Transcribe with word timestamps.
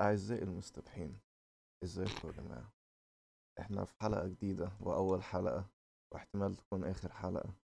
أعزائي 0.00 0.42
المستمعين 0.42 1.18
إزيكم 1.84 2.28
يا 2.28 2.32
جماعة 2.32 2.72
إحنا 3.60 3.84
في 3.84 3.94
حلقة 4.00 4.26
جديدة 4.28 4.70
وأول 4.80 5.22
حلقة 5.22 5.70
واحتمال 6.12 6.56
تكون 6.56 6.84
آخر 6.84 7.12
حلقة 7.12 7.54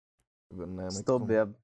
في 0.49 0.55
برنامجكم 0.55 0.89
ستوب 1.03 1.31
يا 1.31 1.41
ابني 1.41 1.55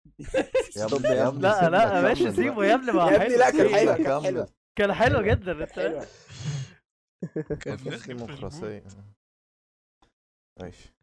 يا 0.77 0.85
ابني- 0.85 1.07
يا 1.07 1.27
ابني. 1.27 1.41
لا 1.41 1.69
لا 1.69 2.01
ماشي 2.01 2.31
سيبه. 2.31 2.65
يا 2.65 2.75
ابني 2.75 2.91
ما 2.91 3.11
يا 3.11 3.15
ابني 3.25 3.37
لا، 3.37 3.51
كان. 3.51 3.69
حلو. 3.75 4.03
كان. 4.03 4.23
حلو. 4.23 4.45
كان 4.77 4.93
حلو 4.93 5.21
جدا 5.21 5.63
انت. 5.63 6.07
كان. 7.61 7.77
ديمقراطية 8.07 8.83
ماشي 10.59 10.93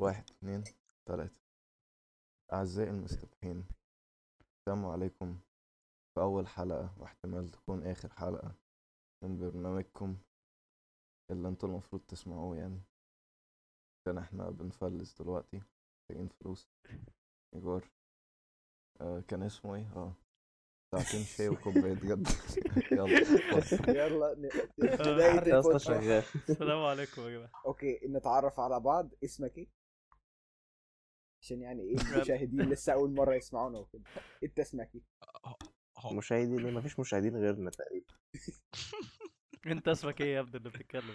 واحد 0.00 0.30
اتنين 0.30 0.64
تلاتة 1.08 1.36
أعزائي 2.52 2.90
المستمعين 2.90 3.66
السلام 4.58 4.86
عليكم 4.86 5.40
في 6.18 6.24
أول 6.24 6.46
حلقة 6.48 6.94
واحتمال 6.98 7.50
تكون 7.50 7.86
آخر 7.86 8.12
حلقة 8.12 8.54
من 9.24 9.38
برنامجكم 9.38 10.16
اللي 11.30 11.48
أنتوا 11.48 11.68
المفروض 11.68 12.02
تسمعوه 12.02 12.56
يعني. 12.56 12.80
عشان 14.00 14.18
إحنا 14.18 14.50
بنفلس 14.50 15.22
دلوقتي 15.22 15.56
محتاجين 15.56 16.28
فلوس. 16.28 16.68
إيجار 17.54 17.84
آه 19.00 19.20
كان 19.20 19.42
اسمه 19.42 19.74
إيه؟ 19.74 19.92
آه. 19.96 20.12
ساعتين 20.94 21.24
شاي 21.24 21.48
وكوباية 21.48 21.94
جد. 21.94 22.28
يلا. 22.92 23.18
يلا 23.88 24.32
آه، 24.32 25.14
بداية 25.14 25.34
يا 25.34 25.40
اسطى 25.40 25.56
البودكاست 25.56 25.86
شغال. 25.86 26.24
السلام 26.50 26.78
عليكم 26.78 27.22
يا 27.22 27.30
جماعة. 27.30 27.50
أوكي 27.66 28.00
نتعرف 28.08 28.60
على 28.60 28.80
بعض. 28.80 29.10
اسمك 29.24 29.58
إيه؟ 29.58 29.68
عشان 31.42 31.62
يعني 31.62 31.82
إيه 31.82 31.96
المشاهدين 31.96 32.60
لسه 32.60 32.92
أول 32.92 33.14
مرة 33.14 33.34
يسمعونا 33.34 33.78
وكده. 33.78 34.04
انت 34.44 34.60
اسمك 34.60 34.94
إيه؟ 34.94 35.02
مشاهدين 36.06 36.56
ليه 36.56 36.70
مفيش 36.70 36.98
مشاهدين 36.98 37.36
غيرنا 37.36 37.70
تقريبا. 37.70 38.14
أنت 39.66 39.88
اسمك 39.88 40.20
إيه 40.20 40.34
يا 40.34 40.40
ابني 40.40 40.56
اللي 40.56 40.70
بتتكلم؟ 40.70 41.14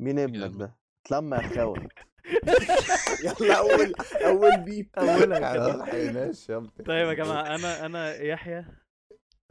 مين 0.00 0.18
ابنك 0.18 0.56
ده؟ 0.60 0.76
اتلم 1.06 1.34
يا 1.34 1.48
خاوة 1.48 1.88
يلا 3.24 3.58
أول 3.58 3.94
أول 4.24 4.56
بيب 4.64 4.90
أولها 4.98 5.52
كده 5.54 5.76
ملحقناش 5.76 6.48
يا 6.48 6.56
ابني. 6.56 6.70
طيب 6.86 7.08
يا 7.08 7.14
جماعة 7.14 7.54
أنا 7.54 7.86
أنا 7.86 8.14
يحيى. 8.14 8.66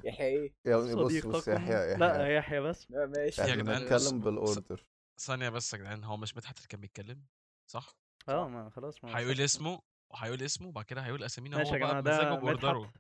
يحيى 0.04 0.28
إيه؟ 0.28 0.54
يا 0.66 0.76
ابني 0.76 0.96
بص 0.96 1.02
بص 1.02 1.44
صديقكم. 1.44 1.52
يحيى 1.52 1.96
لا 1.98 2.16
يحيى 2.16 2.36
يحيى 2.36 2.60
بس. 2.62 2.92
لا، 2.92 3.06
ماشي. 3.06 3.42
يا 3.42 3.56
جدعان، 3.56 3.80
بنتكلم 3.82 4.20
بال 4.20 4.39
order 4.39 4.86
ثانية 5.20 5.50
بس 5.50 5.74
يا 5.74 5.78
جدعان 5.78 6.04
هو 6.04 6.18
مش 6.18 6.38
مدحت 6.38 6.58
اللي 6.58 6.68
كان 6.68 6.82
بيتكلم؟ 6.82 7.26
صح؟ 7.72 7.96
آه 8.30 8.48
ما 8.48 8.70
خلاص 8.70 9.04
ما 9.04 9.18
هيقول 9.20 9.42
اسمه 9.42 9.82
وهيقول 10.14 10.42
اسمه 10.42 10.68
وبعد 10.68 10.86
كده 10.86 11.02
هيقول 11.02 11.24
أسامينا 11.24 11.58
هو 11.58 11.80
بقى 11.80 12.02
بمزاجه 12.02 12.30
ده 12.30 12.36
ب 12.36 12.43
order 12.43 12.79
ه. 12.79 12.94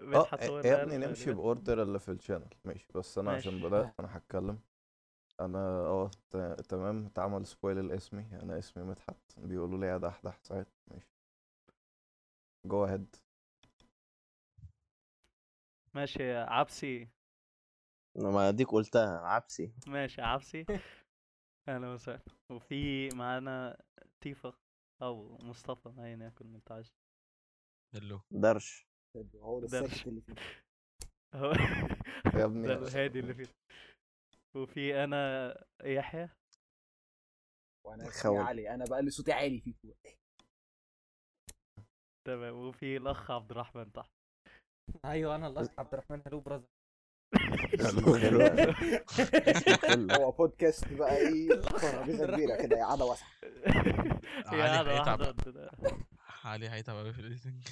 آه 0.00 0.28
يا 0.64 0.82
ابني 0.82 0.98
نمشي. 0.98 1.32
ب 1.32 1.40
order 1.40 1.82
اللي 1.82 1.98
في 1.98 2.10
ال 2.10 2.15
channel 2.15 2.48
ماشي 2.64 2.86
بس 2.94 3.18
أنا 3.18 3.30
عشان. 3.32 3.62
بدأت 3.62 3.94
أنا 4.00 4.16
هتكلم. 4.16 4.58
أنا 5.40 5.58
آه 5.86 6.10
ت- 6.30 6.60
تمام. 6.68 7.06
اتعمل 7.06 7.46
spoil 7.46 7.88
لاسمي 7.88 8.26
أنا 8.42 8.58
اسمي 8.58 8.82
مدحت 8.84 9.16
بيقولوا 9.38 9.78
لي 9.80 9.86
يا 9.86 9.98
دحدح 9.98 10.38
ساعات. 10.42 10.68
ماشي. 10.90 11.08
go 12.64 12.84
ahead 12.84 13.16
ماشي 15.94 16.32
عبسي. 16.36 17.08
ما 18.16 18.48
أديك 18.48 18.70
قلتها 18.70 19.18
عبسي. 19.20 19.72
ماشي 19.86 20.22
عبسي. 20.22 20.66
أهلا 21.68 21.88
وسهلا. 21.88 22.20
وفي 22.50 23.08
معانا 23.08 23.82
تيفا 24.20 24.52
أو 25.02 25.38
مصطفى. 25.42 25.88
ايا 25.98 26.26
يكن 26.26 26.46
ما 26.46 26.56
انت 26.56 26.72
عايز 26.72 26.94
اللو 27.94 28.20
درش. 28.30 28.86
هو 29.36 29.58
الساكت 29.58 30.06
اللي 30.08 30.20
فيه. 30.20 30.34
هو 31.34 31.52
يا 32.34 32.44
ابني 32.44 32.66
ده 32.66 32.74
الهادي 32.74 33.20
اللي 33.20 33.34
فيه. 33.34 33.46
وفي 34.56 35.04
أنا 35.04 35.54
يحيى. 35.84 36.28
وأنا 37.86 38.08
اسمي. 38.08 38.38
علي 38.38 38.74
أنا 38.74 38.84
بقى 38.84 38.98
اللي 39.00 39.10
صوتي 39.10 39.32
عالي 39.32 39.60
فيكم 39.60 39.92
تمام 42.26 42.54
وفي 42.54 42.96
الأخ 42.96 43.30
عبد 43.30 43.50
الرحمن 43.50 43.92
تحت. 43.92 44.10
أيوه 45.04 45.36
أنا 45.36 45.46
الأخ 45.46 45.68
عبد 45.78 45.94
الرحمن. 45.94 46.22
هلو 46.26 46.40
براذر 46.40 46.66
كله. 48.04 48.72
هو 50.16 50.30
بودكاست 50.30 50.92
بقى 50.92 51.16
إيه؟ 51.16 51.48
ترابيزة 51.82 52.26
كبيرة 52.26 52.56
كده 52.62 52.76
يا 52.76 52.84
قعده 52.86 53.04
واسعه 53.04 53.28
يا 54.52 54.62
علي 54.64 56.02
علي 56.44 56.68
هيتعب 56.68 56.96
قوي 56.96 57.12
في 57.12 57.18
الايديتنج 57.20 57.62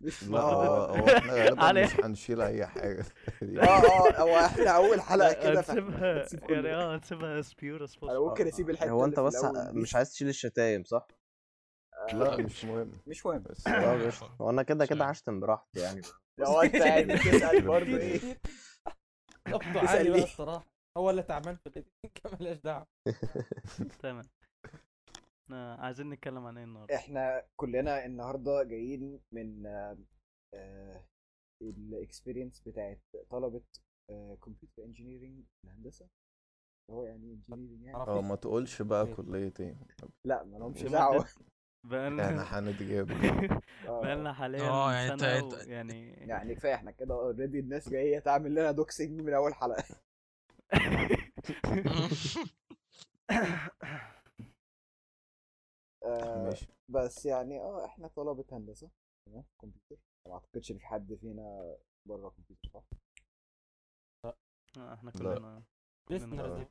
لا 0.30 0.40
هو 0.40 0.84
هو 0.84 1.06
إحنا 1.08 1.32
غالبا. 1.32 1.72
مش 1.84 2.00
هنشيل 2.00 2.40
أي 2.40 2.66
حاجة 2.66 3.04
آه 3.42 3.62
آه 3.64 4.20
هو 4.20 4.36
إحنا 4.36 4.70
أول 4.70 5.00
حلقة 5.00 5.32
كده 5.32 5.60
هنسيبها 5.60 6.26
كله. 6.28 6.54
يعني 6.68 6.74
آه 6.74 6.96
هنسيبها 6.96 7.42
as 7.42 7.46
pure 7.46 7.88
as 7.90 8.02
أنا 8.04 8.18
ممكن 8.20 8.46
أسيب 8.46 8.70
الحتة 8.70 8.90
هو 8.90 9.04
أنت 9.04 9.20
بس. 9.20 9.44
مش 9.72 9.94
عايز 9.94 10.10
تشيل 10.12 10.28
الشتايم 10.28 10.84
صح؟ 10.84 11.06
لا 12.12 12.36
مش 12.36 12.64
مهم 12.64 12.92
مش 13.06 13.26
مهم 13.26 13.42
بس 13.42 13.66
آه. 13.66 14.10
هو 14.40 14.50
أنا 14.50 14.62
كده 14.62 14.86
كده. 14.86 15.04
هشتم 15.04 15.40
براحتي 15.40 15.80
يعني 15.80 16.02
لو 16.38 16.60
أنت 16.62 16.74
يعني 16.74 17.14
بتسأل 17.14 17.60
برضه 17.62 17.96
إيه 17.96 18.40
عالي 19.76 20.10
بقى؟ 20.10 20.22
الصراحة 20.22 20.66
هو 20.96 21.10
اللي 21.10 21.22
تعبان 21.22 21.56
في 21.56 21.66
ال 21.66 21.72
editing 21.72 22.12
مالهاش 22.40 22.58
دعوة 22.58 22.86
تمام 24.02 24.24
آه، 25.52 25.76
عايزين 25.76 26.10
نتكلم 26.10 26.46
عن 26.46 26.58
إيه 26.58 26.64
النهارده؟ 26.64 26.94
إحنا 26.96 27.42
كلنا 27.56 28.04
النهارده 28.06 28.62
جايين 28.62 29.20
من 29.32 29.66
ال 31.62 31.71
experience 31.71 32.60
بتاعت 32.60 33.00
طلبة 33.30 33.62
computer 34.42 34.84
engineering 34.84 35.44
الهندسة. 35.64 36.08
هو 36.90 37.02
يعني 37.04 37.32
engineering 37.48 37.82
يعني. 37.82 37.96
آه 37.96 38.20
ما 38.22 38.34
تقولش 38.34 38.82
بقى. 38.82 39.14
كلية 39.14 39.52
إيه. 39.60 39.76
لا 40.26 40.44
ما 40.44 40.58
لهمش 40.58 40.82
دعوة. 40.82 41.26
بقالنا 41.86 42.26
إحنا 42.26 42.58
هنتجاب. 42.58 43.10
آه، 43.88 44.00
بقالنا 44.02 44.32
حاليا 44.32 44.68
آه، 44.68 44.92
يعني 44.92 45.12
انت- 45.12 45.66
يعني 45.66 46.10
يعني 46.12 46.54
كفاية 46.54 46.74
إحنا 46.74 46.90
كده 46.90 47.14
already 47.14 47.58
الناس 47.60 47.88
جاية 47.88 48.18
تعمل 48.18 48.50
لنا 48.50 48.70
doxxing 48.70 49.20
من 49.20 49.34
أول 49.34 49.54
حلقة. 49.54 49.84
آه، 56.04 56.44
ماشي. 56.44 56.66
بس 56.88 57.26
يعني 57.26 57.60
آه 57.60 57.84
إحنا 57.84 58.08
طلبة 58.08 58.44
هندسة 58.52 58.90
تمام 59.26 59.44
كمبيوتر. 59.62 59.96
ما 60.28 60.34
أعتقدش 60.34 60.70
إن 60.70 60.78
في 60.78 60.86
حد 60.86 61.14
فينا 61.14 61.76
بره 62.08 62.28
كمبيوتر 62.28 62.68
صح؟ 62.74 62.84
آه، 64.78 64.94
إحنا 64.94 65.10
لا. 65.10 65.18
كلنا 65.18 65.62
listeners. 66.12 66.40
آه. 66.40 66.66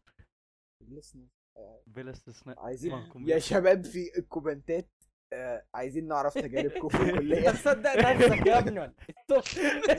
لسنا 0.81 1.27
بلا 1.87 2.11
استثناء 2.11 2.59
عايزين 2.59 2.93
آه، 2.93 3.09
يا. 3.17 3.39
شباب 3.39 3.85
في 3.85 4.17
الكومنتات 4.17 4.89
آه 5.33 5.66
عايزين 5.73 6.07
نعرف 6.07 6.33
تجاربكم 6.33 6.89
في 6.89 6.97
الكلية. 7.09 7.49
مصدق 7.51 7.95
نفسك 7.97 8.45
يا 8.47 8.57
ابني 8.59 8.81
إيه؟ 8.81 8.93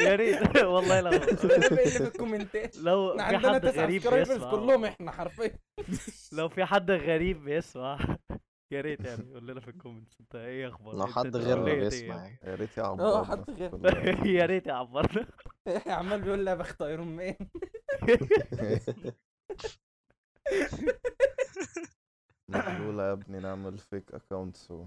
يا 0.09 0.17
ريت. 0.17 0.56
والله 0.56 1.00
لو 1.00 1.11
اللي 1.11 1.37
في 1.91 2.00
الكومنتات؟ 2.05 2.77
لو 2.77 3.21
إحنا 3.21 3.38
في 3.38 3.47
عندنا 3.47 3.55
حد 3.55 3.61
تسع 3.72 3.83
غريب 3.83 4.00
subscribers 4.03 4.33
بيسمع. 4.33 4.50
كلهم 4.50 4.84
إحنا 4.84 5.11
حرفيا. 5.12 5.59
لو 6.33 6.49
في 6.49 6.65
حد 6.65 6.91
غريب 6.91 7.44
بيسمع. 7.44 8.19
يا 8.71 8.81
ريت 8.81 9.01
يعني 9.05 9.34
قول 9.34 9.47
لنا 9.47 9.61
في 9.61 9.69
ال 9.69 9.74
comments. 9.74 10.21
انت 10.21 10.34
إيه 10.34 10.69
أخبار 10.69 10.95
لو 10.95 11.05
انت- 11.05 11.12
حد 11.12 11.37
غيرنا 11.37 11.75
بيسمع 11.75 12.17
يعني؟ 12.17 12.39
يا 12.45 12.55
ريت 12.55 12.79
يا 12.79 12.83
آه 12.83 13.19
عبد 13.19 13.31
حد 13.31 13.51
غير 13.51 14.27
يا 14.41 14.47
ريت 14.47 14.67
يا 14.67 14.73
عبرنا 14.73 15.27
عمال 15.99 16.23
بيقول 16.23 16.45
لي 16.45 16.51
يا 16.51 16.55
بخت 16.56 16.83
Iron 16.83 17.06
Man 17.17 17.34
يا 22.49 23.12
ابني 23.12 23.39
نعمل 23.39 23.79
fake 23.79 24.15
accounts 24.15 24.71
و... 24.71 24.87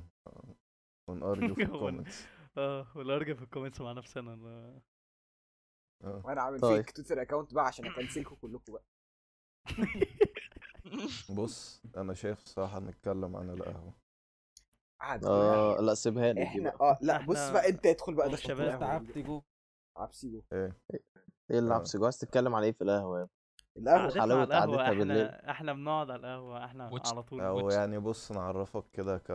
ونأرجو 1.10 1.56
في 1.56 1.64
ال 1.64 1.70
comments. 1.70 2.26
آه 2.58 2.88
والارجع 2.96 3.34
في 3.34 3.42
ال 3.42 3.46
comments 3.46 3.82
مع 3.82 3.92
نفسنا. 3.92 4.34
آه. 6.04 6.22
وأنا 6.26 6.42
عامل. 6.42 6.60
fake 6.60 6.92
Twitter 6.92 7.22
account 7.22 7.54
بقى 7.54 7.66
عشان 7.66 7.86
ا 7.86 7.91
cancel 7.91 8.25
كم 8.25 8.36
كلكم 8.36 8.74
بقى. 8.74 8.84
بص 11.30 11.82
أنا 11.98 12.14
شايف 12.14 12.44
الصراحة 12.44 12.80
نتكلم 12.80 13.36
عن 13.36 13.50
القهوة. 13.50 13.94
عادي 15.02 15.28
آه 15.28 15.82
لا 15.82 15.94
سيبها 15.94 16.34
لي 16.34 16.44
إحنا 16.44 16.74
آه 16.82 16.98
لا 17.02 17.26
بص 17.26 17.50
بقى 17.50 17.70
أنت 17.70 17.86
ادخل 17.86 18.14
بقى 18.14 18.28
دخل 18.30 18.38
الشباب 18.38 18.80
تعبت 18.80 19.18
جو 19.18 19.42
عبسي 19.98 20.30
جو 20.30 20.42
إيه. 20.54 20.78
إيه 21.52 21.60
اللي 21.60 21.74
آه. 21.74 21.76
عبسي 21.78 21.98
جواز 21.98 22.18
تتكلم 22.18 22.56
على 22.56 22.66
إيه 22.66 22.72
في 22.72 22.84
القهوة 22.84 23.30
على 23.88 24.34
القهوة 24.34 24.46
قعدتها 24.46 24.94
بالليل. 24.94 25.26
إحنا 25.28 25.52
إحنا 25.52 25.74
بنقعد 25.74 26.12
على 26.12 26.20
القهوة 26.20 26.66
إحنا 26.66 26.92
على 27.06 27.24
طول 27.24 27.42
أو 27.42 27.70
يعني 27.70 28.00
بص 28.00 28.32
نعرفك 28.32 28.84
كده 28.94 29.18
ك 29.18 29.32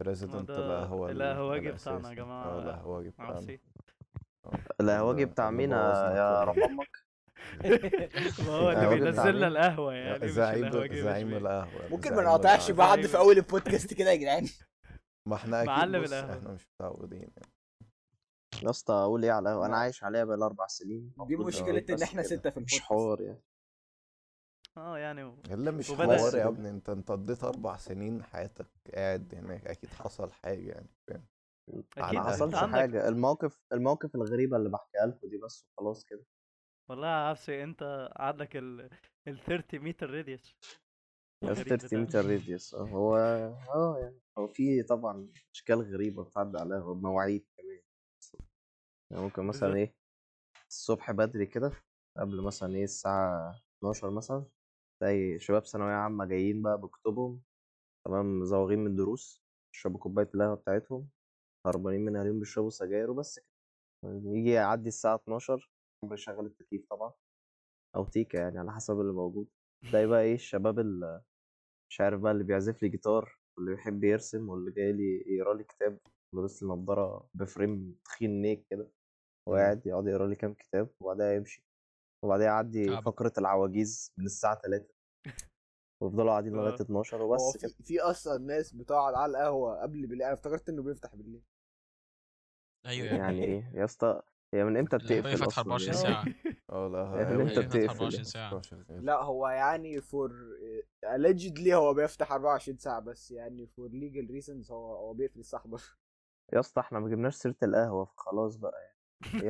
بريزيدنت 0.00 0.50
ده 0.50 0.56
القهوة 0.82 1.10
ال- 1.10 1.22
القهوجي 1.22 1.72
بتاعنا 1.72 2.08
يا. 2.10 2.14
جماعة. 2.14 2.44
آه 2.44 2.58
القهوجي 2.58 3.10
بتاعنا. 3.10 3.30
عبسي. 3.32 3.60
القهوجي 4.80 5.24
بتاع 5.24 5.50
مين 5.50 5.70
يا 5.70 6.44
رب 6.44 6.58
أمك 6.58 7.05
ما 8.38 8.48
هو 8.48 8.70
اللي 8.70 8.82
القهوجي 8.82 9.00
بينزل 9.00 9.12
بتاع 9.12 9.28
لنا 9.30 9.46
القهوة 9.48 9.92
يعني 9.94 10.24
مش 10.24 10.30
زعيم 10.30 10.66
مش 10.76 10.98
زعيم 10.98 11.34
القهوة. 11.34 11.88
ممكن 11.90 12.14
ما 12.16 12.22
نقاطعش. 12.22 12.70
بعض 12.70 13.00
في 13.00 13.16
أول 13.18 13.36
البودكاست 13.36 13.94
كده 13.94 14.10
يا 14.10 14.16
جدعان؟ 14.16 14.48
ما 15.28 15.34
إحنا 15.34 15.56
أكيد 15.58 15.68
معلم 15.68 16.02
بص 16.02 16.12
القهوة. 16.12 16.38
إحنا 16.38 16.50
مش 16.52 16.66
متعودين 16.74 17.20
يعني. 17.20 17.52
يا 18.62 18.70
اسطى 18.70 18.94
أقول 18.94 19.24
إيه 19.24 19.32
على 19.32 19.48
القهوة؟ 19.48 19.66
أنا 19.66 19.76
عايش 19.76 20.04
عليها 20.04 20.24
بقى 20.24 20.36
أربع 20.36 20.66
سنين. 20.66 21.12
دي 21.28 21.36
مشكله 21.36 21.84
إن 21.90 22.02
إحنا. 22.02 22.22
ستة 22.22 22.50
في 22.50 22.60
مش 22.60 22.74
البودكاست. 22.74 22.82
حوار 22.82 23.20
يعني. 23.20 23.42
آه 24.76 24.98
يعني 24.98 25.24
و- 25.24 25.42
إلا 25.50 25.70
مش 25.70 25.90
حوار 25.92 26.36
يا 26.36 26.48
ابني 26.48 26.68
أنت 26.70 26.88
أنت 26.88 27.10
قضيت 27.10 27.44
أربع 27.44 27.76
سنين 27.76 28.22
حياتك 28.22 28.66
قاعد 28.94 29.34
هناك. 29.34 29.66
أكيد 29.66 29.90
حصل 29.90 30.32
حاجة 30.32 30.68
يعني 30.68 30.88
فاهم؟ 31.08 31.26
أكيد 31.96 32.18
ما 32.18 32.24
حصلش 32.24 32.54
حاجة. 32.54 33.08
المواقف 33.08 33.60
المواقف 33.72 34.14
الغريبة 34.14 34.56
اللي 34.56 34.68
بحكيها 34.68 35.06
لكم 35.06 35.28
دي 35.28 35.38
بس 35.38 35.66
وخلاص 35.72 36.04
كده. 36.04 36.24
والله 36.88 37.06
يا 37.06 37.12
عبسي 37.12 37.62
أنت 37.64 38.08
عندك 38.16 38.56
ال 38.56 38.90
ال 39.28 39.38
30 39.44 39.80
متر 39.80 40.10
راديوس 40.10 40.56
يا 41.42 41.48
الغريب 41.48 41.68
30 41.68 42.04
بتاعك. 42.04 42.08
متر 42.08 42.26
راديوس 42.30 42.74
هو 42.74 43.16
آه 43.74 43.98
يعني 43.98 44.20
هو 44.38 44.48
في 44.48 44.82
طبعا 44.82 45.28
أشكال 45.54 45.82
غريبة 45.94 46.24
بتعدي 46.24 46.58
عليها 46.58 46.82
ومواعيد 46.84 47.46
كمان 47.56 47.80
يعني 49.10 49.22
ممكن 49.22 49.42
مثلا. 49.44 49.74
إيه 49.76 49.94
الصبح 50.68 51.10
بدري 51.12 51.46
كده 51.46 51.72
قبل 52.16 52.42
مثلا 52.42 52.76
إيه 52.76 52.84
الساعة 52.84 53.60
12 53.78 54.10
مثلا 54.10 54.44
تلاقي 55.00 55.38
شباب 55.38 55.66
ثانوية 55.66 55.92
عامة 55.94 56.24
جايين 56.24 56.62
بقى 56.62 56.78
بكتبهم 56.80 57.42
تمام 58.06 58.40
مزوغين 58.40 58.78
من 58.78 58.86
الدروس 58.90 59.42
يشربوا 59.74 60.00
كوباية 60.00 60.28
القهوة 60.34 60.54
بتاعتهم 60.54 61.08
هربانين 61.66 62.00
من 62.04 62.16
اهاليهم 62.16 62.38
بيشربوا 62.40 62.70
سجاير 62.70 63.10
وبس 63.10 63.38
كده 63.38 63.46
يجي 64.04 64.50
يعدي 64.50 64.88
الساعة 64.88 65.14
12 65.14 65.70
بيشغل 66.08 66.46
التكييف 66.46 66.86
طبعا. 66.90 67.12
أو 67.96 68.04
تيكا 68.04 68.38
يعني 68.38 68.58
على 68.58 68.72
حسب 68.72 69.00
اللي 69.00 69.12
موجود. 69.12 69.48
تلاقي 69.90 70.06
بقى 70.06 70.22
إيه 70.22 70.34
الشباب 70.34 70.78
اللي 70.78 71.22
مش 71.90 72.00
عارف 72.00 72.20
بقى 72.20 72.32
اللي 72.32 72.44
بيعزف 72.44 72.82
لي 72.82 72.88
جيتار 72.88 73.38
واللي 73.58 73.70
بيحب 73.76 74.04
يرسم 74.04 74.48
واللي 74.48 74.70
جاي 74.72 74.92
لي 74.92 75.24
يقرا 75.26 75.54
لي 75.54 75.64
كتاب 75.64 75.98
لابس 76.34 76.62
لي 76.62 76.68
نضاره 76.68 77.28
بفريم 77.34 77.98
تخين 78.04 78.42
نيك 78.42 78.66
كده 78.70 78.90
وقاعد 79.48 79.86
يقعد 79.86 80.06
يقرا 80.06 80.26
لي 80.28 80.36
كام 80.36 80.54
كتاب 80.54 80.90
وبعدها 81.00 81.32
يمشي. 81.34 81.64
وبعدها 82.24 82.46
يعدي 82.46 82.86
تعب. 82.86 83.02
فقرة 83.02 83.32
العواجيز 83.38 84.12
من 84.18 84.26
الساعة 84.26 84.60
3 84.62 84.88
ويفضلوا 86.02 86.30
قاعدين 86.30 86.52
لغاية 86.52 86.72
آه. 86.80 86.82
12 86.82 87.22
هو 87.22 87.32
وبس 87.32 87.52
في, 87.52 87.58
كده. 87.58 87.74
في 87.84 88.00
أصلا 88.00 88.38
ناس 88.38 88.72
بتقعد 88.72 89.14
على 89.14 89.30
القهوة 89.30 89.82
قبل 89.82 90.06
بالليل 90.06 90.22
أنا 90.22 90.32
افتكرت 90.34 90.68
إنه 90.68 90.82
بيفتح 90.82 91.14
بالليل. 91.14 91.42
أيوه 92.86 93.06
يعني 93.08 93.44
إيه 93.44 93.70
يا 93.74 93.84
اسطى 93.84 94.22
هي 94.54 94.64
من 94.64 94.76
إمتى 94.76 94.96
بتقفل 94.98 95.46
أصلا 95.46 95.74
24 95.74 95.80
يعني؟ 95.80 95.96
ساعة. 95.96 96.24
آه 96.70 96.88
لا 96.88 97.20
هي 97.20 97.46
فاتحة 97.46 97.62
بتقفل؟ 97.62 97.88
24 97.90 98.24
ساعة. 98.24 98.60
شغال. 98.60 99.04
لا 99.04 99.22
هو 99.22 99.48
يعني 99.48 100.00
for 100.00 100.32
allegedly 101.06 101.72
هو 101.72 101.94
بيفتح 101.94 102.32
24 102.32 102.78
ساعة 102.78 103.00
بس 103.00 103.30
يعني 103.30 103.66
for 103.66 103.88
legal 103.88 104.28
reasons 104.28 104.70
هو 104.70 104.96
هو 104.96 105.12
بيقفل 105.14 105.40
الساعة 105.40 105.60
11 105.62 105.96
يا 106.52 106.60
اسطى 106.60 106.80
إحنا 106.80 107.00
ما 107.00 107.08
جبناش 107.08 107.34
سيرة 107.34 107.56
القهوة 107.62 108.04
فخلاص 108.04 108.56
بقى 108.56 108.80
يعني. 108.82 108.96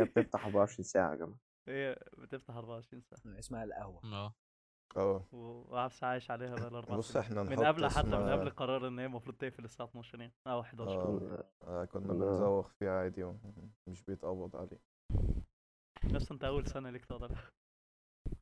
هي 0.00 0.04
بتفتح 0.04 0.44
24 0.44 0.84
ساعة 0.84 1.10
يا 1.10 1.16
جماعة. 1.16 1.38
هي 1.68 1.98
بتفتح 2.18 2.56
24 2.56 3.02
ساعة. 3.02 3.38
اسمها 3.38 3.64
القهوة. 3.64 4.32
آه. 4.96 5.22
عايش 6.02 6.30
عليها 6.30 6.54
بقى 6.56 6.68
الأربع 6.68 6.96
بص 6.96 7.12
سنين. 7.12 7.24
إحنا 7.24 7.42
من 7.42 7.52
نحط 7.52 7.64
قبل 7.64 7.86
حتى 7.88 8.06
من 8.08 8.28
قبل 8.28 8.50
قرار 8.50 8.88
إن 8.88 8.98
هي 8.98 9.06
المفروض 9.06 9.36
تقفل 9.36 9.64
الساعة 9.64 9.86
12 9.86 10.20
يعني 10.20 10.32
أو 10.46 10.60
11 10.60 10.90
آه 11.00 11.44
آه، 11.64 11.84
كنا 11.84 12.06
لا. 12.12 12.12
بنزوغ 12.14 12.68
فيه 12.78 12.88
عادي 12.90 13.24
ومش 13.86 14.02
بيتقبض 14.08 14.56
عليه 14.56 14.80
بس 16.14 16.32
أنت 16.32 16.44
أول 16.44 16.66
سنة 16.66 16.90
ليك 16.90 17.04
تقدر. 17.04 17.30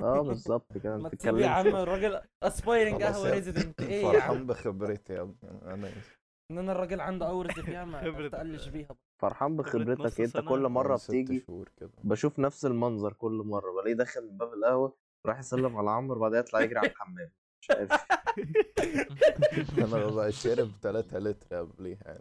آه 0.00 0.20
بالظبط 0.23 0.79
كده. 0.79 0.96
ما 0.96 1.02
ما 1.02 1.08
تسيب 1.08 1.37
يا 1.37 1.49
عم 1.49 1.62
تتكلمش 1.62 1.82
الراجل 1.82 2.20
اسبايرنج 2.43 3.02
خلاص 3.02 3.17
قهوة 3.17 3.29
يا- 3.29 3.35
ريزيدنت 3.35 3.81
إيه 3.82 4.02
يا 4.05 4.12
فرحان 4.12 4.37
عم 4.37 4.47
بخبرتي 4.47 5.12
يا 5.12 5.20
ابني. 5.23 5.37
أنا 5.75 5.88
اسف 5.88 6.19
إن 6.50 6.58
أنا 6.58 6.73
الراجل 6.73 7.00
عنده 7.00 7.29
اورز 7.29 7.50
فيها 7.61 7.85
ما 7.85 8.00
خبرة. 8.00 8.23
ما 8.23 8.29
تقلش 8.29 8.69
بيها 8.69 8.97
فرحان 9.23 9.52
نص 9.56 9.61
بخبرتك 9.67 10.20
أنت 10.20 10.31
سنة 10.31 10.49
كل 10.49 10.61
من 10.61 10.97
ست 10.97 11.11
بتيجي 11.11 11.40
شهور 11.40 11.69
كده. 11.76 11.90
بشوف 12.05 12.38
نفس 12.38 12.67
المنظر 12.67 13.12
كل 13.12 13.32
مرة 13.47 13.73
بلاقيه 13.73 13.94
داخل 13.94 14.26
من 14.31 14.37
باب 14.38 14.52
القهوة 14.52 14.97
راح 15.26 15.38
يسلم 15.38 15.76
على 15.76 15.91
عمرو 15.91 16.21
بعدها 16.21 16.38
يطلع 16.41 16.61
يجري 16.61 16.79
على 16.79 16.88
الحمام 16.88 17.31
مش 17.61 17.71
عارف 17.71 17.91
أنا 19.85 20.06
ببقى 20.06 20.32
شارب 20.32 20.71
3 20.82 21.19
لتر 21.19 21.56
قبليها 21.56 22.19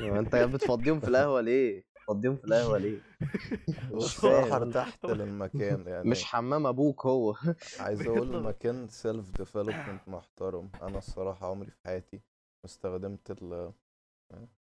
يعني 0.00 0.18
أنت 0.18 0.36
بتفضيهم 0.36 1.00
في 1.00 1.08
القهوة 1.08 1.40
ليه؟ 1.40 1.84
بتفضيهم 1.96 2.36
في 2.36 2.44
القهوة 2.44 2.78
ليه؟ 2.78 2.98
فاهم. 4.22 4.52
ارتحت 4.52 5.06
للمكان 5.06 5.86
يعني 5.86 6.10
مش 6.10 6.24
حمام 6.24 6.66
أبوك 6.66 7.06
هو 7.06 7.34
عايز 7.80 8.06
أقول 8.06 8.28
بيطلب. 8.28 8.44
مكان 8.48 8.88
self 8.88 9.30
development 9.38 10.08
محترم 10.08 10.70
أنا 10.82 10.98
الصراحة 10.98 11.50
عمري 11.50 11.70
في 11.70 11.76
حياتي 11.84 12.16
ما 12.16 12.64
استخدمت 12.64 13.30
ال- 13.30 13.72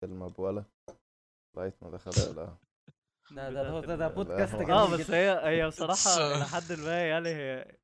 المبولة 0.02 0.64
لغاية 1.56 1.74
ما 1.82 1.90
دخلت 1.90 2.18
القهوة 2.18 2.58
ده 3.32 3.50
ده 3.50 3.68
هو 3.70 3.80
ده, 3.80 4.08
بودكاست. 4.08 4.54
جميل 4.56 4.70
آه 4.70 4.96
بس. 4.96 5.10
هي 5.10 5.40
هي 5.62 5.66
بصراحة 5.66 5.92
بس- 5.92 6.18
إلى 6.18 6.44
حد 6.44 6.72
ما 6.72 7.00
يعني 7.08 7.28
هي 7.28 7.79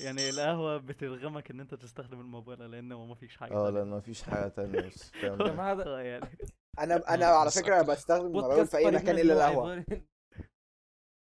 يعني 0.00 0.30
القهوة 0.30 0.76
بترغمك 0.76 1.50
إن 1.50 1.60
أنت 1.60 1.74
تستخدم 1.74 2.20
الموبايل 2.20 2.70
لأن 2.70 2.92
هو 2.92 3.06
مفيش 3.06 3.36
حاجة 3.36 3.52
آه. 3.54 3.70
لأن 3.70 3.90
مفيش 3.90 4.22
حاجة 4.22 4.48
تانية 4.48 4.80
بس 4.80 5.14
يا 5.14 5.20
فاهم 5.36 5.38
جماعة 5.48 5.74
ده 5.74 5.84
آه 5.98 6.00
يعني. 6.00 6.38
أنا 6.78 7.14
أنا 7.14 7.26
على 7.26 7.46
بس 7.46 7.58
فكرة 7.58 7.82
بستخدم 7.82 8.26
الموبايل 8.26 8.66
في 8.66 8.76
أي 8.76 8.86
مكان 8.90 9.18
إلا 9.18 9.34
القهوة. 9.34 9.74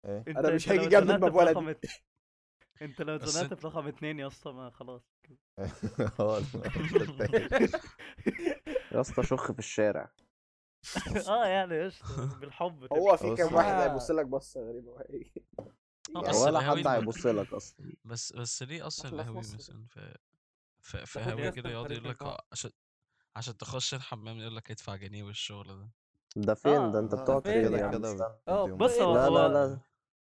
إيه؟ 0.05 0.23
انت 0.27 0.37
أنا 0.37 0.55
مش 0.55 0.69
أنت 0.71 0.79
هاجي 0.79 0.95
لو 0.95 1.01
جنب 1.01 1.67
ات- 1.69 1.85
أنت 2.81 3.01
لو 3.01 3.17
بس 3.17 3.23
اتزنقت 3.23 3.53
أنت- 3.53 3.57
في 3.61 3.67
رقم 3.67 3.87
اتنين 3.87 4.19
يا 4.19 4.27
اسطى 4.27 4.51
ما 4.51 4.69
خلاص. 4.69 5.01
آه 6.19 6.39
يا 8.91 9.01
اسطى 9.01 9.23
شخ 9.23 9.51
في 9.51 9.59
الشارع. 9.59 10.11
آه 11.27 11.45
يعني 11.45 11.85
قشطة 11.85 12.39
بالحب. 12.39 12.93
هو 12.93 13.17
في 13.17 13.35
كام 13.35 13.55
واحد 13.55 13.73
هيبص 13.73 14.11
لك 14.11 14.25
بصة 14.25 14.61
غريبة 14.61 14.91
ولا 16.15 16.59
حد 16.59 16.87
هيبص 16.87 17.25
لك 17.25 17.53
أصلا 17.53 17.85
بس 18.05 18.33
بس 18.33 18.63
ليه 18.63 18.87
أصلا 18.87 19.11
مصر. 19.31 19.55
مثلا 19.57 19.85
في 19.87 20.15
في, 20.81 21.05
في 21.05 21.19
كده 21.51 21.69
يقعد 21.69 21.91
يقول 21.91 22.09
لك. 22.09 22.21
آه 22.21 22.41
عشان 22.51 22.71
عشان 23.35 23.57
تخش 23.57 23.93
الحمام 23.93 24.39
يقول 24.39 24.55
لك 24.55 24.71
ادفع 24.71 24.95
جنيه 24.95 25.23
والشغل 25.23 25.67
ده 25.67 25.89
ده 26.35 26.53
فين 26.53 26.91
ده 26.91 26.99
أنت 26.99 27.13
آه، 27.13 27.15
بتقعد؟ 27.15 27.47
عم 27.83 28.03
استنى. 28.05 28.35
آه 28.47 28.65
بص 28.77 29.01
هو- 29.01 29.15
لا 29.15 29.29
لا 29.29 29.47
لا 29.47 29.79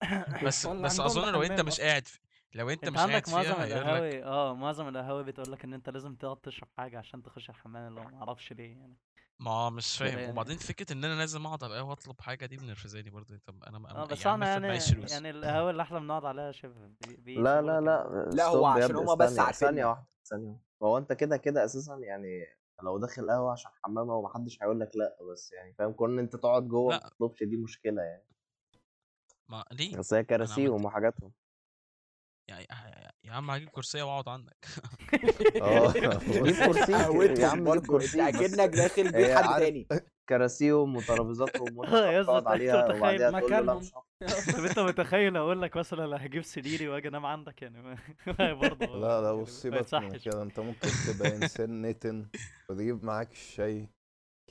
بس 0.45 0.65
بس 0.65 0.99
أظن 0.99 1.31
لو 1.33 1.43
أنت 1.43 1.61
مش. 1.61 1.81
قاعد 1.81 2.07
لو 2.55 2.69
أنت 2.69 2.83
أنت 2.83 2.93
مش 2.93 2.97
قاعد 2.99 3.11
عندك 3.11 3.29
معظم 3.29 3.61
القهاوي 3.61 4.23
آه 4.23 4.55
معظم 4.55 4.87
القهاوي 4.87 5.23
بتقول 5.23 5.51
لك 5.51 5.63
إن 5.63 5.73
أنت 5.73 5.89
لازم 5.89 6.15
تقعد 6.15 6.37
تشرب 6.37 6.69
حاجة 6.77 6.97
عشان 6.99 7.23
تخش 7.23 7.49
الحمام 7.49 7.87
اللي 7.87 8.01
هو 8.01 8.09
ما 8.09 8.17
أعرفش 8.19 8.53
ليه 8.53 8.77
يعني 8.77 8.97
ما 9.41 9.51
هو 9.51 9.69
مش 9.69 9.97
فاهم. 9.97 10.19
يعني. 10.19 10.31
وبعدين 10.31 10.57
فكرة 10.57 10.93
إن 10.93 11.03
أنا 11.05 11.13
لازم 11.19 11.45
أقعد 11.45 11.63
على 11.63 11.73
القهوة 11.73 11.93
أطلب 11.93 12.21
حاجة 12.21 12.45
دي 12.45 12.57
منرفزاني 12.57 13.09
برضه 13.09 13.37
طب 13.45 13.63
أنا 13.63 13.77
آه 13.77 13.91
أنا 13.91 14.05
بس 14.05 14.25
يا 14.25 14.29
عم 14.31 14.43
إحنا 14.43 14.77
افرض 14.77 14.97
يعني 14.99 15.11
يعني 15.11 15.29
القهاوي 15.29 15.71
اللي 15.71 15.81
إحنا 15.83 15.99
بنقعد 15.99 16.25
عليها 16.25 16.51
شبه 16.51 16.87
بي- 17.07 17.35
لا 17.35 17.61
لا 17.61 17.81
لا 17.81 18.29
لا، 18.33 18.45
هو 18.45 18.65
عشان 18.65 18.95
هما 18.95 19.13
بس. 19.15 19.33
ثانية 19.35 19.85
واحدة 19.85 20.07
ثانية 20.29 20.49
واحدة. 20.49 20.59
هو 20.83 20.97
أنت 20.97 21.13
كده 21.13 21.37
كده 21.37 21.65
أساسا 21.65 21.95
يعني 21.95 22.45
لو 22.83 22.97
داخل 22.97 23.31
قهوة 23.31 23.51
عشان 23.51 23.71
حمام 23.83 24.09
هو 24.09 24.21
محدش 24.21 24.63
هيقول 24.63 24.79
لك 24.79 24.91
لأ 24.95 25.17
بس 25.31 25.51
يعني 25.51 25.73
فاهم؟ 25.73 25.93
كون 25.93 26.11
إن 26.13 26.19
أنت 26.19 26.35
تقعد 26.35 26.67
جوه 26.67 26.93
ما. 26.93 26.99
تطلبش 26.99 27.43
دي 27.43 27.57
مشكلة 27.57 28.01
يعني. 28.01 28.23
ما 29.49 29.65
ليه؟ 29.71 29.97
بس 29.97 30.13
هي 30.13 30.23
كراسيهم 30.23 30.85
وحاجاتهم. 30.85 31.31
يعني 32.59 33.13
يا 33.23 33.31
عم 33.33 33.51
هجيب 33.51 33.69
كرسية 33.69 34.03
وأقعد 34.03 34.27
عندك. 34.27 34.65
آه 35.61 35.93
جيب 36.43 36.55
كرسي. 36.55 36.91
يا 36.91 36.97
قهوتهم 36.97 37.45
عم 37.49 37.73
جيب 37.73 37.85
كرسي. 37.87 38.29
أكنك 38.29 38.69
داخل 38.69 39.11
بيت 39.11 39.37
حد 39.37 39.59
تاني. 39.59 39.87
كراسيهم 40.29 40.95
وترابيزاتهم 40.95 41.77
وانت 41.77 41.93
آه 41.93 42.11
يا 42.11 42.23
تروح 42.23 42.35
اسطى، 42.37 42.41
تقعد 42.41 42.41
أنت 42.41 42.47
عليها 42.47 42.95
وبعدها 42.95 43.39
تقول 43.39 43.67
له. 43.67 43.81
طب 44.57 44.65
أنت 44.65 44.79
متخيل 44.79 45.37
أقول 45.37 45.61
لك 45.61 45.77
مثلا 45.77 46.25
هجيب 46.25 46.43
سريري 46.43 46.87
وأجي 46.87 47.07
أنام 47.07 47.25
عندك 47.25 47.61
يعني؟ 47.61 47.97
برضه 48.37 48.85
لا 48.99 49.21
لا 49.21 49.33
بص 49.33 49.65
ما 49.65 49.81
سيبك 49.81 49.93
من 49.93 50.03
يتصحش. 50.03 50.23
كده. 50.25 50.41
أنت 50.41 50.59
ممكن 50.59 50.87
تبقى 51.07 51.35
إنسان 51.35 51.81
نتن 51.81 52.25
وتجيب 52.69 53.05
معاك 53.05 53.31
الشاي. 53.31 53.89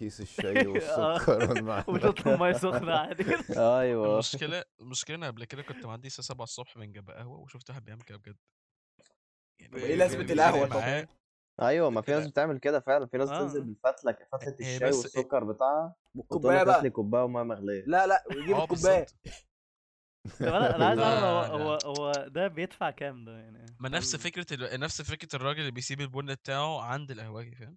كيس 0.00 0.20
الشاي 0.20 0.66
والسكر 0.66 1.50
والمعلقة. 1.50 1.90
وتطلب 1.90 2.42
مية 2.42 2.52
سخنة 2.52 2.92
عادي. 2.92 3.24
أيوه. 3.80 4.12
المشكلة 4.12 4.64
المشكلة 4.80 5.16
أنا 5.16 5.26
قبل 5.26 5.44
كده 5.44 5.62
كنت 5.62 5.86
معدي 5.86 6.06
الساعة 6.06 6.26
7 6.26 6.44
الصبح 6.44 6.76
من 6.76 6.92
جنب 6.92 7.10
قهوة 7.10 7.38
وشفت 7.38 7.70
واحد 7.70 7.84
بيعمل 7.84 8.02
كده 8.02 8.18
بجد. 8.18 8.36
يعني 9.60 9.76
إيه 9.76 9.94
القهوة 10.04 10.66
فارق 10.66 10.76
معاه. 10.76 11.08
أيوه 11.68 11.90
ما 11.90 12.00
في 12.00 12.10
ناس. 12.12 12.26
بتعمل 12.26 12.58
كده 12.58 12.80
فعلا. 12.80 13.06
في 13.06 13.16
ناس 13.16 13.28
آه. 13.28 13.38
تنزل 13.40 13.64
بالفتله 13.64 14.16
فتلة 14.32 14.56
الشاي 14.60 14.86
والسكر 14.86 15.44
بتاعها 15.44 15.94
والكوباية 16.14 16.62
بقى. 16.62 16.90
كوباية 16.90 17.22
ومية 17.24 17.42
مغلية. 17.42 17.84
لا 17.86 18.06
لا 18.06 18.24
ويجيب 18.30 18.56
آه 18.56 18.62
الكوباية. 18.64 19.06
طب 20.40 20.46
أنا 20.46 20.76
أنا 20.76 20.86
عايز 20.86 20.98
أعرف 21.00 21.50
هو. 21.50 21.58
هو 21.58 21.78
هو 21.86 22.12
ده 22.28 22.48
بيدفع 22.48 22.90
كام 22.90 23.24
ده 23.24 23.32
يعني؟ 23.38 23.66
ما 23.80 23.88
نفس 23.88 24.16
فكرة 24.16 24.46
ال... 24.54 24.80
نفس 24.80 25.02
فكرة 25.02 25.36
الراجل 25.36 25.60
اللي 25.60 25.70
بيسيب 25.70 26.00
البن 26.00 26.34
بتاعه 26.34 26.82
عند 26.82 27.10
القهوجي 27.10 27.54
فاهم؟ 27.54 27.76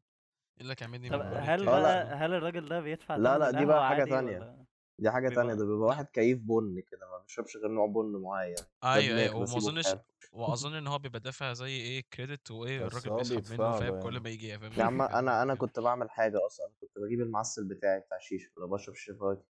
يقول 0.57 0.69
لك 0.69 0.83
اعمل 0.83 1.01
لي 1.01 1.09
طب 1.09 1.21
هل 1.21 1.65
بقى؟ 1.65 2.15
هل 2.15 2.33
الراجل 2.33 2.69
ده 2.69 2.79
بيدفع 2.79 3.15
لا، 3.15 3.37
لا، 3.37 3.51
دي 3.51 3.65
بقى 3.65 4.05
تانية. 4.05 4.37
ولا- 4.37 4.65
دي 4.99 5.11
حاجة 5.11 5.29
تانية 5.29 5.53
ده 5.53 5.65
بيبقى 5.65 5.87
واحد 5.87 6.05
كيف 6.05 6.39
بن 6.39 6.81
كده 6.91 7.09
ما 7.11 7.17
بيشربش 7.17 7.57
غير 7.57 7.67
نوع 7.71 7.85
بن 7.87 8.21
معين 8.21 8.55
أيوه 8.83 9.19
أيوه 9.19 9.35
وما 9.35 9.57
أظنش. 9.57 9.95
وأظن 10.31 10.73
إن 10.73 10.87
هو 10.87 10.97
بيبقى 10.99 11.19
دافع 11.19 11.53
زي 11.53 11.69
إيه 11.77 12.03
كريدت 12.13 12.51
وإيه 12.51 12.85
بس 12.85 13.05
الراجل 13.07 13.17
بيسحب 13.17 13.59
منه 13.59 13.71
فاهم 13.79 13.83
يعني. 13.93 14.03
كل 14.03 14.19
ما 14.19 14.29
يجي 14.29 14.59
فاهم 14.59 14.71
يا 14.79 14.83
عم 14.83 15.01
أنا 15.01 15.41
أنا 15.43 15.55
كنت 15.55 15.79
بعمل 15.79 16.09
حاجة 16.09 16.45
أصلا 16.45 16.71
كنت 16.81 16.91
بجيب 16.99 17.21
المعسل 17.21 17.67
بتاعي 17.67 17.99
بتاع 17.99 18.17
الشيشه 18.17 18.51
ولا 18.57 18.65
بشرب 18.65 18.95
الشيشه 18.95 19.17
فواكه 19.17 19.43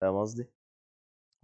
فاهم 0.00 0.20
قصدي 0.20 0.50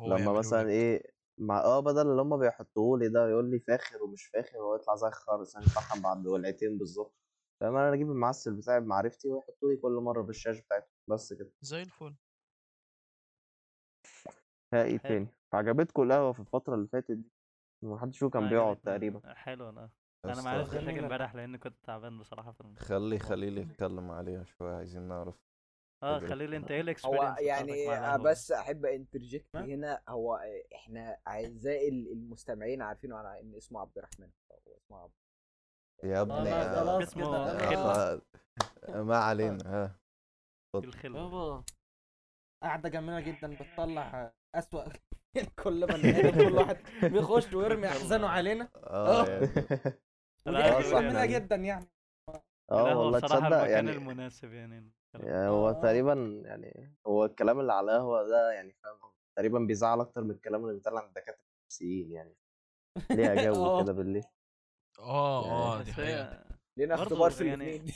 لما 0.00 0.32
مثلا. 0.32 0.68
إيه 0.68 1.02
مع 1.38 1.60
آه 1.60 1.80
بدل 1.80 2.10
اللي 2.10 2.22
هم 2.22 2.36
بيحطوه 2.38 2.98
لي 2.98 3.08
ده 3.08 3.28
يقول 3.28 3.50
لي 3.50 3.58
فاخر 3.58 4.02
ومش 4.02 4.24
فاخر 4.26 4.58
هو 4.58 4.74
يطلع 4.74 4.94
زي 4.96 5.06
الخرس 5.08 5.54
يعني 5.54 6.02
بعد 6.02 6.26
ولعتين 6.26 6.78
بالظبط 6.78 7.14
فاهم 7.60 7.76
أنا 7.76 7.94
أجيب 7.94 8.10
المعسل 8.10 8.54
بتاعي 8.56 8.80
بمعرفتي 8.80 9.28
ويحطوا 9.28 9.70
لي 9.70 9.76
كل 9.76 9.92
مرة 9.92 10.22
في 10.22 10.30
الشاشة 10.30 10.60
بتاعتهم 10.62 10.88
بس 11.10 11.32
كده 11.32 11.50
زي 11.60 11.82
الفل 11.82 12.14
ها 14.74 14.82
إيه 14.84 14.98
حلو. 14.98 15.08
تاني 15.08 15.26
عجبتكم 15.52 16.02
القهوه 16.02 16.32
في 16.32 16.40
الفترة 16.40 16.74
اللي 16.74 16.88
فاتت 16.88 17.10
دي 17.12 17.30
محدش 17.82 18.18
فيكم 18.18 18.30
كان 18.40 18.48
بيقعد 18.48 18.66
عجبتني. 18.68 18.92
تقريبا 18.92 19.34
حلو 19.34 19.68
أنا 19.68 19.90
أنا 20.24 20.42
ما 20.42 20.50
عرفتش 20.50 20.76
أجي. 20.76 21.00
امبارح 21.00 21.34
لأن 21.34 21.56
كنت 21.56 21.76
تعبان 21.84 22.18
بصراحة 22.18 22.52
في 22.52 22.74
خلي 22.76 23.18
خليل 23.18 23.58
يتكلم 23.58 24.10
عليها 24.10 24.44
شوية 24.44 24.74
عايزين 24.74 25.02
نعرف 25.08 25.34
آه. 26.02 26.18
خليل 26.18 26.54
أنت 26.54 26.70
إيه 26.70 26.78
هو 26.78 26.82
ال 26.82 26.87
experience 26.87 27.38
يعني؟ 27.40 28.22
بس 28.22 28.52
أحب 28.52 28.86
interject؟ 28.86 29.56
هنا 29.56 30.02
هو 30.08 30.40
إحنا 30.74 31.16
أعزائي 31.26 31.88
ال- 31.88 32.12
المستمعين 32.12 32.82
عارفينه 32.82 33.16
على 33.16 33.40
إن 33.40 33.54
اسمه 33.54 33.80
عبد 33.80 33.98
الرحمن 33.98 34.30
هو 34.52 34.76
اسمه 34.76 34.98
عبد 34.98 35.12
يا 36.04 36.20
ابني 36.20 36.50
خلاص 36.50 36.52
آه، 36.52 36.80
خلاص 36.80 37.02
اسمه 37.02 37.58
كده 37.70 37.84
خلة. 37.84 38.22
آه، 38.88 39.02
ما 39.02 39.16
علينا 39.16 39.58
ها. 39.66 39.96
يابا 41.04 41.64
قاعدة 42.62 42.88
جميلة 42.88 43.20
جدا 43.20 43.54
بتطلع 43.56 44.32
أسوأ 44.54 44.84
كل 45.64 45.86
ما 45.86 45.96
كل 46.38 46.54
واحد 46.54 46.76
بيخش 47.02 47.54
ويرمي 47.54 47.86
أحزانه 47.94 48.28
علينا. 48.28 48.68
آه 48.76 49.22
آه. 49.22 49.26
يعني. 50.46 50.82
جميلة 50.82 51.18
يعني. 51.18 51.34
جدا 51.34 51.56
يعني. 51.56 51.86
آه 52.28 52.42
القهوة 52.72 52.96
والله 52.98 53.18
بصراحة 53.18 53.40
تصدق 53.40 53.56
المكان 53.56 53.70
يعني 53.86 53.90
المناسب 53.96 54.52
يعني. 54.52 54.92
هو 55.26 55.68
آه. 55.68 55.72
تقريبا 55.72 56.42
يعني 56.44 56.96
هو 57.06 57.24
الكلام 57.24 57.60
اللي 57.60 57.72
على 57.72 57.92
القهوة 57.92 58.28
ده 58.28 58.52
يعني 58.52 58.72
فاهم؟ 58.82 59.12
تقريبا 59.36 59.58
بيزعل 59.58 60.00
أكتر 60.00 60.24
من 60.24 60.30
الكلام 60.30 60.62
اللي 60.62 60.74
بيتقال 60.74 60.98
عن 60.98 61.04
الدكاترة 61.08 61.44
النفسيين 61.62 62.12
يعني. 62.12 62.36
ليها 63.10 63.34
جو 63.34 63.64
آه. 63.66 63.82
كده 63.82 63.92
بالليل؟ 63.92 64.24
آه 65.00 65.44
آه 65.44 65.82
دي 65.82 65.90
بس 65.90 65.96
حقيقة. 65.96 66.22
هي 66.32 66.44
لينا 66.78 66.96
برضه 66.96 67.02
اختبار 67.12 67.30
في 67.30 67.46
يعني- 67.46 67.70
الاثنين 67.76 67.94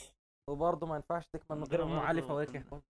وبرضه 0.50 0.86
ما 0.86 0.96
ينفعش 0.96 1.26
تكمل 1.26 1.58
من 1.58 1.64
غير 1.64 1.82
أم 1.82 1.98
علي 1.98 2.22
فواكه 2.22 2.62
طبعا 2.68 2.82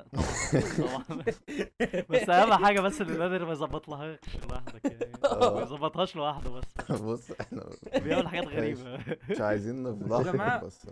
بس 2.10 2.28
أهم 2.28 2.64
حاجة 2.64 2.80
بس 2.80 3.00
اللي 3.00 3.12
النادر 3.12 3.44
ما 3.46 3.52
يظبطلهاش 3.52 4.18
لوحدك 4.50 4.84
يعني. 4.84 5.12
آه. 5.24 5.54
ما 5.54 5.62
يظبطهاش 5.62 6.16
لوحده 6.16 6.50
بس. 6.50 6.90
بص 7.02 7.30
إحنا 7.30 7.64
بيعمل 8.02 8.28
حاجات 8.28 8.46
غريبة. 8.46 8.98
مش 9.30 9.40
عايزين 9.40 9.98
جماعة. 9.98 10.64
بس. 10.64 10.90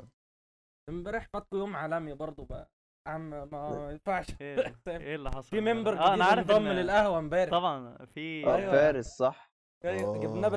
امبارح 0.89 1.29
فاتكوا 1.33 1.59
يوم 1.59 1.77
عالمي 1.77 2.15
برضه 2.15 2.45
بقى. 2.47 2.71
عم 3.09 3.31
ما 3.31 3.89
ينفعش. 3.91 4.27
إيه 4.41 4.75
إيه 4.89 5.15
اللي 5.15 5.31
حصل؟ 5.31 5.49
في 5.51 5.61
ممبر 5.61 5.99
آه 5.99 6.07
أنا 6.07 6.11
جديد 6.15 6.23
عارف 6.23 6.51
انضم 6.51 6.67
إن 6.67 6.73
للقهوة 6.77 7.19
امبارح. 7.19 7.51
طبعا 7.51 8.05
في 8.05 8.47
آه 8.47 8.57
أيوة. 8.57 8.73
فارس 8.73 9.07
صح؟ 9.07 9.53
أيوة، 9.85 10.19
جبناه 10.21 10.49
آه. 10.49 10.53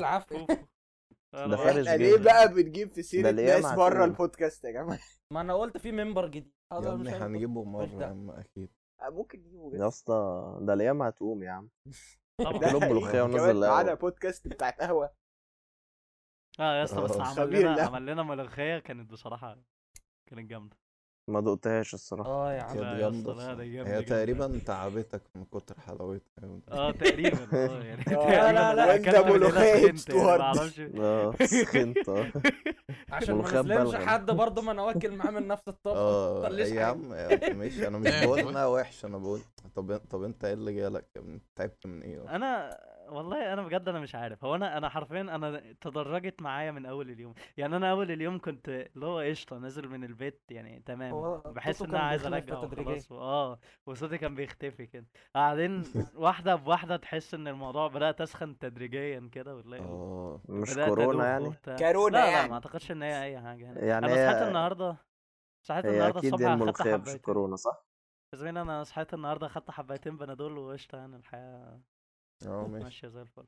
ده 1.33 1.57
فارس 1.57 1.59
إحنا 1.87 1.89
أعرفش. 1.89 2.01
ليه 2.01 2.13
جدا. 2.17 2.23
بقى 2.23 2.53
بنجيب 2.53 2.89
في 2.91 3.01
سيرة 3.03 3.31
ناس 3.31 3.73
بره. 3.73 4.05
البودكاست 4.05 4.63
يا 4.65 4.71
جماعة 4.71 4.99
ما 5.33 5.41
أنا 5.41 5.53
قلت 5.53 5.77
في 5.77 5.91
ممبر 5.91 6.27
جديد 6.27 6.51
يا 6.71 6.77
هذا 6.77 6.93
ابني. 6.93 7.09
هنجيبه 7.09 7.63
ده. 7.99 8.05
يا 8.05 8.09
عم 8.09 8.31
أكيد 8.31 8.69
آه، 9.01 9.09
ممكن 9.09 9.39
نجيبه 9.39 9.75
يا 9.77 9.87
اسطى 9.87 10.57
ده 10.61 10.73
الأيام 10.73 11.01
هتقوم 11.01 11.43
يا 11.43 11.51
عم 11.51 11.69
كلهم 12.59 12.83
ملوخية 12.91 13.07
حقيقي. 13.07 13.21
ونزل 13.21 13.37
كمان 13.37 13.55
معانا 13.55 13.81
القهوة 13.81 13.93
بودكاست 13.93 14.47
بتاعت 14.47 14.81
قهوة 14.81 15.13
آه 16.59 16.79
يا 16.79 16.83
اسطى 16.83 17.01
بس 17.01 17.11
آه. 17.11 17.23
عمل 17.41 17.59
لنا. 17.61 17.81
عمل 17.81 18.05
لنا 18.05 18.23
ملوخية 18.23 18.79
كانت 18.79 19.11
بصراحة 19.11 19.57
كانت 20.29 20.49
جامدة 20.49 20.77
ما 21.27 21.39
دقتهاش 21.39 21.93
الصراحة 21.93 22.29
آه 22.29 22.53
يا 22.53 22.61
عم 22.61 22.67
كانت 22.73 22.81
لا 22.83 22.93
يا 22.93 22.97
جامدة 22.99 23.31
اسطى، 23.31 23.31
لا، 23.31 23.53
ده 23.53 23.63
الصراحة. 23.63 23.63
هي 23.63 24.01
جدا. 24.01 24.01
تقريبا 24.01 24.59
تعبتك 24.65 25.21
من 25.35 25.45
كتر 25.45 25.79
حلاوتها 25.79 26.23
آه 26.71 26.91
تقريبا 27.01 27.37
آه 27.53 27.83
يعني 27.83 28.01
آه، 28.17 28.51
لا، 28.51 28.73
لا، 28.75 28.97
من 28.97 29.05
هنا 29.07 29.31
ملوخية 29.31 29.81
سخنت 29.85 29.97
ستوارد. 29.99 30.39
ما 30.41 30.45
أعرفش 30.45 30.79
آه 30.99 31.33
سخنت 31.45 32.09
آه 32.09 32.31
عشان 33.11 33.35
ما 33.35 33.41
ملوخية 33.41 33.59
نظلمش 33.59 33.87
ببلغم. 33.89 34.05
حد 34.07 34.31
برضه 34.31 34.61
ما 34.61 34.71
أنا 34.71 34.81
واكل 34.83 35.11
معاه 35.11 35.31
من 35.31 35.47
نفس 35.47 35.67
الطبق 35.67 35.95
آه 35.97 36.49
يا 36.49 36.65
حاجة. 36.65 36.85
عم 36.85 37.09
ماشي 37.57 37.87
أنا 37.87 37.97
مش 37.97 38.09
بقول 38.23 38.39
قول. 38.41 38.49
إنها 38.49 38.65
وحش 38.65 39.05
أنا 39.05 39.17
بقول 39.17 39.41
طب 39.75 39.97
طب 40.09 40.23
أنت 40.23 40.45
إيه 40.45 40.53
اللي 40.53 40.73
جالك 40.73 41.05
يا 41.15 41.21
ابني 41.21 41.41
تعبت 41.55 41.85
من 41.87 42.01
إيه؟ 42.01 42.35
أنا 42.35 42.77
والله 43.09 43.53
أنا 43.53 43.61
بجد 43.63 43.89
أنا 43.89 43.99
مش 43.99 44.15
عارف. 44.15 44.45
هو 44.45 44.55
أنا 44.55 44.77
أنا 44.77 44.89
حرفيا 44.89 45.21
أنا 45.21 45.73
تدرجت 45.81 46.41
معايا 46.41 46.71
من 46.71 46.85
أول 46.85 47.09
اليوم. 47.09 47.33
يعني 47.57 47.75
أنا 47.75 47.91
أول 47.91 48.11
اليوم 48.11 48.39
كنت 48.39 48.69
اللي 48.69 49.05
هو 49.05 49.19
قشطة 49.19 49.57
نازل 49.57 49.87
من 49.89 50.03
البيت 50.03 50.41
يعني 50.51 50.83
تمام. 50.85 51.37
بحس 51.45 51.81
إن 51.81 51.89
أنا 51.89 51.99
عايز 51.99 52.25
ارجع 52.25 52.61
تدريجيا. 52.61 52.91
وخلاص 52.91 53.11
آه 53.11 53.59
وصوتي 53.85 54.17
كان 54.17 54.35
بيختفي 54.35 54.85
كده. 54.85 55.05
بعدين 55.35 55.83
واحدة 56.15 56.55
بواحدة 56.55 56.97
تحس 56.97 57.33
إن 57.33 57.47
الموضوع 57.47 57.87
بدأت 57.87 58.21
أسخن 58.21 58.57
تدريجيا 58.57 59.29
كده 59.31 59.55
وتلاقي 59.55 59.83
آه 59.83 60.41
مش 60.49 60.75
كورونا 60.75 61.27
يعني؟ 61.27 61.47
وبتاع. 61.47 61.75
كورونا 61.75 62.17
لا 62.17 62.25
لا 62.25 62.31
يعني. 62.31 62.47
ما 62.49 62.53
أعتقدش 62.55 62.91
إن 62.91 63.03
هي 63.03 63.23
أي 63.23 63.39
حاجة 63.41 63.63
يعني, 63.65 63.79
يعني 63.87 64.05
أنا 64.05 64.15
صحيت 64.15 64.41
هي- 64.41 64.47
النهارده 64.47 64.97
صحيت 65.67 65.85
هي 65.85 65.91
النهارده 65.93 66.19
الصبح 66.19 66.37
دي 66.37 66.45
أخدت 66.47 66.61
الملوخية 66.61 66.83
مش 66.95 67.01
حبايتين 67.01 67.21
كورونا 67.21 67.55
صح؟ 67.55 67.85
زميل 68.35 68.57
أنا 68.57 68.83
صحيت 68.83 69.13
النهارده 69.13 69.47
أخدت 69.47 69.71
حبايتين 69.71 70.17
بنادول 70.17 70.57
وقشطة 70.57 70.97
يعني 70.97 71.15
الحياة. 71.15 71.81
آه 72.47 72.67
ماشي 72.67 72.83
ماشيه 72.83 73.07
زي 73.07 73.21
الفل 73.21 73.45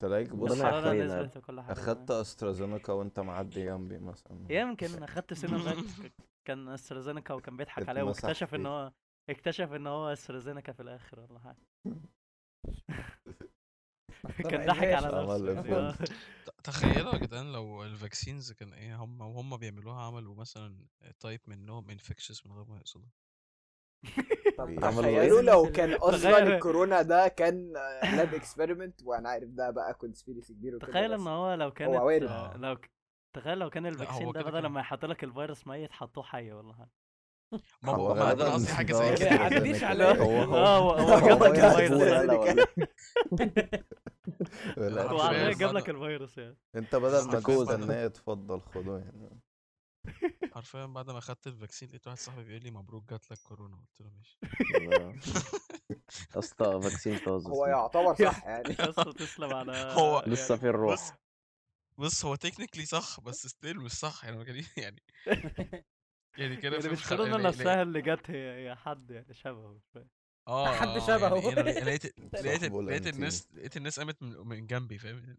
تلاقيك 0.00 0.34
بص 0.34 0.60
ربنا. 0.60 1.04
نزلت 1.04 1.36
وكل 1.36 1.58
أخدت 1.58 2.10
أسترازينيكا 2.10 2.92
وأنت 2.92 3.20
معدي 3.20 3.64
جنبي 3.64 3.98
مثلا 3.98 4.46
يمكن 4.52 5.02
أخدت 5.02 5.34
سينوفاك 5.34 6.12
كان 6.44 6.68
أسترازينيكا 6.68 7.34
وكان 7.34 7.56
بيضحك 7.56 7.88
عليا 7.88 8.02
اتمسح 8.02 8.24
واكتشف 8.24 8.54
إن 8.54 8.58
فيك. 8.60 8.66
هو 8.66 8.92
اكتشف 9.30 9.72
إن 9.72 9.86
هو 9.86 10.12
أسترازينيكا 10.12 10.72
في 10.72 10.80
الآخر 10.80 11.20
ولا 11.20 11.38
حاجة 11.38 11.56
كان 14.50 14.66
ضحك 14.66 14.86
على 14.88 15.06
عمل 15.06 15.54
نفسه. 15.54 15.90
إفيه. 15.90 16.04
ت- 16.46 16.50
تخيلوا 16.64 17.12
يا 17.14 17.18
جدعان 17.18 17.52
لو 17.52 17.84
ال 17.84 17.92
vaccines 17.92 18.52
كان 18.52 18.72
إيه 18.72 18.96
هم 18.96 19.20
وهم 19.20 19.56
بيعملوها 19.56 20.02
عملوا 20.02 20.34
مثلا 20.34 20.86
type 21.20 21.40
منهم 21.46 21.90
infectious 21.90 22.46
من 22.46 22.52
غير 22.52 22.64
ما 22.64 22.76
يقصدوا 22.78 23.08
تخيلوا 24.56 25.04
إيه؟ 25.06 25.40
لو 25.40 25.72
كان 25.72 25.92
أصلا 25.94 26.38
الكورونا 26.42 27.02
ده 27.02 27.28
كان 27.28 27.72
lab 28.02 28.34
experiment 28.34 29.02
وأنا 29.04 29.28
عارف 29.28 29.48
ده 29.48 29.70
بقى 29.70 29.94
conspiracy 29.94 30.54
كبير 30.54 30.76
وكده 30.76 30.88
تخيل 30.88 31.12
إن 31.12 31.26
هو 31.26 31.54
لو 31.54 31.70
كانت 31.70 31.96
وارد. 31.96 32.22
آه، 32.22 32.56
لو 32.56 32.76
ك- 32.76 32.90
تخيل 33.36 33.58
لو 33.58 33.70
كان 33.70 33.86
ال 33.86 33.91
vaccine 33.91 34.26
هو 34.26 34.32
ده 34.32 34.42
بدل. 34.42 34.66
ما 34.66 34.80
يحط 34.80 35.04
لك 35.04 35.24
الفيروس 35.24 35.66
ميت 35.66 35.92
حطوه 35.92 36.24
حي 36.24 36.52
ولا 36.52 36.74
حاجة 36.74 36.90
ما 37.82 37.92
هو 37.92 38.14
ما 38.14 38.32
أنا 38.32 38.44
قصدي 38.44 38.72
حاجة 38.72 38.92
ده 38.92 39.14
زي 39.14 39.14
كده 39.14 39.30
ما. 39.94 40.10
هو 40.22 40.42
هو 40.42 40.56
آه 40.56 40.78
هو 40.78 40.90
هو 40.90 41.08
هو 41.14 41.28
جاب 41.28 41.42
لك 41.44 41.58
الفيروس 41.64 42.02
يعني. 42.02 42.26
لا، 44.76 45.02
هو 45.10 45.20
عمال 45.20 45.36
عارفين 45.36 45.58
جاب 45.58 45.74
لك 45.74 45.90
الفيروس 45.90 46.38
يعني 46.38 46.56
انت 46.76 46.96
بدل 46.96 47.26
ما. 47.26 47.40
تستناه 47.40 48.06
اتفضل 48.06 48.60
خده 48.60 48.98
يعني 48.98 49.40
حرفيا 50.54 50.86
بعد 50.86 51.10
ما 51.10 51.18
اخدت 51.18 51.46
ال 51.46 51.51
vaccine 51.51 51.88
لقيت 51.88 52.06
واحد 52.06 52.18
صاحبي 52.18 52.44
بيقول 52.44 52.62
لي 52.62 52.70
مبروك 52.70 53.10
جات 53.10 53.30
لك 53.32 53.38
كورونا 53.42 53.76
قلت 53.76 54.00
له 54.00 54.10
ماشي 54.10 54.38
يا 56.34 56.38
اسطى 56.38 56.80
vaccine 56.82 57.18
طازة 57.18 57.50
هو. 57.50 57.66
يعتبر 57.66 58.14
صح 58.14 58.44
يعني 58.46 58.68
يا 58.80 58.90
اسطى 58.90 59.12
تسلم 59.12 59.52
على 59.54 59.72
هو 59.98 60.24
لسه 60.26 60.44
يعني 60.48 60.60
في 60.60 60.68
الروح 60.68 61.18
بص 61.98 62.24
هو 62.24 62.34
technically 62.34 62.84
صح 62.86 63.20
بس 63.20 63.46
still 63.46 63.80
مش 63.80 63.92
صح 63.92 64.24
يعني 64.24 64.36
ما 64.36 64.44
كان 64.44 64.64
يعني 64.76 65.02
يعني 66.38 66.56
كده 66.56 66.76
يعني 66.76 66.88
مش 66.88 67.08
كورونا 67.08 67.36
لا- 67.36 67.48
نفسها 67.48 67.82
اللي 67.82 68.02
جت 68.02 68.30
هي 68.30 68.68
هي 68.68 68.76
حد 68.76 69.10
يعني 69.10 69.34
شبهه 69.34 69.68
مش 69.74 69.82
فاهم 69.94 70.08
آه 70.48 70.72
حد 70.72 70.88
آه، 70.88 71.06
شبهه. 71.06 71.50
يعني 71.50 71.62
لقيت 71.80 72.20
لقيت 72.34 72.62
لقيت. 72.64 73.06
الناس 73.14 73.48
لقيت 73.54 73.76
الناس 73.76 73.98
قامت 74.00 74.22
من, 74.22 74.36
من 74.48 74.66
جنبي 74.66 74.98
فاهم 74.98 75.36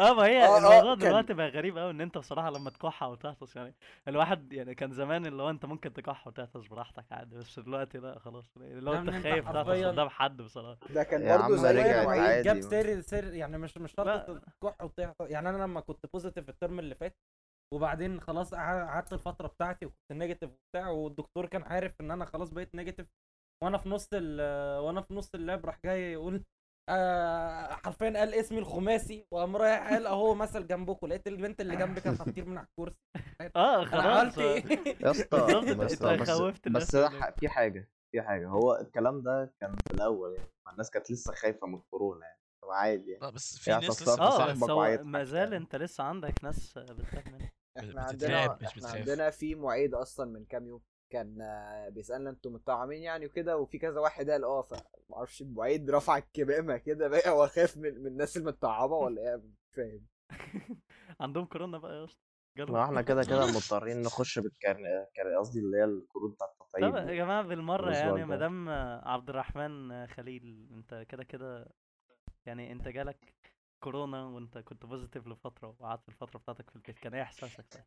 آه 0.00 0.12
ما 0.14 0.24
هي 0.26 0.44
آه، 0.44 0.46
آه، 0.46 0.58
الموضوع 0.58 0.94
دلوقتي 0.94 1.34
بقى 1.34 1.48
غريب 1.48 1.78
قوي 1.78 1.90
إن 1.90 2.00
أنت 2.00 2.18
بصراحة 2.18 2.50
لما 2.50 2.70
تكح 2.70 3.02
أو 3.02 3.14
تعطس 3.14 3.56
يعني 3.56 3.74
الواحد 4.08 4.52
يعني 4.52 4.74
كان 4.74 4.92
زمان 4.92 5.26
اللي 5.26 5.42
هو 5.42 5.50
أنت 5.50 5.64
ممكن 5.66 5.92
تكح 5.92 6.26
وتعطس 6.26 6.66
براحتك 6.66 7.04
عادي 7.12 7.36
بس 7.36 7.58
دلوقتي 7.58 7.98
لأ 7.98 8.18
خلاص 8.18 8.56
يعني 8.56 8.80
لو 8.80 8.92
أنت 8.94 9.10
خايف 9.10 9.44
تعطس 9.52 9.68
قدام 9.84 10.08
حد 10.08 10.36
بصراحة 10.42 10.78
ده 10.94 11.02
كان 11.02 11.38
برضه 11.38 11.56
زي 11.56 11.80
عادي. 11.80 12.42
جاب 12.42 12.60
سير 12.60 13.00
سير 13.00 13.34
يعني 13.34 13.58
مش 13.58 13.76
مش 13.78 13.92
شرط. 13.92 14.40
تكح 14.62 14.82
وتعطس 14.84 15.30
يعني 15.30 15.48
أنا 15.48 15.62
لما 15.62 15.80
كنت 15.80 16.06
positive 16.12 16.48
الترم 16.48 16.78
اللي 16.78 16.94
فات 16.94 17.16
وبعدين 17.74 18.20
خلاص 18.20 18.54
قع- 18.54 18.86
قعدت 18.86 19.12
الفترة 19.12 19.46
بتاعتي 19.46 19.86
وكنت 19.86 20.12
negative 20.12 20.50
وبتاع 20.50 20.88
والدكتور 20.88 21.46
كان 21.46 21.62
عارف 21.62 22.00
إن 22.00 22.10
أنا 22.10 22.24
خلاص 22.24 22.50
بقيت 22.50 22.74
negative 22.74 23.06
وأنا 23.64 23.78
في 23.78 23.88
نص 23.88 24.08
ال 24.12 24.40
وأنا 24.80 25.00
في 25.00 25.14
نص 25.14 25.34
اللاب 25.34 25.66
راح 25.66 25.78
جاي 25.84 26.12
يقول 26.12 26.42
آه 26.88 27.66
حرفيا 27.66 28.10
قال 28.10 28.34
اسمي 28.34 28.58
الخماسي 28.58 29.26
وقام 29.30 29.56
رايح 29.56 29.88
قال 29.92 30.06
أهو 30.06 30.34
مثل 30.34 30.66
جنبكم. 30.66 31.06
لقيت 31.06 31.26
البنت 31.26 31.60
اللي 31.60 31.76
جنبي 31.76 32.00
كانت 32.00 32.20
هتطير 32.20 32.44
من 32.44 32.58
على 32.58 32.66
الكرسي. 32.66 32.98
آه 33.56 33.84
خلاص. 33.84 34.38
آه. 34.38 34.42
إيه؟ 34.42 34.96
يا 35.00 35.10
اسطى 35.10 36.24
خوفت 36.26 36.68
بس 36.68 36.96
في 36.96 37.48
حاجة 37.48 37.90
في 38.12 38.22
حاجة. 38.22 38.48
هو 38.48 38.76
الكلام 38.76 39.22
ده 39.22 39.54
كان 39.60 39.76
في 39.88 39.94
الأول 39.94 40.34
يعني 40.34 40.48
الناس 40.72 40.90
كانت 40.90 41.10
لسه 41.10 41.34
خايفة 41.34 41.66
من 41.66 41.80
كورونا 41.90 42.26
يعني. 42.26 42.40
عادي 42.70 43.10
يعني. 43.10 43.22
لا 43.24 43.30
بس 43.30 43.58
في 43.58 43.70
يعني 43.70 43.86
ناس 43.86 44.02
لسه 44.02 44.12
آه 44.12 44.30
صاحبك 44.30 44.62
بس 44.62 44.70
هو 44.70 44.98
ما 45.02 45.24
زال 45.24 45.42
يعني. 45.52 45.56
أنت 45.56 45.76
لسه 45.76 46.04
عندك 46.04 46.44
ناس 46.44 46.78
بتخاف 46.78 47.26
منك 47.26 47.54
إحنا 47.78 48.06
بتترعب 48.06 48.50
عندنا 48.50 48.68
إحنا. 48.68 48.88
عندنا 48.88 49.30
في 49.30 49.54
معيد 49.54 49.94
أصلا 49.94 50.32
من 50.32 50.44
كام 50.44 50.66
يوم. 50.66 50.80
كان 51.10 51.40
آه، 51.42 51.88
بيسألنا 51.88 52.30
أنتوا 52.30 52.50
متطعمين 52.50 53.02
يعني 53.02 53.26
وكده 53.26 53.56
وفي 53.58 53.78
كذا 53.78 54.00
واحد 54.00 54.30
قال 54.30 54.44
آه 54.44 54.62
فمعرفش 54.62 55.42
المعيد 55.42 55.90
رفع 55.90 56.16
الكمامة 56.18 56.76
كده 56.76 57.08
بقى 57.12 57.36
وخاف 57.38 57.76
من, 57.76 57.94
من 58.00 58.06
الناس 58.06 58.36
المتطعمة 58.36 58.94
ولا 58.96 59.22
إيه 59.22 59.36
مش 59.36 59.74
فاهم 59.76 60.06
عندهم 61.20 61.44
كورونا 61.44 61.78
بقى 61.78 61.94
يا 61.96 62.04
أسطى 62.04 62.20
ما 62.68 62.84
إحنا 62.84 63.02
كده 63.02 63.24
كده 63.24 63.46
مضطرين 63.56 64.02
نخش 64.02 64.38
كارنيه 64.60 65.38
قصدي 65.38 65.58
اللي 65.60 65.76
هي 65.76 65.84
الكروت 65.84 66.34
بتاع 66.34 66.46
طب 66.46 66.62
التطعيم 66.62 66.94
يا 66.96 67.42
بالمرة 67.42 67.86
الأسبوع 67.88 68.08
يعني 68.08 68.22
الجاي. 68.22 68.36
مدام 68.36 68.68
عبد 69.08 69.30
الرحمن 69.30 70.06
خليل 70.06 70.68
أنت 70.72 70.94
كده 71.08 71.24
كده 71.24 71.68
يعني 72.46 72.72
أنت 72.72 72.88
جالك 72.88 73.34
كورونا 73.80 74.24
وأنت 74.24 74.58
كنت 74.58 74.86
بوزيتيف 74.86 75.26
لفترة 75.26 75.68
وقعدت 75.68 76.08
الفترة 76.08 76.38
بتاعتك 76.38 76.70
في 76.70 76.76
البيت 76.76 76.98
كان 76.98 77.14
إيه 77.14 77.22
إحساسك؟ 77.22 77.86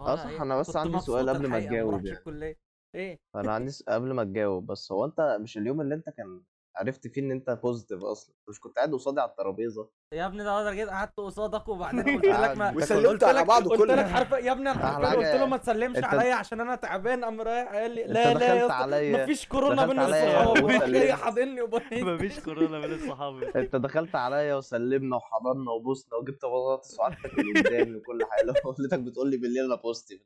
آه 0.00 0.16
صح. 0.16 0.40
أنا 0.40 0.60
بس 0.60 0.76
عندي 0.76 0.98
سؤال 0.98 1.28
قبل 1.30 1.46
ما 1.48 1.60
تجاوب 1.60 2.06
يعني. 2.06 2.56
إيه؟ 2.94 3.18
أنا 3.36 3.52
عندي. 3.52 3.72
قبل 3.88 4.12
ما 4.12 4.24
تجاوب 4.24 4.66
بس 4.66 4.92
هو 4.92 5.04
أنت 5.04 5.38
مش 5.40 5.58
اليوم 5.58 5.80
اللي 5.80 5.94
أنت 5.94 6.10
كان 6.10 6.42
عرفت 6.76 7.06
فيه 7.06 7.20
إن 7.20 7.30
أنت 7.30 7.50
بوزيتيف 7.50 8.02
أصلا؟ 8.04 8.34
مش 8.48 8.60
كنت 8.60 8.76
قاعد 8.76 8.92
قصادي 8.92 9.20
على 9.20 9.30
الترابيزة؟ 9.30 9.90
يا 10.12 10.26
ابني 10.26 10.44
ده 10.44 10.60
أنا 10.62 10.72
جيت 10.72 10.88
قعدت 10.88 11.16
قصادك 11.16 11.68
وبعدين 11.68 12.02
قلت 12.16 12.24
لك 12.26 12.56
ما 12.56 12.68
قلت 12.70 12.76
وسلمت 12.82 13.24
على 13.24 13.38
لك 13.40 13.46
بعض 13.46 13.68
قلت 13.68 13.80
كل 13.80 13.88
لك 13.88 14.06
حرف 14.06 14.30
يا 14.32 14.52
ابني 14.52 14.70
أنا 14.70 15.10
قلت 15.10 15.34
له 15.34 15.46
ما 15.46 15.56
تسلمش 15.56 16.04
عليا 16.04 16.34
عشان 16.34 16.60
أنا 16.60 16.74
تعبان 16.74 17.24
قام 17.24 17.40
رايح 17.40 17.72
قال 17.72 17.90
لي 17.90 18.04
لا 18.04 18.34
لا 18.34 18.98
يا 19.00 19.24
مفيش 19.24 19.46
كورونا 19.46 19.86
بين 19.86 19.98
الصحاب. 20.00 20.92
جاي 20.92 21.12
حاضني 21.22 21.62
وبنيت 21.62 21.92
مفيش 22.04 22.40
كورونا 22.40 22.80
بين 22.80 22.92
الصحاب. 22.92 23.42
انت 23.42 23.76
دخلت 23.76 24.14
عليا 24.14 24.54
وسلمنا 24.54 25.16
وحضنا 25.16 25.70
وبوسنا 25.70 26.14
وجبت 26.14 26.44
بطاطس 26.44 26.98
وقعدت 26.98 27.22
تاكل 27.22 27.54
قدامي 27.56 27.96
وكل 27.96 28.18
حاجة. 28.30 28.46
لقيتك 28.78 28.98
بتقول 28.98 29.30
لي 29.30 29.36
بالليل 29.36 29.64
أنا 29.64 29.74
بوزيتيف 29.74 30.20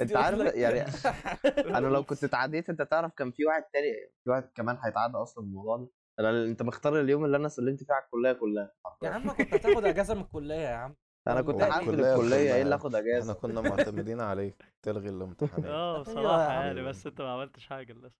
انت 0.00 0.16
عارف 0.16 0.54
يعني 0.54 0.84
أنا 1.58 1.86
لو 1.86 2.04
كنت 2.04 2.24
اتعديت 2.24 2.68
أنت 2.70 2.82
تعرف 2.82 3.12
كان 3.12 3.30
في 3.30 3.44
واحد 3.46 3.62
تاني 3.72 3.92
في 4.24 4.30
واحد 4.30 4.48
كمان 4.54 4.78
هيتعدى 4.84 5.16
أصلا 5.16 5.44
بالموضوع 5.44 5.76
ده. 5.76 6.01
أنا 6.20 6.44
أنت 6.44 6.62
مختار 6.62 7.00
اليوم 7.00 7.24
اللي 7.24 7.36
أنا 7.36 7.48
سلمت 7.48 7.84
فيه 7.84 7.94
على 7.94 8.04
الكلية 8.04 8.32
كلها. 8.32 8.72
يا 9.02 9.10
عم 9.10 9.30
كنت 9.30 9.54
هتاخد 9.54 9.84
إجازة 9.84 10.14
من 10.14 10.20
الكلية 10.20 10.54
يا 10.54 10.74
عم. 10.74 10.94
أنا 11.28 11.42
كنت 11.42 11.62
هقفل 11.62 11.90
الكلية 11.90 12.14
الكلية 12.14 12.54
إيه 12.54 12.62
اللي 12.62 12.74
آخد 12.74 12.94
إحنا 12.94 13.08
إجازة؟ 13.08 13.32
كنا 13.34 13.60
معتمدين 13.60 14.20
عليك. 14.20 14.64
تلغي 14.82 15.08
الامتحانات. 15.08 15.64
آه 15.70 16.04
عم. 16.08 16.62
يعني 16.62 16.82
بس 16.82 17.06
أنت 17.06 17.20
ما 17.20 17.32
عملتش 17.32 17.66
حاجة 17.66 17.92
للأسف. 17.92 18.16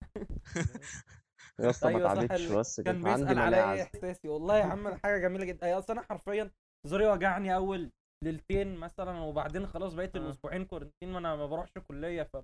يا 1.61 1.71
اسطى 1.71 1.93
ما 1.93 2.13
اتعدتش 2.13 2.51
ال- 2.51 2.57
بس 2.59 2.81
كان 2.81 3.07
عندي 3.07 3.35
مناعة. 3.35 3.83
إحساسي. 3.83 4.29
والله 4.29 4.59
يا 4.59 4.65
عم 4.65 4.95
حاجة 4.95 5.19
جميلة 5.19 5.45
جدا. 5.45 5.67
هي 5.67 5.79
أصلا 5.79 5.97
أنا 5.99 6.07
حرفيا 6.07 6.51
زوري 6.87 7.07
وجعني 7.07 7.55
أول 7.55 7.91
ليلتين 8.25 8.77
مثلا 8.77 9.21
وبعدين 9.21 9.67
خلاص 9.67 9.95
بقيت 9.95 10.17
آه. 10.17 10.21
الأسبوعين 10.21 10.65
quarantine 10.65 11.15
وأنا 11.15 11.37
ما 11.37 11.47
بروحش 11.47 11.73
كليه 11.89 12.23
ف 12.23 12.37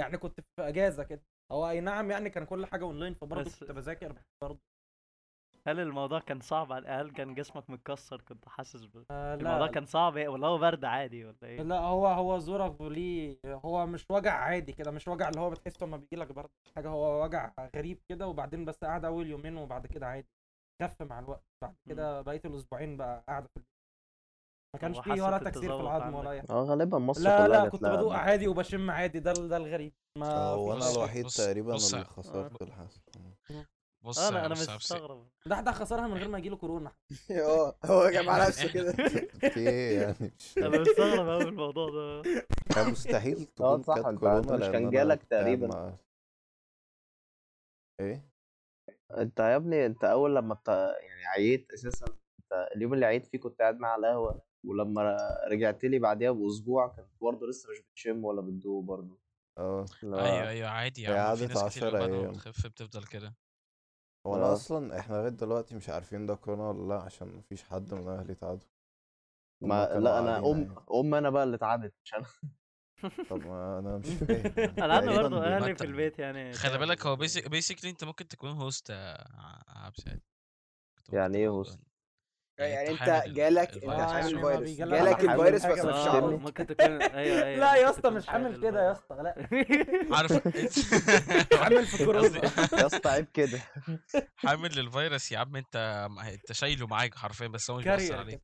يعني 0.00 0.18
كنت 0.18 0.40
في 0.40 0.68
إجازة 0.68 1.02
كده. 1.02 1.22
هو 1.52 1.68
أي 1.70 1.80
نعم 1.80 2.10
يعني 2.10 2.30
كان 2.30 2.44
كل 2.46 2.66
حاجة 2.66 2.84
أونلاين 2.84 3.14
فبرضه 3.14 3.50
كنت 3.60 3.72
بذاكر 3.72 4.14
برضه. 4.42 4.60
هل 5.66 5.80
الموضوع 5.80 6.20
كان 6.20 6.40
صعب؟ 6.40 6.72
على 6.72 6.88
هل 6.88 7.10
كان 7.10 7.34
جسمك 7.34 7.70
متكسر؟ 7.70 8.20
كنت 8.20 8.48
حاسس 8.48 8.84
ب... 8.84 9.04
آه 9.10 9.34
الموضوع 9.34 9.58
لا 9.58 9.66
كان 9.66 9.84
صعب؟ 9.84 10.16
إيه؟ 10.16 10.28
ولا 10.28 10.46
هو 10.46 10.58
برد 10.58 10.84
عادي 10.84 11.24
ولا 11.24 11.36
إيه؟ 11.42 11.62
لا 11.62 11.80
هو 11.80 12.06
هو 12.06 12.38
زورك 12.38 12.80
ليه. 12.80 13.38
هو 13.46 13.86
مش 13.86 14.06
وجع 14.10 14.32
عادي 14.32 14.72
كده 14.72 14.90
مش 14.90 15.08
وجع 15.08 15.28
اللي 15.28 15.40
هو 15.40 15.50
بتحسه 15.50 15.86
لما 15.86 15.96
بيجي 15.96 16.16
لك 16.16 16.32
برد 16.32 16.50
حاجة. 16.76 16.88
هو 16.88 17.24
وجع 17.24 17.52
غريب 17.76 18.00
كده 18.08 18.26
وبعدين 18.26 18.64
بس 18.64 18.84
قعد 18.84 19.04
أول 19.04 19.26
يومين 19.26 19.56
وبعد 19.56 19.86
كده 19.86 20.06
عادي. 20.06 20.28
خف 20.82 21.02
مع 21.02 21.18
الوقت. 21.18 21.44
بعد. 21.62 21.74
كده 21.88 22.20
بقيت 22.20 22.46
الأسبوعين 22.46 22.96
بقى 22.96 23.24
قاعدة 23.28 23.46
في 23.46 23.56
البيت. 23.56 23.68
ما 24.74 24.80
كانش 24.80 24.98
فيه 24.98 25.22
ولا 25.22 25.38
تكسير 25.38 25.76
في 25.76 25.80
العظم. 25.80 26.14
ولا 26.14 26.30
أي 26.30 26.40
حاجة. 26.40 26.50
آه 26.50 26.62
غالبا 26.64 26.98
مصر 26.98 27.22
لا 27.22 27.48
لا 27.48 27.68
كنت 27.68 27.84
بدوق. 27.84 28.12
عادي 28.12 28.48
وبشم 28.48 28.90
عادي. 28.90 29.20
ده 29.20 29.32
ده 29.32 29.56
الغريب. 29.56 29.92
ما 30.18 30.38
هو 30.38 30.72
أنا 30.72 30.90
الوحيد 30.90 31.26
تقريبا 31.26 31.76
اللي 31.76 32.04
خسرت 32.04 32.62
الحاسة. 32.62 33.02
بص 34.02 34.18
أنا 34.18 34.40
يا 34.40 34.46
أنا 34.46 34.54
بص- 34.54 34.70
مستغرب. 34.70 35.28
ده 35.46 35.60
ده 35.60 35.72
خسرها 35.72 36.06
من 36.06 36.14
غير 36.14 36.28
ما 36.28 36.38
يجيله 36.38 36.56
كورونا. 36.56 36.92
آه 37.30 37.78
هو 37.84 38.08
جاب 38.10 38.28
على 38.28 38.44
نفسه 38.46 38.72
كده. 38.74 38.92
في 38.92 39.56
إيه 39.68 40.00
يعني 40.00 40.32
أنا 40.58 40.68
مستغرب 40.80 41.28
قوي 41.28 41.42
الموضوع 41.42 41.90
ده. 41.90 42.22
كان 42.74 42.90
مستحيل 42.90 43.44
تكون 43.56 43.82
صح، 43.82 43.96
انت- 43.96 44.24
مش 44.52 44.66
كان 44.68 44.90
جالك 44.90 45.22
تقريبا. 45.22 45.96
إيه؟ 48.00 48.28
أنت 49.16 49.40
يا 49.40 49.56
ابني 49.56 49.86
أنت 49.86 50.04
أول 50.04 50.36
لما 50.36 50.54
بت... 50.54 50.68
يعني 50.68 51.26
عييت 51.26 51.72
أساسا 51.72 52.06
أنت 52.06 52.68
اليوم 52.76 52.94
اللي 52.94 53.06
عييت 53.06 53.26
فيه 53.26 53.38
كنت 53.40 53.60
قاعد 53.62 53.78
معاه 53.78 53.92
على 53.92 54.00
القهوة. 54.00 54.42
ولما 54.64 55.16
رجعت 55.50 55.84
لي 55.84 55.98
بعديها 55.98 56.30
بأسبوع 56.30 56.86
كنت 56.88 57.06
برضه 57.20 57.46
لسه 57.46 57.70
مش 57.70 57.78
بتشم 57.80 58.24
ولا 58.24 58.40
بتدوق 58.40 58.84
برضه. 58.84 59.18
آه 59.58 59.86
أيوه 60.04 60.48
أيوه 60.48 60.68
عادي 60.68 61.06
عم 61.06 61.36
في 61.36 61.46
ناس 61.46 61.64
كتير 61.64 61.90
بعد. 61.92 62.10
بتخف 62.10 62.66
بتفضل 62.66 63.04
كده. 63.04 63.34
هو 64.26 64.36
أنا 64.36 64.44
آه. 64.50 64.52
أصلا 64.52 64.98
إحنا 65.00 65.14
لغاية 65.14 65.28
دلوقتي 65.28 65.74
مش 65.76 65.88
عارفين 65.88 66.26
ده 66.26 66.34
كورونا 66.34 66.68
ولا 66.68 66.94
لأ 66.94 67.02
عشان 67.02 67.28
مفيش 67.28 67.64
حد 67.64 67.94
من 67.94 68.08
أهلي 68.08 68.32
اتعدوا 68.32 68.68
هما 69.62 69.68
ما 69.68 69.84
كانوا 69.84 70.00
لأ 70.00 70.18
أنا 70.18 70.30
قاعدين 70.30 70.50
أم 70.52 70.54
عادي. 70.54 70.74
ام 70.94 71.14
أنا 71.14 71.30
بقى 71.30 71.44
اللي 71.44 71.56
اتعدت 71.56 71.94
مش 72.04 72.14
أنا 72.14 72.26
طب 73.30 73.46
ما 73.46 73.78
أنا 73.78 73.98
مش 73.98 74.06
فاهم 74.14 74.52
يعني 74.58 74.78
أنا 74.80 74.94
عندي 74.94 75.06
تقريباً 75.06 75.28
برضه 75.28 75.46
أهلي 75.56 75.74
في. 75.76 75.84
البيت 75.84 76.18
يعني 76.18 76.52
خلي 76.52 76.78
بالك 76.78 77.06
هو. 77.06 77.16
بيسك 77.16 77.48
بيسكلي 77.50 77.90
أنت 77.90 78.04
ممكن 78.04 78.28
تكون 78.28 78.50
هوست 78.50 78.90
يا 78.90 79.14
ع- 79.38 79.86
عبس 79.86 80.06
يعني 80.06 80.22
يعني 81.12 81.38
إيه 81.38 81.48
هوست؟ 81.48 81.78
يعني 82.58 82.96
حامل 82.96 83.10
انت 83.12 83.26
ال- 83.26 83.34
جالك 83.34 83.68
انت 83.68 83.76
الفيروس. 83.76 83.94
آه، 84.00 84.12
حامل 84.12 84.34
ما 84.34 84.54
الفيروس 84.58 84.78
جالك 84.78 85.20
الفيروس 85.24 85.66
بس 85.66 85.84
مش. 85.84 86.08
عارف. 86.08 86.24
ممكن 86.24 86.66
تكون 86.66 86.86
أيوه 87.02 87.44
أيوه 87.44 87.60
لا 87.64 87.74
يا 87.74 87.90
اسطى 87.90 88.10
مش 88.10 88.28
عامل 88.28 88.60
كده 88.62 88.86
يا. 88.86 88.92
اسطى 88.92 89.14
لا. 89.14 89.48
عارف. 90.16 90.32
عامل 91.62 91.86
في 91.86 92.04
كورونا 92.04 92.40
يا 92.80 92.86
اسطى 92.86 93.08
عيب 93.08 93.26
كده. 93.34 93.60
حامل 94.36 94.78
الفيروس 94.78 95.32
يا 95.32 95.38
عم 95.38 95.56
انت 95.56 96.06
انت 96.34 96.52
شايله 96.52 96.86
معاك 96.86 97.14
حرفيا 97.14 97.46
بس 97.48 97.70
هو 97.70 97.76
مش 97.78 97.84
بيأثر 97.84 98.16
عليك. 98.16 98.42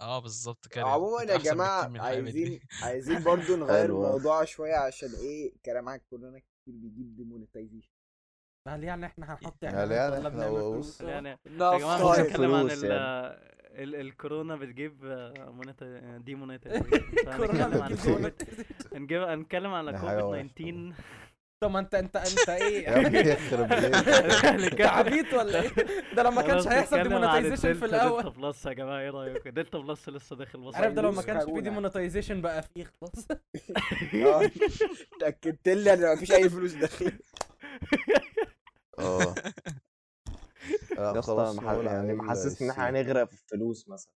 آه 0.00 0.18
بالظبط 0.18 0.68
كده 0.68 0.84
عموما 0.86 1.22
يا 1.22 1.36
جماعة 1.36 1.92
عايزين 2.02 2.60
عايزين 2.82 3.22
برضو 3.22 3.56
نغير. 3.56 3.84
الموضوع 3.84 4.44
شوية 4.44 4.74
عشان 4.76 5.08
إيه 5.22 5.52
كلام 5.64 5.88
عن 5.88 5.98
كورونا 6.10 6.38
كتير 6.38 6.74
بيجيب 6.74 7.16
demonetization 7.16 7.90
هل 8.68 8.84
يعني 8.84 9.06
إحنا 9.06 9.32
هنحط 9.32 9.64
هل 9.64 9.74
اعلانات 9.92 10.12
يعني 10.12 10.28
إحنا 10.28 10.50
بص- 10.78 11.00
يعني 11.00 11.28
يا 11.28 11.78
جماعة 11.78 12.22
بنتكلم 12.22 12.54
عن 12.54 12.66
ال 12.70 12.84
يعني. 12.84 13.48
ال 13.84 13.94
الكورونا 13.94 14.56
بتجيب 14.56 15.04
مونيتا 15.58 16.02
دي 16.18 16.30
كورونا 17.36 17.66
هنتكلم 17.66 17.82
عن 17.82 17.92
بتجيب. 17.92 18.32
هنجيب 18.94 19.22
هنتكلم 19.22 19.74
على 19.74 19.92
كوفيد 19.92 20.20
وحشة 20.22 20.48
19 20.56 20.92
طب 21.62 21.70
ما 21.70 21.78
انت 21.78 21.94
انت 21.94 22.16
أنت 22.16 22.48
إيه؟ 22.48 22.84
يا 22.88 23.00
ابني 23.06 23.18
يخرب 23.18 23.68
بيتك 23.68 24.80
عبيط 24.96 25.34
ولا 25.34 25.62
إيه؟ 25.62 25.68
ده 26.16 26.22
لما 26.22 26.42
كانش 26.42 26.52
خلاص 26.62 26.66
هيحصل 26.68 27.02
demonetization 27.02 27.72
في 27.74 27.84
الأول. 27.84 28.22
Delta 28.22 28.40
Plus 28.40 28.66
يا 28.66 28.72
جماعة 28.72 29.00
إيه 29.00 29.10
رايكم 29.10 29.50
Delta 29.50 29.78
Plus 29.78 30.08
لسه 30.08 30.36
داخل 30.36 30.58
مصر. 30.58 30.76
عارف 30.76 30.92
ده 30.94 31.02
لو 31.02 31.12
ما 31.12 31.22
كانش 31.22 31.40
في 31.40 31.46
كورونا. 31.46 31.62
demonetization 31.68 32.40
بقى 32.40 32.62
فيه 32.62 32.84
خلاص. 32.84 33.28
آه. 34.14 34.50
اتأكدت 35.16 35.68
لي 35.68 35.92
إن 35.92 36.12
مفيش 36.16 36.32
أي 36.32 36.48
فلوس 36.50 36.72
داخلة. 36.72 37.12
آه 39.00 39.34
لأ 40.96 41.04
يا 41.04 41.18
اسطى 41.18 41.22
خلاص 41.22 41.56
مح- 41.56 41.64
نقول 41.64 41.86
يعني 41.86 41.98
عليه 41.98 42.12
محسسني 42.14 42.66
إن 42.66 42.70
إحنا 42.72 42.88
السي. 42.88 43.00
هنغرق 43.02 43.28
في 43.28 43.32
الفلوس 43.34 43.88
مثلا 43.88 44.12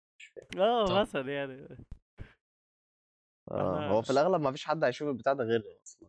آه 0.58 0.86
طب. 0.86 0.94
مثلا 0.96 1.32
يعني 1.32 1.76
آه 3.50 3.76
احنا- 3.78 3.88
هو 3.90 4.02
في 4.02 4.10
الأغلب 4.10 4.40
ما 4.40 4.52
فيش 4.52 4.64
حد 4.64 4.84
هيشوف 4.84 5.08
البتاع 5.08 5.32
ده 5.32 5.44
غيرنا 5.44 5.64
أصلا 5.84 6.08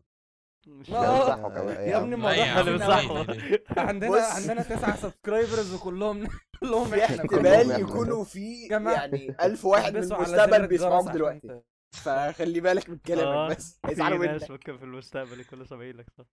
مش 0.66 0.90
لا، 0.90 1.00
ده 1.02 1.34
آه. 1.34 1.48
كمان 1.48 1.88
يا 1.88 1.96
ابني 1.98 2.14
الموضوع 2.14 2.36
يا 2.36 2.44
عم، 2.44 2.68
ليه؟ 2.68 3.64
عندنا 3.78 4.10
بص. 4.10 4.22
عندنا 4.22 4.62
تسعة 4.62 4.96
subscribers 4.96 5.74
وكلهم 5.74 6.26
كلهم 6.60 6.90
كلهم 6.90 6.94
إحنا 6.94 7.16
احتمال. 7.24 7.80
يكونوا 7.80 8.24
في 8.24 8.68
جماعة، 8.68 8.94
يعني 8.94 9.36
ألف 9.44 9.64
واحد 9.64 9.92
من 9.92 9.96
على 9.98 10.06
زر 10.06 10.16
المستقبل 10.16 10.54
الجرس 10.54 10.68
بيسمعوك 10.68 11.02
عشان 11.02 11.12
دلوقتي 11.12 11.60
فخلي 11.94 12.60
بالك 12.60 12.88
من 12.90 12.96
آه، 12.96 13.00
كلامك 13.06 13.56
بس 13.56 13.72
في 13.82 13.88
هيزعلوا 13.88 14.26
ناس 14.26 14.42
منك 14.42 14.50
ممكن 14.50 14.78
في 14.78 14.84
المستقبل 14.84 15.40
يكونوا 15.40 15.64
سامعين 15.64 15.96
لك 15.96 16.06
صح 16.18 16.24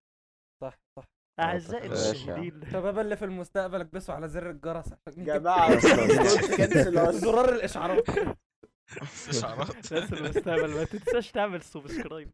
صح 0.62 0.80
صح 0.98 1.08
أعزائي 1.40 1.86
المشاهدين. 1.86 2.62
الشباب 2.64 3.00
اللي 3.00 3.18
في 3.18 3.26
المستقبل 3.26 3.82
اكبسوا 3.82 4.16
على 4.16 4.28
زر 4.28 4.50
الجرس. 4.50 4.86
عشان 5.08 5.24
جماعة. 5.26 5.80
زرار 7.12 7.54
الإشعارات. 7.56 8.06
استشعارات 9.04 9.92
ناس 9.94 10.14
المستقبل 10.14 10.70
ما 10.70 10.84
تنساش 10.84 11.32
تعمل 11.32 11.62
subscribe 11.62 12.32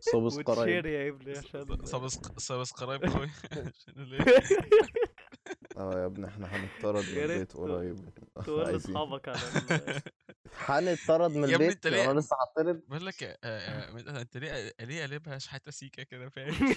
subscribe 0.00 0.48
وتشير 0.48 0.86
يا 0.86 1.08
ابني 1.08 1.38
عشان 1.38 1.66
subscribe 2.38 3.04
قوي 3.14 3.30
آه 5.76 6.00
يا 6.00 6.06
ابني 6.06 6.26
إحنا 6.26 6.46
هنطرد 6.46 7.04
من 7.04 7.18
البيت 7.22 7.52
قريب. 7.56 7.96
تقول. 8.44 8.72
لاصحابك 8.72 9.28
على 9.28 9.38
ال- 9.38 10.02
هنطرد 10.66 11.30
من 11.36 11.36
يا 11.48 11.54
ابني 11.54 11.66
البيت؟ 11.68 11.70
أنت 11.72 11.86
ليه- 11.86 12.10
أنا 12.10 12.20
لسه 12.20 12.36
هطرد 12.42 12.82
بقول 12.88 13.06
لك 13.06 13.22
آه، 13.22 13.36
آه، 13.44 14.20
أنت 14.20 14.36
ليه 14.36 14.72
ليه 14.80 15.02
قلبها 15.02 15.38
شحاتة 15.38 15.70
سيكة 15.70 16.02
كده 16.02 16.28
فاهم؟ 16.28 16.54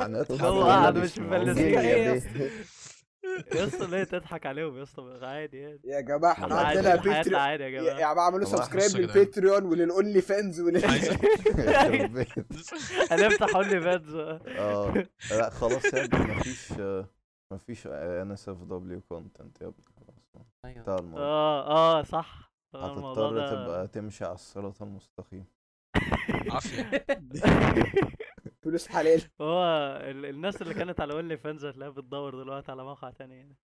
هنضحك 0.00 0.40
هو 0.40 0.62
قاعد 0.64 0.98
مش. 0.98 1.18
جه 1.18 1.22
يا 1.60 1.80
إيه 1.80 2.04
يا. 2.06 2.50
يا 3.54 3.66
اسطى. 3.66 3.86
ليه 3.86 4.04
تضحك 4.04 4.46
عليهم 4.46 4.78
يا 4.78 4.82
اسطى؟ 4.82 5.18
عادي 5.22 5.56
يعني. 5.56 5.80
يا 5.84 6.00
جماعة 6.00 6.32
إحنا 6.32 6.54
عادي، 6.54 6.78
عندنا 6.78 6.96
Patreon 6.96 7.40
عادي 7.40 7.62
يا 7.62 7.68
يا 7.68 7.80
جماعة. 7.80 7.98
جماعة 7.98 8.24
اعملوا 8.24 8.46
والله 8.48 8.64
subscribe. 8.64 8.96
لل 8.96 9.11
Patreon 9.11 9.64
ولل 9.64 10.20
OnlyFans 10.22 10.60
ولل 10.60 10.84
عايز. 10.84 11.08
هنفتح 13.10 13.56
OnlyFans 13.56 14.14
آه 14.14 15.06
لا 15.30 15.50
خلاص 15.50 15.84
يا 15.94 16.04
ابني 16.04 16.34
مفيش 16.34 16.72
مفيش 17.52 17.86
NSFW 17.86 18.62
content 18.62 19.60
يا 19.60 19.66
ابني 19.66 19.84
خلاص. 19.96 20.46
انتهى 20.64 20.98
الموضوع. 20.98 21.24
آه 21.26 21.98
آه 22.00 22.02
صح. 22.02 22.52
آه، 22.74 22.92
هتضطر 22.92 23.34
ده 23.34 23.50
تبقى 23.64 23.88
تمشي 23.88 24.24
على 24.24 24.34
الصراط 24.34 24.82
المستقيم. 24.82 25.44
عافية. 26.50 26.90
فلوس 28.62 28.88
حلال. 28.88 29.22
هو 29.40 29.62
ال- 30.02 30.26
الناس 30.26 30.62
اللي 30.62 30.74
كانت 30.74 31.00
على 31.00 31.12
OnlyFans 31.12 31.64
هتلاقيها 31.64 31.92
بتدور 31.94 32.42
دلوقتي 32.42 32.70
على 32.72 32.84
موقع 32.84 33.10
تاني 33.10 33.36
يعني. 33.36 33.56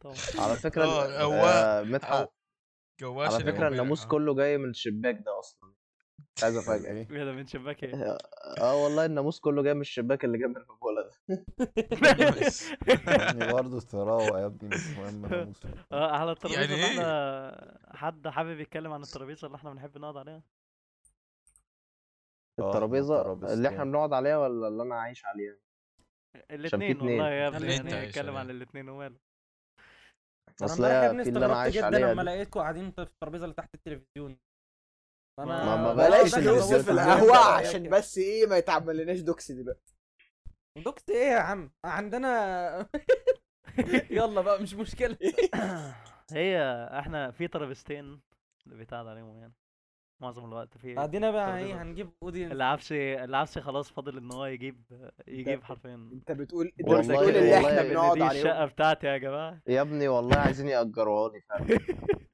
طبعا. 0.03 0.17
على 0.39 0.57
فكرة 0.57 0.85
آه، 0.85 1.81
آه، 1.81 1.83
مدحت 1.83 2.29
جواش 3.01 3.35
على 3.35 3.45
فكرة 3.45 3.69
الناموس 3.69 4.05
آه. 4.05 4.09
كله 4.09 4.35
جاي 4.35 4.59
من 4.59 4.71
الشباك 4.71 5.15
ده 5.27 5.39
أصلا. 5.39 5.75
مش 6.37 6.45
عايز 6.45 6.57
أفاجئك. 6.63 7.11
إيه 7.11 7.25
ده 7.25 7.33
من 7.33 7.47
شباك 7.47 7.85
إيه؟ 7.85 8.19
آه 8.61 8.85
والله 8.85 9.05
الناموس 9.05 9.41
كله 9.41 9.63
جاي 9.63 9.75
من 9.75 9.81
الشباك 9.81 10.25
اللي 10.25 10.39
جنب 10.39 10.57
المقوله 10.57 11.03
ده. 11.03 11.45
نايس. 12.19 12.71
يعني 13.07 13.53
برضه 13.53 13.81
تراوة 13.81 14.41
يا 14.41 14.47
ابني 14.47 14.69
مش 14.69 14.87
مهم 14.99 15.27
ناموس 15.27 15.63
آه 15.93 16.11
على 16.11 16.33
الترابيزة 16.33 16.61
يعني 16.61 16.75
اللي 16.75 16.85
إيه؟ 16.87 16.91
إحنا 16.93 17.79
حد 17.97 18.29
حابب 18.29 18.61
يتكلم 18.61 18.93
عن 18.93 19.03
الترابيزة 19.03 19.47
اللي 19.47 19.57
إحنا 19.57 19.71
بنحب 19.71 19.99
نقعد 19.99 20.17
عليها؟ 20.17 20.35
آه، 20.37 20.43
الترابيزة 22.61 23.23
ترابيزتين. 23.23 23.57
اللي 23.59 23.69
إحنا 23.69 23.85
بنقعد 23.85 24.13
عليها 24.13 24.39
ولا 24.39 24.69
اللي 24.69 24.83
أنا 24.83 24.95
عايش 25.01 25.25
عليها 25.25 25.57
الاثنين. 26.51 26.97
والله 27.01 27.31
يا 27.31 27.49
ابني 27.49 27.73
يعني 27.75 27.95
عايش 27.95 28.09
نتكلم 28.09 28.37
عن. 28.37 28.51
الاثنين 28.51 28.89
وماله 28.89 29.17
أنا 30.49 30.55
اصل 30.65 30.85
هي 30.85 31.11
ابني 31.11 31.23
في 31.25 31.29
اللي 31.31 31.47
أنا 31.47 31.57
عايش 31.57 31.75
جدا 31.75 31.87
عليها 31.87 32.15
لما. 32.15 32.23
لقيتكم 32.23 32.61
قاعدين 32.61 32.91
في 32.91 33.01
الترابيزة 33.01 33.45
اللي 33.45 33.55
تحت 33.55 33.75
التلفزيون 33.75 34.39
ما- 35.41 35.45
أنا 35.63 35.77
ما 35.77 35.95
بلاش 35.95 36.35
على 36.35 36.51
القهوة 36.91 37.37
عشان. 37.39 37.91
بس 37.91 38.19
إيه 38.19 38.47
ما 38.47 38.57
يتعمل 38.57 38.97
لناش 38.97 39.21
dox 39.21 39.53
دلوقتي 39.53 39.95
dox 40.85 41.03
إيه 41.11 41.33
يا 41.33 41.39
عم 41.39 41.71
عندنا 41.85 42.89
يلا 44.11 44.41
بقى 44.41 44.63
مش 44.63 44.75
مشكلة 44.75 45.19
هي 46.33 46.59
إحنا 46.99 47.31
في 47.31 47.49
ترابيزتين 47.49 48.21
اللي 48.67 48.77
بيتقعد 48.79 49.07
عليهم 49.07 49.39
يعني 49.39 49.53
معظم 50.21 50.45
الوقت 50.45 50.79
في 50.79 50.95
بعدين 50.95 51.31
بقى. 51.33 51.59
إيه 51.59 51.83
هنجيب 51.83 52.11
audience 52.23 52.53
العبسي 52.53 53.25
العبسي 53.25 53.61
خلاص 53.61 53.91
فاضل 53.91 54.17
إن 54.19 54.33
هو 54.33 54.45
يجيب 54.47 54.83
يجيب 55.29 55.65
حرفيا. 55.65 55.95
انت 56.13 56.33
بتقول 56.33 56.73
انت 56.81 56.89
والله- 56.89 57.15
بتقول 57.15 57.37
اللي 57.37 57.57
إحنا 57.57 57.83
بنقعد 57.83 58.17
دي 58.17 58.23
عليهم 58.23 58.41
الشقة 58.47 58.65
بتاعتي 58.67 59.07
يا 59.07 59.17
جماعة. 59.19 59.61
يا 59.67 59.81
ابني 59.81 60.09
والله 60.09 60.37
عايزين 60.37 60.69
يأجروها 60.69 61.33
لي 61.33 61.41
فعلا. 61.41 61.67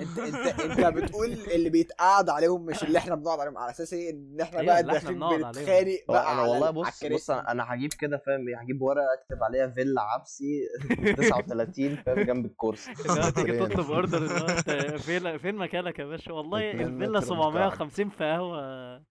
انت 0.00 0.18
انت 0.34 0.60
انت 0.60 0.80
بتقول 0.96 1.32
اللي 1.32 1.70
بيتقعد 1.70 2.28
عليهم 2.30 2.66
مش 2.66 2.82
اللي 2.82 2.98
إحنا 2.98 3.14
بنقعد 3.14 3.40
عليهم 3.40 3.58
على 3.58 3.70
أساس 3.70 3.92
إيه 3.92 4.10
إن 4.10 4.40
إحنا 4.40 4.60
أيوة، 4.60 4.72
بقى 4.72 4.80
اللي 4.80 4.90
إحنا 4.98 5.10
داخلين 5.10 5.18
بنقعد 5.18 5.42
عليهم. 5.42 5.52
بنتخانق 5.52 5.98
بقى 6.08 6.32
أنا 6.32 6.42
والله 6.42 6.70
بص 6.70 7.04
بص. 7.04 7.30
أنا 7.30 7.50
أنا 7.52 7.74
هجيب 7.74 7.92
كده 7.92 8.22
فاهم 8.26 8.48
إيه؟ 8.48 8.60
هجيب 8.60 8.82
ورقة 8.82 9.06
أكتب 9.20 9.44
عليها 9.44 9.66
فيلا 9.68 10.02
عبسي 10.02 10.68
39 11.16 11.96
فاهم 11.96 12.20
جنب 12.20 12.46
الكرسي 12.46 12.94
تيجي. 13.36 13.58
تطلب 13.66 13.90
اوردر 13.90 14.18
اللي 14.18 14.40
هو 14.40 14.46
أنت 14.46 14.70
فين 15.02 15.38
فين 15.38 15.54
مكانك 15.54 15.98
يا 15.98 16.04
باشا 16.04 16.32
والله 16.32 16.70
الفيلا 16.70 17.18
متر 17.20 17.20
750 17.20 18.08
في 18.08 18.24
قهوة. 18.24 19.02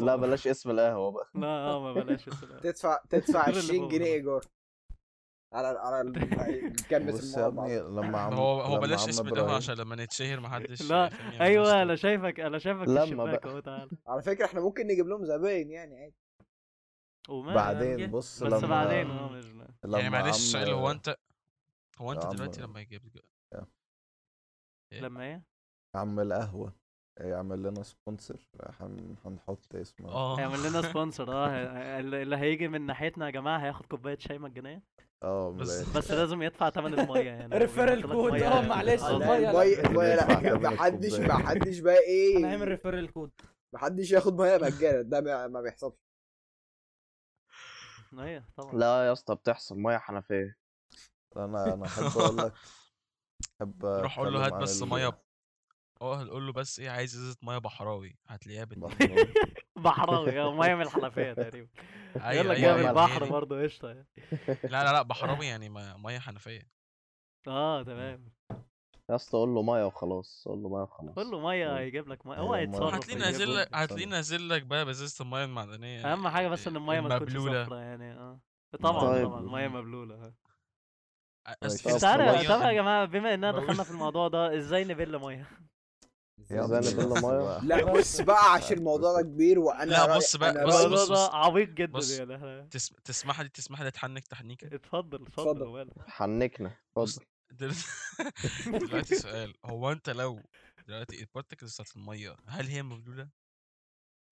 لا 0.00 0.16
بلاش 0.16 0.46
اسم 0.48 0.70
القهوة 0.70 1.10
بقى 1.10 1.28
لا 1.34 1.46
آه 1.46 1.80
ما 1.80 1.92
بلاش 1.92 2.28
السؤال. 2.28 2.60
تدفع 2.60 2.98
تدفع 3.10 3.46
اللي 3.46 3.58
20 3.58 3.80
فوق 3.80 3.90
جنيه. 3.90 4.06
إيجار 4.14 4.44
على 5.52 5.66
على 5.78 6.10
ده. 6.10 6.20
لما 7.88 8.18
عم 8.18 8.32
هو 8.32 8.60
هو 8.60 8.78
بلاش 8.80 9.08
اسم 9.08 9.28
إبراهيم- 9.28 9.50
عشان 9.50 9.74
لما 9.74 9.96
نتشهر 9.96 10.40
محدش 10.40 10.90
لا 10.90 11.08
فاهم 11.08 11.32
يعمل 11.32 11.42
أيوه. 11.42 11.82
أنا 11.82 11.96
شايفك 11.96 12.40
أنا 12.40 12.58
شايفك 12.58 12.84
في 12.84 12.90
لما 12.90 13.24
بقى. 13.24 13.40
أهو 13.50 13.60
تعالى 13.60 13.90
على 14.06 14.22
فكرة 14.22 14.44
إحنا 14.44 14.60
ممكن 14.60 14.86
نجيب 14.86 15.06
لهم 15.08 15.24
زباين 15.24 15.70
يعني 15.70 16.00
عادي 16.02 16.14
وما 17.28 17.54
بعدين 17.54 18.10
بص 18.10 18.42
بس 18.42 18.52
لما 18.52 18.68
بعدين 18.84 19.10
آه 19.10 19.28
مش 19.32 19.44
لما 19.84 19.98
يعني 19.98 20.10
معلش 20.10 20.28
السؤال 20.36 20.70
هو 20.70 20.90
أنت 20.90 21.16
هو 21.98 22.12
أنت 22.12 22.26
دلوقتي 22.26 22.60
لما 22.62 22.80
يجيب 22.80 23.02
إيه؟ 24.92 25.00
لما 25.00 25.22
إيه 25.24 25.42
عم 25.94 26.20
القهوة 26.20 26.72
يعمل 27.20 27.62
لنا 27.62 27.82
sponsor 27.82 28.36
هن... 28.80 29.16
هنحط 29.24 29.74
اسمه 29.74 30.08
آه 30.08 30.38
هيعمل 30.38 30.58
لنا 30.70 30.82
sponsor 30.92 31.32
آه 31.32 32.00
اللي 32.00 32.22
اللي 32.22 32.36
هيجي 32.36 32.68
من 32.68 32.86
ناحيتنا 32.86 33.26
يا 33.26 33.30
جماعة 33.30 33.58
هياخد 33.58 33.86
كوباية 33.86 34.18
شاي 34.18 34.38
مجانية 34.38 34.82
آه 35.22 35.50
بس- 35.52 35.96
بس 35.96 36.10
لازم 36.10 36.42
يدفع 36.42 36.70
ثمن 36.70 36.98
المية 36.98 37.20
يعني. 37.20 37.58
referral 37.58 38.02
code، 38.12 38.42
آه،. 38.42 38.60
معلش، 38.60 39.02
لا. 39.02 39.10
المية 39.10 39.80
المية 39.80 40.14
ندفع 40.14 40.40
لا 40.40 40.58
محدش. 40.70 41.20
محدش 41.20 41.78
بقى 41.78 41.98
إيه. 41.98 42.36
أنا 42.38 42.52
هعمل 42.52 42.68
referral 42.68 43.12
code 43.12 43.30
محدش 43.74 44.10
ياخد 44.12 44.40
مية 44.40 44.56
مجانا 44.58 45.02
ده 45.02 45.48
ما 45.48 45.60
بيحصلش. 45.60 45.94
أيوه 48.18 48.44
طبعا. 48.56 48.74
لا 48.74 49.06
يا 49.06 49.12
اسطى 49.12 49.34
بتحصل. 49.34 49.78
مية 49.78 49.98
حنفية. 49.98 50.56
أنا 51.36 51.74
أنا 51.74 51.86
أحب 51.86 52.02
أقول 52.18 52.36
لك 52.36 52.52
أحب 53.60 53.84
روح 54.04 54.18
قول 54.20 54.32
له 54.32 54.46
هات 54.46 54.52
بس 54.52 54.82
مية 54.82 55.18
آه 56.02 56.28
قول 56.28 56.46
له 56.46 56.52
بس 56.52 56.80
إيه 56.80 56.90
عايز 56.90 57.14
إزازة 57.16 57.36
ميه 57.42 57.58
بحراوي 57.58 58.16
هتلاقيها 58.26 58.64
بت... 58.64 58.78
بحراوي. 58.78 59.34
بحراوي 59.84 60.40
آه 60.40 60.52
ميه 60.54 60.74
من 60.74 60.82
الحنفية 60.82 61.32
تقريبا 61.32 61.68
أيوة، 62.16 62.32
يلا 62.32 62.54
أيوة، 62.54 62.54
جاي 62.54 62.72
من 62.72 62.78
أيوة، 62.78 62.90
البحر 62.90 63.24
دي. 63.24 63.30
برضه 63.30 63.62
قشطة 63.62 63.88
يعني. 63.88 64.06
لا 64.72 64.84
لا 64.84 64.92
لا 64.92 65.02
بحراوي 65.02 65.46
يعني 65.46 65.68
ما- 65.68 65.96
ميه 65.96 66.18
حنفية 66.18 66.62
آه 67.48 67.82
تمام 67.82 68.32
يا 69.10 69.14
اسطى 69.14 69.36
قول 69.38 69.48
له 69.48 69.62
ميه 69.62 69.86
وخلاص 69.86 70.44
قول 70.48 70.62
له 70.62 70.68
ميه 70.68 70.82
وخلاص 70.82 71.14
قول 71.14 71.30
له 71.30 71.40
ميه 71.40 71.78
هيجيب 71.78 72.08
لك 72.08 72.26
ميه 72.26 72.36
هو 72.36 72.54
أيوة،. 72.54 72.58
هيتصرف 72.58 72.94
هتلاقيه 72.94 73.18
نازل 73.20 73.54
لك. 73.56 73.60
لك 73.66 73.74
هتلاقيه 73.74 74.06
نازل 74.06 74.48
لك 74.48 74.62
بقى 74.62 74.84
بإزازة 74.84 75.22
الميه 75.24 75.44
المعدنية 75.44 76.12
أهم 76.12 76.28
حاجة 76.28 76.48
بس 76.48 76.66
إن 76.68 76.76
الميه 76.76 77.00
ما 77.00 77.18
تكونش. 77.18 77.32
صفرا 77.32 77.78
يعني 77.80 78.12
آه 78.12 78.40
طبعا 78.82 79.00
طيب. 79.00 79.26
طبعا 79.26 79.40
ميه 79.40 79.68
مبلولة 79.68 80.16
في 80.16 80.32
طب 81.84 81.90
أنت 81.90 82.04
عارف 82.04 82.48
طب 82.48 82.60
يا 82.62 82.72
جماعة 82.72 83.04
بما 83.04 83.34
إننا 83.34 83.52
دخلنا 83.52 83.82
في 83.82 83.90
الموضوع 83.90 84.28
ده 84.28 84.56
إزاي 84.56 84.84
نبل 84.84 85.18
ميه 85.18 85.46
لا 87.62 87.92
بص 87.92 88.20
بقى 88.20 88.52
عشان 88.52 88.78
الموضوع 88.78 89.16
ده 89.16 89.22
كبير 89.22 89.58
وأنا 89.58 89.90
لا، 89.90 90.16
بص 90.16 90.36
بقى، 90.36 90.64
بص، 90.66 90.84
بص،. 91.08 91.30
عميق 91.34 91.68
جدا 91.68 91.92
بص. 91.92 92.18
يعني. 92.18 92.68
تسمح 93.04 93.40
لي 93.40 93.48
تسمح 93.48 93.80
لي 93.80 93.88
اتحنك 93.88 94.26
تحنيكة 94.26 94.74
اتفضل 94.74 95.22
اتفضل. 95.22 95.90
حنكنا 96.06 96.76
اتفضل 96.96 97.24
دل- 97.50 97.74
دلوقتي 98.88 99.14
سؤال 99.14 99.54
هو 99.64 99.92
انت 99.92 100.10
لو 100.10 100.40
دلوقتي 100.88 101.20
البارتكلز 101.20 101.74
بتاعت 101.74 101.96
المية 101.96 102.36
هل 102.46 102.66
هي 102.66 102.82
مبلوله؟ 102.82 103.28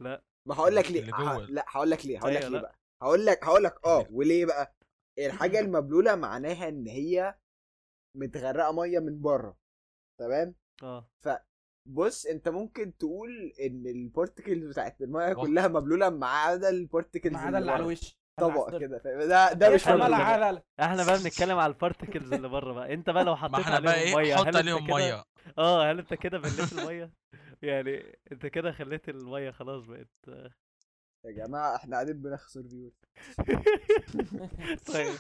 ما 0.01 0.21
هقول 0.53 0.77
لك 0.77 0.91
ليه 0.91 1.01
اللي 1.01 1.13
ه- 1.13 1.17
جوه. 1.35 1.47
لا 1.47 1.65
هقول 1.69 1.91
لك 1.91 2.07
ليه 2.07 2.19
هقول 2.19 2.35
لك 2.35 2.43
ليه 2.43 2.49
لا. 2.49 2.61
بقى 2.61 2.79
هقول 3.03 3.27
لك 3.27 3.45
هقول 3.45 3.65
لك 3.65 3.85
آه 3.87 4.01
اللي- 4.01 4.17
وليه 4.17 4.47
بقى 4.47 4.75
الحاجة 5.19 5.61
المبلولة 5.61 6.15
معناها 6.15 6.69
إن 6.69 6.87
هي 6.87 7.35
متغرقة 8.17 8.73
مية 8.73 8.99
من 8.99 9.21
بره 9.21 9.57
تمام 10.21 10.55
آه 10.83 11.11
بص 11.87 12.27
انت 12.27 12.49
ممكن 12.49 12.97
تقول 12.97 13.53
ان 13.61 13.87
ال 13.87 13.95
particles 13.95 14.67
بتاعت 14.67 14.97
واضح. 15.01 15.33
كلها 15.43 15.69
مبلوله 15.69 16.09
ما 16.11 16.27
عدا 16.27 16.69
ال 16.69 16.75
particles 16.75 17.33
ما 17.33 17.41
عدا 17.41 17.59
اللي 17.59 17.71
على 17.73 17.83
الوش. 17.83 18.17
طبق 18.41 18.79
كده 18.79 18.99
ده 19.27 19.53
ده 19.53 19.75
مش 19.75 19.89
لا. 19.89 20.09
لا 20.09 20.53
لا 20.53 20.63
إحنا 20.81 21.05
بقى 21.07 21.19
بنتكلم 21.19 21.59
على 21.59 21.73
ال 21.73 21.79
particles 21.79 22.33
اللي 22.33 22.49
بره 22.49 22.73
بقى. 22.73 22.95
انت 22.95 23.11
بقى 23.11 23.25
لو 23.25 23.33
ما 23.33 23.37
حطيت 23.39 23.61
إحنا 23.61 23.81
بقى 23.81 23.93
عليهم 23.93 24.19
إيه 24.19 24.25
مية 24.25 24.35
حط 24.37 24.57
عليهم 24.57 24.87
مية. 24.91 25.25
آه 25.59 25.91
هل 25.91 25.99
انت 25.99 26.15
كده 26.15 26.39
بليت 26.39 26.73
المية؟ 26.73 27.13
يعني 27.63 28.19
انت 28.33 28.47
كده 28.47 28.73
خليت 28.73 29.09
المية 29.09 29.51
خلاص 29.51 29.85
بقت 29.85 30.09
يا 31.25 31.31
جماعة 31.47 31.77
إحنا 31.77 31.97
قاعدين 31.97 32.23
بنخسر 32.23 32.63
views 32.69 32.93
طيب. 34.93 35.15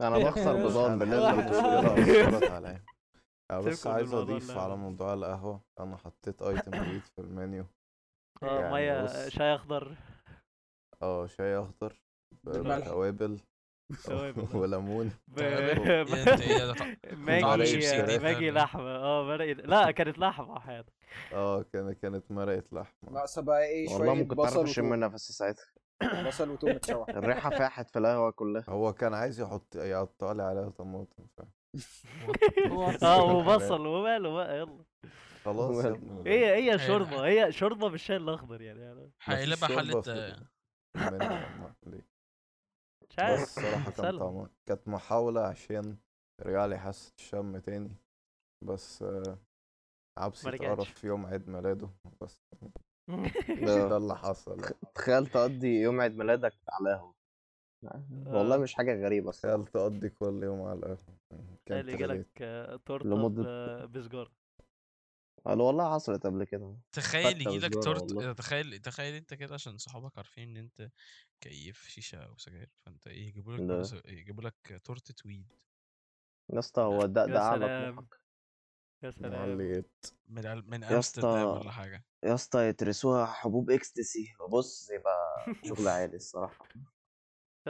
أنا 0.00 0.18
بخسر 0.18 0.56
بضان 0.66 0.98
بالنسبة 0.98 1.40
أثرت 1.40 2.50
عليا. 2.56 2.82
بس 3.58 3.64
سيبكم 3.64 3.90
من 3.90 3.96
عايز 3.96 4.14
أضيف 4.14 4.50
على. 4.58 4.76
موضوع 4.76 5.14
القهوة. 5.14 5.60
أنا 5.80 5.96
حطيت 5.96 6.42
item 6.42 6.70
جديد 6.84 7.00
في 7.00 7.18
المنيو. 7.18 7.64
آه 8.42 8.60
يعني 8.60 8.72
مية 8.74 9.02
بص. 9.04 9.28
شاي 9.28 9.54
أخضر. 9.54 9.96
آه 11.02 11.26
شاي 11.26 11.56
أخضر. 11.58 12.02
بتوابل 12.44 13.40
توابل. 14.04 14.56
وليمون. 14.56 15.10
ده؟ 15.28 15.74
طع- 16.74 17.56
ماجي 17.56 17.78
جديد 17.78 18.22
ماجي 18.22 18.44
إيه؟ 18.44 18.50
لحمة. 18.50 18.82
آه 18.96 19.22
مرقة 19.24 19.52
لا 19.52 19.90
كانت 19.90 20.18
لحمة 20.18 20.60
حياتك. 20.60 20.92
آه 21.32 21.62
كانت 21.62 22.02
كانت 22.02 22.30
مرقة 22.32 22.64
لحمة. 22.72 23.10
ناقصه 23.12 23.42
بقى 23.42 23.64
إيه 23.64 23.88
والله 23.88 23.98
شوية 24.06 24.10
عارف 24.18 24.28
بصل 24.34 24.64
أشم 24.64 24.84
وتوم. 24.84 24.94
نفسي 24.94 25.32
ساعتها. 25.32 25.64
بصل 26.26 26.50
وتوم 26.50 26.70
متشوح 26.70 27.08
الريحة 27.08 27.50
فاحت 27.50 27.90
في 27.90 27.98
القهوة 27.98 28.30
كلها. 28.30 28.64
هو 28.68 28.92
كان 28.92 29.14
عايز 29.14 29.40
يحط 29.40 29.76
يقطع 29.76 30.32
لي 30.32 30.42
عليها 30.42 30.68
طماطم 30.70 31.26
آه 33.02 33.24
وبصل 33.36 33.86
وماله 33.86 34.32
بقى 34.32 34.58
يلا. 34.58 34.84
خلاص 35.44 35.84
هي 36.26 36.54
هي 36.72 36.78
شوربة 36.78 37.26
هي 37.26 37.52
شوربة 37.52 37.88
بالشاي 37.88 38.16
الأخضر 38.16 38.60
يعني 38.62 38.92
أنا 38.92 39.10
هيقلبها 39.22 39.68
ما- 41.58 41.74
ليه؟ 41.86 42.06
مش 43.10 43.18
عارف. 43.18 43.40
بس 43.42 43.58
الصراحة 43.58 43.90
كان. 43.90 44.18
طعمها 44.18 44.50
كانت 44.66 44.88
محاولة 44.88 45.40
عشان 45.40 45.96
يرجع 46.40 46.66
لي 46.66 46.78
حاسة 46.78 47.12
الشم 47.18 47.58
تاني. 47.58 47.90
بس 48.64 49.04
عبسي. 50.18 50.48
اتقرف 50.48 50.92
في 50.94 51.06
يوم 51.06 51.26
عيد 51.26 51.48
ميلاده 51.48 51.88
بس 52.20 52.38
ده- 53.48 53.88
ده 53.88 53.96
اللي 53.96 54.16
حصل 54.16 54.60
يعني. 54.60 54.74
تخيل 54.94 55.26
تقضي 55.26 55.80
يوم 55.80 56.00
عيد 56.00 56.16
ميلادك 56.16 56.54
على 56.72 56.94
قهوه 56.94 57.14
والله 57.82 58.54
آه. 58.54 58.58
مش 58.58 58.74
حاجة 58.74 59.04
غريبة 59.04 59.28
الصراحة. 59.28 59.56
تخيل 59.56 59.72
تقضي 59.72 60.08
كل 60.08 60.42
يوم 60.44 60.62
على 60.62 60.96
اللي 61.70 61.96
جالك 61.96 62.26
آه، 62.42 62.76
تورتة 62.76 63.08
لمدة- 63.08 63.86
ب- 63.86 63.92
بسجارة. 63.92 64.32
قالوا 65.44 65.66
والله 65.66 65.94
حصلت 65.94 66.26
قبل 66.26 66.44
كده. 66.44 66.76
تخيل 66.92 67.40
يجيلك 67.40 67.72
تورت 67.74 68.02
والله. 68.02 68.32
تخيل 68.32 68.78
تخيل 68.78 69.14
انت 69.14 69.34
كده 69.34 69.54
عشان 69.54 69.78
صحابك 69.78 70.18
عارفين 70.18 70.48
ان 70.48 70.56
انت 70.56 70.90
كيف 71.40 71.88
شيشة 71.88 72.18
أو 72.18 72.36
سجاير 72.36 72.68
فانت 72.86 73.06
إيه 73.06 73.28
يجيبوا 73.28 73.56
لك 73.56 74.04
يجيبوا 74.08 74.42
لك 74.44 74.80
تورتة 74.84 75.14
weed. 75.26 75.52
يا 76.52 76.58
اسطى 76.58 76.82
هو 76.82 77.06
ده 77.06 77.26
ده 77.26 77.38
اعلى 77.40 77.66
يا 79.02 79.10
سلام. 79.10 79.58
من 80.28 80.42
أل- 80.42 80.64
من 80.68 80.84
أمستردام. 80.84 81.48
ولا 81.48 81.70
حاجة. 81.70 82.04
يا 82.24 82.34
اسطى 82.34 82.68
يترسوها 82.68 83.26
حبوب 83.26 83.70
إكستسي. 83.70 84.34
بص 84.50 84.90
يبقى 84.90 85.46
شغل 85.64 85.88
عالي 85.88 86.16
الصراحة. 86.16 86.68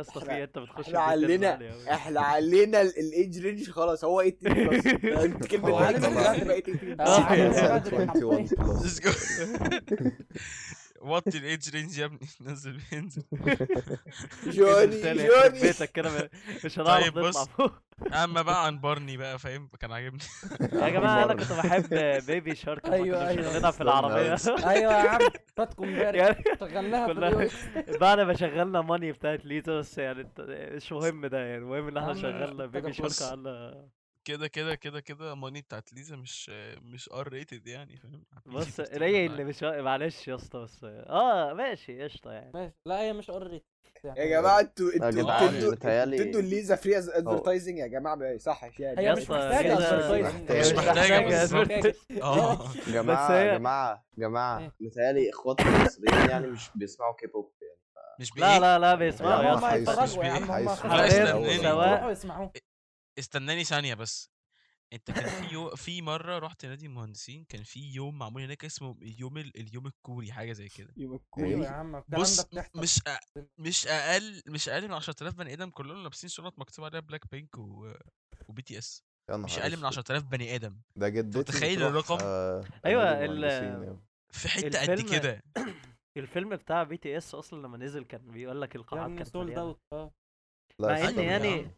يا 0.00 0.04
اسطى 0.18 0.42
أنت 0.42 0.58
بتخش 0.58 0.86
إحنا 0.86 1.00
علينا. 1.00 1.58
إحنا 1.90 2.20
علينا 2.20 2.80
ال- 2.82 2.98
ال 2.98 3.08
age 3.08 3.38
range 3.46 3.70
خلاص 3.70 4.04
هو 4.04 4.22
18 4.22 4.68
plus 4.70 5.24
انت 5.24 5.46
كلمة 5.46 5.68
هو 5.68 5.76
علينا 5.76 6.06
علينا 6.06 6.34
دلوقتي 6.38 6.72
دلوقتي. 6.72 6.72
بقت 6.72 6.80
18 6.80 7.00
آه، 7.00 7.18
آه، 7.18 7.24
علينا 7.24 7.72
يا 7.72 7.78
دلوقتي 7.78 8.24
21 8.24 8.48
حرفياً. 8.48 8.74
plus. 8.74 9.00
وطي 11.00 11.38
ال 11.38 11.46
age 11.46 11.70
range 11.70 11.98
يا 11.98 12.04
ابني 12.04 12.18
نزل 12.40 12.80
بينزل 12.92 13.22
جوني 14.46 15.02
جوني 15.02 15.60
بيتك 15.60 15.92
كده 15.92 16.30
مش 16.64 16.78
هنعرف 16.78 17.04
طيب 17.04 17.18
نطلع 17.18 17.28
بص. 17.30 17.48
فوق 17.48 17.72
أما 18.14 18.42
بقى 18.42 18.66
عن 18.66 18.78
بارني 18.78 19.16
بقى 19.16 19.38
فاهم 19.38 19.68
كان 19.80 19.92
عاجبني 19.92 20.20
يا 20.72 20.88
جماعة 20.88 21.24
أنا 21.24 21.34
كنت 21.34 21.52
بحب 21.52 21.88
Baby 22.26 22.54
Shark 22.54 22.82
كنا 22.82 22.94
أيوة. 22.94 23.32
مشغلينها 23.32 23.70
في 23.70 23.80
العربية. 23.80 24.36
أيوه 24.66 24.92
يا 24.92 25.08
عم 25.08 25.18
فاتكم 25.56 25.84
امبارح 25.84 26.14
يعني 26.16 26.44
شغلناها. 26.60 27.48
بعد 28.00 28.20
ما 28.20 28.34
شغلنا 28.34 28.80
Money 28.80 29.12
بتاعت 29.12 29.44
ليزا 29.44 29.78
بس 29.78 29.98
يعني 29.98 30.28
مش 30.48 30.92
مهم 30.92 31.26
ده 31.26 31.38
يعني 31.38 31.56
المهم 31.58 31.88
إن 31.88 31.96
إحنا 31.96 32.14
شغلنا 32.14 32.66
Baby 32.66 32.92
Shark. 32.92 33.12
على 33.32 33.84
كده 34.30 34.46
كده 34.48 34.74
كده 34.74 35.00
كده 35.00 35.34
Money 35.34 35.60
بتاعت 35.60 35.92
ليزا 35.92 36.16
مش 36.16 36.50
مش 36.82 37.10
R 37.12 37.28
rated 37.28 37.66
يعني 37.66 37.96
فاهم؟ 37.96 38.24
بص 38.46 38.80
PG-13 38.80 38.96
ليا 38.98 39.22
ولا 39.22 39.32
اللي 39.32 39.44
مش 39.44 39.62
معلش 39.62 40.28
يا 40.28 40.34
اسطى 40.34 40.58
بس 40.58 40.84
آه 40.84 41.52
ماشي 41.52 42.02
قشطة 42.02 42.32
يعني. 42.32 42.50
ماشي. 42.54 42.74
لا 42.86 43.00
هي 43.00 43.12
مش 43.12 43.30
already 43.30 43.64
يا 44.04 44.26
جماعة 44.40 44.60
أنتوا 44.60 44.90
يا 44.90 45.08
أنتوا 45.08 45.48
بتدوا 45.48 45.72
متهيألي 45.72 46.16
بتدوا 46.24 46.40
لليزا 46.40 46.76
free 46.76 46.98
advertising 46.98 47.78
يا 47.78 47.86
جماعة 47.86 48.14
ما 48.14 48.30
يصحش 48.30 48.80
يعني 48.80 49.00
هي 49.00 49.04
يا 49.04 49.12
مش 49.12 49.18
اسطى 49.18 49.34
محتاجة 49.34 49.74
ليزا- 49.74 50.50
هي 50.50 50.60
مش 50.60 50.66
مش 50.66 50.72
محتاجة 50.74 51.44
محتاجه. 51.54 51.94
آه. 52.22 52.68
جماعة 52.88 53.56
جماعة 53.58 54.04
جماعة 54.18 54.58
إيه؟ 54.60 54.72
متهيألي 54.80 55.30
إخواتنا 55.30 55.76
المصريين 55.76 56.30
يعني 56.30 56.46
مش 56.46 56.70
بيسمعوا 56.74 57.14
كيب 57.14 57.30
هوب 57.36 57.52
يعني. 57.62 57.80
مش 58.20 58.30
لا 58.36 58.46
بايه 58.48 58.58
لا 58.58 58.78
لا 58.78 58.94
بيسمعوا 58.94 59.42
يا 59.42 59.48
يا 59.48 59.54
اسطى. 59.54 60.26
يا 60.88 61.06
تناني. 61.06 61.58
سواء 61.58 61.88
يروحوا 61.88 62.10
يسمعوه. 62.10 62.52
استناني 63.20 63.64
ثانية 63.64 63.94
بس 63.94 64.30
أنت 64.92 65.10
كان 65.10 65.28
في 65.28 65.44
يو... 65.54 65.76
في 65.76 66.02
مرة 66.02 66.38
رحت 66.38 66.66
نادي 66.66 66.86
المهندسين 66.86 67.44
كان 67.44 67.62
في 67.62 67.92
يوم 67.92 68.18
معمول 68.18 68.42
هناك 68.42 68.64
اسمه 68.64 68.96
اليوم 69.02 69.38
ال... 69.38 69.56
اليوم 69.56 69.86
الكوري 69.86 70.32
حاجة 70.32 70.52
زي 70.52 70.68
كده 70.68 70.94
أيوه 70.98 71.64
يا 71.64 71.68
عم 71.70 71.96
الكلام 71.96 72.20
بص 72.22 72.36
ده 72.40 72.42
بتحصل 72.62 72.80
مش 72.80 72.98
أ... 73.06 73.18
مش 73.58 73.86
أقل 73.86 74.42
مش 74.46 74.68
أقل 74.68 74.88
من 74.88 74.94
10000 74.94 75.34
بني 75.34 75.52
آدم 75.52 75.70
كلهم 75.70 76.02
لابسين 76.02 76.30
شنط 76.30 76.58
مكتوب 76.58 76.84
عليها 76.84 77.00
بلاك 77.00 77.30
بينك 77.30 77.58
و... 77.58 77.92
و 78.48 78.62
BTS 78.62 79.04
يا 79.30 79.36
مش 79.36 79.58
أقل 79.58 79.70
من 79.76 79.84
أسود. 79.84 79.98
10000 79.98 80.24
بني 80.24 80.54
آدم 80.54 80.80
ده 80.96 81.08
جدتي 81.08 81.38
متخيل 81.38 81.82
الرقم؟ 81.82 82.18
آه، 82.20 82.64
أيوة، 82.84 83.04
نادي 83.04 83.24
ال- 83.24 83.42
يا. 83.84 84.00
في 84.30 84.48
حتة 84.48 84.82
قد 84.82 84.88
الفيلم- 84.90 85.10
كده 85.18 85.42
الفيلم 86.16 86.56
بتاع 86.56 86.82
BTS 86.82 87.34
أصلا 87.34 87.62
لما 87.66 87.78
نزل 87.78 88.04
كان 88.04 88.30
بيقول 88.30 88.60
لك 88.60 88.76
القاعات 88.76 89.08
يعني 89.08 89.18
كانت 89.22 89.32
sold. 89.32 89.58
out 89.58 89.80
آه 89.92 90.12
لا 90.78 90.88
مع 90.88 91.08
إن. 91.08 91.18
يعني 91.18 91.70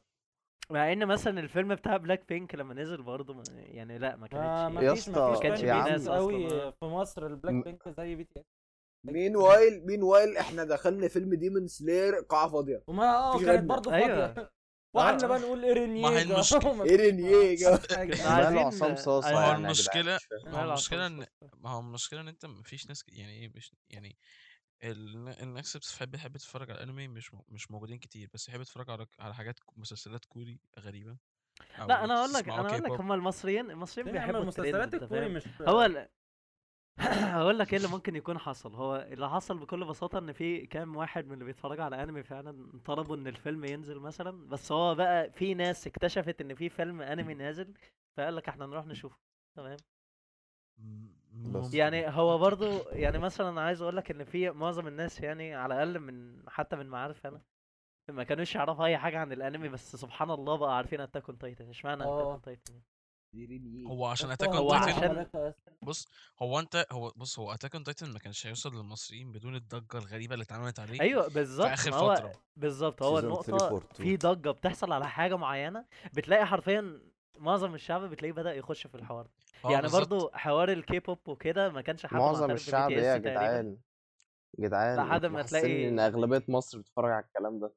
مع 0.72 0.92
إن 0.92 1.06
مثلا 1.06 1.40
الفيلم 1.40 1.74
بتاع 1.74 1.96
بلاك 1.96 2.28
بينك 2.28 2.54
لما 2.54 2.74
نزل 2.74 3.02
برضه 3.02 3.34
ما- 3.34 3.42
يعني 3.56 3.98
لأ 3.98 4.16
ما 4.16 4.16
ما 4.16 4.26
كانتش 4.26 4.44
يا 4.46 4.68
ما 4.68 4.94
فيش 4.94 5.08
اسطى، 5.08 5.20
ما 5.20 5.32
فيش 5.32 5.42
كانش 5.42 5.60
في 5.60 5.66
ناس 5.66 6.08
قوي 6.08 6.46
آه. 6.62 6.70
في 6.70 6.84
مصر 6.84 7.26
البلاك 7.26 7.64
بينك 7.64 7.88
زي 7.88 8.14
بي 8.14 8.24
تي 8.24 8.40
اس 8.40 8.44
مين 9.06 9.36
وايل 9.36 9.86
مين 9.86 10.02
وايل 10.02 10.36
إحنا 10.36 10.64
دخلنا 10.64 11.08
فيلم 11.08 11.34
ديمون 11.34 11.66
سلاير 11.66 12.14
قاعة 12.14 12.48
فاضية 12.48 12.82
وما 12.86 13.16
آه 13.16 13.38
كانت. 13.40 13.64
برضه. 13.68 13.90
فاضية 13.90 14.50
وقعدنا 14.94 15.24
آه. 15.24 15.28
بقى 15.28 15.38
نقول 15.38 15.64
ايرين 15.64 16.02
ما 16.02 16.08
هي 16.08 16.18
ييجا 16.18 16.42
ايرين 16.82 17.16
فيش- 17.16 17.32
ييجا. 17.32 17.70
ما 17.70 17.76
فيش 17.76 17.92
عصام 18.98 19.22
ما 19.32 19.38
هو 19.38 19.50
يعني 19.50 19.56
جدعان، 19.56 19.70
مش 19.70 19.88
فاهم. 19.88 20.52
ما 20.52 20.62
هو 20.64 20.70
عصام 20.70 20.98
ان 21.00 21.20
صاصا. 21.20 21.26
ما 21.58 21.70
هو 21.70 21.80
المشكلة 21.80 22.20
إن 22.20 22.28
أنت 22.28 22.46
مفيش 22.46 22.88
ناس 22.88 23.02
ك- 23.02 23.08
يعني 23.12 23.32
إيه 23.32 23.52
مش 23.54 23.72
يعني 23.90 24.16
ال- 24.84 25.28
الناس 25.42 25.76
اللي 26.02 26.06
بتحب 26.12 26.36
تتفرج 26.36 26.70
على 26.70 26.82
الانمي 26.82 27.08
مش 27.08 27.34
م- 27.34 27.42
مش 27.48 27.70
موجودين 27.70 27.98
كتير 27.98 28.28
بس 28.34 28.48
يحب 28.48 28.60
يتفرج 28.60 28.90
على 28.90 29.06
على 29.18 29.34
حاجات 29.34 29.58
ك- 29.58 29.78
مسلسلات 29.78 30.24
كوري 30.24 30.60
غريبة 30.78 31.16
لا 31.78 31.94
أو 32.00 32.04
أنا 32.04 32.18
أقول 32.18 32.32
لك 32.32 32.42
تسمعوا 32.42 32.60
أنا 32.60 32.68
أقول 32.68 32.82
لك 32.84 32.90
K-pop. 32.92 33.00
هم 33.00 33.12
المصريين 33.12 33.70
المصريين 33.70 34.08
ليه 34.08 34.14
يا 34.14 34.20
عم 34.20 34.26
بيحبوا 34.26 34.42
المسلسلات 34.42 34.94
أنت 34.94 35.02
الكوري 35.02 35.20
فاهم؟ 35.20 35.34
مش 35.34 35.48
هو 35.62 35.82
ال... 35.82 36.08
هقول 37.36 37.58
لك 37.58 37.70
إيه 37.72 37.76
اللي 37.76 37.88
ممكن 37.88 38.16
يكون 38.16 38.38
حصل 38.38 38.74
هو 38.74 38.96
اللي 39.12 39.30
حصل 39.30 39.58
بكل 39.58 39.84
بساطة 39.84 40.18
إن 40.18 40.32
في 40.32 40.66
كام 40.66 40.96
واحد 40.96 41.26
من 41.26 41.32
اللي 41.32 41.44
بيتفرجوا 41.44 41.84
على 41.84 42.02
انمي 42.02 42.22
فعلا 42.22 42.80
طلبوا 42.84 43.16
إن 43.16 43.26
الفيلم 43.26 43.64
ينزل 43.64 43.98
مثلا 43.98 44.48
بس 44.48 44.72
هو 44.72 44.94
بقى 44.94 45.30
في 45.32 45.54
ناس 45.54 45.86
اكتشفت 45.86 46.40
إن 46.40 46.54
في 46.54 46.68
فيلم 46.68 47.02
انمي 47.02 47.34
نازل 47.34 47.74
فقال 48.16 48.36
لك 48.36 48.48
إحنا 48.48 48.66
نروح 48.66 48.86
نشوفه 48.86 49.16
تمام. 49.56 49.76
يعني 51.72 52.08
هو 52.08 52.38
برضو 52.38 52.88
يعني 52.90 53.18
مثلا 53.18 53.60
عايز 53.60 53.82
أقول 53.82 53.96
لك 53.96 54.10
إن 54.10 54.24
في 54.24 54.50
معظم 54.50 54.86
الناس 54.86 55.20
يعني 55.20 55.54
على 55.54 55.74
الأقل 55.74 55.98
من 55.98 56.42
حتى 56.50 56.76
من 56.76 56.86
معارف 56.86 57.26
أنا 57.26 57.40
ما 58.08 58.24
كانوش 58.24 58.54
يعرفوا 58.54 58.84
أي 58.84 58.98
حاجة 58.98 59.18
عن 59.18 59.32
الأنمي 59.32 59.68
بس 59.68 59.96
سبحان 59.96 60.30
الله 60.30 60.56
بقى 60.56 60.76
عارفين 60.76 61.00
Attack 61.00 61.28
on 61.28 61.38
Titan 61.38 61.68
إشمعنى 61.68 62.02
Attack. 62.02 62.12
on 62.12 62.42
Titan 62.42 62.74
هو 63.86 64.06
عشان 64.06 64.30
Attack 64.30 64.54
on 64.54 64.68
Titan. 64.68 65.32
بص 65.82 66.08
هو 66.42 66.58
أنت 66.58 66.86
هو 66.92 67.12
بص 67.16 67.38
هو 67.38 67.52
Attack 67.52 67.74
on 67.74 67.84
Titan 67.84 68.12
ما 68.12 68.18
كانش 68.18 68.46
هيوصل 68.46 68.74
للمصريين 68.74 69.32
بدون 69.32 69.54
الضجة 69.54 69.98
الغريبة 69.98 70.34
اللي 70.34 70.42
اتعملت 70.42 70.80
عليه 70.80 71.00
أيوه 71.00 71.28
بالظبط 71.28 71.66
في 71.68 71.74
آخر 71.74 71.90
ما 71.90 71.96
هو 71.96 72.14
فترة 72.14 72.32
بالظبط 72.56 73.02
هو 73.02 73.20
Season 73.20 73.24
النقطة 73.24 73.58
3 73.58 73.80
part 73.80 73.94
في 73.96 74.14
2. 74.14 74.18
ضجة 74.18 74.50
بتحصل 74.50 74.92
على 74.92 75.08
حاجة 75.08 75.36
معينة 75.36 75.84
بتلاقي 76.14 76.46
حرفيا 76.46 77.11
معظم 77.38 77.74
الشعب 77.74 78.00
بتلاقيه 78.04 78.32
بدأ 78.32 78.54
يخش 78.54 78.86
في 78.86 78.94
الحوار 78.94 79.24
ده. 79.24 79.30
آه 79.64 79.72
يعني. 79.72 79.88
برضو 79.88 80.30
حوار 80.34 80.72
الكي 80.72 80.98
بوب 80.98 81.18
وكده 81.28 81.68
ما 81.68 81.80
كانش 81.80 82.06
حد 82.06 82.16
معظم 82.16 82.50
الشعب 82.50 82.90
إيه 82.90 82.98
يا. 83.02 83.16
جدعان 83.16 83.78
جدعان 84.58 84.96
لحد 85.06 85.26
ما 85.26 85.42
تلاقي- 85.42 85.88
إن 85.88 85.98
أغلبية 85.98 86.44
مصر 86.48 86.78
بتتفرج 86.78 87.10
على 87.12 87.24
الكلام 87.24 87.58
ده 87.58 87.72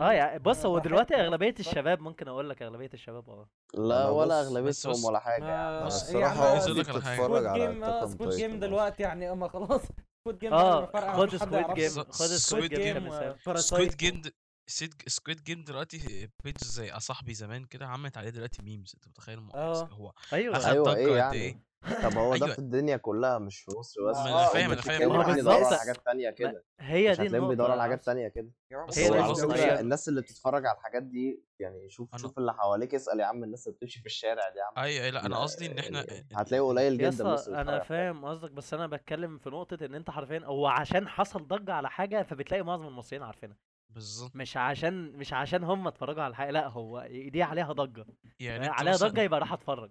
آه 0.00 0.12
يعني 0.12 0.38
بص 0.38 0.66
هو 0.66 0.78
دلوقتي 1.04 1.14
أغلبية 1.14 1.50
بحب- 1.50 1.60
الشباب 1.60 2.00
ممكن 2.00 2.28
أقول 2.28 2.50
لك 2.50 2.62
أغلبية 2.62 2.90
الشباب 2.94 3.28
آه 3.30 3.48
لا 3.74 4.08
ولا 4.08 4.40
اغلبيتهم 4.40 4.92
بص- 4.92 5.04
ولا 5.04 5.18
حاجة 5.18 5.44
هي 5.80 5.86
الصراحة 5.86 6.48
عايز 6.48 6.68
أختي 6.68 6.80
لك 6.80 6.88
على 6.88 7.02
حاجة. 7.02 7.70
بتتفرج 7.70 8.08
سكوت 8.10 8.28
جيم 8.28 8.50
سكوت 8.50 8.60
Titan 8.60 8.60
دلوقتي 8.60 9.02
يعني 9.02 9.32
أما 9.32 9.48
خلاص 9.48 9.80
سكوت 10.24 10.40
جيم 10.40 10.52
آه 10.54 10.86
خد 10.86 11.52
يعرفه. 11.52 11.74
جيم 11.74 11.90
خد 12.04 12.26
سكويد 12.26 12.74
جيم 12.74 13.10
Squid 13.56 13.96
Game. 13.96 14.22
سيد 14.66 14.94
Squid 15.06 15.44
Game 15.44 15.64
دلوقتي 15.64 16.28
page 16.44 16.58
زي 16.64 16.92
صاحبي 17.00 17.34
زمان 17.34 17.64
كده 17.64 17.86
عملت 17.86 18.16
عليه 18.18 18.30
دلوقتي 18.30 18.62
memes 18.62 18.92
أنت 18.94 19.08
متخيل 19.08 19.48
آه. 19.54 19.84
هو 19.84 20.12
أيوه. 20.32 20.56
أخد 20.56 20.66
أيوه. 20.66 20.84
ضجة 20.84 20.96
إيه 20.96 21.06
قد 21.12 21.16
يعني؟ 21.16 21.34
إيه؟ 21.36 21.58
طب 22.02 22.16
هو 22.18 22.36
ده 22.36 22.44
أيوة. 22.44 22.54
في 22.54 22.58
الدنيا 22.58 22.96
كلها 22.96 23.38
مش 23.38 23.58
في 23.60 23.70
مصر 23.78 24.10
بس؟ 24.10 24.16
ما 24.16 24.22
أنا 24.28 24.44
هم 24.48 24.52
فاهم- 24.52 24.70
أنا 24.72 24.80
فاهم. 24.80 25.12
هو 25.12 25.30
يدوروا 25.32 25.66
على. 25.66 25.78
حاجات 25.78 26.04
تانية 26.04 26.30
كده. 26.30 26.64
هي 26.80 27.14
دي 27.14 27.26
النقطة 27.26 27.48
بيدوروا 27.48 27.72
على 27.72 27.82
حاجات. 27.82 28.04
تانية 28.04 28.28
كده. 28.28 28.50
هي 28.96 29.10
دي 29.54 29.80
الناس 29.80 30.08
اللي 30.08 30.20
بتتفرج 30.20 30.66
على 30.66 30.76
الحاجات 30.78 31.02
دي 31.02 31.42
يعني 31.58 31.90
شوف 31.90 32.14
أنا- 32.14 32.18
شوف 32.20 32.38
اللي 32.38 32.54
حواليك 32.54 32.94
اسأل 32.94 33.20
يا 33.20 33.24
عم 33.24 33.44
الناس 33.44 33.66
اللي 33.66 33.76
بتمشي 33.76 34.00
في 34.00 34.06
الشارع 34.06 34.48
دي 34.48 34.58
يا 34.58 34.64
عم. 34.64 34.84
أيوه 34.84 35.10
لأ 35.10 35.20
أنا 35.26 35.34
لا، 35.34 35.36
قصدي 35.40 35.66
إن 35.66 35.78
إحنا 35.78 36.04
يعني 36.12 36.26
هتلاقي 36.34 36.60
قليل 36.60 36.98
جدا 36.98 37.36
أنا 37.60 37.78
فاهم 37.80 38.24
قصدك 38.24 38.50
بس 38.50 38.74
أنا 38.74 38.86
بتكلم 38.86 39.38
في 39.38 39.50
نقطة 39.50 39.84
إن 39.86 39.94
أنت 39.94 40.10
حرفيا 40.10 40.40
هو 40.44 40.66
عشان 40.66 41.08
حصل 41.08 41.46
ضجة 41.46 41.72
على 41.72 41.90
حاجة 41.90 42.22
فبتلاقي 42.22 42.62
معظم 42.62 42.86
المصريين 42.86 43.22
عارفينها. 43.22 43.56
بالظبط. 43.94 44.34
مش 44.34 44.56
عشان 44.56 45.12
مش 45.18 45.32
عشان 45.32 45.64
هم 45.64 45.86
اتفرجوا 45.88 46.22
على 46.22 46.30
الحاجة 46.30 46.50
لأ 46.50 46.68
هو 46.68 47.06
دي 47.10 47.42
عليها 47.42 47.72
ضجة. 47.72 48.06
يعني 48.40 48.66
أنت 48.66 48.80
عليها 48.80 48.96
ضجة 48.96 49.20
يبقى 49.22 49.40
راح 49.40 49.52
أتفرج. 49.52 49.90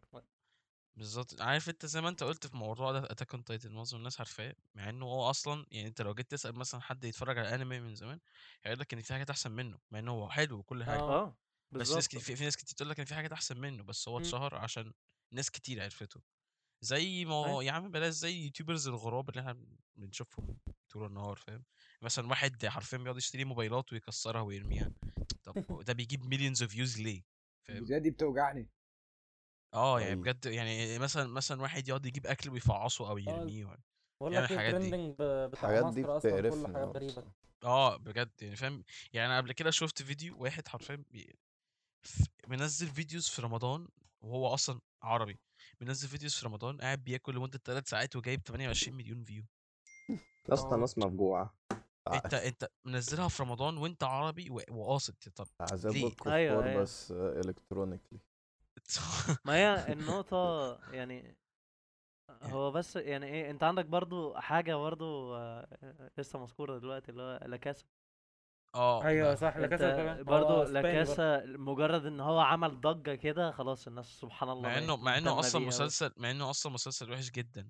بالظبط. 0.95 1.41
عارف 1.41 1.69
أنت 1.69 1.85
زي 1.85 2.01
ما 2.01 2.09
أنت 2.09 2.23
قلت 2.23 2.47
في 2.47 2.57
موضوع 2.57 2.91
ده 2.91 2.99
Attack 3.11 3.33
on 3.33 3.43
Titan 3.43 3.71
معظم 3.71 3.97
الناس 3.97 4.19
عارفاه 4.19 4.55
مع 4.75 4.89
إنه 4.89 5.05
هو 5.05 5.29
أصلا 5.29 5.65
يعني 5.71 5.87
أنت 5.87 6.01
لو 6.01 6.13
جيت 6.13 6.31
تسأل 6.31 6.55
مثلا 6.55 6.81
حد 6.81 7.03
يتفرج 7.03 7.37
على 7.37 7.55
انمي 7.55 7.79
من 7.79 7.95
زمان 7.95 8.19
هيقول 8.63 8.79
لك 8.79 8.93
إن 8.93 9.01
في 9.01 9.13
حاجات 9.13 9.29
أحسن 9.29 9.51
منه 9.51 9.79
مع 9.91 9.99
إنه 9.99 10.11
هو 10.11 10.29
حلو 10.29 10.57
وكل 10.59 10.83
حاجة. 10.83 11.05
آه. 11.09 11.37
بس 11.71 11.95
ناس 11.95 12.07
كتير 12.09 12.37
في, 12.37 12.45
ناس 12.45 12.57
كتير 12.57 12.75
تقول 12.77 12.89
لك 12.89 12.99
إن 12.99 13.05
في 13.05 13.15
حاجات 13.15 13.31
أحسن 13.33 13.57
منه 13.61 13.83
بس 13.83 14.07
هو 14.09 14.17
مم. 14.17 14.19
اتشهر 14.19 14.55
عشان 14.55 14.93
ناس 15.33 15.51
كتير 15.51 15.83
عرفته. 15.83 16.21
زي 16.83 17.25
ما 17.25 17.45
أيوة. 17.45 17.63
يا 17.63 17.71
عم 17.71 17.91
بلاش 17.91 18.13
زي 18.13 18.43
YouTubers 18.43 18.87
الغراب 18.87 19.29
اللي 19.29 19.41
إحنا 19.41 19.57
بنشوفهم 19.95 20.57
طول 20.89 21.05
النهار 21.05 21.35
فاهم 21.35 21.63
مثلا 22.01 22.27
واحد 22.27 22.65
حرفيا 22.65 22.97
بيقعد 22.97 23.17
يشتري 23.17 23.45
موبايلات 23.45 23.93
ويكسرها 23.93 24.41
ويرميها 24.41 24.91
طب 25.43 25.65
هو 25.71 25.81
ده 25.87 25.93
بيجيب 25.93 26.25
millions 26.25 26.61
of 26.63 26.71
views 26.71 27.01
ليه 27.01 27.23
فاهم 27.63 27.77
الفيديوهات 27.77 28.01
دي 28.01 28.09
بتوجعني 28.11 28.69
آه 29.73 29.99
يعني 29.99 30.11
أيوة. 30.11 30.21
بجد 30.23 30.45
يعني 30.45 30.99
مثلا 30.99 31.27
مثلا 31.27 31.61
واحد 31.61 31.87
يقعد 31.87 32.05
يجيب 32.05 32.27
أكل 32.27 32.49
ويفعصه 32.49 33.09
أو 33.09 33.17
يرميه 33.17 33.65
ولا- 33.65 33.79
بقول 34.21 34.33
يعمل 34.33 34.45
لك 34.45 34.51
إيه 34.51 34.57
الحاجات 34.57 34.81
دي. 34.81 35.11
بتاع 35.11 35.45
الحاجات 35.45 35.93
دي 35.93 36.01
مصر 36.03 36.17
أصلا 36.17 36.31
كل 36.31 36.37
بتقرفني 36.37 36.67
حاجات 36.67 36.83
أوي 36.83 36.93
غريبة 36.93 37.11
بصراحة. 37.11 37.35
آه 37.63 37.97
بجد 37.97 38.31
يعني 38.41 38.55
فاهم 38.55 38.83
يعني 39.13 39.27
أنا 39.27 39.37
قبل 39.37 39.51
كده 39.51 39.71
شفت 39.71 40.01
فيديو 40.03 40.43
واحد 40.43 40.67
حرفيا 40.67 40.95
بي- 41.11 41.35
ف- 42.03 42.27
منزل 42.47 42.87
videos 42.87 43.27
في 43.29 43.41
رمضان 43.41 43.87
وهو 44.21 44.53
أصلا 44.53 44.81
عربي 45.01 45.39
منزل 45.83 46.07
videos 46.07 46.33
في 46.33 46.45
رمضان 46.45 46.77
قاعد 46.81 47.03
بياكل 47.03 47.35
لمدة 47.35 47.59
3 47.65 47.87
ساعات 47.89 48.15
وجايب 48.15 48.41
28 48.43 48.97
مليون 48.97 49.23
view 49.23 49.43
يا 50.49 50.53
اسطى 50.53 50.75
آه. 50.75 50.79
ناس 50.79 50.97
مفجوعة. 50.97 51.53
انت 52.13 52.33
انت 52.33 52.69
منزلها 52.85 53.27
في 53.27 53.43
رمضان 53.43 53.77
وانت 53.77 54.03
عربي 54.03 54.49
و- 54.49 54.61
وقاصد 54.71 55.15
طب. 55.35 55.47
عذاب 55.59 55.93
أيوة، 56.27 56.65
أيوة. 56.65 56.81
بس 56.81 57.11
electronically 57.11 58.19
ما 59.45 59.53
هي 59.55 59.93
النقطة 59.93 60.79
يعني 60.91 61.35
هو 62.43 62.71
بس 62.71 62.95
يعني 62.95 63.25
إيه 63.25 63.51
انت 63.51 63.63
عندك 63.63 63.85
برضو 63.85 64.33
حاجة 64.35 64.75
برضو 64.75 65.35
آه، 65.35 65.67
لسه 66.17 66.39
مذكورة 66.39 66.77
دلوقتي 66.79 67.11
اللي 67.11 67.21
هو 67.21 67.39
لاكاسا 67.45 67.85
آه 68.75 69.03
أيوه 69.05 69.35
صح 69.35 69.55
إسباني 69.57 70.23
برضو. 70.23 70.63
لاكاسا 70.63 71.43
مجرد 71.45 72.05
إن 72.05 72.19
هو 72.19 72.39
عمل 72.39 72.81
ضجة 72.81 73.15
كده 73.15 73.51
خلاص 73.51 73.87
الناس 73.87 74.05
سبحان 74.05 74.49
الله 74.49 74.61
مع 74.61 74.77
إنه 74.77 74.95
مع 74.95 75.17
إنه 75.17 75.39
أصلا. 75.39 75.65
مسلسل 75.65 76.11
مع 76.17 76.31
إنه 76.31 76.49
أصلا 76.49 76.71
مسلسل 76.71 77.11
وحش 77.11 77.31
جدا 77.31 77.67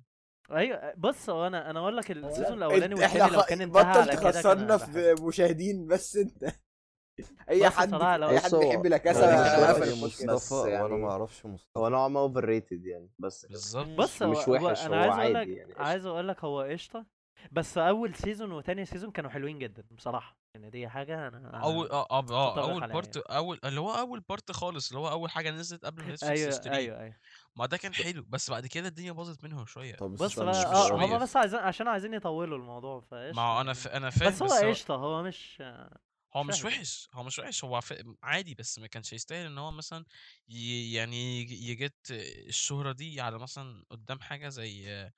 أيوه 0.52 0.94
بص 0.98 1.30
هو 1.30 1.48
أنا 1.48 1.70
أنا 1.70 1.80
أقول 1.80 1.98
لك 1.98 2.12
ال 2.12 2.19
season 2.19 2.60
لا، 2.60 2.66
الاولاني 2.66 3.06
إحنا 3.06 3.24
لو. 3.24 3.42
كان 3.42 3.62
انتهى 3.62 3.84
بطل 3.84 4.00
على 4.00 4.18
كده. 4.32 4.78
في 4.78 5.16
مشاهدين 5.24 5.88
بس 5.88 6.16
أنت 6.16 6.44
أي 7.50 7.70
حد 7.70 7.94
أي 7.94 8.40
حد 8.40 8.56
بيحب 8.56 8.86
لاكاسا 8.86 9.68
قفل 9.74 10.04
مصطفى 10.06 10.54
وأنا 10.56 10.70
يعني 10.74 10.94
ما 10.94 11.10
أعرفش 11.12 11.46
مصطفى 11.46 11.80
هو 11.80 11.90
نوعا 11.90 12.08
ما 12.08 12.20
overrated 12.20 12.86
يعني 12.86 13.10
بس 13.20 13.48
مم. 13.50 13.56
مش 13.56 13.96
بص 13.98 14.22
مش 14.24 14.48
وحش 14.48 14.86
أنا 14.86 15.06
هو 15.08 15.12
عايز 15.12 15.36
أقول 15.36 15.38
عادي 15.38 15.52
لك 15.52 15.58
يعني. 15.58 15.74
عايز 15.78 16.06
أقول 16.06 16.28
لك 16.28 16.44
هو 16.44 16.62
قشطة 16.62 17.06
بس 17.52 17.78
أول 17.78 18.16
season 18.16 18.52
وتاني 18.52 18.86
season 18.86 19.12
كانوا 19.12 19.30
حلوين 19.30 19.60
جدا 19.60 19.84
بصراحة. 19.92 20.38
يعني 20.56 20.70
دي 20.70 20.90
حاجة 20.90 21.28
أنا 21.28 21.64
أول 21.64 21.88
آه 21.90 22.08
آه 22.12 22.22
متفق 22.22 22.60
أول 22.60 22.88
part 22.88 23.18
أول 23.18 23.60
اللي 23.64 23.80
هو 23.80 23.92
أول 23.92 24.20
part 24.20 24.52
خالص 24.52 24.88
اللي 24.88 25.00
هو 25.00 25.10
أول 25.10 25.30
حاجة 25.32 25.52
نزلت 25.52 25.86
قبل 25.86 26.02
Netflix 26.02 26.24
أيوه 26.24 26.50
تشتريه. 26.52 26.78
أيوه 26.78 27.00
أيوه. 27.00 27.16
ما 27.56 27.66
ده 27.66 27.78
كان 27.78 27.94
حلو 27.94 28.24
بس 28.30 28.50
بعد 28.50 28.68
كده 28.68 28.88
الدنيا 28.88 29.12
باظت 29.12 29.44
منهم 29.44 29.66
شوية. 29.66 29.96
طب 29.96 30.14
بص 30.14 30.22
استنى 30.22 30.46
بقى 30.46 30.86
مش 30.86 30.92
هما 30.92 31.08
شوية. 31.08 31.18
بس 31.18 31.38
عايزين 31.38 31.60
عشان 31.60 31.88
عايزين 31.88 32.14
يطولوا 32.14 32.58
الموضوع 32.58 33.00
فايش 33.00 33.36
ما 33.36 33.62
أنا 33.62 33.74
ف... 33.74 33.88
أنا 33.88 34.10
فاهم 34.10 34.32
بس 34.32 34.42
هو 34.42 34.48
بس 34.48 34.54
هو, 34.54 34.70
قشطة 34.72 34.96
هو 34.96 35.24
مش 35.24 35.64
هو 36.36 36.44
مش 36.44 36.66
وحش. 36.66 37.10
هو 37.14 37.24
مش 37.24 37.40
وحش 37.40 37.64
هو 37.64 37.82
ف... 37.82 37.94
عادي 38.24 38.56
بس 38.56 38.80
ما 38.80 38.88
كانش 38.88 39.14
يستاهل 39.14 39.46
إن 39.46 39.58
هو 39.58 39.72
مثلا 39.72 40.06
ي... 40.50 40.94
يعني 40.94 41.42
يج- 41.42 41.52
يجت 41.70 42.12
الشهرة 42.48 42.92
دي 42.92 43.22
على 43.22 43.40
مثلا 43.40 43.84
قدام 43.90 44.20
حاجة 44.20 44.50
زي 44.50 45.12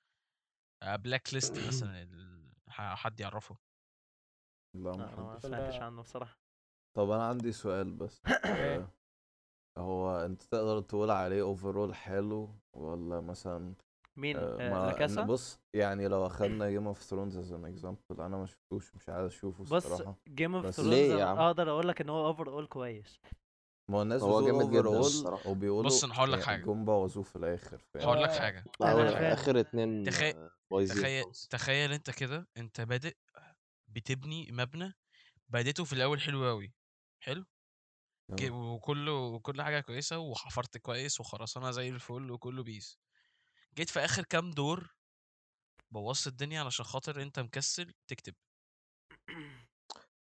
بلاك 0.82 1.34
ليست 1.34 1.52
مثلا 1.68 2.08
حد 2.68 3.20
يعرفه. 3.20 3.56
لا 4.74 4.94
أنا 4.94 5.16
ما 5.16 5.38
سمعتش 5.38 5.74
عنه 5.74 6.02
بصراحة. 6.02 6.38
طب 6.96 7.10
أنا 7.10 7.28
عندي 7.28 7.52
سؤال 7.52 7.92
بس. 7.92 8.22
آه، 8.44 8.88
هو 9.78 10.24
أنت 10.24 10.42
تقدر 10.42 10.80
تقول 10.80 11.10
عليه 11.10 11.42
overall 11.42 11.94
حلو 11.94 12.54
ولا 12.72 13.20
مثلا 13.20 13.74
مين؟ 14.16 14.36
آه، 14.36 14.56
آه 14.60 14.86
لاكاسا 14.86 15.22
بص 15.24 15.60
يعني 15.74 16.08
لو 16.08 16.26
أخدنا 16.26 16.70
Game 16.70 16.86
of 16.86 17.02
Thrones 17.02 17.36
as 17.36 17.52
an 17.52 17.64
example 17.64 18.00
أنا 18.10 18.36
ما 18.36 18.46
شفتوش 18.46 18.94
مش 18.94 19.08
عايز 19.08 19.26
أشوفه 19.26 19.64
بص 19.64 19.72
الصراحة. 19.72 20.16
Game 20.28 20.54
of 20.54 20.66
بس 20.66 20.76
Thrones؟ 20.76 21.10
أقدر 21.10 21.70
أقول 21.70 21.88
لك 21.88 22.00
إن 22.00 22.08
هو 22.08 22.26
overall 22.26 22.66
كويس. 22.66 23.20
ما 23.88 23.98
هو 23.98 24.02
الناس 24.02 24.22
هو 24.22 24.40
بتقول 24.40 24.52
جامد 24.70 24.70
جدا 24.88 24.98
الصراحة. 24.98 25.50
وبيقولوا 25.50 25.90
بص 25.90 26.04
أنا 26.04 26.14
هقول 26.14 26.32
لك 26.32 26.38
يعني 26.38 26.46
حاجة. 26.50 26.64
جم 26.64 26.84
بوظوه 26.84 27.22
في 27.22 27.36
الآخر 27.36 27.78
فاهم؟ 27.78 28.02
هقول 28.08 28.22
لك 28.22 28.30
آه، 28.30 28.62
فاهم. 28.80 29.24
آخر 29.32 29.60
اتنين 29.60 30.04
تخيل- 30.04 30.50
تخيل 30.88 31.24
تخيل 31.50 31.92
أنت 31.92 32.10
كده 32.10 32.48
أنت 32.56 32.80
بادئ 32.80 33.16
بتبني 33.88 34.52
مبنى 34.52 34.94
بديته 35.48 35.84
في 35.84 35.92
الأول 35.92 36.20
حلو 36.20 36.46
قوي 36.48 36.74
حلو. 37.20 37.44
وكله 38.50 39.12
وكل 39.12 39.62
حاجة 39.62 39.80
كويسة 39.80 40.18
وحفرت 40.18 40.78
كويس 40.78 41.20
وخرسانه 41.20 41.70
زي 41.70 41.88
الفل 41.88 42.30
وكله 42.30 42.62
peace. 42.62 42.98
جيت 43.74 43.90
في 43.90 44.00
آخر 44.00 44.24
كام 44.24 44.50
دور 44.50 44.94
بوظت 45.90 46.26
الدنيا 46.26 46.60
علشان 46.60 46.84
خاطر 46.84 47.22
أنت 47.22 47.38
مكسل 47.38 47.94
تكتب. 48.08 48.34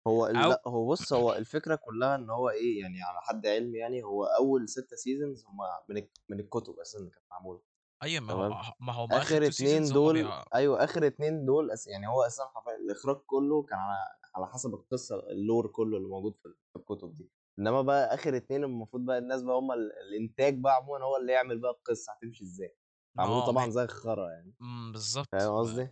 هو 0.07 0.29
أو- 0.29 0.31
لأ 0.31 0.63
هو 0.67 0.89
بص 0.89 1.13
هو 1.13 1.33
الفكرة 1.35 1.75
كلها 1.77 2.15
إن 2.17 2.31
هو 2.31 2.51
إيه 2.51 2.81
يعني 2.81 3.03
على 3.03 3.21
حد 3.21 3.47
علمي 3.47 3.79
يعني 3.79 4.03
هو 4.03 4.25
أول 4.25 4.69
ستة 4.69 4.97
seasons 4.97 5.45
هم 5.47 5.57
من 5.89 6.07
من 6.29 6.41
الكتب 6.41 6.79
أساسا 6.79 6.99
اللي 6.99 7.11
كانت 7.11 7.25
معمولة. 7.31 7.61
أيوه 8.03 8.23
ما. 8.25 8.33
هو 8.33 8.63
ما 8.81 8.93
هو 8.93 9.07
آخر 9.11 9.47
اتنين 9.47 9.83
هما 9.85 9.93
دول 9.95 10.15
بيع- 10.23 10.45
أيوه 10.55 10.85
آخر 10.85 11.07
اتنين 11.07 11.45
دول 11.45 11.71
أس... 11.71 11.87
يعني 11.87 12.09
هو 12.09 12.23
أساسا 12.23 12.51
الإخراج 12.85 13.17
كله 13.17 13.63
كان 13.63 13.79
على 13.79 13.97
على 14.35 14.47
حسب 14.47 14.75
القصة 14.75 15.31
ال 15.31 15.38
lore 15.38 15.67
كله 15.67 15.97
اللي 15.97 16.09
موجود 16.09 16.35
في 16.43 16.77
الكتب 16.77 17.17
دي. 17.17 17.31
إنما 17.59 17.83
بقى 17.83 18.15
آخر 18.15 18.37
اتنين 18.37 18.65
المفروض 18.65 19.05
بقى 19.05 19.19
الناس 19.19 19.43
بقى 19.43 19.57
هم 19.57 19.73
ال... 19.73 19.91
الإنتاج 20.09 20.59
بقى 20.61 20.75
عموما 20.75 21.05
هو 21.05 21.17
اللي 21.17 21.33
يعمل 21.33 21.59
بقى 21.59 21.71
القصة 21.71 22.13
هتمشي 22.13 22.45
إزاي؟ 22.45 22.77
عملوه 23.19 23.47
طبعا 23.47 23.71
زي 23.71 23.83
الخرا 23.83 24.31
يعني. 24.31 24.55
مم، 24.61 24.93
بالظبط 24.93 25.29
فاهم 25.33 25.59
قصدي؟ 25.59 25.89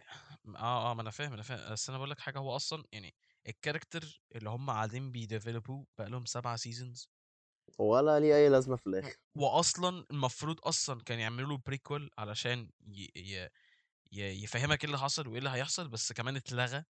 آه 0.56 0.90
آه 0.90 0.94
ما 0.94 1.02
أنا 1.02 1.10
فاهم 1.10 1.32
أنا 1.32 1.42
فاهم. 1.42 1.72
بس 1.72 1.88
أنا 1.88 1.98
بقول 1.98 2.10
لك 2.10 2.18
حاجة 2.20 2.38
هو 2.38 2.56
أصلا 2.56 2.84
يعني 2.92 3.14
ال 3.48 3.55
character 3.55 4.22
اللي 4.34 4.50
هم 4.50 4.70
قاعدين 4.70 5.12
بي 5.12 5.26
develop 5.26 5.73
وه 5.73 5.86
بقى 5.98 6.10
لهم 6.10 6.24
سبعة 6.24 6.56
seasons 6.56 7.10
ولا 7.78 8.20
ليه 8.20 8.34
أي 8.34 8.48
لازمة 8.48 8.76
في 8.76 8.86
الآخر. 8.86 9.16
واصلا 9.34 10.06
المفروض 10.10 10.60
أصلا 10.62 11.02
كان 11.02 11.18
يعملوا 11.18 11.48
له 11.48 11.62
prequel 11.66 12.10
علشان 12.18 12.70
ي... 12.86 13.08
ي... 13.16 13.48
ي... 14.12 14.42
يفهمك 14.42 14.84
إيه 14.84 14.86
اللي 14.86 14.98
حصل 14.98 15.28
وإيه 15.28 15.38
اللي 15.38 15.50
هيحصل 15.50 15.88
بس 15.88 16.12
كمان 16.12 16.36
اتلغى. 16.36 16.84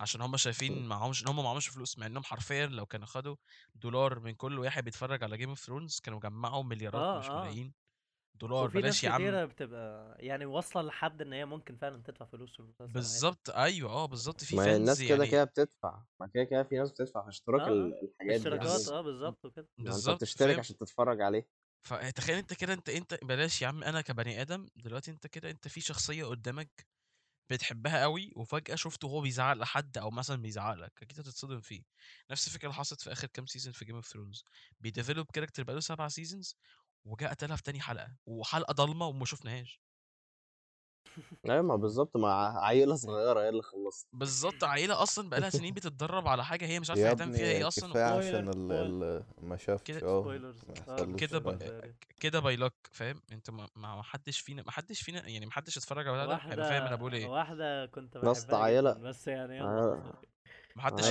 عشان 0.00 0.20
هم 0.20 0.36
شايفين 0.36 0.86
معهمش 0.86 1.22
إن 1.22 1.28
هم 1.28 1.44
معهمش 1.44 1.68
فلوس 1.68 1.98
مع 1.98 2.06
إنهم 2.06 2.22
حرفيا 2.24 2.66
لو 2.66 2.86
كانوا 2.86 3.06
خدوا 3.06 3.36
دولار 3.74 4.20
من 4.20 4.34
كل 4.34 4.58
واحد 4.58 4.84
بيتفرج 4.84 5.24
على 5.24 5.36
Game 5.36 5.48
of 5.48 5.60
Thrones 5.60 6.00
كانوا 6.00 6.20
جمعوا 6.20 6.62
مليارات 6.62 6.94
آه، 7.02 7.18
مش 7.18 7.26
آه. 7.26 7.40
ملايين 7.40 7.74
دولار 8.40 8.68
بلاش 8.68 9.04
يا 9.04 9.10
عم. 9.10 9.16
كتيرة 9.22 9.44
بتبقى 9.44 10.16
يعني 10.18 10.46
واصلة 10.46 10.82
لحد 10.82 11.22
إن 11.22 11.32
هي 11.32 11.44
ممكن 11.44 11.76
فعلا 11.76 12.02
تدفع 12.02 12.24
فلوس 12.24 12.52
في 12.52 12.60
المسلسل. 12.60 12.92
بالظبط. 12.92 13.50
أيوه 13.50 13.90
آه 13.90 14.06
بالظبط. 14.06 14.44
في 14.44 14.56
ما 14.56 14.64
fans 14.64 14.76
الناس 14.76 15.02
كده 15.02 15.08
يعني 15.16 15.26
كده 15.30 15.44
بتدفع. 15.44 16.02
ما 16.20 16.26
كده 16.34 16.44
كده 16.44 16.62
في 16.62 16.76
ناس 16.78 16.90
بتدفع 16.90 17.22
في 17.22 17.28
اشتراك 17.28 17.60
آه، 17.60 17.66
آه. 17.68 17.70
الحاجات 17.72 18.30
دي 18.30 18.36
اشتراكات 18.36 18.66
بز- 18.66 18.88
آه 18.90 19.00
بالظبط 19.00 19.44
وكده. 19.44 19.68
أنت 19.78 19.86
بالظبط 19.88 20.16
بتشترك 20.16 20.48
فاهم؟ 20.48 20.58
عشان 20.60 20.76
تتفرج 20.76 21.20
عليه. 21.20 21.48
فتخيل 21.86 22.36
أنت 22.38 22.54
كده 22.54 22.72
أنت 22.72 22.88
أنت 22.88 23.18
بلاش 23.24 23.62
يا 23.62 23.66
عم. 23.66 23.84
أنا 23.84 24.00
كبني 24.00 24.40
آدم 24.42 24.66
دلوقتي 24.76 25.10
أنت 25.10 25.26
كده 25.26 25.50
أنت 25.50 25.68
في 25.68 25.80
شخصية 25.80 26.24
قدامك 26.24 26.86
بتحبها 27.50 28.02
قوي 28.02 28.32
وفجأة 28.36 28.74
شفته 28.74 29.08
وهو 29.08 29.20
بيزعق 29.20 29.56
لحد 29.56 29.98
أو 29.98 30.10
مثلا 30.10 30.42
بيزعق 30.42 30.74
لك 30.74 30.92
أكيد 31.02 31.20
هتتصدم 31.20 31.60
فيه. 31.60 31.82
نفس 32.30 32.46
الفكرة 32.46 32.64
اللي 32.68 32.74
حصلت 32.74 33.00
في 33.00 33.12
آخر 33.12 33.26
كام 33.26 33.46
season 33.46 33.72
في 33.72 33.84
Game 33.84 33.94
of 33.94 34.06
Thrones 34.06 34.44
بي 34.80 34.90
develop 34.90 35.26
character 35.32 35.62
بقاله 35.62 35.80
سبع 35.80 36.08
seasons 36.08 36.56
وجاء 37.06 37.30
قتلها 37.30 37.56
في 37.56 37.62
تاني 37.62 37.80
حلقة 37.80 38.08
وحلقة 38.26 38.72
ضلمة 38.72 39.06
وما 39.06 39.24
شفناهاش. 39.24 39.80
أيوه 41.50 41.62
ما 41.62 41.76
بالظبط 41.76 42.16
مع 42.16 42.64
عيلة 42.64 42.94
صغيرة 42.96 43.40
هي 43.40 43.48
اللي 43.48 43.62
خلصت. 43.62 44.06
بالظبط 44.12 44.64
عيلة 44.64 45.02
أصلا 45.02 45.30
بقالها 45.30 45.50
سنين 45.50 45.74
بتتدرب 45.74 46.28
على 46.28 46.44
حاجة 46.44 46.66
هي 46.66 46.80
مش 46.80 46.90
عارفة 46.90 47.14
تعمل 47.14 47.32
فيها 47.32 47.44
إيه 47.46 47.68
أصلا 47.68 47.90
كفاية 47.90 48.16
عشان 48.18 48.48
ال 48.48 48.72
ال 48.72 49.24
ما 49.42 49.56
شافش 49.56 49.82
كده- 49.84 49.98
يحصلوش 49.98 51.20
كده 52.20 52.40
باي 52.40 52.56
لك 52.56 52.74
فاهم؟ 52.92 53.22
أنت 53.32 53.50
ما 53.76 54.02
حدش 54.02 54.40
فينا 54.40 54.62
ما 54.62 54.70
حدش 54.70 55.02
فينا 55.02 55.28
يعني 55.28 55.46
ما 55.46 55.52
حدش 55.52 55.76
اتفرج 55.78 56.08
على 56.08 56.26
ده 56.26 56.36
هيبقى 56.36 56.68
فاهم 56.68 56.82
أنا 56.82 56.96
بقول 56.96 57.12
واحدة 57.12 57.26
إيه. 57.26 57.30
واحدة 57.30 57.86
كنت 57.86 58.18
بحبها 58.18 58.70
جدا 58.70 59.02
بس 59.02 59.28
يعني. 59.28 59.60
ما 60.76 60.82
حدش 60.82 61.10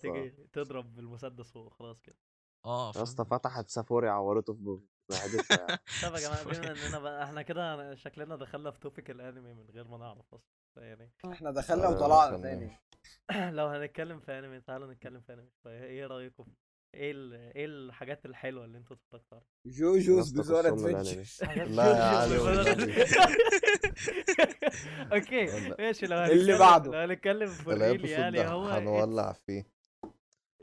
تيجي 0.00 0.30
تضرب 0.52 0.94
بالمسدس 0.94 1.50
فوق 1.52 1.74
خلاص 1.74 2.00
كده. 2.02 2.16
آه 2.64 2.92
يا 2.96 3.02
اسطى 3.02 3.24
فتحت 3.24 3.68
سافوري 3.68 4.08
عورته 4.08 4.52
في 4.54 4.60
معدتها 4.62 4.91
يعني. 5.12 5.42
طب 6.02 6.14
يا 6.14 6.34
سوري. 6.34 6.58
بما 6.58 6.86
إننا 6.86 7.24
إحنا 7.24 7.42
كده 7.42 7.94
شكلنا 7.94 8.36
دخلنا 8.36 8.70
في 8.70 8.80
توبيك 8.80 9.10
الأنمي 9.10 9.54
من 9.54 9.66
غير 9.74 9.88
ما 9.88 9.98
نعرف 9.98 10.34
أصلا 10.34 10.84
يعني. 10.84 11.12
إحنا 11.32 11.50
دخلنا 11.50 11.86
آه، 11.86 11.90
وطلعنا 11.90 12.38
تاني. 12.38 12.80
لو 13.56 13.66
هنتكلم 13.66 14.20
في 14.20 14.38
أنمي 14.38 14.60
تعالوا 14.60 14.92
نتكلم 14.92 15.20
في 15.20 15.32
أنمي 15.32 15.48
إيه 15.66 16.06
رأيكم؟ 16.06 16.44
إيه 16.94 17.12
ال... 17.12 17.34
إيه 17.34 17.64
الحاجات 17.64 18.26
الحلوة 18.26 18.64
اللي 18.64 18.78
أنتوا 18.78 18.96
اتفرجتوا 18.96 19.38
عليها؟ 19.38 19.76
JoJo's 19.76 20.40
الأنمي. 20.40 21.00
Adventure 21.00 21.64
لا 21.64 21.96
يا 21.96 22.04
علي. 22.04 22.36
okay 25.12 25.74
ماشي. 25.78 26.06
لو 26.06 26.24
اللي 26.24 26.58
بعده. 26.58 26.90
لو 26.90 26.98
هنتكلم 26.98 27.46
في 27.46 27.72
ال 27.72 27.78
real 27.78 28.04
يعني 28.04 28.48
هو 28.48 28.64
هنولع 28.64 29.32
فيه. 29.32 29.66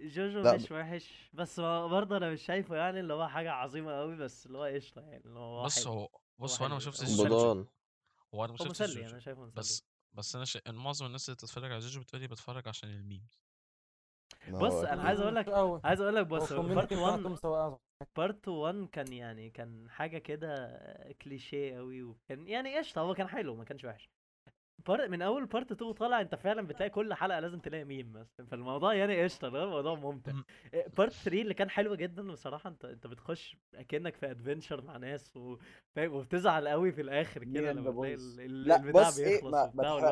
JoJo 0.02 0.41
لا، 0.41 0.56
مش 0.56 0.72
وحش 0.72 1.30
بس 1.34 1.60
هو 1.60 1.89
برضه 1.89 2.18
أنا 2.18 2.30
مش 2.32 2.41
شايفه 2.41 2.76
يعني 2.76 3.00
اللي 3.00 3.14
هو 3.14 3.28
حاجة 3.28 3.52
عظيمة 3.52 4.00
قوي 4.00 4.16
بس 4.16 4.45
اللي 4.45 4.58
هو 4.58 4.64
قشطة 4.64 5.02
يعني 5.02 5.24
اللي 5.26 5.39
هو 5.39 5.66
بص. 5.66 5.88
هو 5.88 6.10
بص 6.39 6.60
هو 6.62 6.66
أنا 6.66 6.74
ما. 6.74 6.80
شفتش 6.80 7.10
هو 7.10 7.16
JoJo 7.16 7.26
بضان 7.36 7.66
هو 8.34 8.45
أنا 8.45 8.52
ما 8.52 8.58
شفتش 8.58 8.82
مسلي 8.82 9.06
أنا 9.08 9.20
شايفه 9.20 9.41
مسلي 9.41 9.60
بس 9.62 9.84
بس 10.14 10.36
أنا 10.36 10.45
شا... 10.45 10.60
معظم 10.68 11.06
الناس 11.06 11.30
اللي 11.30 11.36
بتتفرج 11.36 11.72
على 11.72 11.80
جوجو 11.80 12.00
بتقولي 12.00 12.28
بتفرج 12.28 12.68
عشان 12.68 12.89
ال 12.89 12.98
memes 12.98 13.39
بص 14.52 14.74
أنا. 14.74 15.04
عايز 15.04 15.20
أقول 15.20 15.36
لك. 15.36 15.50
عايز 15.86 16.02
أقول 16.02 16.16
لك 16.16 16.28
بص 16.28 16.54
part 16.54 16.93
1 16.93 17.20
بتاعتهم 17.20 17.36
سواء 17.36 17.80
part 18.18 18.47
1 18.47 18.88
كان 18.91 19.14
يعني 19.14 19.50
كان 19.50 19.89
حاجة 19.89 20.18
كده 20.18 20.80
كليشيه 21.22 21.78
قوي 21.78 22.04
وكان 22.04 22.47
يعني 22.47 22.78
قشطة 22.78 23.02
هو 23.02 23.14
كان 23.14 23.28
حلو 23.28 23.56
ما 23.56 23.64
كانش 23.64 23.86
وحش 23.86 24.10
بار... 24.88 25.08
من 25.10 25.22
أول 25.22 25.46
part 25.45 25.72
2 25.72 25.92
طالع 25.94 26.22
أنت 26.22 26.36
فعلا 26.36 26.62
بتلاقي 26.68 26.90
كل 26.90 27.14
حلقة 27.14 27.40
لازم 27.40 27.60
تلاقي 27.60 27.84
ميم 27.86 28.12
بس 28.12 28.42
فالموضوع 28.42 28.94
يعني 28.94 29.24
قشطة 29.24 29.48
الموضوع 29.48 29.96
ممتع 29.96 30.32
مم. 30.32 30.44
part 30.97 31.12
3 31.12 31.42
اللي 31.42 31.54
كان 31.54 31.70
حلو 31.70 31.96
جدا 31.96 32.32
بصراحة 32.32 32.70
انت 32.70 32.86
أنت 32.86 33.08
بتخش 33.08 33.58
اكنك 33.76 34.16
في 34.16 34.32
adventure 34.32 34.82
مع 34.82 34.98
ناس 34.98 35.38
وفاهم 35.38 36.14
وبتزعل 36.14 36.68
قوي 36.68 36.92
في 36.92 37.02
الآخر 37.02 37.44
كده 37.44 37.72
لما 37.74 37.92
تلاقي. 37.92 38.14
ال- 38.14 38.68
لا، 38.68 38.76
البتاع 38.76 39.10
بص 39.10 39.20
إيه، 39.20 39.36
بيخلص 39.36 39.54
ما- 39.54 39.72
ما 39.76 39.84
تحرقش. 39.84 40.04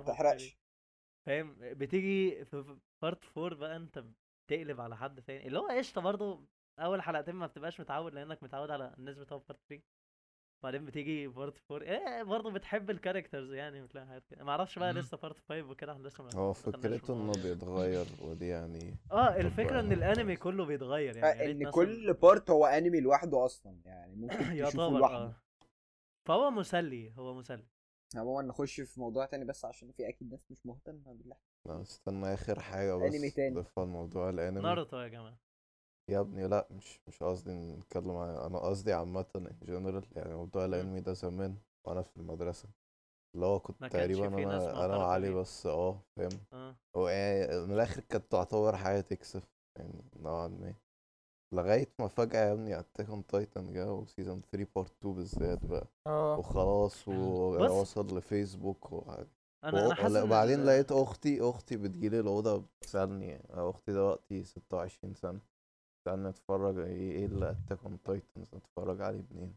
ما. 0.00 0.02
تحرقش 0.12 0.58
فاهم 1.26 1.56
بتيجي 1.60 2.44
في 2.44 2.76
part 3.02 3.24
4 3.38 3.54
بقى 3.58 3.76
أنت 3.76 4.04
بتقلب 4.48 4.80
على 4.80 4.96
حد 4.96 5.22
تاني 5.22 5.46
اللي 5.46 5.58
هو 5.58 5.66
قشطة 5.68 6.00
برضه 6.00 6.44
أول 6.78 7.02
حلقتين 7.02 7.34
ما 7.34 7.46
بتبقاش 7.46 7.80
متعود 7.80 8.14
لأنك 8.14 8.42
متعود 8.42 8.70
على 8.70 8.94
الناس 8.98 9.18
بتوع 9.18 9.38
part 9.48 9.60
3 9.68 9.82
بعدين 10.62 10.84
بتيجي 10.84 11.28
part 11.28 11.58
4 11.72 11.82
إيه 11.88 12.22
برضه 12.22 12.50
بتحب 12.50 12.90
ال 12.90 12.96
characters 12.96 13.52
يعني 13.52 13.82
بتلاقي 13.82 14.06
حاجات 14.06 14.22
كده 14.30 14.44
ما 14.44 14.50
أعرفش 14.50 14.78
بقى. 14.78 14.92
لسه 14.92 15.16
part 15.16 15.38
5 15.48 15.62
وكده 15.70 15.92
إحنا 15.92 16.08
لسه 16.08 16.24
ما 16.24 16.30
هو 16.34 16.52
فكرته 16.52 17.12
إنه. 17.14 17.32
بيتغير 17.32 18.06
ودي 18.22 18.48
يعني 18.48 18.96
آه 19.12 19.36
الفكرة 19.36 19.80
إن 19.80 19.88
بقى 19.88 20.12
الأنمي. 20.12 20.36
كله 20.36 20.64
بيتغير 20.64 21.16
يعني 21.16 21.40
right 21.46 21.56
إن 21.62 21.70
كل 21.70 22.12
part 22.12 22.50
هو 22.50 22.66
أنمي 22.66 23.00
لوحده 23.00 23.44
أصلا 23.44 23.80
يعني 23.84 24.16
ممكن 24.16 24.36
تشوفه 24.38 24.54
يعتبر 24.54 24.98
لوحده 24.98 25.16
آه 25.16 25.34
فهو 26.26 26.50
مسلي 26.50 27.12
هو 27.18 27.34
مسلي 27.34 27.66
عموما 28.16 28.42
نخش 28.42 28.80
في 28.80 29.00
موضوع 29.00 29.26
تاني 29.26 29.44
بس 29.44 29.64
عشان 29.64 29.92
في 29.92 30.08
أكيد 30.08 30.30
ناس 30.30 30.50
مش 30.50 30.66
مهتمة 30.66 31.12
بالله 31.14 31.36
لا، 31.66 31.82
استنى 31.82 32.34
آخر 32.34 32.60
حاجة 32.60 32.94
بس 32.94 33.14
أنمي 33.14 33.30
تاني. 33.30 33.64
الموضوع 33.78 34.30
الأنمي 34.30 34.60
ناروتو 34.62 34.96
يا 34.96 35.08
جماعة 35.08 35.38
يا 36.10 36.20
ابني 36.20 36.46
لا 36.48 36.68
مش 36.70 37.00
مش 37.08 37.22
قصدي 37.22 37.50
نتكلم 37.52 38.16
عن 38.16 38.28
أنا 38.28 38.58
قصدي 38.58 38.92
عامة 38.92 39.24
in 39.36 39.66
general 39.66 40.16
يعني 40.16 40.34
موضوع 40.34 40.64
الانمي 40.64 41.00
ده 41.00 41.12
زمان 41.12 41.56
وأنا 41.84 42.02
في 42.02 42.16
المدرسة. 42.16 42.68
اللي 43.34 43.46
هو 43.46 43.60
كنت 43.60 43.82
ما 43.82 43.88
كانش 43.88 44.02
تقريبا 44.18 44.36
في 44.36 44.44
ناس 44.44 44.62
أنا 44.62 44.84
أنا 44.84 44.96
وعلي 44.96 45.28
بيه. 45.28 45.40
بس 45.40 45.66
آه 45.66 46.00
فاهم؟ 46.16 46.40
آه. 46.52 46.76
هو 46.96 47.08
يعني 47.08 47.60
من 47.66 47.74
الآخر 47.74 48.00
كانت 48.00 48.32
تعتبر 48.32 48.76
حاجة 48.76 49.00
تكسف 49.00 49.48
يعني 49.76 50.04
نوعا 50.16 50.48
ما. 50.48 50.74
لغاية 51.52 51.92
ما 51.98 52.08
فجأة 52.08 52.40
يا 52.48 52.52
ابني 52.52 52.78
Attack 52.78 53.08
on 53.08 53.26
Titan 53.26 53.72
جه 53.72 53.92
و 53.92 53.99
season 53.99 54.42
3 54.52 54.66
part 54.76 54.90
2 54.98 55.14
بالذات 55.14 55.66
بقى. 55.66 55.86
آه. 56.06 56.38
وخلاص 56.38 57.02
بص. 57.08 57.08
ووصل 57.08 58.18
لفيسبوك 58.18 58.92
وحاجة 58.92 59.28
أنا 59.64 59.86
أنا 59.86 59.94
حاسس 59.94 60.16
إن 60.16 60.22
وبعدين 60.22 60.60
ال- 60.60 60.66
لقيت 60.66 60.92
أختي 60.92 61.40
أختي 61.40 61.76
بتجيلي 61.76 62.20
الأوضة 62.20 62.56
بتسألني 62.58 63.36
أنا 63.54 63.70
أختي 63.70 63.92
دلوقتي 63.92 64.44
26 64.44 65.14
سنة. 65.14 65.40
بتسالني 66.00 66.28
اتفرج 66.28 66.78
إيه 66.78 67.12
إيه 67.12 67.26
اللي 67.26 67.50
Attack 67.50 67.84
on 67.84 68.02
Titans 68.02 68.54
اتفرج 68.54 69.00
عليه 69.00 69.24
منين؟ 69.30 69.54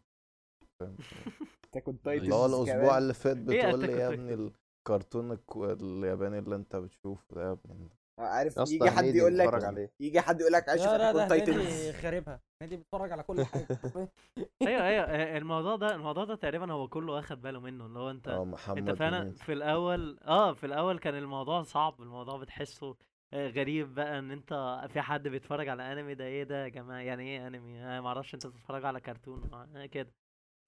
فاهم؟ 0.80 0.96
Attack 1.72 1.91
on 1.91 1.98
اللي 2.08 2.36
هو 2.36 2.46
الأسبوع 2.46 2.98
اللي 2.98 3.14
فات 3.14 3.38
إيه 3.38 3.44
بتقول 3.68 3.80
لي 3.82 3.92
يا؟ 3.92 4.08
ابني 4.08 4.34
الكرتون 4.34 5.32
الك- 5.32 5.56
الياباني 5.82 6.40
اللي 6.40 6.56
انت 6.56 6.76
بتشوفه 6.76 7.36
ده 7.36 7.42
يا 7.42 7.52
ابني. 7.52 7.90
عارف 8.20 8.58
يجي 8.58 8.90
حد 8.92 9.04
يقول 9.06 9.38
لك 9.38 9.90
يجي 10.00 10.22
حد 10.22 10.42
يقول 10.42 10.54
لك 10.54 10.70
عايش 10.70 10.82
في 10.82 10.88
نادي 10.88 11.30
تايتنز 11.30 11.92
خاربها 11.92 12.42
نادي 12.62 12.78
بيتفرج 12.78 13.12
على 13.12 13.24
كل 13.24 13.46
حاجة. 13.46 13.68
أيوه 14.62 14.88
أيوه. 14.88 15.06
آه، 15.06 15.38
الموضوع 15.38 15.76
ده 15.76 15.96
الموضوع 15.96 16.24
ده 16.26 16.36
تقريبا 16.36 16.72
هو 16.74 16.88
كله 16.88 17.14
واخد 17.14 17.42
باله 17.42 17.60
منه 17.60 17.86
اللي 17.86 18.00
هو 18.00 18.10
انت 18.10 18.28
آه 18.28 18.56
أنت 18.78 18.92
فعلا. 18.92 19.32
في 19.32 19.54
الأول 19.54 20.20
آه 20.20 20.54
في 20.54 20.66
الأول 20.66 21.00
كان 21.00 21.16
الموضوع 21.16 21.64
صعب 21.64 22.02
الموضوع 22.02 22.38
بتحسه 22.38 22.96
غريب 23.34 23.96
بقى 23.96 24.20
إن 24.20 24.32
أنت 24.32 24.82
في 24.94 25.02
حد 25.02 25.28
بيتفرج 25.28 25.68
على 25.70 25.94
انمي 25.94 26.16
ده 26.16 26.26
إيه 26.26 26.44
ده 26.44 26.64
يا 26.64 26.68
جماعة؟ 26.70 27.00
يعني 27.00 27.24
إيه 27.24 27.48
انمي 27.48 27.84
أنا 27.84 28.02
ما 28.02 28.08
أعرفش 28.08 28.34
أنت 28.34 28.48
بتتفرج 28.48 28.86
على 28.86 29.00
كرتون 29.02 29.50
كده. 29.92 30.14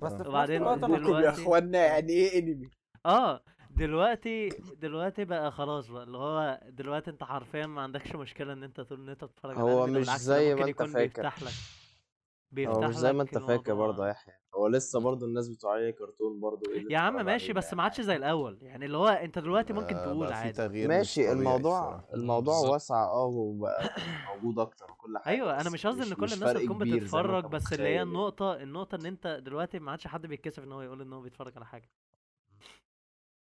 بس 0.02 0.12
وبعدين 0.28 0.60
دلوقتي- 0.62 1.26
يا 1.26 1.30
اخوانا 1.30 1.86
يعني 1.86 2.14
إيه 2.14 2.40
انمي 2.40 2.70
آه 3.06 3.44
دلوقتي 3.70 4.50
دلوقتي 4.78 5.26
بقى 5.26 5.52
خلاص 5.52 5.88
بقى 5.88 6.04
اللي 6.04 6.18
هو 6.18 6.60
دلوقتي 6.70 7.10
أنت 7.12 7.24
حرفيا 7.24 7.66
ما 7.66 7.82
عندكش 7.82 8.16
مشكلة 8.16 8.54
إن 8.54 8.64
أنت 8.64 8.82
تقول 8.82 9.00
إن 9.02 9.10
أنت 9.10 9.24
بتتفرج 9.24 9.56
على 9.58 9.64
هو 9.64 9.88
مش 9.88 10.06
زي 10.10 10.56
ما 10.56 10.62
أنت 10.62 10.70
يكون 10.70 10.88
فاكر. 10.88 11.22
بيفتح 11.22 11.44
لك 11.44 11.48
هو 11.48 12.52
بيفتح 12.52 12.88
مش 12.88 12.96
زي 12.96 13.14
ما 13.14 13.22
أنت 13.24 13.38
فاكر. 13.38 13.74
برضه 13.74 14.06
يا 14.06 14.12
يحيى. 14.12 14.34
هو 14.56 14.68
لسه 14.68 15.00
برضه 15.00 15.26
الناس 15.26 15.50
بتوع 15.50 15.74
عليه 15.74 15.92
كرتون 15.92 16.40
برضه 16.40 16.72
إيه 16.72 16.86
يا 16.90 16.98
عم 16.98 17.26
ماشي 17.26 17.54
بس 17.54 17.74
ما 17.74 17.84
عادش 17.84 18.02
زي 18.02 18.16
الأول 18.16 18.58
يعني 18.62 18.86
اللي 18.86 18.98
هو 18.98 19.08
أنت 19.08 19.40
دلوقتي 19.40 19.74
ممكن 19.74 19.96
تقول 19.96 20.34
عادي 20.34 20.88
ماشي 20.88 21.32
الموضوع. 21.32 22.04
الموضوع. 22.14 22.58
واسع 22.60 23.04
آه 23.04 23.26
وبقى 23.26 23.90
موجود 24.36 24.60
أكتر 24.60 24.92
وكل 24.92 25.18
حاجة 25.18 25.36
أيوه 25.36 25.62
أنا 25.62 25.70
مش 25.70 25.88
قصدي 25.88 26.04
إن 26.04 26.14
كل 26.14 26.34
الناس 26.34 26.54
تكون 26.64 26.78
بتتفرج 26.78 27.46
بس 27.46 27.74
اللي 27.74 27.88
هي. 27.88 28.02
النقطة 28.02 28.54
النقطة 28.56 28.96
إن 28.96 29.06
أنت 29.06 29.28
دلوقتي 29.46 29.80
ما 29.80 29.92
عادش 29.92 30.08
حد 30.08 30.26
بيتكسف 30.28 30.64
إن 30.64 30.72
هو 30.72 30.82
يقول 30.82 31.02
إن 31.02 31.14
هو 31.14 31.22
بيتفرج 31.22 31.54
على 31.56 31.66
حاجة 31.66 31.90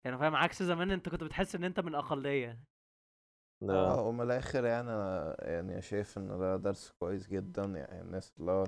يعني 0.05 0.18
فاهم 0.18 0.36
عكس 0.36 0.64
زمان 0.64 0.91
أنت 0.91 1.10
كنت 1.10 1.24
بتحس 1.24 1.55
إن 1.55 1.64
أنت 1.64 1.80
من 1.80 1.95
اقليه 1.95 2.60
آه 3.70 4.01
ومن 4.01 4.22
الآخر 4.22 4.66
يعني 4.66 4.89
أنا 4.89 5.36
يعني 5.39 5.82
شايف 5.82 6.18
إن 6.18 6.39
ده 6.39 6.55
درس 6.58 6.91
كويس 6.99 7.28
جدا 7.28 7.64
يعني 7.64 8.01
الناس 8.01 8.34
اللي 8.39 8.51
هو 8.51 8.64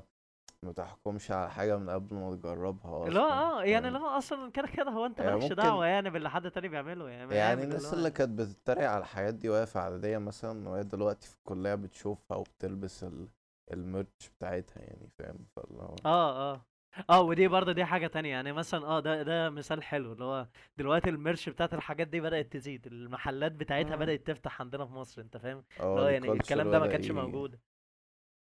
ما 0.66 0.72
تحكمش 0.72 1.32
على 1.32 1.52
حاجة 1.52 1.78
من 1.78 1.90
قبل 1.90 2.16
ما 2.16 2.36
تجربها 2.36 3.08
أصلا 3.08 3.34
آه 3.34 3.64
يعني 3.64 3.98
هو 3.98 4.08
أصلا 4.08 4.52
كده 4.52 4.68
كده 4.68 4.92
هو 4.92 5.06
أنت 5.06 5.20
يعني 5.20 5.36
مالكش 5.36 5.54
دعوة 5.54 5.86
يعني 5.86 6.10
باللي 6.10 6.30
حد 6.30 6.52
تاني 6.52 6.68
بيعمله 6.68 7.10
يعني 7.10 7.36
يعني 7.36 7.64
الناس 7.64 7.94
اللي 7.94 8.12
كانت 8.12 8.40
بتتريق 8.40 8.90
على 8.90 9.00
الحاجات 9.02 9.34
دي 9.34 9.50
وهي 9.50 9.66
في 9.66 9.80
إعدادية 9.80 10.18
مثلا 10.18 10.70
وهي 10.70 10.84
دلوقتي 10.84 11.28
في 11.28 11.36
الكلية 11.36 11.76
بتشوفها 11.76 12.38
وبتلبس 12.38 13.04
ال... 13.04 13.28
الميرش 13.72 14.30
بتاعتها 14.38 14.82
يعني 14.82 15.10
فاهم؟ 15.20 15.46
فاللي 15.56 15.82
هو 15.82 15.96
آه 16.06 16.54
آه. 16.54 16.66
آه 17.10 17.22
ودي 17.22 17.48
برضه 17.48 17.72
دي 17.72 17.86
حاجة 17.86 18.08
تانية 18.08 18.30
يعني 18.30 18.52
مثلا 18.52 18.86
آه 18.86 19.00
ده 19.00 19.24
ده 19.24 19.50
مثال 19.50 19.84
حلو 19.84 20.14
اللي 20.14 20.24
هو 20.24 20.48
دلوقتي 20.78 21.10
ال 21.10 21.16
merch 21.16 21.50
بتاعت 21.50 21.74
الحاجات 21.74 22.08
دي 22.08 22.22
بدأت 22.22 22.54
تزيد 22.54 22.88
المحلات 22.88 23.52
بتاعتها 23.52 23.96
مم. 23.96 24.02
بدأت 24.02 24.28
تفتح 24.28 24.62
عندنا 24.62 24.86
في 24.86 24.94
مصر 24.94 25.22
أنت 25.22 25.38
فاهم؟ 25.38 25.64
آه 25.80 26.10
يعني 26.10 26.32
الكلام 26.32 26.72
ده 26.72 26.80
ما 26.80 26.88
كانش 26.88 27.12
موجود. 27.12 27.60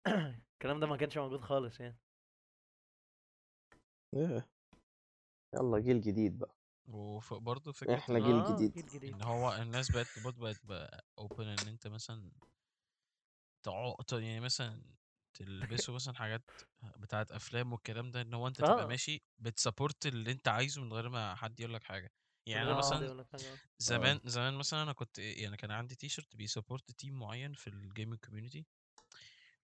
الكلام 0.60 0.80
ده 0.80 0.86
ما 0.86 0.96
كانش 0.96 1.18
موجود 1.18 1.40
خالص 1.40 1.80
يعني 1.80 1.96
إيه. 4.14 4.48
يلا 5.54 5.78
جيل 5.78 6.00
جديد 6.00 6.38
بقى 6.38 6.54
وبرضه 6.88 7.72
فكرة 7.72 7.94
إحنا 7.94 8.18
إن- 8.18 8.22
جيل 8.22 8.36
آه، 8.36 8.54
جديد. 8.54 8.72
جيل 8.72 8.86
جديد 8.86 9.14
إن 9.14 9.22
هو 9.22 9.52
الناس 9.62 9.90
بقت 9.90 10.18
برضه 10.18 10.40
بقت 10.42 10.66
بقى 10.66 11.04
open 11.18 11.46
إن 11.46 11.68
أنت 11.68 11.86
مثلا 11.86 12.30
تع... 13.62 13.94
ت- 14.06 14.12
يعني 14.12 14.40
مثلا 14.40 14.82
تلبسوا 15.34 15.94
مثلا 15.94 16.14
حاجات 16.14 16.42
بتاعت 16.96 17.32
أفلام 17.32 17.72
والكلام 17.72 18.10
ده 18.10 18.20
إن 18.20 18.34
هو 18.34 18.46
أنت 18.46 18.60
تبقى 18.60 18.84
آه. 18.84 18.86
ماشي 18.86 19.22
بت 19.38 19.53
support 19.53 20.06
اللي 20.06 20.32
أنت 20.32 20.48
عايزه 20.48 20.82
من 20.82 20.92
غير 20.92 21.08
ما 21.08 21.34
حد 21.34 21.60
يقول 21.60 21.74
لك 21.74 21.82
حاجة 21.82 22.10
يعني 22.46 22.66
أنا 22.70 22.78
مثلا 22.78 23.24
حاجة. 23.32 23.56
زمان 23.78 24.20
زمان 24.24 24.54
مثلا 24.54 24.82
أنا 24.82 24.92
كنت 24.92 25.18
يعني 25.18 25.56
كان 25.56 25.70
عندي 25.70 25.94
تي 25.94 26.08
شيرت 26.08 26.36
بي 26.36 26.48
support 26.48 26.90
team 26.90 27.18
معين 27.18 27.52
في 27.52 27.66
ال 27.66 27.74
gaming 27.74 28.18
community 28.18 28.66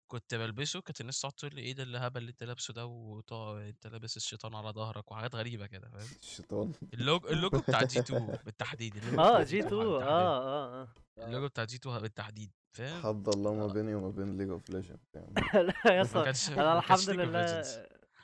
كنت 0.08 0.34
بلبسه 0.34 0.80
كانت 0.80 1.00
الناس 1.00 1.20
تقعد 1.20 1.32
تقول 1.32 1.54
لي 1.54 1.62
إيه 1.62 1.72
ده 1.74 1.82
الهبل 1.82 2.18
اللي 2.20 2.30
أنت 2.30 2.44
لابسه 2.44 2.74
ده 2.74 2.86
وانت 2.86 3.86
لابس 3.86 4.16
الشيطان 4.16 4.54
على 4.54 4.70
ظهرك 4.70 5.12
وحاجات 5.12 5.34
غريبة 5.34 5.66
كده 5.66 5.88
فاهم؟ 5.88 6.08
الشيطان؟ 6.22 6.72
اللوجو 6.94 7.28
اللوجو 7.28 7.58
بتاع 7.68 7.82
G2 7.82 8.38
بالتحديد 8.44 8.96
اللوجو 8.96 9.22
آه 9.22 9.42
G2 9.42 9.70
بالتحديد. 9.78 10.02
آه 10.08 10.82
آه 10.82 10.88
آه. 11.18 11.26
اللوجو 11.26 11.46
بتاع 11.48 11.64
جي 11.64 11.76
2 11.76 11.98
بالتحديد 11.98 12.50
فاهم؟ 12.72 13.02
حد 13.02 13.28
الله 13.28 13.54
ما 13.54 13.64
آه. 13.64 13.72
بيني 13.72 13.94
وما 13.94 14.10
بين 14.10 14.36
ليج 14.38 14.48
اوف 14.50 14.70
ليجند 14.70 14.98
يعني. 15.14 15.34
لا 15.84 15.92
يا 15.96 16.02
اسطى 16.02 16.24
كانش 16.24 16.50
أنا 16.50 16.78
الحمد 16.78 17.10
لله. 17.10 17.62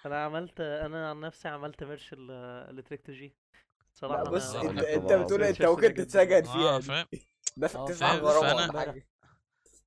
أنا 0.07 0.25
عملت 0.25 0.61
أنا 0.61 1.11
عن 1.11 1.21
نفسي 1.21 1.49
عملت 1.49 1.85
ميرش 1.85 2.11
التريكتو 2.19 3.13
جي 3.13 3.37
صراحة 3.93 4.23
بص 4.25 4.53
أنا- 4.53 4.57
أنت 4.65 4.79
أنت 4.81 5.13
بتقول. 5.13 5.43
أنت 5.43 5.63
ممكن 5.63 5.95
تتسجن 5.95 6.47
آه 6.47 6.53
فيها 6.53 6.81
فاهم؟ 6.81 7.07
ده 7.57 7.67
آه، 7.67 7.87
تدفع 7.87 8.17
فاهم؟ 8.41 8.79
حاجة 8.79 9.07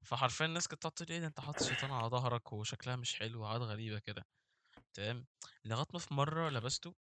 فحرفيا 0.06 0.46
الناس 0.46 0.68
كانت 0.68 0.88
تقول 0.88 1.10
إيه 1.12 1.20
ده 1.20 1.28
أنت 1.28 1.40
حاطط 1.40 1.64
شيطان 1.64 1.92
على 1.92 2.08
ظهرك 2.08 2.54
وشكلها 2.54 2.96
مش 2.96 3.16
حلو 3.16 3.44
وحاجات 3.44 3.62
غريبة 3.62 4.00
كده. 4.00 4.26
تمام؟ 4.94 5.26
لغاية 5.66 5.86
ما 5.94 6.00
في 6.00 6.14
مرة 6.14 6.50
لبسته 6.50 6.96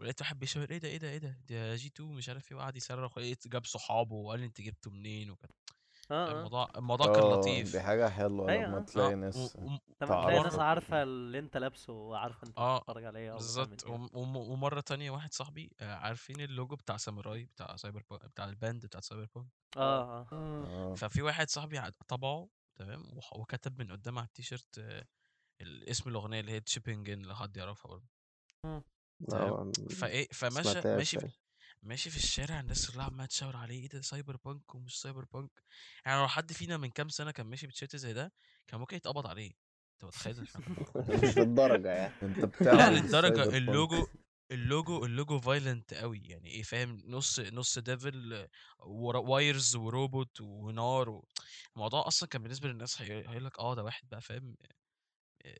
ولقيت 0.00 0.20
واحد 0.22 0.38
بيشاور 0.38 0.70
إيه 0.70 0.78
ده 0.78 0.88
إيه 0.88 0.98
ده 0.98 1.10
إيه 1.10 1.18
ده 1.18 1.40
ده 1.48 1.76
جي 1.76 1.88
2 1.88 2.08
مش 2.14 2.28
عارف 2.28 2.52
إيه 2.52 2.58
وقعد 2.58 2.76
يصرخ 2.76 3.16
ولقيت 3.18 3.48
جاب 3.48 3.66
صحابه 3.66 4.14
وقال 4.16 4.42
أنت 4.42 4.60
جبته 4.60 4.90
منين 4.90 5.30
وكده. 5.30 5.54
آه 6.10 6.28
آه. 6.28 6.32
الموضوع 6.32 6.68
الموضوع 6.76 7.06
كان 7.14 7.22
آه، 7.22 7.36
لطيف. 7.40 7.72
دي 7.72 7.80
حاجة 7.80 8.08
حلوة 8.08 8.48
أيوة. 8.50 8.64
لما 8.66 8.78
آه. 8.78 8.80
تلاقي 8.80 9.12
آه، 9.12 9.16
ناس 9.16 9.36
و- 9.56 9.60
لما 9.68 9.78
تلاقي 10.00 10.42
ناس 10.42 10.58
عارفة 10.58 11.02
اللي 11.02 11.38
أنت 11.38 11.56
لابسه 11.56 11.92
وعارفة 11.92 12.46
أنت 12.46 12.58
آه، 12.58 12.78
بتتفرج 12.78 13.04
عليه 13.04 13.30
أو 13.30 13.36
بالظبط. 13.36 13.86
وم- 13.86 14.10
وم- 14.14 14.36
ومرة 14.36 14.80
تانية 14.80 15.10
واحد 15.10 15.32
صاحبي 15.32 15.70
آه، 15.80 15.94
عارفين 15.94 16.40
اللوجو 16.40 16.76
بتاع 16.76 16.96
ساموراي 16.96 17.44
بتاع 17.44 17.76
Cyberpu... 17.76 18.16
بتاع 18.16 18.44
ال 18.44 18.52
band 18.52 18.86
بتاع 18.86 19.00
Cyberpunk؟ 19.00 19.48
آه 19.76 20.20
آه. 20.20 20.26
آه. 20.32 20.94
ففي 20.94 21.22
واحد 21.22 21.48
صاحبي 21.50 21.80
طبعه 22.08 22.48
تمام 22.76 23.02
وكتب 23.36 23.78
من 23.82 23.92
قدام 23.92 24.18
على 24.18 24.26
التيشيرت 24.26 24.78
آه، 24.78 25.04
ال- 25.60 25.88
اسم 25.88 26.10
الأغنية 26.10 26.40
اللي 26.40 26.52
هي 26.52 26.60
Chippin' 26.60 27.10
In 27.10 27.22
لو 27.22 27.34
حد 27.34 27.56
يعرفها 27.56 27.88
برضه. 27.90 28.06
تمام. 28.62 28.82
آه، 29.32 29.72
فإيه 29.90 30.28
فماشي 30.32 30.80
ماشي 30.88 31.18
في. 31.20 31.30
ماشي 31.86 32.10
في 32.10 32.16
الشارع 32.16 32.60
الناس 32.60 32.90
كلها 32.90 33.04
عمالة 33.04 33.26
تشاور 33.26 33.56
عليه 33.56 33.80
إيه 33.82 33.88
ده 33.88 34.00
Cyberpunk 34.00 34.74
ومش 34.74 35.00
Cyberpunk 35.00 35.50
يعني 36.06 36.20
لو 36.20 36.28
حد 36.28 36.52
فينا 36.52 36.76
من 36.76 36.90
كام 36.90 37.08
سنة 37.08 37.30
كان 37.30 37.46
ماشي 37.46 37.66
بتيشيرت 37.66 37.96
زي 37.96 38.12
ده 38.12 38.32
كان 38.66 38.80
ممكن 38.80 38.96
يتقبض 38.96 39.26
عليه. 39.26 39.50
أنت 39.92 40.04
متخيل؟ 40.04 40.46
إحنا- 40.46 40.60
مش 41.24 41.38
للدرجة 41.38 41.88
يعني. 41.88 42.14
أنت 42.22 42.38
لا 42.38 42.46
بتعمل 42.46 42.94
للدرجة 42.94 43.34
Cyberpunk. 43.34 43.54
اللوجو 43.54 44.06
اللوجو 44.50 45.04
اللوجو 45.04 45.40
violent 45.40 45.94
قوي. 45.94 46.18
يعني 46.24 46.50
إيه 46.50 46.62
فاهم؟ 46.62 47.02
نص 47.06 47.40
نص 47.40 47.78
devil 47.78 48.48
و 48.78 48.94
wires 48.94 49.76
وروبوت 49.76 50.40
ونار 50.40 51.08
و... 51.10 51.24
الموضوع 51.76 52.06
أصلا 52.06 52.28
كان 52.28 52.42
بالنسبة 52.42 52.68
للناس 52.68 53.02
هي- 53.02 53.28
هيقول 53.28 53.44
لك 53.44 53.58
آه 53.58 53.74
ده 53.74 53.82
واحد 53.84 54.08
بقى 54.08 54.20
فاهم؟ 54.20 54.56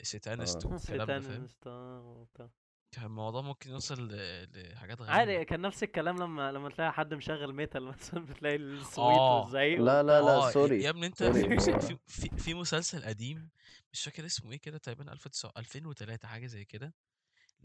satanist 0.02 0.64
آه. 0.66 0.68
والكلام 0.68 1.06
ده 1.06 1.20
فاهم؟ 1.20 1.48
آه 1.66 2.00
وبتاع. 2.00 2.50
كان 2.92 3.04
الموضوع 3.04 3.42
ممكن 3.42 3.70
يوصل 3.70 4.08
ل- 4.08 4.48
لحاجات 4.72 5.00
غريبة 5.00 5.14
عادي 5.14 5.44
كان 5.44 5.60
نفس 5.60 5.82
الكلام 5.82 6.16
لما 6.16 6.52
لما 6.52 6.68
تلاقي 6.68 6.92
حد 6.92 7.14
مشغل 7.14 7.52
metal 7.54 7.82
مثلا 7.92 8.26
بتلاقي 8.26 8.56
الصويت 8.56 9.18
آه. 9.18 9.40
والزعيق 9.42 9.80
لا 9.80 10.02
لا. 10.02 10.20
لا 10.20 10.36
آه 10.36 10.50
sorry 10.50 10.82
يا 10.82 10.90
ابني 10.90 11.06
أنت 11.06 11.22
في 11.24 11.58
في 11.80 11.96
في, 12.06 12.28
في 12.38 12.54
مسلسل 12.54 13.04
قديم 13.04 13.48
مش 13.92 14.04
فاكر 14.04 14.26
اسمه 14.26 14.52
إيه 14.52 14.58
كده 14.58 14.78
تقريبا 14.78 15.12
1900 15.12 15.52
2003 15.58 16.28
حاجة 16.28 16.46
زي 16.46 16.64
كده 16.64 16.94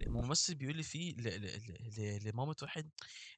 ممثل 0.08 0.56
بيقول 0.56 0.76
لي 0.78 0.84
فيه 0.84 1.14
ل... 1.16 1.24
ل... 1.24 1.46
ل... 1.46 1.92
ل... 1.98 2.30
لمامة 2.30 2.56
واحد 2.62 2.90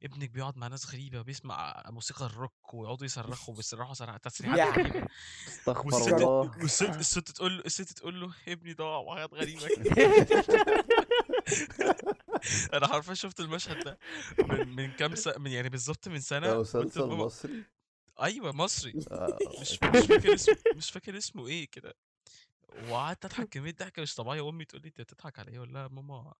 ابنك 0.03 0.29
بيقعد 0.29 0.57
مع 0.57 0.67
ناس 0.67 0.93
غريبة 0.93 1.21
بيسمع 1.21 1.83
موسيقى 1.89 2.25
الروك 2.25 2.73
ويقعدوا 2.73 3.05
يصرخوا 3.05 3.55
بيصرخوا 3.57 3.93
صراحة 3.93 4.17
تسريحات. 4.17 4.79
غريبة 4.79 5.07
استغفر 5.47 6.15
الله 6.17 6.27
والست 6.61 6.89
الست 6.89 7.31
تقول 7.31 7.57
له 7.57 7.63
الست 7.65 7.93
تقول 7.97 8.21
له 8.21 8.33
ابني 8.47 8.73
ضاع 8.73 8.97
وحاجات 8.97 9.33
غريبة 9.33 9.67
كده 9.67 10.85
أنا 12.73 12.87
حرفيا 12.87 13.13
شفت 13.13 13.39
المشهد 13.39 13.79
ده. 13.83 13.97
من 14.47 14.75
من 14.75 14.91
كام 14.91 15.15
سنة 15.15 15.37
من 15.37 15.51
يعني 15.51 15.69
بالظبط 15.69 16.07
من 16.07 16.19
سنة 16.19 16.47
ده 16.47 16.59
مسلسل 16.59 17.05
مصري؟ 17.05 17.63
أيوه 18.21 18.51
مصري. 18.51 18.93
آه، 19.11 19.37
مش 19.61 19.83
مش 19.83 20.05
فاكر 20.07 20.33
اسمه 20.33 20.55
مش 20.77 20.91
فاكر 20.91 21.17
اسمه 21.17 21.47
إيه 21.47 21.67
كده. 21.71 21.93
وقعدت 22.89 23.25
أضحك 23.25 23.49
كمية 23.49 23.71
ضحك 23.79 23.99
مش 23.99 24.15
طبيعيه 24.15 24.41
وامي 24.41 24.65
تقول 24.65 24.81
لي 24.81 24.87
أنت 24.87 25.01
بتضحك 25.01 25.39
على 25.39 25.51
إيه؟ 25.51 25.57
أقول 25.57 25.73
لها 25.73 25.87
ماما 25.87 26.33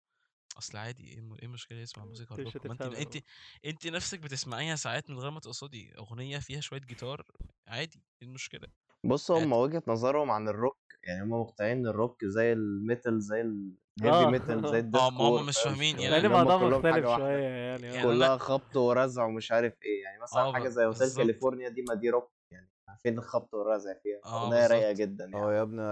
أصل 0.58 0.78
عادي 0.78 1.04
إيه 1.04 1.18
إيه 1.18 1.44
المشكلة؟ 1.44 1.78
يسمع 1.78 2.04
موسيقى 2.04 2.36
ما 2.64 2.72
أنت 2.72 2.82
أنت 2.82 3.16
أنت 3.64 3.86
نفسك 3.86 4.18
بتسمعيها 4.18 4.76
ساعات 4.76 5.10
من 5.10 5.18
غير 5.18 5.30
ما 5.30 5.40
تقصدي 5.40 5.94
أغنية 5.98 6.38
فيها 6.38 6.60
شوية 6.60 6.80
جيتار؟ 6.80 7.26
عادي 7.66 8.02
إيه 8.22 8.28
المشكلة؟ 8.28 8.68
بص 9.04 9.30
هم 9.30 9.52
وجهة 9.52 9.82
نظرهم 9.88 10.30
عن 10.30 10.48
الروك 10.48 10.76
يعني 11.02 11.22
هم 11.22 11.30
مقتنعين 11.40 11.76
إن 11.78 11.86
الروك 11.86 12.24
زي 12.24 12.52
ال 12.52 12.63
metal 12.63 13.20
زي 13.20 13.40
ال 13.40 13.51
heavy 13.51 14.08
آه. 14.26 14.30
metal 14.30 14.68
زي 14.70 14.76
آه 14.76 14.80
ال 14.80 14.83
death 14.83 15.00
آه 15.00 15.10
ما 15.10 15.18
هم 15.40 15.46
مش 15.46 15.58
فاهمين 15.58 15.98
يعني 15.98 16.26
هم 16.26 16.32
الموضوع 16.36 16.68
مختلف. 16.68 17.06
شوية 17.16 17.38
يعني 17.38 17.86
يعني 17.86 18.00
آه. 18.00 18.02
كلها 18.02 18.36
خبط 18.36 18.76
ورزع 18.76 19.24
ومش 19.24 19.52
عارف 19.52 19.82
إيه. 19.82 20.02
يعني 20.02 20.22
مثلا 20.22 20.40
آه، 20.42 20.52
حاجة 20.52 20.68
ب- 20.68 20.72
زي 20.72 20.84
Hotel. 20.84 21.16
California 21.16 21.68
دي 21.68 21.82
ما 21.88 21.94
دي 21.94 22.10
روك 22.10 22.32
يعني 22.52 22.70
فين 23.02 23.18
الخبط 23.18 23.54
والرزع 23.54 23.94
فيها. 23.94 24.20
آه، 24.24 24.66
رايقة 24.66 24.88
بالظبط. 24.88 24.96
جدا 25.08 25.24
يعني 25.24 25.56
يا 25.56 25.62
ابني 25.62 25.82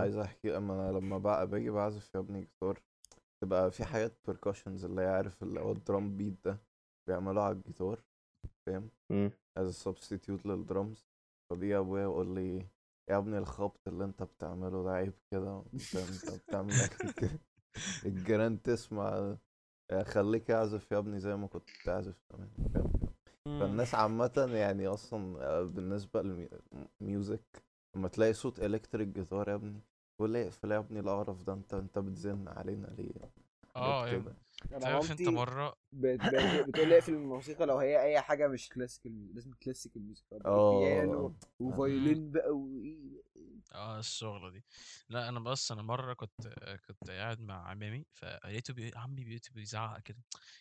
عايز 0.00 0.16
أحكي 0.16 0.56
أما 0.56 0.74
أنا 0.90 0.98
لما 0.98 1.18
بقى 1.18 1.46
باجي 1.46 1.70
بعزف 1.70 2.14
يا 2.14 2.20
ابني 2.20 2.40
جيتار 2.40 2.82
تبقى 3.42 3.70
في 3.70 3.84
حاجات 3.84 4.12
percussions 4.30 4.84
اللي 4.84 5.02
هي 5.02 5.06
عارف 5.06 5.42
اللي 5.42 5.60
هو 5.60 5.72
ال 5.72 5.81
drum 5.81 6.16
beat 6.16 6.34
ده 6.44 6.58
بيعملوها 7.08 7.44
على 7.44 7.56
الجيتار 7.56 8.02
فاهم؟ 8.66 8.90
a 9.58 9.62
substitute 9.62 10.46
للدرامز 10.46 11.06
فبيجي 11.50 11.78
أبويا 11.78 12.02
يقول 12.02 12.34
لي 12.34 12.66
يا 13.08 13.16
ابني 13.18 13.38
الخبط 13.38 13.88
اللي 13.88 14.04
أنت 14.04 14.22
بتعمله 14.22 14.84
ده 14.84 14.90
عيب 14.92 15.12
كده 15.30 15.62
أنت 15.74 15.96
أنت 15.96 16.30
بتعمل 16.48 16.86
كده 17.18 17.30
الجيران 18.06 18.62
تسمع 18.62 19.36
آه، 19.90 20.02
خليك 20.02 20.50
اعزف 20.50 20.92
يا 20.92 20.98
ابني 20.98 21.20
زي 21.20 21.36
ما 21.36 21.46
كنت 21.46 21.68
بتعزف 21.82 22.16
زمان. 22.32 22.50
فالناس 23.60 23.94
عامة 23.94 24.48
يعني 24.52 24.86
أصلا 24.86 25.42
آه، 25.44 25.62
بالنسبة 25.62 26.22
لل 27.00 27.18
music 27.18 27.62
لما 27.96 28.08
تلاقي 28.08 28.32
صوت 28.32 28.60
electric 28.60 29.08
guitar 29.08 29.48
يا 29.48 29.54
ابني 29.54 29.80
تقول 30.18 30.30
لي 30.30 30.44
اقفل 30.44 30.72
يا 30.72 30.78
ابني 30.78 31.00
القرف 31.00 31.42
ده 31.42 31.52
أنت 31.52 31.74
أنت 31.74 31.98
بتزن 31.98 32.48
علينا 32.48 32.86
ليه 32.86 33.30
آه 33.76 34.06
تعرف 34.80 35.10
أنت 35.10 35.22
مرة 35.22 35.76
بت- 35.92 36.20
بت- 36.20 36.68
بتقول 36.68 36.88
لي 36.88 36.94
اقفل 36.94 37.12
الموسيقى 37.12 37.66
لو 37.66 37.78
هي 37.78 38.02
أي 38.02 38.20
حاجة 38.20 38.48
مش 38.48 38.68
classical 38.68 39.34
لازم 39.34 39.52
classical 39.62 40.02
music 40.02 40.24
بيانو 40.32 41.34
و 41.60 41.70
violin 41.70 42.30
بقى 42.30 42.50
وايه 42.50 43.22
آه 43.74 43.98
الشغلة 43.98 44.50
دي. 44.50 44.64
لا 45.08 45.28
أنا 45.28 45.40
بس 45.40 45.72
أنا 45.72 45.82
مرة 45.82 46.14
كنت 46.14 46.48
كنت 46.88 47.10
قاعد 47.10 47.40
مع 47.40 47.68
عمامي 47.68 48.06
فلقيته 48.12 48.74
بي... 48.74 48.92
عمي 48.96 49.24
بيقول- 49.24 49.40
بيزعق 49.54 50.00
كده. 50.00 50.18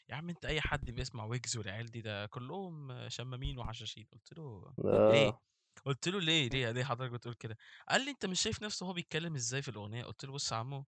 يا 0.10 0.16
عم 0.16 0.30
أنت 0.30 0.45
أي 0.45 0.62
حد 0.62 0.91
بيسمع 0.91 1.26
ويجز 1.26 1.58
والعيال 1.58 1.91
دي 1.91 2.02
ده 2.02 2.26
كلهم 2.26 3.10
شمامين 3.10 3.60
وحشاشين. 3.60 4.08
قلت 4.14 4.34
له 4.38 4.74
ليه؟ 4.86 5.28
آه. 5.28 5.41
قلت 5.86 6.08
له 6.08 6.20
ليه؟ 6.20 6.50
ليه؟ 6.50 6.72
ليه 6.72 6.84
حضرتك 6.84 7.12
بتقول 7.12 7.34
كده. 7.34 7.58
قال 7.89 8.06
لي 8.06 8.12
أنت 8.12 8.26
مش 8.26 8.41
شايف 8.41 8.64
نفسه 8.64 8.86
هو 8.86 8.93
بيتكلم 8.93 9.36
إزاي 9.36 9.62
في 9.62 9.70
الأغنية؟ 9.70 10.04
قلت 10.04 10.26
له 10.26 10.32
بص 10.32 10.52
يا 10.52 10.58
عمو 10.58 10.86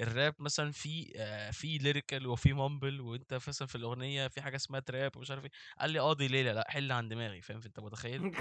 الراب 0.00 0.34
مثلا 0.38 0.72
في 0.72 1.12
آه 1.16 1.50
في 1.50 1.78
lyrical 1.78 2.26
وفي 2.26 2.52
mumble 2.52 3.00
وأنت 3.00 3.34
مثلا 3.48 3.68
في 3.68 3.74
الأغنية 3.74 4.28
في 4.28 4.42
حاجة 4.42 4.56
اسمها 4.56 4.80
trap 4.80 5.16
ومش 5.16 5.30
عارف 5.30 5.44
إيه 5.44 5.50
قال 5.80 5.90
لي 5.90 6.00
آه 6.00 6.14
دي 6.14 6.28
ليلة 6.28 6.52
لأ 6.52 6.64
حل 6.70 6.92
عن 6.92 7.08
دماغي 7.08 7.40
فاهم 7.40 7.60
انت 7.66 7.80
متخيل 7.80 8.32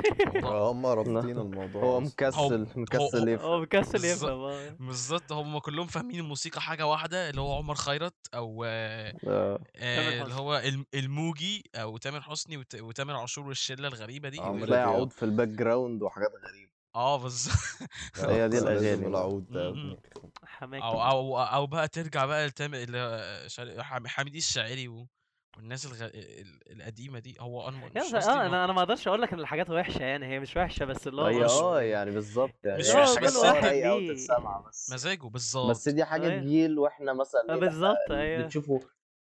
آه، 0.43 0.71
هم 0.71 0.85
رابطين 0.85 1.37
الموضوع 1.39 1.83
هو. 1.83 1.99
مكسل 1.99 2.67
مكسل 2.75 3.27
يفهم 3.27 3.45
هو 3.49 3.59
مكسل 3.61 3.91
بالظبط. 3.91 4.29
يفهم 4.29 4.39
آه 4.39 4.69
بالظبط 4.79 5.31
هم 5.31 5.59
كلهم 5.59 5.87
فاهمين 5.87 6.19
الموسيقى 6.19 6.61
حاجة 6.61 6.85
واحدة 6.87 7.29
اللي 7.29 7.41
هو 7.41 7.55
عمر 7.57 7.75
خيرت 7.75 8.15
أو 8.33 8.63
آه 8.67 9.13
آه. 9.27 9.59
آه 9.75 10.21
اللي. 10.23 10.33
هو 10.33 10.57
الم- 10.57 10.85
الموجي 10.93 11.63
أو 11.75 11.97
تامر 11.97 12.21
حسني 12.21 12.57
وت- 12.57 12.75
وتامر 12.81 13.15
عاشور 13.15 13.47
والشلة 13.47 13.87
الغريبة 13.87 14.29
دي 14.29 14.39
عمرو 14.39 14.65
تلاقي 14.65 14.85
دياب. 14.85 14.95
عود 14.95 15.13
في 15.13 15.23
ال 15.23 15.47
background 15.47 16.01
وحاجات 16.03 16.29
غريبة 16.49 16.76
آه 16.97 17.17
بالظبط. 17.17 17.55
هي 18.15 18.49
دي 18.49 18.59
لازم 18.59 18.67
الأغاني. 18.67 19.07
العود 19.07 19.51
ده 19.51 19.65
يا 19.65 19.71
م- 19.71 19.73
م. 19.73 19.79
ابني. 19.91 19.99
حماك 20.43 20.81
أو 20.81 21.01
أو 21.03 21.37
أو 21.39 21.67
بقى 21.67 21.87
ترجع 21.87 22.25
بقى 22.25 22.49
حم- 23.79 24.07
حميدي 24.07 24.37
الشاعري 24.37 24.87
و... 24.87 25.07
والناس 25.57 25.85
الغ... 25.85 26.05
ال- 26.05 26.59
القديمة 26.71 27.19
دي. 27.19 27.35
هو 27.39 27.67
أنا 27.69 27.77
مش 27.95 28.13
آه 28.13 28.35
ما- 28.35 28.45
أنا 28.45 28.63
أنا 28.65 28.73
ما 28.73 28.79
أقدرش 28.81 29.07
أقول 29.07 29.21
لك 29.21 29.33
إن 29.33 29.39
الحاجات 29.39 29.69
وحشة 29.69 30.03
يعني 30.03 30.25
هي 30.25 30.39
مش 30.39 30.57
وحشة 30.57 30.85
بس 30.85 31.07
اللي 31.07 31.21
هو 31.21 31.25
هي 31.25 31.43
مش- 31.43 31.51
آه 31.51 31.81
يعني 31.81 32.11
بالظبط 32.11 32.65
يعني. 32.65 32.79
مش 32.79 32.89
حاجات 32.91 33.23
بس 33.23 33.37
هي- 33.45 34.13
بس. 34.67 34.91
مزاجه 34.93 35.27
بالظبط. 35.27 35.69
بس 35.69 35.89
دي 35.89 36.05
حاجة 36.05 36.27
أيوة. 36.31 36.43
جيل 36.43 36.79
وإحنا 36.79 37.13
مثلا 37.13 37.41
آه، 37.49 37.53
إيه 37.53 37.59
بالظبط 37.59 38.11
أيوه. 38.11 38.43
بتشوفه 38.45 38.79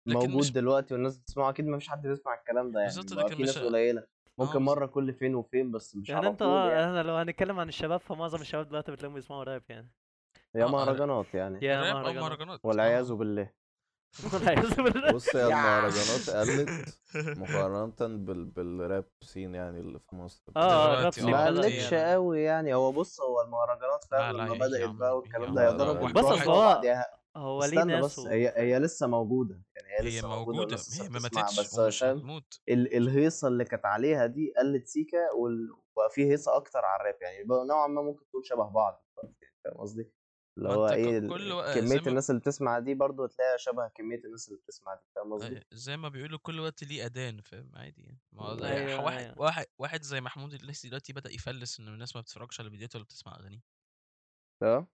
موجود 0.05 0.29
مش- 0.35 0.51
دلوقتي 0.51 0.93
والناس 0.93 1.17
بتسمعه 1.17 1.49
أكيد 1.49 1.65
ما 1.65 1.79
فيش 1.79 1.89
حد 1.89 2.07
بيسمع 2.07 2.33
الكلام 2.33 2.71
ده 2.71 2.79
يعني. 2.79 2.93
بالظبط، 2.95 3.13
لكن 3.13 3.35
في 3.35 3.43
ناس 3.43 3.57
مش- 3.57 3.63
قليلة. 3.63 4.03
ممكن 4.37 4.53
آه، 4.55 4.59
مرة 4.59 4.85
كل 4.85 5.13
فين 5.13 5.35
وفين 5.35 5.71
بس 5.71 5.95
مش 5.95 6.09
يعني 6.09 6.27
أنت 6.27 6.41
آه 6.41 6.69
يعني. 6.71 6.83
إحنا 6.85 7.03
لو 7.03 7.15
هنتكلم 7.15 7.59
عن 7.59 7.67
الشباب 7.69 7.99
فمعظم 7.99 8.41
الشباب 8.41 8.67
دلوقتي 8.69 8.91
بتلاقيهم 8.91 9.15
بيسمعوا 9.15 9.43
راب 9.43 9.63
يعني. 9.69 9.91
هي 10.55 10.63
آه، 10.63 10.65
آه، 10.67 10.71
مهرجانات 10.71 11.33
يعني. 11.33 11.65
يا 11.65 11.93
مهرجانات. 11.93 12.59
آه. 12.65 12.67
والعياذ 12.67 13.13
بالله. 13.13 13.49
والعياذ 14.33 14.75
بالله. 14.81 15.11
بص 15.11 15.35
هي 15.35 15.43
المهرجانات 15.47 16.29
قلت 16.49 16.95
مقارنة 17.37 17.93
بال... 17.99 18.45
بالراب 18.55 19.05
سين 19.21 19.55
يعني 19.55 19.79
اللي 19.79 19.99
في 19.99 20.15
مصر. 20.15 20.43
آه 20.55 20.93
الراب 20.93 21.05
آه، 21.05 21.09
سين 21.09 21.31
ما 21.31 21.49
بدأ 21.49 21.61
قلتش 21.61 21.91
يعني. 21.91 22.11
قوي 22.13 22.41
يعني. 22.41 22.73
هو 22.73 22.91
بص 22.91 23.21
هو 23.21 23.41
المهرجانات 23.41 24.05
لا، 24.11 24.17
فاهم 24.17 24.37
لا، 24.37 24.53
لما 24.53 24.77
يا 24.77 24.87
عم- 24.87 24.97
بقى 24.97 25.17
والكلام 25.17 25.49
يا 25.49 25.55
ده 25.55 25.69
يضرب 25.69 26.13
بس 26.13 26.25
هو- 26.47 26.81
هو 27.37 27.59
ليه 27.59 27.65
استنى 27.65 27.93
ناس 27.93 28.05
بس 28.05 28.19
و... 28.19 28.27
هي 28.27 28.53
هي 28.57 28.79
لسه 28.79 29.07
موجودة 29.07 29.61
يعني 29.75 29.87
هي 29.87 29.99
هي 29.99 30.17
لسه 30.19 30.27
موجودة 30.27 30.39
موجودة 30.45 30.59
والناس 30.61 31.01
هي 31.01 31.09
ما 31.09 31.19
ماتتش 31.19 31.59
بس 31.59 31.79
هتموت 32.03 32.61
ال- 32.69 32.97
الهيصة 32.97 33.47
اللي 33.47 33.65
كانت 33.65 33.85
عليها 33.85 34.25
دي 34.25 34.53
قلت 34.57 34.87
سيكا 34.87 35.31
وال- 35.31 35.71
وبقى 35.71 36.09
في 36.09 36.31
هيصة 36.31 36.55
أكتر 36.55 36.79
على 36.85 37.01
الراب 37.01 37.21
يعني 37.21 37.43
نوعا 37.69 37.87
ما 37.87 38.01
ممكن 38.01 38.29
تقول 38.29 38.45
شبه 38.45 38.69
بعض 38.69 39.05
يعني 39.23 39.35
فاهم 39.63 39.77
قصدي؟ 39.77 40.11
اللي 40.57 40.69
هو 40.69 40.89
إيه 40.89 41.17
ال- 41.17 41.29
كل 41.29 41.73
كمية 41.73 42.01
ما- 42.01 42.07
الناس 42.07 42.29
اللي 42.29 42.41
بتسمع 42.41 42.79
دي 42.79 42.93
برضو 42.93 43.25
تلاقيها 43.25 43.57
شبه 43.57 43.87
كمية 43.87 44.21
الناس 44.25 44.47
اللي 44.47 44.59
بتسمع 44.59 44.95
دي 44.95 45.01
فاهم 45.15 45.33
قصدي؟ 45.33 45.59
أي- 45.59 45.63
زي 45.73 45.97
ما 45.97 46.09
بيقولوا 46.09 46.39
كل 46.41 46.59
وقت 46.59 46.83
ليه 46.83 47.05
اذان 47.05 47.41
فاهم 47.41 47.71
عادي 47.75 48.01
يعني 48.01 48.19
ما 48.31 48.43
هو 48.43 48.65
أيوة، 48.65 49.03
واحد 49.05 49.23
أيوة. 49.23 49.39
واحد 49.39 49.65
واحد 49.77 50.01
زي 50.01 50.21
محمود 50.21 50.53
الليثي 50.53 50.87
دلوقتي 50.87 51.13
بدأ 51.13 51.31
يفلس 51.31 51.79
ان 51.79 51.87
الناس 51.87 52.15
ما 52.15 52.21
بتتفرجش 52.21 52.59
على 52.59 52.69
فيديوهاته 52.69 52.97
ولا 52.97 53.05
بتسمع 53.05 53.35
أغانيه 53.39 53.61
آه 54.63 54.87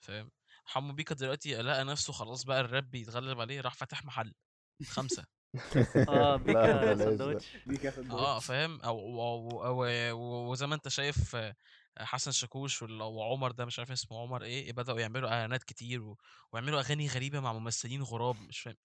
فاهم 0.00 0.30
حمو 0.66 0.92
بيكا 0.92 1.14
دلوقتي 1.14 1.54
لقى 1.62 1.84
نفسه 1.84 2.12
خلاص 2.12 2.44
بقى 2.44 2.60
الراب 2.60 2.90
بيتغلب 2.90 3.40
عليه 3.40 3.60
راح 3.60 3.74
فتح 3.74 4.04
محل. 4.04 4.34
خمسة. 4.86 5.24
آه 6.08 6.36
بيكا. 6.36 6.94
سندوتش 6.96 7.56
آه 8.10 8.38
فاهم؟ 8.38 8.80
أو 8.80 9.64
أو 9.66 9.86
وزي 10.50 10.66
ما 10.66 10.74
أنت 10.74 10.88
شايف 10.88 11.36
حسن 11.98 12.30
شاكوش 12.30 12.82
وعمر 12.82 13.52
ده 13.52 13.64
مش 13.64 13.78
عارف 13.78 13.90
اسمه 13.90 14.20
عمر 14.20 14.42
إيه 14.42 14.72
بدأوا 14.72 15.00
يعملوا 15.00 15.28
إعلانات 15.28 15.62
كتير 15.62 16.02
و... 16.02 16.16
ويعملوا 16.52 16.80
أغاني 16.80 17.08
غريبة 17.08 17.40
مع 17.40 17.52
ممثلين 17.52 18.02
غراب 18.02 18.36
مش 18.48 18.60
فاهم. 18.60 18.76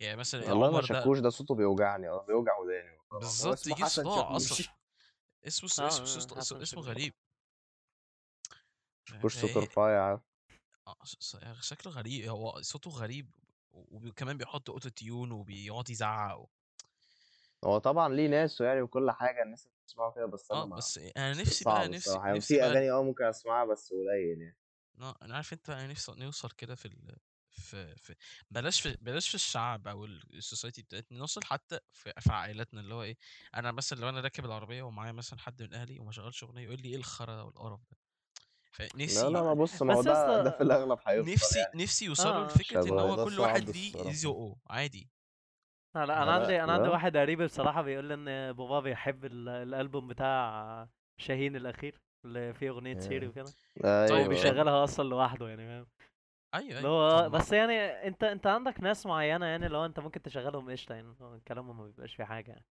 يعني 0.00 0.16
مثلا 0.16 0.50
والله 0.50 0.66
عمر 0.66 0.80
ده 0.80 0.86
شاكوش 0.86 1.18
ده 1.18 1.30
صوته 1.30 1.54
بيوجعني 1.54 2.08
آه 2.08 2.24
بيوجع 2.26 2.58
وداني. 2.58 2.98
بالظبط 3.12 3.66
يجي 3.66 3.84
صداع. 3.86 4.36
أصلا. 4.36 4.66
اسمه 5.46 5.84
آه، 5.84 5.88
اسمه 5.88 6.04
اسمه, 6.38 6.62
اسمه. 6.62 6.82
غريب. 6.82 7.14
شاكوش 9.04 9.36
صوته 9.36 9.60
رفيع 9.60 10.20
آه، 10.88 10.96
ش- 11.04 11.36
شكله 11.68 11.92
غريب 11.92 12.28
هو 12.28 12.62
صوته 12.62 12.90
غريب 12.90 13.30
وكمان 13.72 14.38
بيحط 14.38 14.70
أوتو 14.70 14.88
تيون 14.88 15.32
وبيقعد 15.32 15.90
يزعق 15.90 16.38
و... 16.40 16.46
هو 17.64 17.78
طبعا 17.78 18.08
ليه 18.08 18.28
ناس 18.28 18.60
يعني 18.60 18.82
وكل 18.82 19.10
حاجة 19.10 19.42
الناس 19.42 19.68
بتسمعه 19.84 20.12
كده 20.12 20.26
بس 20.26 20.52
أنا 20.52 20.62
آه 20.62 20.64
ما 20.64 20.76
بس 20.76 20.98
أنا 21.16 21.34
نفسي 21.34 21.64
بقى 21.64 21.88
نفسي 21.88 22.18
الصراحة 22.18 22.26
يعني 22.26 22.40
نفسي 22.40 22.56
في 22.56 22.62
بقى 22.62 22.66
أغاني 22.66 22.90
آه 22.90 23.02
ممكن 23.02 23.24
أسمعها 23.24 23.64
بس 23.64 23.92
قليل 23.92 24.42
يعني. 24.42 24.58
أنا 25.22 25.34
عارف 25.36 25.52
أنت 25.52 25.70
أنا 25.70 25.86
نفسي 25.86 26.12
نوصل 26.16 26.50
كده 26.50 26.74
في 26.74 26.86
ال... 26.86 27.16
في 27.50 27.96
في 27.96 28.14
بلاش 28.50 28.80
في 28.80 28.96
بلاش 29.00 29.28
في 29.28 29.34
الشعب 29.34 29.88
أو 29.88 30.04
ال- 30.04 30.36
السوسايتي 30.36 30.82
بتاعتنا 30.82 31.18
نوصل 31.18 31.44
حتى 31.44 31.80
في, 31.92 32.12
في 32.20 32.32
عائلاتنا 32.32 32.80
اللي 32.80 32.94
هو 32.94 33.02
إيه 33.02 33.16
أنا 33.54 33.72
مثلا 33.72 34.00
لو 34.00 34.08
أنا 34.08 34.20
راكب 34.20 34.44
العربية 34.44 34.82
ومعايا 34.82 35.12
مثلا 35.12 35.38
حد 35.38 35.62
من 35.62 35.74
أهلي 35.74 35.98
وما 35.98 36.12
شغلش 36.12 36.44
أغنية 36.44 36.62
يقول 36.62 36.80
لي 36.82 36.88
إيه 36.88 36.96
الخرا 36.96 37.42
والقرف 37.42 37.80
ده. 37.90 37.96
فنفسي 38.70 39.24
لا 39.26 39.30
لا 39.30 39.42
ما 39.42 39.54
بص 39.54 39.82
ما 39.82 39.94
هو 39.94 39.98
بس 40.00 40.04
ده 40.06 40.42
ده 40.42 40.50
في 40.50 40.60
الأغلب 40.62 40.98
هيوصل 41.06 41.30
نفسي 41.32 41.58
يعني 41.58 41.82
نفسي 41.82 42.04
يوصلوا 42.04 42.32
آه. 42.44 42.46
لفكرة 42.46 42.84
إن 42.84 42.98
هو 42.98 43.16
ده 43.16 43.24
كل 43.24 43.30
صعب 43.30 43.40
واحد 43.40 43.70
ليه 43.70 43.88
الصراحة. 43.88 44.10
ذوقه 44.10 44.56
عادي 44.70 45.10
لا 45.94 46.06
لا 46.06 46.22
أنا 46.22 46.24
لا، 46.30 46.32
عندي 46.32 46.64
أنا 46.64 46.72
عندي 46.72 46.86
لا. 46.86 46.92
واحد 46.92 47.16
قريبي 47.16 47.44
بصراحه 47.44 47.82
بيقول 47.82 48.04
لي 48.04 48.14
إن 48.14 48.52
بابا 48.52 48.80
بيحب 48.80 49.24
ال- 49.24 49.48
الألبوم 49.48 50.08
بتاع 50.08 50.88
شاهين 51.16 51.56
الأخير 51.56 52.00
اللي 52.24 52.54
فيه 52.54 52.70
أغنية 52.70 52.94
ياه. 52.94 53.00
سيري 53.00 53.26
وكده 53.26 53.44
طيب 53.82 53.84
هو 53.84 53.96
أيوه 54.00 54.18
بيحب- 54.18 54.28
بيشغلها 54.28 54.84
أصلا 54.84 55.08
لوحده 55.08 55.48
يعني 55.48 55.66
فاهم 55.66 55.86
أيوه 56.54 56.78
اللي 56.78 56.88
أيوه 56.88 56.88
هو 56.88 57.26
طب 57.26 57.32
ما- 57.32 57.38
بس 57.38 57.52
يعني 57.52 57.78
أنت 57.82 58.24
أنت 58.24 58.46
عندك 58.46 58.80
ناس 58.80 59.06
معينة 59.06 59.46
يعني 59.46 59.68
لو 59.68 59.84
أنت 59.84 60.00
ممكن 60.00 60.22
تشغلهم 60.22 60.70
قشطة 60.70 60.94
يعني 60.94 61.14
هو 61.20 61.40
كلامهم 61.48 61.76
ما 61.78 61.84
بيبقاش 61.84 62.14
فيه 62.14 62.24
حاجة 62.24 62.50
يعني 62.50 62.64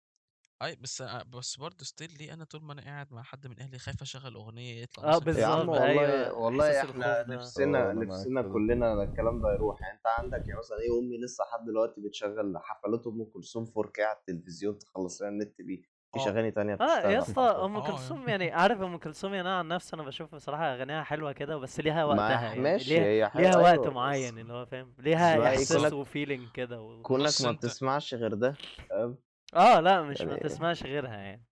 أي 0.64 0.76
بس 0.76 1.02
بس 1.38 1.56
برضه 1.56 1.84
still 1.84 2.08
ليه 2.18 2.34
أنا 2.34 2.44
طول 2.44 2.62
ما 2.62 2.72
أنا 2.72 2.82
قاعد 2.82 3.12
مع 3.12 3.22
حد 3.22 3.46
من 3.46 3.60
أهلي 3.60 3.78
خايف 3.78 4.02
أشغل 4.02 4.34
أغنية 4.34 4.82
يطلع 4.82 5.04
آه 5.04 5.08
مثلا 5.18 5.40
يا 5.40 5.46
عم 5.46 5.66
بالظبط، 5.66 5.68
والله 5.80 5.84
أيوة، 6.24 6.38
والله 6.38 6.68
إحساس 6.70 6.90
إحنا 6.90 7.20
الخوف 7.20 7.28
ده. 7.28 7.34
نفسنا 7.36 7.78
آه، 7.78 7.90
أنا 7.92 7.94
معاك 8.00 8.08
نفسنا 8.08 8.42
في 8.42 8.48
ده. 8.48 8.52
كلنا 8.54 9.02
الكلام 9.02 9.40
ده 9.42 9.54
يروح 9.54 9.82
يعني 9.82 9.96
أنت 9.96 10.06
عندك 10.06 10.48
يعني 10.48 10.58
مثلا 10.58 10.78
إيه 10.78 10.98
أمي 11.00 11.18
لسه 11.24 11.44
لحد 11.44 11.64
دلوقتي 11.66 12.00
بتشغل 12.00 12.58
حفلات 12.58 13.06
أم 13.06 13.24
كلثوم 13.24 13.64
4K 13.66 14.00
على 14.00 14.16
التلفزيون 14.18 14.78
تخلص 14.78 15.22
لنا 15.22 15.30
النت 15.30 15.62
بيه 15.62 15.82
مفيش 16.14 16.28
آه. 16.28 16.30
أغاني 16.30 16.50
تانية 16.50 16.74
آه 16.80 17.10
يا 17.10 17.18
اسطى. 17.18 17.42
أم 17.64 17.76
آه، 17.76 17.90
كلثوم 17.90 18.28
يعني 18.28 18.50
عارف 18.52 18.80
أم 18.82 18.96
كلثوم 18.96 19.34
يعني 19.34 19.48
أنا 19.48 19.58
عن 19.58 19.68
نفسي 19.68 19.96
أنا 19.96 20.02
بشوف 20.02 20.34
بصراحة 20.34 20.74
أغانيها 20.74 21.02
حلوة 21.02 21.32
كده 21.32 21.56
بس 21.56 21.80
ليها 21.80 22.04
وقتها 22.04 22.42
يعني 22.42 22.60
ماشي 22.60 22.94
ليها 22.94 23.04
هي 23.04 23.28
حلوة 23.28 23.50
ليها 23.50 23.56
وقت 23.56 23.72
أيوة، 23.80 23.94
معين 23.94 24.34
بس 24.34 24.40
اللي 24.40 24.52
هو 24.52 24.66
فاهم 24.66 24.94
ليها 24.98 25.48
إحساس 25.48 25.80
كونك- 25.80 25.92
و 25.92 25.99
feeling 25.99 26.48
كده 26.54 26.80
و... 26.82 27.02
كونك 27.02 27.22
بص 27.24 27.40
ما 27.42 27.52
بتسمعش 27.52 28.14
غير 28.14 28.34
ده 28.34 28.54
فاهم 28.90 29.18
آه 29.54 29.80
لأ 29.80 30.02
مش 30.02 30.20
ما 30.20 30.28
يعني- 30.32 30.40
تسمعش 30.42 30.82
غيرها 30.82 31.16
يعني. 31.16 31.44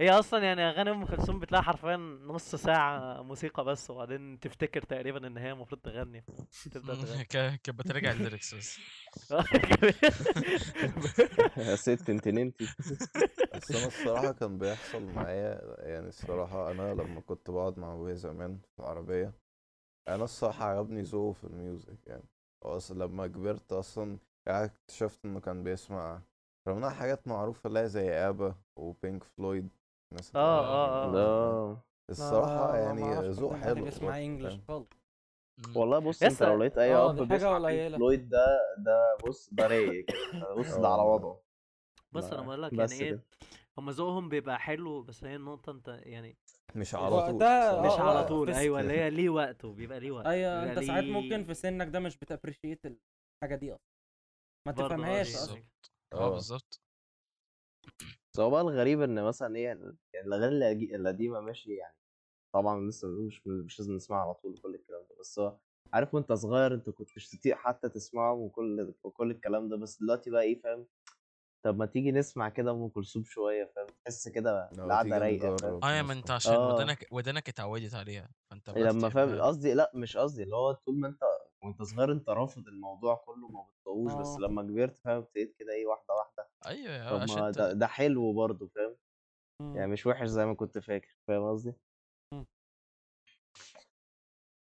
هي 0.00 0.10
أصلا 0.10 0.44
يعني 0.44 0.62
أغاني 0.70 0.90
أم 0.90 1.06
كلثوم 1.06 1.40
بتلاقي 1.40 1.62
حرفيا 1.62 1.96
نص 2.26 2.54
ساعة 2.54 3.22
موسيقى 3.22 3.64
بس 3.64 3.90
وبعدين 3.90 4.40
تفتكر 4.40 4.82
تقريبا 4.82 5.26
إن 5.26 5.36
هي 5.38 5.52
المفروض 5.52 5.80
تغني 5.80 6.24
تبدا 6.72 6.94
تغني. 6.94 7.24
ك- 7.24 7.28
كانت 7.62 7.70
بتراجع 7.70 8.10
ال 8.10 8.16
lyrics 8.16 8.54
بس. 8.54 8.78
يا 11.56 11.76
ست 11.76 12.10
أنت 12.10 12.28
نمتي. 12.28 12.64
بس 13.54 13.70
أنا 13.70 13.86
الصراحة 13.86 14.32
كان 14.32 14.58
بيحصل 14.58 15.02
معايا 15.02 15.60
يعني 15.78 16.08
الصراحة 16.08 16.70
أنا 16.70 16.94
لما 16.94 17.20
كنت 17.20 17.50
بقعد 17.50 17.78
مع 17.78 17.92
أبويا 17.92 18.14
زمان 18.14 18.58
في 18.76 18.80
العربية 18.82 19.32
أنا 20.08 20.24
الصراحة 20.24 20.64
عجبني 20.64 21.02
ذوقه 21.02 21.32
في 21.32 21.44
ال 21.44 21.54
music 21.54 22.06
يعني. 22.06 22.24
هو 22.66 22.76
أصلا 22.76 23.04
لما 23.04 23.26
كبرت 23.26 23.72
أصلا 23.72 24.18
يعني 24.46 24.64
اكتشفت 24.64 25.24
إنه 25.24 25.40
كان 25.40 25.64
بيسمع 25.64 26.22
رغم 26.68 26.76
انها 26.76 26.90
حاجات 26.90 27.28
معروفة 27.28 27.68
اللي 27.68 27.78
هي 27.80 27.88
زي 27.88 28.10
آبا 28.10 28.54
وبينك 28.76 29.24
فلويد 29.24 29.68
الناس 30.12 30.30
اللي 30.30 30.40
آه 30.42 30.60
هي- 30.60 31.16
آه 31.16 31.16
آه 31.16 31.82
الصراحة 32.10 32.72
ما 32.72 32.78
يعني 32.78 33.28
ذوق 33.28 33.54
حلو 33.54 33.84
بيسمع 33.84 34.08
برضه، 34.08 34.18
English؟ 34.24 34.60
خالص. 34.68 34.88
والله 35.76 35.98
بص 35.98 36.22
انت 36.22 36.42
لو 36.42 36.58
لقيت 36.58 36.78
أي 36.78 36.94
آه، 36.94 37.10
أب 37.10 37.22
بيسمع. 37.28 37.58
فلويد 37.96 38.28
ده 38.28 38.46
ده 38.78 39.16
بص 39.28 39.48
ده 39.52 39.66
رايق 39.66 40.06
بص 40.56 40.74
ده 40.74 40.88
على. 40.88 41.02
وضعه 41.02 41.40
بص 42.12 42.32
أنا 42.32 42.42
بقول 42.42 42.62
لك 42.62 42.74
بس 42.74 42.92
يعني 42.92 43.04
إيه. 43.04 43.22
هم 43.78 43.90
ذوقهم 43.90 44.28
بيبقى 44.28 44.58
حلو 44.58 45.02
بس 45.02 45.24
هي 45.24 45.36
النقطة 45.36 45.72
أنت 45.72 45.88
يعني 46.02 46.36
مش 46.74 46.94
هو 46.94 47.04
على 47.04 47.26
طول 47.30 47.38
ده-. 47.38 47.82
مش 47.82 47.92
على 48.00 48.24
طول 48.24 48.50
أيوه 48.50 48.80
اللي 48.80 48.92
هي 48.92 49.10
ليه 49.10 49.28
وقته 49.28 49.72
بيبقى 49.72 50.00
ليه 50.00 50.10
وقت 50.10 50.26
أيوه 50.26 50.64
أنت 50.72 50.78
ساعات 50.78 51.04
ممكن 51.04 51.44
في 51.44 51.54
سنك 51.54 51.88
ده 51.88 52.00
مش 52.00 52.16
بت 52.16 52.28
appreciate 52.28 52.86
الحاجة 52.86 53.54
دي 53.56 53.72
أصلا 53.74 53.88
ما 54.66 54.72
تفهمهاش 54.72 55.34
أصلا. 55.34 55.62
آه 56.12 56.26
آه. 56.26 56.30
بالظبط 56.34 56.80
بس 58.32 58.40
هو 58.40 58.50
بقى 58.50 58.60
الغريب 58.60 59.02
إن 59.02 59.22
مثلا 59.24 59.56
إيه 59.56 59.64
يعني 59.64 59.96
الأغاني 60.26 60.56
القدي- 60.56 60.96
القديمة 60.96 61.40
ماشي 61.40 61.74
يعني 61.74 61.96
طبعا 62.54 62.88
لسه 62.88 63.08
مش 63.08 63.46
مش 63.46 63.80
لازم 63.80 63.94
نسمعها 63.96 64.22
على 64.24 64.34
طول 64.34 64.52
وكل 64.52 64.74
الكلام 64.74 65.02
ده 65.10 65.16
بس 65.20 65.38
هو 65.38 65.56
عارف 65.92 66.14
وأنت 66.14 66.32
صغير 66.32 66.74
أنت 66.74 66.90
كنتش 66.90 67.28
تطيق 67.28 67.56
حتى 67.56 67.88
تسمعهم 67.88 68.38
وكل 68.38 68.94
وكل 69.04 69.30
الكلام 69.30 69.68
ده 69.68 69.76
بس 69.76 69.98
دلوقتي 70.00 70.30
بقى 70.30 70.42
إيه 70.42 70.60
فاهم 70.62 70.86
طب 71.64 71.78
ما 71.78 71.86
تيجي 71.86 72.12
نسمع 72.12 72.48
كده 72.48 72.70
أم 72.70 72.88
كلثوم 72.88 73.24
شوية 73.24 73.72
فاهم 73.76 73.86
تحس 74.04 74.28
كده 74.28 74.70
لو 74.72 74.84
القعدة 74.84 75.18
رايقة 75.18 75.56
آه 75.82 75.90
يا 75.92 76.02
ما. 76.02 76.12
أنت 76.12 76.30
عشان 76.30 76.52
آه. 76.54 76.74
ودانك 76.74 77.06
ودانك 77.12 77.48
اتعودت 77.48 77.94
عليها 77.94 78.30
فأنت 78.50 78.70
لما 78.70 79.08
فاهم. 79.08 79.40
قصدي 79.40 79.74
لأ 79.74 79.90
مش 79.94 80.16
قصدي 80.16 80.42
اللي 80.42 80.56
هو 80.56 80.72
طول 80.72 81.00
ما 81.00 81.08
أنت 81.08 81.20
وأنت 81.62 81.82
صغير 81.82 82.12
أنت 82.12 82.28
رافض 82.28 82.68
الموضوع 82.68 83.14
كله 83.26 83.48
ما 83.48 83.62
بتطوش 83.62 84.12
بس 84.12 84.36
آه. 84.36 84.38
لما 84.40 84.62
كبرت 84.62 84.98
فاهم 84.98 85.16
ابتديت 85.16 85.56
كده 85.58 85.72
إيه 85.72 85.86
واحدة 85.86 86.14
واحدة 86.14 86.48
أيوه 86.66 86.92
يا 86.94 87.26
طب 87.28 87.52
ده, 87.52 87.72
ده 87.72 87.86
حلو 87.86 88.32
برضه 88.32 88.68
فاهم 88.68 88.96
مم. 89.60 89.76
يعني 89.76 89.92
مش 89.92 90.06
وحش 90.06 90.28
زي 90.28 90.46
ما 90.46 90.54
كنت 90.54 90.78
فاكر 90.78 91.16
فاهم 91.28 91.50
قصدي 91.50 91.72
مم. 92.34 92.46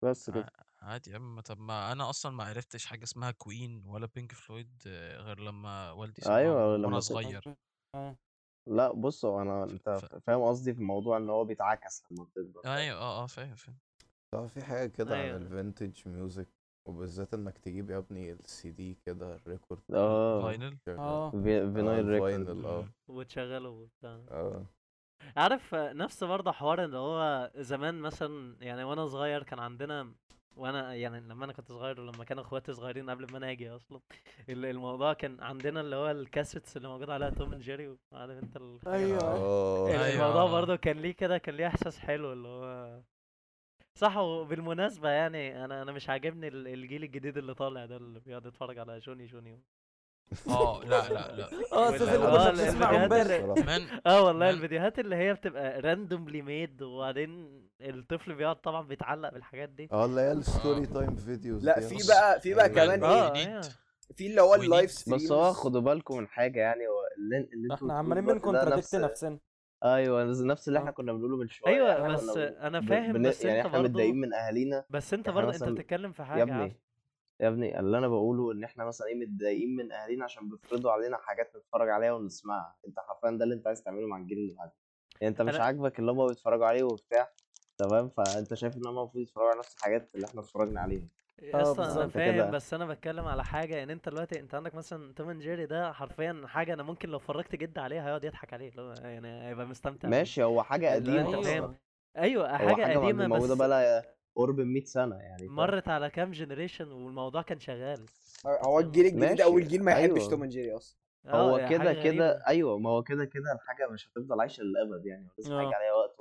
بس 0.05 0.30
كده 0.30 0.47
عادي 0.82 1.11
يا 1.11 1.16
عم 1.16 1.41
طب 1.41 1.61
ما 1.61 1.93
أنا 1.93 2.11
أصلا 2.11 2.32
ما 2.32 2.45
عرفتش 2.45 2.87
حاجة 2.87 3.05
اسمها 3.05 3.30
كوين 3.30 3.82
ولا 3.87 4.07
بينك 4.14 4.32
فلويد 4.32 4.82
آه، 4.87 5.16
غير 5.20 5.41
لما 5.41 5.91
والدي 5.91 6.20
سمعهم 6.22 6.37
أيوه 6.39 6.76
لما 6.76 6.87
وأنا 6.87 7.01
صغير 7.01 7.43
آه 7.95 8.16
لأ 8.66 8.93
بص 8.93 9.24
هو 9.24 9.43
أنا 9.43 9.64
أنت 9.64 9.89
ف- 9.91 10.14
فاهم 10.26 10.43
قصدي 10.43 10.74
في 10.74 10.80
الموضوع 10.80 11.16
إن 11.16 11.30
هو 11.30 11.45
بيتعكس 11.45 12.03
لما 12.12 12.24
بتكبر؟ 12.24 12.61
أيوه 12.66 12.99
آه 12.99 13.22
آه 13.22 13.26
فاهم 13.26 13.55
فاهم 13.55 13.78
طبعا 14.35 14.47
في 14.47 14.64
حاجة 14.64 14.89
كده 14.89 15.16
عن 15.16 15.24
أيوة. 15.24 15.37
ال 15.37 15.45
vintage 15.45 16.09
music 16.09 16.49
وبالذات 16.87 17.35
إنك 17.35 17.59
تجيب 17.59 17.91
يا 17.91 17.99
ابني 17.99 18.32
السي 18.32 18.70
دي 18.70 18.99
كده 19.07 19.35
ال 19.37 19.43
record 19.43 19.81
آه. 19.95 20.43
vinyl؟ 20.43 20.77
آه. 20.89 21.30
vi- 21.31 21.72
vinyl 21.72 22.09
record. 22.09 22.31
vinyl 22.47 22.64
آه. 22.66 22.85
وتشغله 23.09 23.68
وبتاع. 23.68 24.20
آه. 24.30 24.64
عارف 25.37 25.74
نفس 25.74 26.24
برضه 26.24 26.53
حوار 26.53 26.85
اللي 26.85 26.97
هو 26.99 27.51
زمان 27.57 27.95
مثلا 28.01 28.57
يعني 28.61 28.85
وأنا 28.85 29.07
صغير 29.07 29.43
كان 29.43 29.59
عندنا 29.59 30.12
وأنا 30.57 30.95
يعني 30.95 31.20
لما 31.20 31.45
أنا 31.45 31.53
كنت 31.53 31.68
صغير 31.72 32.01
ولما 32.01 32.24
كانوا 32.24 32.43
إخواتي 32.43 32.72
صغيرين 32.72 33.11
قبل 33.11 33.32
ما 33.32 33.39
أنا 33.39 33.51
أجي 33.51 33.70
أصلا 33.70 34.01
ال- 34.49 34.64
الموضوع 34.64 35.12
كان 35.12 35.41
عندنا 35.41 35.80
اللي 35.80 35.97
هو 35.97 36.11
الكاسيتس 36.11 36.76
اللي 36.76 36.89
موجود 36.89 37.11
عليها 37.11 37.30
توم 37.30 37.53
أند 37.53 37.62
جيري 37.62 37.97
عارف 38.12 38.43
أنت 38.43 38.57
أيوه 38.87 39.18
ال- 39.87 39.91
أيوة. 40.01 40.26
الموضوع 40.26 40.51
برضه 40.53 40.76
كان 40.76 40.97
ليه 40.97 41.12
كده 41.12 41.39
كان 41.39 41.55
ليه 41.55 41.66
إحساس 41.66 41.99
حلو 41.99 42.32
اللي 42.32 42.49
هو 42.49 43.01
صح 43.97 44.16
وبالمناسبة 44.16 45.09
يعني 45.09 45.64
أنا 45.64 45.82
أنا 45.82 45.92
مش 45.92 46.09
عاجبني 46.09 46.49
ال- 46.49 46.68
الجيل 46.68 47.03
الجديد 47.05 47.36
اللي 47.38 47.55
طالع 47.55 47.86
ده 47.86 47.97
اللي 47.97 48.20
بيقعد 48.20 48.47
يتفرج 48.47 48.78
على 48.78 49.01
شوني 49.01 49.28
شوني 49.28 49.62
آه 50.49 50.80
لا 50.84 51.09
لا 51.09 51.36
لا. 51.36 51.49
آه 51.72 51.95
أستاذ 51.95 52.09
اللي 52.09 52.24
آه، 52.84 53.05
امبارح. 53.05 53.45
آه 54.07 54.22
والله. 54.22 54.51
الفيديوهات 54.51 54.99
اللي 54.99 55.16
هي 55.16 55.34
بتبقى 55.34 55.80
randomly 55.81 56.43
made 56.43 56.83
وبعدين 56.82 57.62
الطفل 57.80 58.34
بيقعد 58.34 58.57
طبعا 58.61 58.86
بيتعلق 58.86 59.32
بالحاجات 59.32 59.68
دي. 59.68 59.88
آه 59.92 60.05
اللي 60.05 60.20
هي 60.20 60.32
ال 60.33 60.41
story 60.41 60.87
time 60.87 61.16
videos 61.16 61.64
لا 61.64 61.80
في. 61.80 61.97
بقى 62.09 62.40
في 62.40 62.55
بقى 62.55 62.68
كمان 62.68 63.05
إيه 63.05 63.32
أيوه 63.32 63.61
في 64.14 64.26
اللي 64.26 64.40
هو 64.42 64.55
ال 64.55 64.62
live 64.62 64.91
بس 64.90 64.99
streams 65.01 65.33
هو 65.32 65.53
خدوا 65.53 65.80
بالكم 65.80 66.16
من 66.16 66.28
حاجة 66.28 66.61
يعني 66.61 66.86
هو 66.88 67.01
اللي, 67.18 67.36
اللي 67.38 67.64
أنتوا 67.64 67.76
إحنا 67.76 67.99
عمالين 67.99 68.26
بن 68.27 68.35
contradict 68.35 68.77
نفس 68.78 68.95
نفسنا. 68.95 69.38
أيوه 69.85 70.24
نفس 70.24 70.68
اللي 70.68 70.78
إحنا 70.78 70.91
آه. 70.91 70.93
كنا 70.93 71.12
بنقوله 71.12 71.37
من 71.37 71.49
شوية 71.49 71.72
أيوه 71.74 71.93
إحنا 71.93 72.09
بس 72.14 72.37
أنا 72.37 72.80
فاهم 72.80 73.12
بن- 73.12 73.28
بس 73.28 73.45
يعني 73.45 73.59
أنت 73.59 73.66
إحنا 73.66 73.82
متضايقين 73.82 74.16
من 74.20 74.35
أهالينا 74.35 74.85
بس 74.91 75.14
أنت 75.14 75.30
برضو 75.30 75.51
أنت 75.51 75.64
بتتكلم 75.64 76.12
في 76.12 76.22
يا 76.22 76.26
حاجة 76.26 76.43
ابني 76.43 76.80
يا 77.41 77.49
ابني 77.49 77.80
اللي 77.80 77.99
أنا 77.99 78.09
بقوله 78.09 78.53
إن 78.53 78.64
إحنا 78.64 78.85
مثلا 78.85 79.07
إيه 79.07 79.14
متضايقين 79.14 79.76
من 79.76 79.93
أهالينا 79.93 80.24
عشان 80.24 80.49
بيفرضوا 80.49 80.91
علينا 80.93 81.16
حاجات 81.16 81.57
نتفرج 81.57 81.89
عليها 81.91 82.12
ونسمعها. 82.12 82.76
أنت 82.87 82.99
حرفيا 83.01 83.30
ده 83.30 83.45
اللي 83.45 83.55
أنت 83.55 83.66
عايز 83.66 83.82
تعمله 83.82 84.07
مع 84.07 84.16
الجيل 84.16 84.39
اللي 84.39 84.55
بعدك 84.55 84.72
يعني 85.20 85.30
أنت 85.32 85.43
مش 85.43 85.55
أنا 85.55 85.64
عاجبك 85.64 85.99
اللي 85.99 86.12
هم 86.12 86.26
بيتفرجوا 86.26 86.66
عليه 86.66 86.82
وبتاع 86.82 87.28
تمام؟ 87.78 88.09
فأنت 88.09 88.55
شايف 88.55 88.76
إن 88.76 88.87
هم 88.87 88.99
المفروض 88.99 89.22
يتفرجوا 89.22 89.49
على 89.51 89.59
نفس 89.59 89.76
الحاجات 89.78 90.11
اللي 90.14 90.26
إحنا 90.26 90.41
اتفرجنا 90.41 90.80
عليها. 90.80 91.09
يا 91.43 91.62
اسطى 91.62 91.85
أنا 91.85 92.09
فاهم. 92.09 92.51
بس 92.51 92.74
أنا 92.74 92.87
بتكلم 92.87 93.24
على 93.24 93.45
حاجة 93.45 93.82
إن 93.82 93.91
أنت 93.91 94.09
دلوقتي 94.09 94.41
أنت 94.41 94.55
عندك 94.55 94.74
مثلا 94.74 95.12
توم 95.14 95.28
أند 95.28 95.43
جيري 95.43 95.66
ده 95.66 95.93
حرفيا 95.93 96.43
حاجة 96.47 96.74
أنا 96.74 96.82
ممكن 96.82 97.09
لو 97.09 97.18
فرجت 97.18 97.57
جد 97.57 97.78
عليها 97.78 98.07
هيقعد 98.07 98.24
يضحك 98.24 98.53
عليه 98.53 98.68
اللي 98.68 98.82
هو 98.82 98.93
يعني 98.93 99.49
هيبقى 99.49 99.66
مستمتع 99.66 100.09
ماشي 100.09 100.43
هو 100.43 100.62
حاجة 100.62 100.91
هو 100.91 100.95
قديمة 100.95 101.20
أنت 101.20 101.28
أصلا 101.28 101.43
فاهم 101.43 101.76
أيوه 102.16 102.51
هو 102.51 102.57
حاجة 102.57 102.85
حاجة 102.85 102.99
قديمة 102.99 103.26
موجودة 103.26 103.53
بس 103.55 103.59
بقالها 103.59 104.03
قرب 104.37 104.61
ال 104.61 104.66
100 104.66 104.85
سنة 104.85 105.16
يعني 105.16 105.49
مرت 105.49 105.89
على 105.89 106.11
كام 106.11 106.30
generation 106.31 106.93
والموضوع 106.93 107.43
كان 107.43 107.59
شغال. 107.59 108.07
هو 108.47 108.80
الجيل 108.80 109.07
الجديد 109.07 109.41
أول 109.41 109.55
ماشي 109.55 109.68
جيل 109.68 109.82
ما 109.85 109.93
يحبش 109.93 110.18
أيوه. 110.18 110.30
توم 110.30 110.43
أند 110.43 110.53
جيري 110.53 110.76
أصلا. 110.76 110.99
هو 111.26 111.57
آه 111.57 111.61
يعني 111.61 111.78
كده 111.78 111.93
كده 111.93 112.43
أيوه 112.47 112.78
ما 112.78 112.91
هو 112.91 113.03
كده 113.03 113.24
كده 113.24 113.53
الحاجة 113.53 113.89
مش 113.89 114.09
هتفضل 114.09 114.41
عايشة 114.41 114.62
للأبد 114.62 115.07
يعني 115.07 115.28
لازم 115.39 115.53
هيجي 115.53 115.72
آه. 115.72 115.74
عليها 115.76 115.93
وقت 115.93 116.20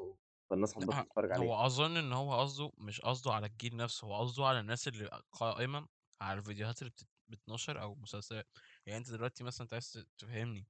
فالناس 0.50 0.78
هتبطل 0.78 0.96
لا 0.98 1.02
تتفرج 1.04 1.32
عليها. 1.32 1.46
هو 1.48 1.66
أظن 1.66 1.98
إن 1.98 2.14
هو 2.14 2.41
قصده 2.41 2.72
مش 2.78 3.02
قصده 3.02 3.34
على 3.34 3.48
الجيل 3.48 3.76
نفسه 3.76 4.08
هو 4.08 4.20
قصده 4.20 4.46
على 4.46 4.60
الناس 4.60 4.88
اللي 4.88 5.22
قائمة 5.32 5.88
على 6.22 6.39
الفيديوهات 6.39 6.80
اللي 6.82 6.89
بتت- 6.91 7.08
بتنشر 7.28 7.82
أو 7.82 7.96
مسلسلات. 7.96 8.48
يعني 8.86 8.98
أنت 9.00 9.12
دلوقتي 9.12 9.44
مثلا 9.44 9.62
أنت 9.64 9.74
عايز 9.74 10.06
تفهمني 10.18 10.68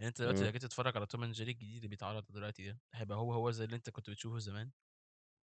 ان 0.00 0.04
أنت 0.06 0.20
دلوقتي 0.22 0.40
لو 0.40 0.46
مم. 0.46 0.52
جيت 0.52 0.62
تتفرج 0.62 0.96
على 0.96 1.06
توم 1.06 1.22
أند 1.22 1.32
جيري 1.32 1.50
الجديد 1.52 1.76
اللي 1.76 1.88
بيتعرض 1.88 2.24
دلوقتي 2.30 2.66
ده 2.72 2.80
هيبقى 2.94 3.18
هو 3.18 3.32
هو 3.32 3.50
زي 3.50 3.64
اللي 3.64 3.76
أنت 3.76 3.90
كنت 3.90 4.10
بتشوفه 4.10 4.38
زمان؟ 4.38 4.70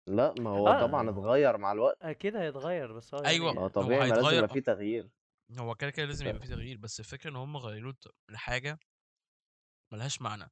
لأ 0.09 0.33
ما 0.39 0.49
هو 0.49 0.67
آه. 0.67 0.81
طبعا 0.87 1.09
اتغير 1.09 1.57
مع 1.57 1.71
الوقت. 1.71 1.97
أكيد 2.01 2.35
هيتغير 2.35 2.93
بس 2.93 3.13
هو 3.13 3.19
أيوه 3.19 3.53
ما 3.53 3.61
هو 3.61 3.63
يعني 3.63 3.63
هو 3.63 3.67
طبيعي 3.83 3.99
ما 3.99 4.05
لازم 4.05 4.15
هيتغير 4.25 4.43
يبقى 4.43 4.53
فيه 4.53 4.59
تغيير. 4.59 5.09
هو 5.59 5.75
كده 5.75 5.89
كده 5.89 6.05
لازم 6.05 6.25
ف- 6.25 6.27
يبقى 6.29 6.41
فيه 6.41 6.47
تغيير 6.55 6.77
بس 6.77 6.99
الفكرة 6.99 7.29
إن 7.29 7.35
هم 7.35 7.57
غيروه 7.57 7.93
ت- 7.93 8.07
لحاجة 8.31 8.79
ملهاش 9.93 10.21
معنى. 10.21 10.51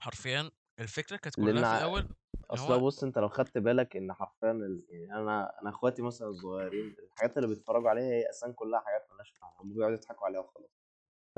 حرفيا 0.00 0.50
الفكرة 0.80 1.16
كانت 1.16 1.34
كلها 1.36 1.64
في 1.64 1.84
الأول 1.84 2.00
إن 2.00 2.08
أصل 2.50 2.72
هو 2.72 2.86
بص 2.86 3.04
أنت 3.04 3.18
لو 3.18 3.28
خدت 3.28 3.58
بالك 3.58 3.96
إن 3.96 4.12
حرفيا 4.12 4.50
ال... 4.50 4.84
يعني 4.88 5.22
أنا 5.22 5.52
أنا 5.62 5.70
إخواتي 5.70 6.02
مثلا 6.02 6.28
الصغيرين 6.28 6.96
الحاجات 7.12 7.36
اللي 7.36 7.48
بيتفرجوا 7.48 7.90
عليها 7.90 8.04
هي 8.04 8.30
أصلا 8.30 8.52
كلها 8.52 8.80
حاجات 8.80 9.06
مالهاش 9.10 9.34
معنى 9.42 9.54
هم 9.60 9.74
بيقعدوا 9.74 9.96
يضحكوا 9.96 10.26
عليها 10.26 10.40
وخلاص؟ 10.40 10.70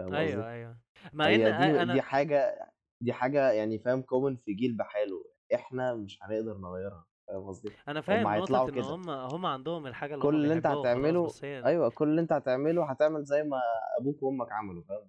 أيوه 0.00 0.52
أيوه 0.52 0.76
مع 1.12 1.28
إن 1.34 1.56
دي 1.58 1.82
أنا 1.82 1.92
دي 1.92 2.02
حاجة 2.02 2.70
دي 3.00 3.12
حاجة 3.12 3.50
يعني 3.52 3.78
فاهم 3.78 4.02
common 4.02 4.36
في 4.36 4.52
جيل 4.54 4.76
بحاله 4.76 5.24
إحنا 5.54 5.94
مش 5.94 6.18
هنقدر 6.22 6.58
نغيرها 6.58 7.06
فاهم 7.28 7.46
قصدي؟ 7.48 7.72
أنا 7.88 8.00
هم 8.00 8.02
فاهم 8.02 8.38
نقطة 8.38 8.68
إن 8.68 8.78
هم 8.78 9.10
هم 9.10 9.46
عندهم 9.46 9.86
الحاجة 9.86 10.14
اللي 10.14 10.22
كل 10.22 10.34
اللي 10.34 10.54
أنت 10.54 10.66
هتعمله 10.66 11.32
أيوه 11.42 11.90
كل 11.90 12.08
اللي 12.08 12.20
أنت 12.20 12.32
هتعمله 12.32 12.90
هتعمل 12.90 13.24
زي 13.24 13.42
ما 13.42 13.60
أبوك 14.00 14.22
وأمك 14.22 14.52
عملوا 14.52 14.82
فاهم 14.88 15.08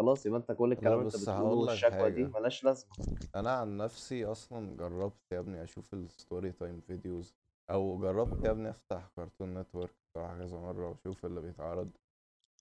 خلاص 0.00 0.26
يبقى 0.26 0.40
انت 0.40 0.52
كل 0.52 0.72
الكلام 0.72 0.98
اللي 0.98 1.06
انت 1.06 1.16
بتقوله 1.16 1.54
والشكوى 1.56 2.10
دي. 2.10 2.24
ملهاش 2.24 2.64
لازمة. 2.64 2.90
أنا 3.34 3.50
عن 3.52 3.76
نفسي 3.76 4.24
أصلا 4.24 4.76
جربت 4.76 5.32
يا 5.32 5.38
ابني 5.38 5.62
أشوف 5.62 5.94
ال 5.94 6.04
story 6.04 6.52
time 6.52 6.80
videos 6.80 7.34
أو 7.70 7.98
جربت 8.00 8.44
يا 8.44 8.50
ابني 8.50 8.70
أفتح 8.70 9.08
كرتون 9.16 9.58
نتورك 9.58 9.94
بصراحه 10.10 10.38
كذا 10.38 10.58
مرة 10.58 10.88
وأشوف 10.88 11.26
اللي 11.26 11.40
بيتعرض. 11.40 11.90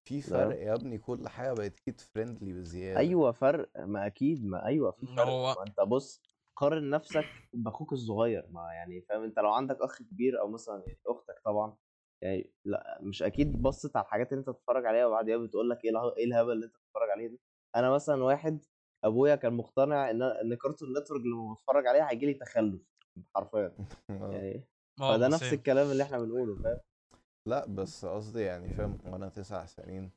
في 0.06 0.22
فرق 0.22 0.62
يا 0.62 0.74
ابني 0.74 0.98
كل 0.98 1.28
حاجة 1.28 1.54
بقت 1.54 1.80
kid 1.80 2.00
friendly 2.00 2.54
بزيادة. 2.54 3.00
أيوه 3.00 3.32
فرق 3.32 3.70
ما 3.78 4.06
أكيد 4.08 4.46
ما 4.46 4.66
أيوه 4.66 4.92
في 4.92 5.06
ما 5.06 5.16
فرق. 5.16 5.28
هو 5.28 5.56
ما 5.56 5.64
أنت 5.64 5.80
بص 5.82 6.22
قارن 6.56 6.90
نفسك 6.90 7.26
بأخوك 7.54 7.94
الصغير 7.94 8.48
ما 8.52 8.74
يعني 8.74 9.02
فاهم؟ 9.10 9.24
أنت 9.24 9.40
لو 9.40 9.50
عندك 9.52 9.78
أخ 9.82 10.02
كبير 10.02 10.40
أو 10.42 10.48
مثلا 10.52 10.76
يعني 10.88 11.00
أختك 11.08 11.42
طبعا 11.46 11.78
يعني 12.22 12.52
لأ 12.66 13.00
مش 13.02 13.24
أكيد 13.24 13.62
بصت 13.62 13.96
على 13.96 14.06
الحاجات 14.06 14.32
اللي 14.32 14.40
أنت 14.40 14.50
بتتفرج 14.50 14.86
عليها 14.86 15.06
وبعديها 15.06 15.38
بتقول 15.38 15.70
لك 15.70 15.86
إيه 15.86 16.14
إيه 16.18 16.26
الهبل 16.26 16.52
اللي 16.52 16.66
أنت 16.66 16.76
بتتفرج 16.76 17.10
عليه 17.10 17.28
ده. 17.28 17.38
أنا 17.76 17.90
مثلا 17.90 18.24
واحد 18.24 18.66
أبويا 19.04 19.36
كان 19.36 19.54
مقتنع 19.54 20.10
إن 20.10 20.22
إن 20.22 20.56
كارتون 20.56 20.90
نتورك 20.98 21.22
لما 21.22 21.54
بتفرج 21.54 21.88
عليها 21.88 22.12
هيجي 22.12 22.26
لي 22.26 22.34
تخلف 22.34 22.82
حرفيا. 23.36 23.72
آه. 24.10 24.32
يعني 24.32 24.64
آه 25.02 25.18
فده 25.18 25.28
نفس 25.28 25.54
الكلام 25.54 25.92
اللي 25.92 26.04
إحنا 26.04 26.20
بنقوله 26.20 26.56
فاهم؟ 26.64 26.80
لأ 27.46 27.66
بس 27.66 28.06
قصدي 28.06 28.42
يعني 28.42 28.70
فاهم 28.70 28.98
وأنا 29.06 29.30
تسع 29.30 29.66
سنين 29.66 30.12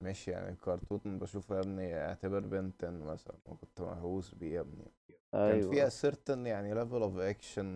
ماشي 0.00 0.30
يعني 0.30 0.48
الكرتون 0.48 1.18
بشوفه 1.18 1.54
يا 1.54 1.60
ابني 1.60 1.96
اعتبر 1.96 2.40
بنتن 2.40 3.00
مثلا 3.00 3.36
وكنت 3.46 3.80
مهووس 3.80 4.34
بيه 4.34 4.54
يا 4.54 4.60
ابني. 4.60 4.92
كان 5.32 5.70
فيها 5.70 5.88
certain 5.88 6.46
يعني 6.46 6.74
level 6.74 7.02
of 7.02 7.36
action 7.36 7.66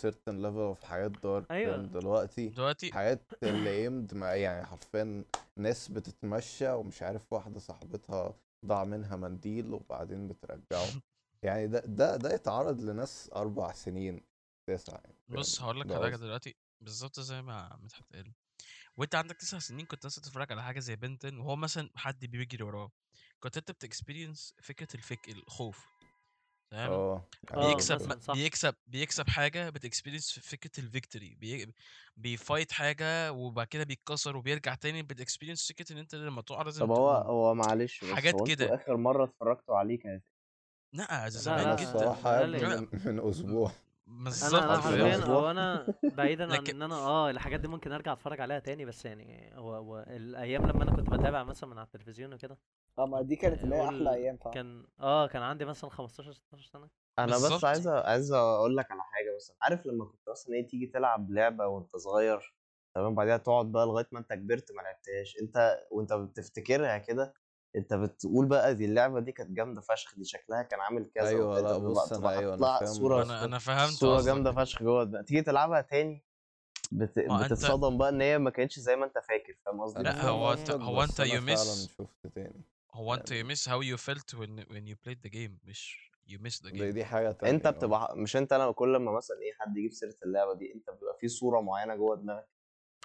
certain 0.00 0.42
level 0.42 0.76
of 0.76 0.84
حاجات 0.84 1.10
دارك 1.10 1.50
أيوة. 1.50 1.76
دلوقتي. 1.76 2.48
دلوقتي. 2.48 2.92
حاجات 2.92 3.20
اللي 3.42 3.70
ايمد 3.70 4.12
يعني 4.22 4.66
حرفيا 4.66 5.24
ناس 5.56 5.88
بتتمشى 5.88 6.70
ومش 6.70 7.02
عارف 7.02 7.32
واحدة 7.32 7.58
صاحبتها 7.60 8.34
ضاع 8.66 8.84
منها 8.84 9.16
منديل 9.16 9.72
وبعدين 9.74 10.28
بترجعه. 10.28 10.86
يعني 11.42 11.66
ده 11.66 11.80
ده 11.80 12.16
ده 12.16 12.34
يتعرض 12.34 12.80
لناس 12.80 13.30
أربع 13.36 13.72
سنين 13.72 14.20
تسعة 14.66 15.00
يعني؟ 15.04 15.16
بص 15.28 15.62
هقول 15.62 15.80
لك 15.80 15.92
حاجة. 15.92 16.16
دلوقتي. 16.16 16.54
بالظبط 16.80 17.20
زي 17.20 17.42
ما 17.42 17.76
مدحت 17.82 18.04
قال 18.14 18.32
وأنت 18.96 19.14
عندك 19.14 19.36
تسع 19.36 19.58
سنين 19.58 19.86
كنت 19.86 20.06
مثلا 20.06 20.24
تتفرج 20.24 20.52
على 20.52 20.62
حاجة 20.62 20.80
زي 20.80 20.96
بنتن 20.96 21.38
وهو 21.38 21.56
مثلا 21.56 21.90
حد 21.94 22.26
بيجري 22.26 22.64
وراه. 22.64 22.90
كنت 23.40 23.56
أنت 23.56 23.70
بتكسبيرينس 23.70 24.54
فكرة 24.62 24.88
الفك 24.94 25.28
الخوف؟ 25.28 25.86
تمام 26.72 26.90
آه 26.90 27.24
آه، 27.52 27.68
بيكسب 27.68 27.94
مثلا 27.94 28.16
م- 28.16 28.20
صح. 28.20 28.34
بيكسب 28.34 28.74
بيكسب 28.86 29.28
حاجة 29.28 29.70
بتكسبيرينس 29.70 30.38
فكرة 30.38 30.84
الفيكتوري 30.84 31.34
بي 31.40 31.72
بيفايت 32.16 32.72
حاجة 32.72 33.32
وبعد 33.32 33.66
كده 33.66 33.84
بيتكسر 33.84 34.36
وبيرجع 34.36 34.74
تاني 34.74 35.02
بتكسبيرينس 35.02 35.68
فكرة 35.72 35.92
إن 35.92 35.98
أنت 35.98 36.14
لما 36.14 36.42
تقع 36.42 36.62
لازم 36.62 36.86
طب 36.86 36.90
هو 36.90 37.14
تقوم 37.14 37.26
هو 37.36 37.54
معلش 37.54 38.04
بس 38.04 38.10
حاجات 38.10 38.34
هو 38.34 38.44
كده. 38.44 38.74
آخر 38.74 38.96
مرة 38.96 39.24
اتفرجتوا 39.24 39.76
عليه 39.76 39.98
كانت 39.98 40.24
لأ 40.92 41.06
ده 41.06 41.24
لا، 41.24 41.28
زمان 41.28 41.64
لا، 41.70 41.76
جدا 41.76 42.04
يا 42.04 42.44
ابني 42.44 42.60
لا. 42.60 42.80
من, 42.80 42.88
من 43.06 43.28
أسبوع 43.28 43.70
بالظبط 44.06 44.62
أنا 44.62 44.74
أنا 44.74 44.82
حرفياً. 44.82 45.12
حرفيا. 45.16 45.26
هو 45.34 45.50
أنا 45.50 45.94
بعيدا 46.16 46.44
عن 46.44 46.50
لكن- 46.64 46.76
إن 46.76 46.82
أنا 46.82 46.94
آه 46.94 47.30
الحاجات 47.30 47.60
دي 47.60 47.68
ممكن 47.68 47.92
أرجع 47.92 48.12
أتفرج 48.12 48.40
عليها 48.40 48.58
تاني 48.58 48.84
بس 48.84 49.04
يعني 49.04 49.50
هو, 49.56 49.74
هو 49.74 49.98
الأيام 50.08 50.62
لما 50.66 50.82
أنا 50.82 50.90
كنت 50.96 51.10
بتابع 51.10 51.44
مثلا 51.44 51.70
من 51.70 51.78
على 51.78 51.86
التلفزيون 51.86 52.32
وكده 52.34 52.58
آه 52.98 53.06
ما 53.06 53.22
دي 53.22 53.36
كانت 53.36 53.64
اللي 53.64 53.76
هي 53.76 53.84
أحلى 53.88 54.14
أيام 54.14 54.36
فعلا. 54.36 54.54
كان 54.54 54.84
آه 55.00 55.26
كان 55.26 55.42
عندي 55.42 55.64
مثلا 55.64 55.90
15 55.90 56.32
16 56.32 56.62
سنة. 56.72 56.88
أنا 57.18 57.38
بس. 57.38 57.64
عايز 57.64 57.88
عايز 57.88 58.32
أقول 58.32 58.76
لك 58.76 58.90
على 58.90 59.02
حاجة 59.02 59.34
مثلا. 59.36 59.56
عارف 59.62 59.86
لما 59.86 60.04
كنت 60.04 60.28
مثلا 60.30 60.54
إيه 60.54 60.66
تيجي 60.66 60.86
تلعب 60.86 61.30
لعبة 61.30 61.66
وأنت 61.66 61.96
صغير 61.96 62.54
تمام 62.94 63.14
بعدها 63.14 63.36
تقعد 63.36 63.72
بقى 63.72 63.86
لغاية 63.86 64.06
ما 64.12 64.18
أنت 64.18 64.32
كبرت 64.32 64.72
ما 64.72 64.82
لعبتهاش. 64.82 65.36
أنت 65.42 65.80
وأنت 65.90 66.12
بتفتكرها 66.12 66.98
كده 66.98 67.34
أنت 67.76 67.94
بتقول 67.94 68.46
بقى 68.46 68.74
دي 68.74 68.84
اللعبة 68.84 69.20
دي 69.20 69.32
كانت 69.32 69.50
جامدة 69.50 69.80
فشخ 69.80 70.14
دي 70.16 70.24
شكلها 70.24 70.62
كان 70.62 70.80
عامل 70.80 71.10
كذا 71.14 71.28
أيوه. 71.28 71.60
لأ 71.60 71.76
انت 71.76 71.82
بص 71.82 72.12
أنا 72.12 72.30
أيوه 72.38 72.54
أنا 72.54 72.78
فاهم. 72.78 72.92
صورة 72.92 73.22
أنا 73.22 73.44
أنا 73.44 73.58
فهمت 73.58 73.90
صورة 73.90 74.22
جامدة 74.22 74.52
فشخ 74.52 74.82
جوه 74.82 75.04
دماغك. 75.04 75.26
تيجي 75.28 75.42
تلعبها 75.42 75.80
تاني 75.80 76.24
بت... 76.92 77.18
بتتصدم 77.18 77.98
بقى 77.98 78.08
إن 78.08 78.20
هي 78.20 78.38
ما 78.38 78.50
كانتش 78.50 78.78
زي 78.78 78.96
ما 78.96 79.04
أنت 79.04 79.18
فاكر 79.18 79.56
فاهم 79.66 79.80
قصدي؟ 79.80 80.02
لأ، 80.02 80.12
فاهم 80.12 80.28
هو 80.28 80.52
أنت- 80.54 80.58
قصدك، 80.70 80.80
هو 80.80 81.02
بس 81.02 81.20
أنت 81.20 81.20
أنا 81.20 81.40
you 81.40 81.42
فعلا 81.42 81.86
شفت 81.98 82.26
تاني. 82.34 82.62
هو 82.94 83.14
أنت 83.14 83.28
you 83.28 83.32
يعني- 83.32 83.54
miss 83.54 83.58
how 83.58 83.80
you 83.82 83.96
felt 84.02 84.38
when 84.38 84.64
when 84.72 84.86
you 84.86 84.96
played 85.06 85.22
the 85.26 85.30
game 85.34 85.50
مش 85.64 86.12
you 86.28 86.38
miss 86.38 86.60
the 86.60 86.70
دي, 86.72 86.78
game. 86.90 86.94
دي 86.94 87.04
حاجة 87.04 87.32
تانية 87.32 87.54
أنت. 87.54 87.66
بتبقى 87.68 88.14
مش 88.16 88.36
أنت 88.36 88.54
لما 88.54 88.72
كل 88.72 88.96
ما 88.96 89.12
مثلا 89.12 89.36
إيه 89.42 89.52
حد 89.60 89.76
يجيب 89.76 89.92
سيرة 89.92 90.14
اللعبة 90.24 90.54
دي 90.54 90.74
أنت 90.74 90.90
بيبقى 90.90 91.16
في 91.20 91.28
صورة 91.28 91.60
معينة 91.60 91.94
جوه 91.96 92.16
دماغك؟ 92.16 92.48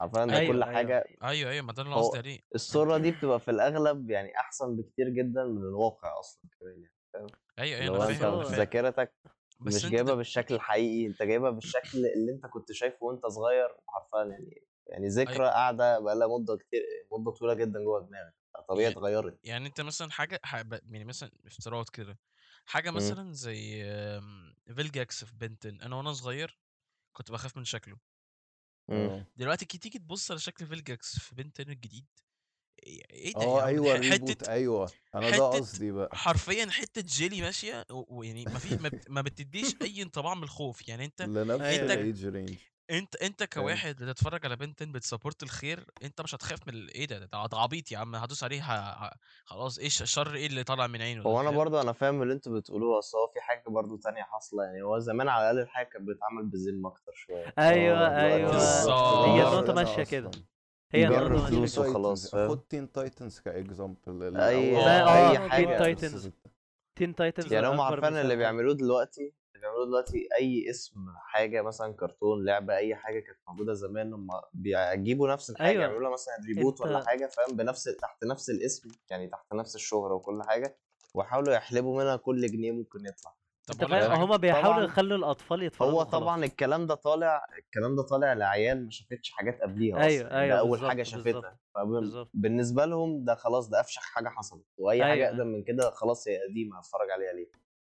عارفين 0.01 0.27
ده 0.27 0.37
أيوة، 0.37 0.53
كل 0.53 0.63
أيوة. 0.63 0.75
حاجة؟ 0.75 1.05
أيوه 1.23 1.51
أيوه 1.51 1.65
ما 1.65 1.73
ده 1.73 1.81
اللي 1.83 1.95
قصدي 1.95 2.17
عليه. 2.17 2.39
الصورة 2.55 2.97
دي 2.97 3.11
بتبقى 3.11 3.39
في 3.39 3.51
الأغلب 3.51 4.09
يعني 4.09 4.37
أحسن 4.37 4.75
بكتير 4.75 5.09
جدا 5.09 5.43
من 5.43 5.57
الواقع 5.61 6.19
أصلا 6.19 6.41
كمان 6.59 6.81
يعني 7.13 7.31
أيوه 7.59 7.79
اللي 7.79 7.91
أيوه 7.91 7.97
هو 7.97 8.03
أنا 8.03 8.13
فاهم 8.13 8.33
أنا 8.33 8.43
فاهم 8.43 8.55
ذاكرتك 8.55 9.13
بس 9.59 9.75
مش 9.75 9.85
أنت 9.85 9.93
جايبها 9.93 10.15
بالشكل 10.15 10.55
الحقيقي 10.55 11.07
أنت 11.07 11.23
جايبها 11.23 11.49
بالشكل 11.49 11.97
اللي 12.15 12.31
أنت 12.31 12.45
كنت 12.45 12.71
شايفه 12.71 13.05
وأنت 13.05 13.25
صغير 13.25 13.67
حرفيا 13.87 14.31
يعني 14.31 14.63
يعني 14.87 15.07
ذكرى 15.07 15.45
قاعدة 15.45 15.99
بقالها 15.99 16.27
مدة 16.39 16.57
كتير 16.57 16.81
مدة 17.11 17.31
طويلة 17.31 17.53
جدا 17.53 17.79
جوه 17.83 17.99
دماغك. 18.01 18.33
يعني- 18.73 18.97
اتغيرت 18.97 19.39
يعني 19.43 19.67
أنت 19.67 19.81
مثلا 19.81 20.11
حاجة 20.11 20.39
يعني 20.85 21.05
مثلا 21.05 21.31
افتراض 21.45 21.89
كده 21.89 22.19
حاجة 22.65 22.91
مم. 22.93 23.17
مثلا 23.17 23.33
زي 23.33 23.83
آم، 23.85 24.55
فيلجاكس 24.75 25.23
في 25.25 25.35
بنتن 25.35 25.81
أنا 25.81 25.95
وأنا 25.95 26.13
صغير 26.13 26.59
كنت 27.13 27.31
بخاف 27.31 27.57
من 27.57 27.65
شكله 27.65 27.97
مم. 28.89 29.11
آه 29.11 29.27
دلوقتي 29.37 29.65
كي 29.65 29.77
تيجي 29.77 29.99
تبص 29.99 30.31
على 30.31 30.39
شكل 30.39 30.67
فيلجاكس 30.67 31.19
في 31.19 31.35
بنتن 31.35 31.59
الجديد 31.59 32.07
إيه 32.83 33.03
إيه 33.11 33.33
ده 33.33 33.45
يا 33.47 33.61
آه 33.61 33.63
عم 33.63 33.85
أيوه 33.85 33.87
ح- 33.87 34.01
حتة 34.01 34.47
أيوه 34.53 34.99
أنا 35.15 35.31
ده 35.31 35.53
حتة 35.53 35.57
قصدي 35.57 35.91
بقى 35.91 36.13
حرفيا 36.13 36.67
حتة 36.71 37.01
جيلي 37.01 37.41
ماشية 37.41 37.85
و- 37.91 38.17
ويعني 38.19 38.47
ما 38.47 38.59
في 38.59 38.77
ما, 38.77 38.89
بت- 38.89 39.09
ما 39.11 39.21
بتديش 39.21 39.75
أي 39.83 40.01
انطباع 40.01 40.33
من 40.35 40.43
الخوف 40.43 40.87
يعني 40.89 41.05
أنت 41.05 41.21
لنفس. 41.35 41.71
انت 41.73 41.91
ال 41.91 42.00
age 42.00 42.25
range 42.27 42.59
أنت 42.91 43.15
أنت 43.15 43.43
كواحد 43.43 43.95
بتتفرج 43.95 44.45
على 44.45 44.55
بنتن 44.55 44.91
بت 44.91 45.03
support 45.03 45.43
الخير 45.43 45.85
أنت 46.03 46.21
مش 46.21 46.35
هتخاف 46.35 46.59
من 46.67 46.73
ال- 46.73 46.93
إيه 46.93 47.05
ده 47.05 47.19
ده 47.19 47.25
ده 47.45 47.57
عبيط 47.57 47.91
يا 47.91 47.97
عم 47.97 48.15
هدوس 48.15 48.43
عليه 48.43 48.61
ه... 48.61 49.05
ه... 49.05 49.11
خلاص 49.45 49.79
إيش 49.79 50.01
الشر 50.01 50.33
إيه 50.35 50.47
اللي 50.47 50.63
طالع 50.63 50.87
من 50.87 51.01
عينه 51.01 51.23
ده 51.23 51.29
هو 51.29 51.39
أنا 51.41 51.49
فاهم؟ 51.49 51.57
برضه 51.57 51.81
أنا 51.81 51.91
فاهم 51.93 52.21
اللي 52.21 52.33
أنتوا 52.33 52.59
بتقولوه 52.59 52.97
بس 52.97 53.15
هو 53.15 53.27
في 53.27 53.41
حاجة 53.41 53.63
برضه 53.67 53.97
تانية 53.97 54.21
حاصلة 54.23 54.63
يعني 54.63 54.81
هو 54.81 54.99
زمان 54.99 55.27
على 55.29 55.51
الأقل 55.51 55.63
الحاجة 55.63 55.85
كانت 55.85 56.07
بتتعمل 56.07 56.45
بذمه 56.45 56.89
أكتر 56.89 57.11
شوية. 57.15 57.53
أيوه 57.59 57.97
آه 57.97 58.09
دلوقتي 58.09 58.35
أيوه. 58.35 58.51
بالظبط. 58.51 58.89
هي 59.27 59.41
آه، 59.43 59.53
النقطة 59.53 59.73
ماشية 59.73 60.03
كده. 60.03 60.31
هي 60.91 61.07
النقطة 61.07 61.29
ماشية 61.29 61.47
فلوس 61.57 61.79
كده. 61.79 61.89
وخلاص 61.89 62.31
فاهم؟ 62.31 62.49
خد 62.49 62.59
Teen 62.59 62.91
Titans 62.91 63.39
ك 63.39 63.52
example 63.52 64.37
اي 64.37 64.73
ما 64.75 65.01
آه 65.03 65.31
أي 65.31 65.49
حاجة. 65.49 65.65
Teen 65.65 65.77
Titans 65.77 66.29
Teen 66.95 67.15
Titans 67.15 67.53
يعني 67.53 67.67
هم 67.67 67.81
عارفين 67.81 68.13
اللي 68.17 68.35
بيعملوه 68.35 68.73
دلوقتي 68.73 69.33
اللي 69.57 69.67
بيعملوه 69.67 69.85
دلوقتي 69.85 70.27
أي 70.39 70.69
اسم 70.69 71.05
حاجة 71.17 71.61
مثلا 71.61 71.93
كرتون 71.93 72.45
لعبة 72.45 72.75
أي 72.75 72.95
حاجة 72.95 73.19
كانت 73.19 73.39
موجودة 73.47 73.73
زمان 73.73 74.13
هم 74.13 74.27
بيجيبوا 74.53 75.29
نفس 75.29 75.49
الحاجة 75.49 75.67
أيوه. 75.69 75.81
يعملوا 75.83 76.01
لها 76.01 76.09
مثلا 76.11 76.33
reboot 76.47 76.81
ولا 76.81 77.05
حاجة 77.05 77.25
فاهم؟ 77.27 77.57
بنفس 77.57 77.83
تحت 77.83 78.23
نفس 78.25 78.49
الاسم 78.49 78.89
يعني 79.11 79.27
تحت 79.27 79.53
نفس 79.53 79.75
الشهرة 79.75 80.13
وكل 80.13 80.43
حاجة 80.43 80.77
ويحاولوا 81.13 81.53
يحلبوا 81.53 82.03
منها 82.03 82.15
كل 82.15 82.47
جنيه 82.47 82.71
ممكن 82.71 82.99
يطلع. 82.99 83.35
طب 83.79 83.91
حاجة 83.91 84.15
هما 84.15 84.37
بيحاولوا 84.37 84.83
يخلوا 84.83 85.17
الأطفال 85.17 85.63
يتفرجوا 85.63 85.93
هو 85.93 86.03
طبعا 86.03 86.45
الكلام 86.45 86.87
ده 86.87 86.95
طالع 86.95 87.45
الكلام 87.57 87.95
ده 87.95 88.01
طالع 88.03 88.33
لعيال 88.33 88.85
ما 88.85 88.91
شافتش 88.91 89.31
حاجات 89.31 89.61
قبليها 89.61 89.97
أيوه 89.97 90.27
أصلا 90.27 90.31
يعني 90.31 90.43
أيوه 90.43 90.55
ده 90.55 90.59
أول 90.59 90.79
حاجة 90.89 91.03
شافتها. 91.03 91.57
بالظبط. 91.85 92.29
فبالنسبه 92.33 92.85
لهم 92.85 93.25
ده 93.25 93.35
خلاص 93.35 93.69
ده 93.69 93.79
أفشخ 93.79 94.01
حاجة 94.01 94.29
حصلت 94.29 94.65
وأي 94.77 95.03
حاجة 95.03 95.13
أيوه. 95.13 95.27
أقدم 95.29 95.47
من 95.47 95.63
كده 95.63 95.89
خلاص 95.91 96.27
هي 96.27 96.39
قديمة 96.49 96.77
هتفرج 96.79 97.11
عليها 97.11 97.33
ليه؟ 97.33 97.51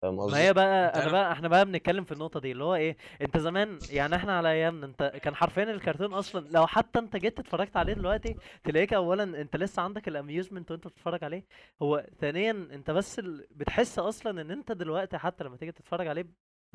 فاهم 0.08 0.16
ما 0.18 0.24
قصدي؟ 0.24 0.40
هي 0.40 0.54
بقى 0.54 1.04
أنا 1.04 1.12
بقى 1.12 1.32
إحنا 1.32 1.48
بقى 1.48 1.66
بنتكلم 1.66 2.04
في 2.04 2.12
النقطة 2.12 2.40
دي 2.40 2.52
اللي 2.52 2.64
هو 2.64 2.76
إيه 2.76 2.98
أنت 3.22 3.38
زمان 3.38 3.80
يعني 3.92 4.16
إحنا 4.16 4.38
على 4.38 4.52
أيامنا 4.52 4.86
أنت 4.86 5.04
كان 5.24 5.36
حرفيا 5.36 5.64
الكرتون 5.64 6.14
أصلا 6.14 6.48
لو 6.52 6.68
حتى 6.68 7.00
أنت 7.00 7.16
جيت 7.16 7.40
اتفرجت 7.40 7.78
عليه 7.78 7.94
دلوقتي 7.94 8.36
تلاقيك 8.64 8.94
اولا 8.94 9.24
أنت 9.42 9.56
لسه 9.56 9.82
عندك 9.82 10.08
الاميوزمنت 10.08 10.72
وأنت 10.72 10.88
بتتفرج 10.88 11.24
عليه. 11.24 11.46
هو 11.82 12.06
ثانيا 12.20 12.52
أنت 12.52 12.92
بس 12.92 13.20
ال... 13.20 13.48
بتحس 13.52 14.00
أصلا 14.00 14.42
إن 14.42 14.52
أنت 14.52 14.72
دلوقتي 14.72 15.18
حتى 15.18 15.44
لما 15.44 15.58
تيجي 15.58 15.72
تتفرج 15.72 16.08
عليه 16.08 16.26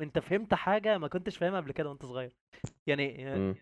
أنت 0.01 0.19
فهمت 0.19 0.53
حاجة 0.53 0.97
ما 0.97 1.07
كنتش 1.07 1.37
فاهمها 1.37 1.59
قبل 1.59 1.71
كده 1.71 1.89
وأنت 1.89 2.05
صغير. 2.05 2.35
يعني. 2.87 3.55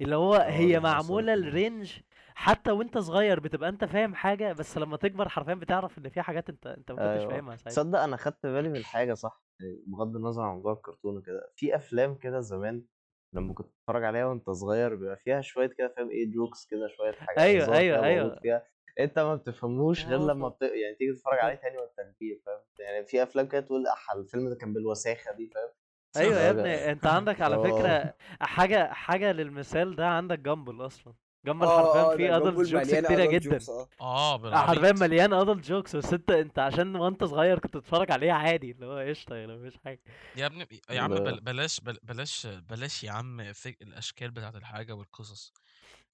اللي 0.00 0.16
هو 0.16 0.34
هي 0.34 0.80
معمولة 0.80 1.34
ال 1.34 1.44
range 1.44 1.92
حتى 2.38 2.70
وانت 2.70 2.98
صغير 2.98 3.40
بتبقى 3.40 3.68
انت 3.68 3.84
فاهم 3.84 4.14
حاجة 4.14 4.52
بس 4.52 4.78
لما 4.78 4.96
تكبر 4.96 5.28
حرفيا 5.28 5.54
بتعرف 5.54 5.98
إن 5.98 6.08
في 6.08 6.22
حاجات 6.22 6.48
انت 6.48 6.66
انت 6.66 6.92
ما 6.92 6.98
كنتش 6.98 7.24
أيوه. 7.24 7.30
فاهمها 7.32 7.56
ساعتها. 7.56 7.70
تصدق 7.70 7.98
أنا 7.98 8.16
خدت 8.16 8.46
بالي 8.46 8.68
من 8.68 8.84
حاجة 8.84 9.14
صح 9.14 9.42
بغض 9.86 10.16
النظر 10.16 10.42
عن 10.42 10.54
موضوع 10.54 10.72
الكرتون 10.72 11.16
وكده 11.16 11.52
في 11.56 11.76
أفلام 11.76 12.14
كده 12.14 12.40
زمان 12.40 12.84
لما 13.32 13.54
كنت 13.54 13.66
بتتفرج 13.66 14.04
عليها 14.04 14.26
وأنت 14.26 14.50
صغير 14.50 14.94
بيبقى 14.94 15.16
فيها 15.16 15.40
شوية 15.40 15.66
كده 15.78 15.94
فاهم 15.96 16.10
إيه 16.10 16.30
jokes 16.30 16.66
كده 16.66 16.88
شوية 16.96 17.12
حاجات 17.12 17.38
أيوه 17.38 17.76
أيوه 17.76 18.04
أيوه. 18.06 18.40
فيها 18.42 18.66
أنت 19.00 19.18
ما 19.18 19.34
بتفهموش 19.34 20.06
غير 20.06 20.18
لما 20.18 20.48
بت... 20.48 20.62
يعني 20.62 20.94
تيجي 20.98 21.12
تتفرج 21.12 21.38
عليه 21.38 21.54
تاني 21.62 21.78
وأنت 21.78 22.14
كبير 22.16 22.42
فاهم؟ 22.46 22.60
يعني 22.78 23.04
في 23.06 23.22
أفلام 23.22 23.48
كده 23.48 23.60
تقول 23.60 23.86
أح 23.86 24.12
الفيلم 24.12 24.48
ده 24.48 24.54
كان 24.54 24.72
بالوساخة 24.72 25.32
دي 25.32 25.50
فاهم؟ 25.54 25.68
أيوه 26.16 26.40
يا 26.40 26.50
ابني 26.50 26.92
أنت 26.92 27.06
عندك 27.06 27.40
على 27.40 27.56
آه. 27.60 27.62
فكرة 27.72 28.14
حاجة 28.40 28.92
حاجة 28.92 29.32
للمثال 29.32 29.96
ده 29.96 30.06
عندك 30.06 30.38
Gumball 30.38 30.86
أصلا. 30.86 31.14
Gumball 31.46 31.66
آه 31.66 31.76
حرفيا 31.86 32.00
آه 32.12 32.16
فيه 32.16 32.28
ده 32.28 32.36
adult 32.36 32.68
jokes 32.68 32.86
كتيرة 32.94 33.24
جدا. 33.26 33.58
آه. 33.68 33.88
آه 34.00 34.66
حرفيا 34.66 34.92
مليان 34.92 35.32
adult 35.32 35.66
jokes 35.68 35.96
بس 35.96 36.12
انت 36.12 36.30
انت 36.30 36.58
عشان 36.58 36.96
وانت 36.96 37.24
صغير 37.24 37.58
كنت 37.58 37.76
بتتفرج 37.76 38.10
عليه 38.12 38.32
عادي 38.32 38.70
اللي 38.70 38.86
هو 38.86 38.98
قشطة 39.10 39.34
يعني 39.34 39.56
مفيش 39.56 39.76
حاجة. 39.84 40.00
يا 40.36 40.46
ابني 40.46 40.66
يا 40.90 41.00
عم 41.00 41.14
لا. 41.14 41.20
بل 41.20 41.40
بلاش 41.40 41.80
بل 41.80 41.98
بلاش 42.02 42.46
بلاش 42.46 43.04
يا 43.04 43.10
عم 43.10 43.52
في 43.52 43.76
الأشكال 43.82 44.30
بتاعت 44.30 44.56
الحاجة 44.56 44.92
والقصص. 44.92 45.52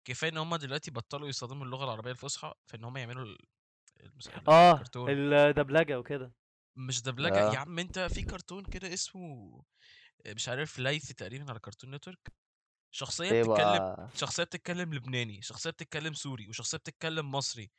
كفاية 0.05 0.31
إن 0.31 0.37
هم 0.37 0.57
دلوقتي 0.57 0.91
بطلوا 0.91 1.29
يستخدموا 1.29 1.65
اللغة 1.67 1.85
العربية 1.85 2.11
الفصحى 2.11 2.55
في 2.67 2.77
إن 2.77 2.85
هم 2.85 2.97
يعملوا 2.97 3.37
آه 4.49 4.83
الدبلجة 5.09 5.99
وكده. 5.99 6.33
مش 6.77 7.03
دبلجة 7.03 7.37
يا 7.39 7.53
آه 7.53 7.57
عم 7.57 7.79
أنت 7.79 7.99
في 7.99 8.23
كرتون 8.23 8.65
كده 8.65 8.93
اسمه 8.95 9.63
مش 10.27 10.49
عارف 10.49 10.79
ليث 10.79 11.13
تقريبا 11.13 11.51
على 11.51 11.59
Cartoon 11.59 11.95
Network. 11.95 12.33
شخصية 12.93 13.31
بتتكلم 13.43 14.09
شخصية 14.15 14.45
بتتكلم 14.45 14.95
لبناني 14.95 15.43
شخصية 15.43 15.71
بتتكلم 15.71 16.15
سوري 16.15 16.49
وشخصية 16.49 16.79
بتتكلم 16.79 17.31
مصري 17.31 17.71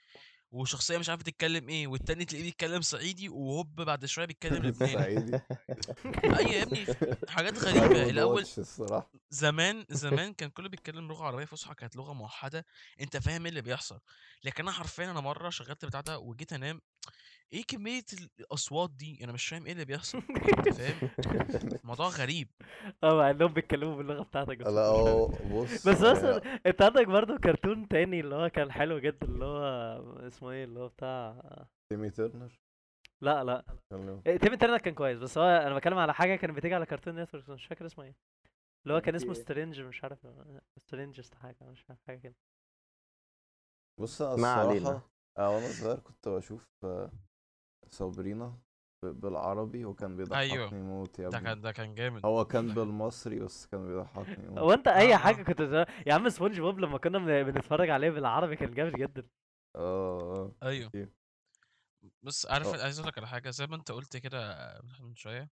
وشخصية 0.52 0.98
مش 0.98 1.10
عارف 1.10 1.22
تتكلم 1.24 1.70
إيه 1.70 1.88
والتاني 1.88 2.26
تلاقيه 2.26 2.44
بيتكلم 2.46 2.82
صعيدي 2.82 3.30
وهوب 3.30 3.76
بعد 3.82 4.06
شوية 4.06 4.26
بيتكلم 4.26 4.64
لبناني. 4.68 4.94
صعيدي. 4.94 5.40
أي 6.40 6.52
يا 6.52 6.64
ابني 6.64 6.86
حاجات 7.30 7.58
غريبة. 7.66 8.10
الأول 8.10 8.46
زمان 9.30 9.86
زمان 9.90 10.34
كان 10.34 10.50
كله 10.50 10.70
بيتكلم 10.70 11.08
لغة 11.08 11.24
عربية 11.26 11.46
فصحى 11.46 11.76
كانت 11.76 11.96
لغة 11.96 12.14
موحدة. 12.14 12.66
أنت 13.02 13.18
فاهم 13.18 13.42
إيه 13.42 13.50
اللي 13.50 13.62
بيحصل. 13.62 14.00
لكن 14.44 14.64
أنا 14.64 14.72
حرفيا 14.72 15.12
أنا 15.12 15.22
مرة 15.22 15.50
شغلت 15.50 15.86
بتاع 15.86 16.02
ده 16.02 16.20
وجيت 16.20 16.54
أنام. 16.54 16.82
إيه 17.54 17.64
كمية 17.64 18.04
الأصوات 18.40 18.90
دي؟ 18.92 19.24
أنا 19.24 19.32
مش 19.32 19.48
فاهم 19.48 19.66
إيه 19.66 19.72
اللي 19.72 19.86
بيحصل 19.86 20.22
فاهم؟ 20.22 21.10
موضوع 21.84 22.08
غريب. 22.08 22.48
آه 23.04 23.16
مع 23.16 23.30
إنهم 23.30 23.54
بيتكلموا 23.54 23.96
باللغة 23.96 24.24
بتاعتك 24.24 24.58
بس 24.58 24.68
لا 24.68 25.26
بص 25.54 25.88
بس 25.88 26.02
أصلا 26.02 26.60
أنت 26.66 26.82
عندك 26.82 27.08
برضه 27.08 27.38
كرتون 27.38 27.88
تاني 27.88 28.20
اللي 28.20 28.36
هو 28.36 28.50
كان 28.50 28.72
حلو 28.72 29.00
جدا 29.00 29.28
اللي 29.28 29.46
هو 29.46 30.28
اسمه 30.28 30.52
إيه؟ 30.52 30.64
اللي 30.64 30.80
هو 30.80 30.88
بتاع 30.88 31.42
تيمي 31.92 32.10
ترنر 32.10 32.60
لا 33.22 33.44
لا. 33.44 33.66
إيه، 34.28 34.38
تيم 34.38 34.54
انترنت 34.54 34.82
كان 34.82 34.94
كويس 34.94 35.20
بس 35.20 35.38
هو 35.38 35.44
أنا 35.44 35.76
بتكلم 35.76 35.98
على 35.98 36.14
حاجة 36.14 36.36
كانت 36.36 36.58
بتيجي 36.58 36.76
على 36.76 36.86
Cartoon 36.86 37.20
Network 37.20 37.50
مش 37.50 37.66
فاكر 37.66 37.86
اسمه 37.86 38.04
إيه. 38.04 38.16
اللي 38.84 38.94
هو 38.94 39.02
كان 39.02 39.16
اسمه 39.16 39.34
strange 39.34 39.82
مش 39.82 40.04
عارف 40.04 40.28
strange 40.78 41.22
حاجة 41.42 41.58
مش 41.62 41.86
عارف 41.90 42.02
حاجة 42.08 42.18
كده. 42.20 42.36
بص 44.00 44.22
آه، 44.22 45.56
وأنا 45.56 45.68
صغير 45.68 46.00
كنت 46.00 46.28
بشوف 46.28 46.86
صابرينا 47.94 48.60
بالعربي 49.04 49.86
وكان 49.86 50.32
أيوه. 50.34 50.56
بيضحكني 50.58 50.82
موت 50.82 51.20
يا 51.20 51.30
ده 51.30 51.38
ابني. 51.38 51.50
كان 51.50 51.62
ده 51.62 51.72
كان 51.72 51.96
جامد. 51.96 52.26
هو 52.26 52.46
كان 52.46 52.74
بالمصري 52.74 53.40
بس 53.40 53.66
كان 53.66 53.88
بيضحكني 53.88 54.48
موت. 54.50 54.60
هو 54.60 54.74
أنت 54.74 54.88
أي 54.88 55.18
حاجة 55.18 55.44
كنت 55.44 55.86
يا 56.08 56.14
عم 56.14 56.30
سبونج 56.30 56.60
بوب 56.60 56.80
لما 56.80 56.98
كنا 56.98 57.18
بن- 57.20 57.44
بنتفرج 57.52 57.90
عليه 57.90 58.10
بالعربي 58.10 58.56
كان 58.56 58.74
جامد 58.74 58.94
جدا. 58.96 59.28
آه 59.76 60.52
آه. 60.64 60.68
أيوه. 60.68 61.10
بس 62.24 62.46
عارف 62.46 62.68
آه. 62.68 62.84
عايز 62.84 63.00
أقول 63.00 63.08
لك 63.10 63.18
على 63.18 63.28
حاجة 63.28 63.50
زي 63.50 63.68
ما 63.68 63.76
أنت 63.76 63.92
قلت 63.92 64.18
كده 64.18 64.58
من 65.00 65.16
شوية. 65.16 65.50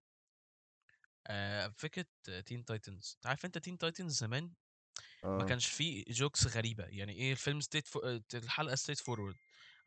آه 1.26 1.68
فكرة 1.76 2.06
Teen 2.46 2.64
Titans 2.64 3.18
عارف 3.24 3.44
أنت 3.44 3.58
Teen 3.58 3.78
Titans 3.78 4.12
زمان 4.18 4.52
ما 5.24 5.42
آه. 5.42 5.46
كانش 5.46 5.66
فيه 5.66 6.04
jokes 6.08 6.56
غريبة. 6.56 6.84
يعني 6.84 7.12
إيه 7.12 7.32
الفيلم 7.32 7.60
straight 7.60 7.86
fo... 7.88 8.00
الحلقة 8.34 8.74
straight 8.74 8.98
forward 8.98 9.34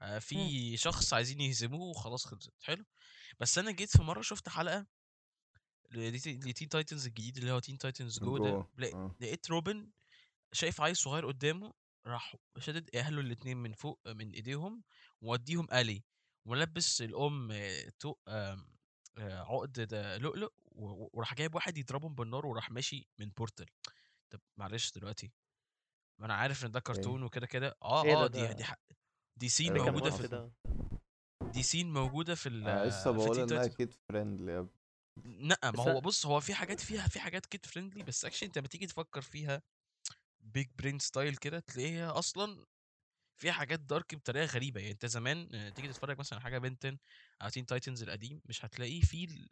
آه. 0.02 0.20
في 0.20 0.78
شخص 0.78 1.14
عايزين 1.14 1.42
يهزموه 1.42 1.88
وخلاص 1.90 2.26
خلصت. 2.26 2.54
حلو. 2.62 2.86
بس 3.40 3.58
أنا 3.58 3.72
جيت 3.72 3.98
في 3.98 4.04
مرة 4.04 4.22
شفت 4.22 4.50
حلقة 4.50 4.88
ل 5.92 6.07
Teen 6.07 6.70
Titans 6.70 7.06
الجديد 7.06 7.38
اللي 7.38 7.52
هو 7.52 7.60
Teen 7.60 7.78
Titans 7.78 8.20
Go 8.20 8.38
ده. 8.38 8.50
آه. 8.94 9.16
لقيت 9.20 9.50
روبن 9.50 9.92
شايف 10.54 10.82
عيل 10.82 10.98
صغير 10.98 11.28
قدامه 11.28 11.74
راح 12.08 12.36
شدد 12.60 12.96
اهله 12.96 13.22
الاتنين 13.22 13.58
من 13.58 13.74
فوق 13.74 14.00
من 14.08 14.32
إيديهم 14.32 14.84
ووديهم 15.22 15.68
alley 15.74 16.04
ولبس 16.46 17.02
الأم 17.02 17.52
آه، 17.52 17.92
آم، 18.28 18.68
آه، 19.18 19.40
عقد 19.40 19.94
لؤلؤ 20.22 20.54
وراح 21.14 21.34
جايب 21.34 21.56
واحد 21.56 21.78
يضربهم 21.78 22.16
بالنار 22.16 22.46
وراح 22.46 22.72
ماشي 22.72 23.08
من 23.20 23.30
portal 23.30 23.66
طب 24.30 24.40
معلش 24.58 24.92
دلوقتي 24.92 25.32
ما 26.20 26.26
أنا 26.26 26.34
عارف 26.34 26.66
إن 26.66 26.72
ده 26.72 26.80
كرتون 26.80 27.24
وكده 27.24 27.48
كده. 27.48 27.76
آه 27.84 28.04
ده 28.04 28.14
آه 28.24 28.28
دي 28.28 28.48
دي 28.48 28.54
ده 28.54 28.78
دي 29.38 29.50
scene 29.50 29.74
كان 29.78 29.94
موجودة 29.94 30.12
في 30.12 30.50
دي 31.54 31.64
scene 31.64 31.94
موجودة 31.94 32.36
في 32.36 32.50
ال 32.50 32.68
أنا 32.68 32.86
لسه 32.86 33.12
بقول 33.12 33.40
إنها 33.40 33.68
kid 33.68 33.94
friendly 34.10 34.52
يا 34.52 34.60
ابني. 34.60 35.48
لا 35.48 35.60
ما 35.64 35.72
بس 35.72 35.80
هو 35.80 36.02
بص 36.02 36.26
هو 36.26 36.40
في 36.40 36.54
حاجات 36.54 36.80
فيها 36.80 37.08
في 37.08 37.20
حاجات 37.20 37.46
kid 37.46 37.66
friendly 37.66 38.04
بس 38.04 38.26
actually 38.26 38.48
أنت 38.48 38.58
لما 38.58 38.68
تيجي 38.68 38.88
تفكر 38.88 39.22
فيها 39.22 39.62
big 40.40 40.68
brain 40.78 41.00
style 41.00 41.36
كده 41.36 41.60
تلاقيها 41.60 42.20
أصلا 42.20 42.66
فيها 43.40 43.52
حاجات 43.52 43.80
dark 43.80 44.16
بطريقة 44.16 44.46
غريبة. 44.46 44.80
يعني 44.80 44.92
أنت 44.92 45.06
زمان 45.06 45.56
آه، 45.56 45.70
تيجي 45.70 45.88
تتفرج 45.88 46.20
مثلا 46.20 46.40
على 46.40 46.44
حاجة 46.44 46.58
Ben 46.58 46.82
10 46.82 46.98
أو 47.42 47.50
Teen 47.50 47.66
Titans 47.66 48.04
القديم 48.04 48.42
مش 48.46 48.66
هتلاقيه 48.66 49.02
فيه 49.02 49.28
ال- 49.28 49.50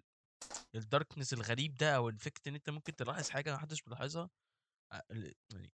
ال 0.76 0.82
darkness 0.82 1.34
الغريب 1.34 1.75
ده 1.75 1.95
أو 1.95 2.09
الفكرة 2.09 2.49
إن 2.49 2.55
أنت 2.55 2.69
ممكن 2.69 2.95
تلاحظ 2.95 3.29
حاجة 3.29 3.55
محدش 3.55 3.88
ملاحظها 3.88 4.29
آه، 4.91 5.03
ال- 5.11 5.36
يعني 5.53 5.71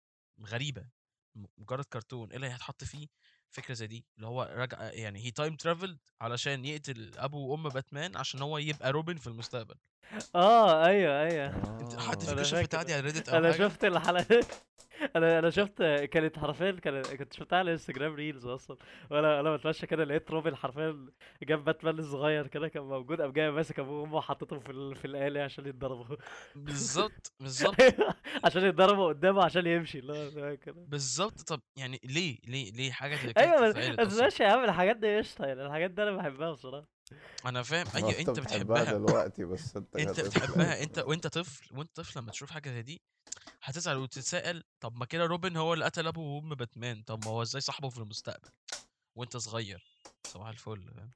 غريبة. 0.41 0.89
مجرد 1.58 1.86
كرتون. 1.86 2.30
إيه 2.30 2.36
اللي 2.36 2.49
هيتحط 2.49 2.84
فيه؟ 2.84 3.08
فكرة 3.54 3.74
زي 3.74 3.88
دي 3.88 4.06
اللي 4.16 4.28
هو 4.28 4.49
رجع 4.56 4.78
يعني 4.82 5.26
هي 5.26 5.32
time 5.32 5.56
traveled 5.56 5.98
علشان 6.22 6.66
يقتل 6.66 7.12
أبو 7.18 7.47
وأم 7.47 7.70
باتمان 7.70 8.18
عشان 8.18 8.41
هو 8.41 8.58
يبقى 8.58 8.91
روبن 8.91 9.16
في 9.16 9.28
المستقبل. 9.28 9.76
آه 10.36 10.86
أيوه 10.86 11.22
أيوه. 11.22 11.80
أنت 11.82 11.99
حد 11.99 12.22
البتاع 12.22 12.43
فاكر. 12.43 12.84
دي 12.84 12.93
على 12.93 13.01
Reddit 13.02 13.30
أنا 13.30 13.51
شفت 13.51 13.86
الحلقة 13.86 14.45
أنا 15.16 15.39
أنا 15.39 15.49
شفت 15.49 15.84
كانت 15.84 16.39
حرفيا 16.39 16.72
كانت 16.72 17.08
كنت 17.08 17.34
شفتها 17.34 17.60
على 17.60 17.66
ال 17.66 17.71
Instagram 17.71 18.16
reels 18.16 18.46
أصلا. 18.45 18.78
وأنا 19.12 19.39
أنا 19.39 19.56
بتمشى 19.56 19.88
كده 19.88 20.04
لقيت 20.04 20.32
روبن 20.32 20.56
حرفيا 20.56 21.08
جاب 21.43 21.64
باتمان 21.66 21.99
الصغير 21.99 22.47
كده 22.47 22.68
كان 22.68 22.84
موجود 22.84 23.22
قام 23.22 23.32
جاي 23.32 23.51
ماسك 23.51 23.80
أبوه 23.80 24.01
وأمه 24.01 24.16
وحطيتهم 24.16 24.60
في 24.60 24.72
ال- 24.72 24.95
في 24.95 25.06
ال 25.06 25.12
alley 25.12 25.41
عشان 25.41 25.68
يتضربوا. 25.68 26.16
بالظبط 26.56 27.34
بالظبط. 27.39 27.76
عشان 28.43 28.66
يتضربوا 28.66 29.08
قدامه 29.08 29.43
عشان 29.43 29.68
يمشي. 29.68 29.99
اللي 29.99 30.14
هو 30.14 30.58
كده. 30.58 30.86
بالظبط. 30.88 31.41
طب 31.41 31.62
يعني 31.78 31.99
ليه 32.04 32.38
ليه 32.47 32.72
ليه 32.72 32.91
حاجة 32.91 33.16
زي 33.16 33.34
كده 33.34 33.41
أيوه 33.43 33.95
بس؟ 33.95 34.14
ماشي 34.22 34.43
يا 34.43 34.47
عم 34.49 34.64
الحاجات 34.64 34.97
دي 34.97 35.18
قشطة 35.18 35.45
يعني 35.45 35.66
الحاجات 35.66 35.91
دي 35.91 36.04
أنا 36.04 36.12
بحبها 36.12 36.51
بصراحة. 36.51 36.88
أنا 37.45 37.64
فاهم. 37.64 37.86
أيوه 37.95 38.20
أنت 38.20 38.30
بتحبها. 38.39 38.84
دلوقتي 38.97 39.45
بس 39.45 39.78
أنت 39.78 39.95
أنت 39.95 40.20
بتحبها. 40.22 40.84
أنت 40.84 40.99
وأنت 41.08 41.28
طفل 41.28 41.78
وأنت 41.78 41.95
طفل 41.95 42.20
لما 42.20 42.32
تشوف 42.32 42.51
حاجة 42.51 42.70
زي 42.70 42.82
دي 42.82 43.01
هتزعل 43.64 43.97
وتتساءل 43.97 44.64
طب 44.80 44.95
ما 44.95 45.05
كده 45.05 45.26
روبن 45.26 45.57
هو 45.57 45.74
اللي 45.74 45.86
قتل 45.86 46.07
أبو 46.07 46.22
وأم 46.22 46.55
باتمان 46.55 47.03
طب 47.03 47.26
ما 47.26 47.32
هو 47.32 47.41
إزاي 47.41 47.61
صاحبه 47.61 47.89
في 47.89 47.97
المستقبل؟ 47.97 48.49
وأنت 49.18 49.38
صغير. 49.38 49.84
صباح 50.28 50.47
الفل 50.47 50.82
فاهم؟ 50.95 51.11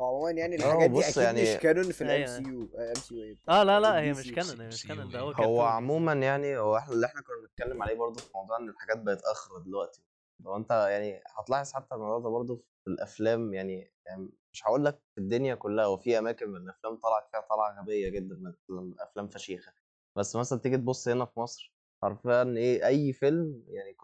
هو 0.00 0.04
عموما 0.06 0.30
يعني 0.30 0.54
آه، 0.54 0.58
الحاجات 0.58 0.90
دي 0.90 0.96
بص 0.96 1.04
أكيد 1.18 1.22
يعني- 1.22 1.54
مش 1.54 1.60
canon 1.60 1.92
في 1.92 2.04
ال 2.04 2.11
M. 2.11 2.26
C 2.44 2.50
U 2.50 2.62
M 2.78 2.94
C 2.94 3.14
U 3.14 3.36
آه 3.48 3.62
لا 3.62 3.80
لا 3.80 4.00
هي 4.00 4.12
مش 4.12 4.32
canon 4.32 4.60
هي 4.60 4.66
مش 4.68 4.86
canon 4.86 5.08
ده 5.10 5.20
هو 5.20 5.30
يعني. 5.32 5.44
هو 5.46 5.62
عموما 5.62 6.12
يعني 6.12 6.58
هو 6.58 6.76
إحنا 6.76 6.92
اللي 6.94 7.06
إحنا 7.06 7.20
كنا 7.20 7.36
بنتكلم 7.48 7.82
عليه 7.82 7.94
برضه 7.94 8.20
في 8.20 8.30
موضوع 8.34 8.56
إن 8.58 8.68
الحاجات 8.68 8.98
بقت 8.98 9.22
أخرى 9.22 9.62
دلوقتي. 9.64 10.02
لو 10.40 10.56
أنت 10.56 10.70
يعني 10.70 11.22
هتلاحظ 11.38 11.72
حتى 11.72 11.94
الموضوع 11.94 12.18
ده 12.18 12.28
برضه 12.28 12.56
في 12.84 12.90
الأفلام 12.90 13.54
يعني, 13.54 13.92
يعني 14.06 14.28
مش 14.52 14.66
هقول 14.66 14.84
لك 14.84 15.00
في 15.14 15.20
الدنيا 15.20 15.54
كلها 15.54 15.86
وفي 15.86 16.18
أماكن 16.18 16.48
من 16.48 16.56
الأفلام 16.56 16.96
طلعت 16.96 17.28
فيها 17.30 17.40
طلعه 17.40 17.80
غبية 17.82 18.08
جدا 18.08 18.54
من 18.68 18.94
أفلام 19.00 19.28
فشيخة. 19.28 19.72
بس 20.16 20.36
مثلا 20.36 20.58
تيجي 20.58 20.76
تبص 20.76 21.08
هنا 21.08 21.24
في 21.24 21.40
مصر 21.40 21.74
حرفيا 22.02 22.42
إيه 22.56 22.86
أي 22.86 23.12
فيلم 23.12 23.62
يعني 23.68 23.96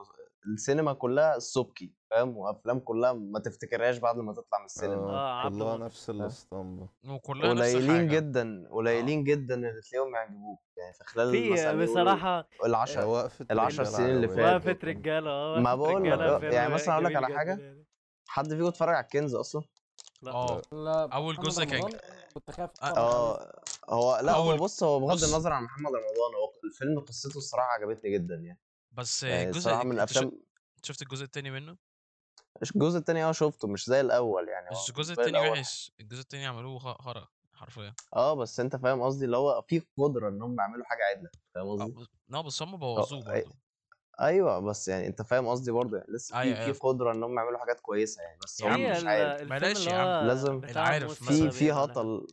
السينما 0.55 0.93
كلها 0.93 1.37
السبكي 1.37 1.93
فاهم؟ 2.11 2.37
وأفلام 2.37 2.79
كلها 2.79 3.13
ما 3.13 3.39
تفتكرهاش 3.41 3.99
بعد 3.99 4.17
ما 4.17 4.33
تطلع 4.33 4.59
من 4.59 4.65
السينما. 4.65 4.95
آه، 5.11 5.11
آه 5.11 5.41
عبده 5.45 5.59
كلها. 5.65 5.77
نفس 5.77 6.11
الأسطمبة. 6.11 6.89
وكلها 7.09 7.55
نفس 7.55 7.75
قليلين 7.75 8.09
جدا 8.09 8.69
قليلين 8.73 9.25
جدا 9.25 9.55
اللي 9.55 9.81
تلاقيهم 9.91 10.15
يعجبوك. 10.15 10.61
يعني 10.77 10.93
في 10.95 11.05
خلال 11.05 11.31
في 11.31 11.51
مثلا 11.51 11.85
بصراحة 11.85 12.49
العشر 12.65 13.07
وقفة 13.07 13.47
العشر 13.51 13.83
رجالة 13.83 13.97
سنين 13.97 14.11
اللي. 14.11 14.27
وقفة 14.27 14.73
جدا. 14.73 14.89
رجالة 14.89 15.31
آه 15.31 15.61
ما 15.61 15.75
بقول 15.75 16.13
آه، 16.13 16.39
يعني 16.45 16.75
مثلا 16.75 16.95
أقول 16.95 17.05
لك 17.05 17.17
على 17.17 17.27
حاجة، 17.39 17.55
جداً 17.55 17.63
يعني. 17.65 17.85
حد 18.27 18.49
فيكم 18.49 18.67
اتفرج 18.67 18.95
على 18.95 19.05
الكنز 19.05 19.35
أصلا؟ 19.35 19.63
لأ. 20.23 20.33
آه. 20.33 20.63
محمد 21.07 21.35
جزء 21.45 21.65
كان- 21.65 21.91
كنت 22.35 22.51
خايف 22.51 22.71
آه،. 22.83 22.87
آه 22.99 23.63
هو 23.89 24.19
لأ 24.23 24.33
هو 24.33 24.57
أول- 24.57 24.61
بص 24.61 24.83
هو 24.83 25.01
بغض. 25.01 25.25
النظر 25.25 25.53
عن 25.53 25.65
محمد 25.65 25.91
رمضان 25.91 26.35
هو 26.35 26.53
الفيلم 26.65 27.01
قصته 27.01 27.39
الصراحة 27.39 27.69
عجبتني 27.69 28.11
جدا 28.13 28.35
يعني. 28.35 28.61
بس 28.93 29.23
يعني 29.23 29.43
الجزء 29.43 29.59
الصراحة 29.59 29.85
من 29.85 29.93
الأفلام 29.93 30.33
شفت 30.83 31.03
الجزء 31.03 31.25
التاني 31.25 31.51
منه؟ 31.51 31.77
الجزء 32.63 32.99
التاني 32.99 33.25
آه 33.25 33.33
شفته 33.33 33.69
مش 33.69 33.87
زي 33.87 34.01
الأول 34.01 34.49
يعني 34.49 34.71
بس 34.71 34.89
الجزء 34.91 35.15
الأول. 35.23 35.49
وحش 35.59 35.93
الجزء 36.01 36.21
التاني 36.21 36.47
عملوه 36.47 36.79
خ- 36.79 37.03
خرا 37.03 37.29
حرفيا. 37.55 37.95
آه 38.17 38.35
بس 38.35 38.61
أنت 38.61 38.77
فاهم 38.77 39.03
قصدي 39.03 39.25
اللي 39.25 39.37
هو 39.37 39.63
في 39.63 39.83
قدرة 39.99 40.29
ان 40.29 40.43
هم 40.43 40.59
يعملوا 40.61 40.85
حاجة 40.85 41.03
عدلة 41.05 41.31
فاهم 41.55 41.67
آه 41.67 41.73
قصدي؟ 41.85 42.07
لا 42.29 42.41
بس 42.41 42.63
هم 42.63 42.77
بوظوه 42.77 43.21
أي- 43.21 43.25
برضه. 43.27 43.55
أيوه 44.21 44.59
بس 44.59 44.89
يعني 44.89 45.07
أنت 45.07 45.23
فاهم 45.23 45.47
قصدي 45.49 45.71
برضه 45.71 45.97
يعني 45.97 46.13
لسه 46.13 46.39
أيوة، 46.41 46.55
في 46.55 46.61
أيوة. 46.63 46.73
في 46.73 46.81
قدرة 46.81 47.13
إن 47.13 47.23
هم 47.23 47.39
يعملوا 47.39 47.59
حاجات 47.59 47.81
كويسة 47.81 48.23
يعني 48.23 48.39
بس 48.43 48.63
هم 48.63 48.73
هي 48.73 48.91
مش 48.91 48.99
ال- 49.03 49.09
عارف 49.09 49.33
الفيلم 49.43 49.49
بلاش 49.59 49.77
اللي 49.77 49.91
يا 49.91 49.97
عم. 49.97 50.27
لازم- 50.27 50.61
بتاع 50.61 50.71
العارف 50.71 51.05
موسى 51.09 51.25
في 51.25 51.33
مثلا. 51.33 51.51
في 51.51 51.65
بيعملها. 51.65 51.85
هطل 51.85 52.27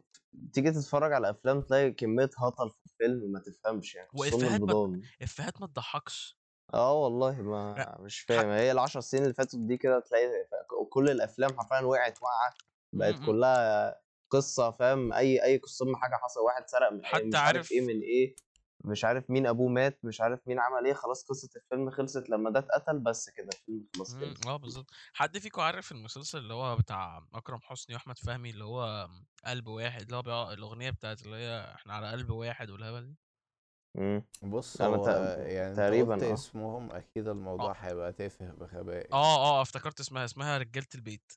تيجي 0.53 0.71
تتفرج 0.71 1.13
على 1.13 1.29
أفلام 1.29 1.61
تلاقي 1.61 1.91
كمية 1.91 2.29
هطل 2.37 2.69
في 2.69 2.77
الفيلم 2.85 3.31
ما 3.31 3.39
تفهمش 3.39 3.95
يعني 3.95 4.07
خصوصا 4.09 4.35
وإفيهات 4.35 4.51
ما- 4.51 4.55
البضان 4.57 5.01
إفيهات 5.21 5.61
ما 5.61 5.67
تضحكش 5.67 6.39
آه 6.73 6.93
والله 6.93 7.41
ما 7.41 7.97
مش 7.99 8.19
فاهم 8.19 8.49
هي 8.49 8.71
العشر 8.71 8.99
سنين 8.99 9.23
اللي 9.23 9.33
فاتوا 9.33 9.59
دي 9.59 9.77
كده 9.77 9.99
تلاقي 9.99 10.27
كل 10.89 11.09
الأفلام 11.09 11.57
حرفيا 11.59 11.81
وقعت 11.85 12.17
وقعه 12.23 12.53
بقت 12.93 13.19
م- 13.19 13.23
م. 13.23 13.25
كلها 13.25 13.95
قصة 14.29 14.71
فاهم 14.71 15.13
أي 15.13 15.43
أي 15.43 15.57
قصة 15.57 15.95
حاجة 15.95 16.15
حصل 16.15 16.39
واحد 16.41 16.67
سرق 16.67 16.91
من 16.91 17.05
حد 17.05 17.21
مش 17.23 17.35
عارف 17.35 17.55
عارف- 17.55 17.71
إيه 17.71 17.81
من 17.81 18.01
إيه 18.01 18.35
مش 18.85 19.05
عارف 19.05 19.29
مين 19.29 19.47
أبوه 19.47 19.69
مات 19.69 19.99
مش 20.05 20.21
عارف 20.21 20.39
مين 20.47 20.59
عمل 20.59 20.85
إيه 20.85 20.93
خلاص 20.93 21.23
قصة 21.25 21.49
الفيلم 21.55 21.89
خلصت 21.91 22.29
لما 22.29 22.49
ده 22.49 22.59
اتقتل 22.59 22.99
بس 22.99 23.29
كده 23.29 23.49
الفيلم 23.53 23.87
خلاص 23.95 24.15
مم، 24.15 24.21
كده 24.21 24.51
آه 24.51 24.57
بالظبط. 24.57 24.89
حد 25.13 25.37
فيكم 25.37 25.61
عارف 25.61 25.91
المسلسل 25.91 26.37
اللي 26.37 26.53
هو 26.53 26.75
بتاع 26.75 27.27
أكرم 27.33 27.59
حسني 27.61 27.95
وأحمد 27.95 28.17
فهمي 28.17 28.49
اللي 28.49 28.63
هو 28.63 29.09
قلب 29.45 29.67
واحد 29.67 30.01
اللي 30.01 30.15
هو 30.15 30.21
بيقع- 30.21 30.53
الأغنية 30.53 30.89
بتاعت 30.89 31.21
اللي 31.21 31.35
هي 31.37 31.73
إحنا 31.75 31.93
على 31.93 32.11
قلب 32.11 32.29
واحد 32.29 32.69
والهبل 32.69 33.07
دي؟ 33.07 33.17
مم. 33.97 34.23
بص 34.43 34.81
أنا 34.81 34.95
هو 34.95 35.05
تق- 35.05 35.47
يعني 35.51 35.75
تقريباً، 35.75 36.13
انت 36.13 36.23
قلت 36.23 36.31
آه. 36.31 36.33
اسمهم 36.33 36.91
أكيد 36.91 37.27
الموضوع 37.27 37.71
هيبقى 37.77 38.13
تافه 38.13 38.51
بغباء. 38.51 39.13
آه 39.13 39.37
آه 39.59 39.61
افتكرت 39.61 39.99
اسمها 39.99 40.25
اسمها 40.25 40.57
رجالة 40.57 40.87
البيت. 40.95 41.31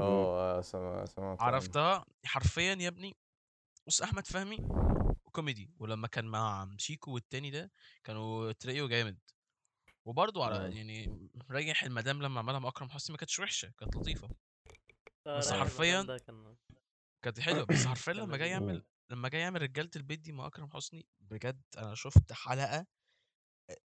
آه 0.00 0.60
سمع 0.60 1.04
سمعت 1.04 1.40
عنه. 1.42 1.52
عرفتها؟ 1.52 2.04
حرفيا 2.24 2.74
يا 2.74 2.88
ابني 2.88 3.16
بص 3.86 4.02
أحمد 4.02 4.26
فهمي 4.26 4.56
كوميدي 5.28 5.70
ولما 5.78 6.08
كان 6.08 6.24
مع 6.24 6.68
شيكو 6.78 7.14
والتاني 7.14 7.50
ده 7.50 7.72
كانوا 8.04 8.52
تريو 8.52 8.88
جامد 8.88 9.18
وبرضه 10.04 10.44
على 10.44 10.68
مم. 10.68 10.76
يعني 10.76 11.30
ريح 11.50 11.84
المدام 11.84 12.22
لما 12.22 12.40
عملها 12.40 12.58
مع 12.58 12.68
اكرم 12.68 12.90
حسني 12.90 13.14
ما 13.14 13.18
كانتش 13.18 13.38
وحشة 13.38 13.72
كانت 13.78 13.96
لطيفة 13.96 14.28
آه، 15.26 15.38
بس 15.38 15.52
حرفياً 15.52 16.18
كانت 17.22 17.40
حلوة 17.40 17.64
بس 17.64 17.86
حرفيا 17.86 18.12
لما 18.12 18.36
جاي. 18.36 18.50
يعمل 18.50 18.84
لما 19.10 19.28
جاي 19.28 19.40
يعمل 19.40 19.62
رجالة 19.62 19.90
البيت 19.96 20.18
دي 20.20 20.32
مع 20.32 20.46
اكرم 20.46 20.70
حسني 20.70 21.06
بجد 21.20 21.62
أنا 21.78 21.94
شفت 21.94 22.32
حلقة 22.32 22.86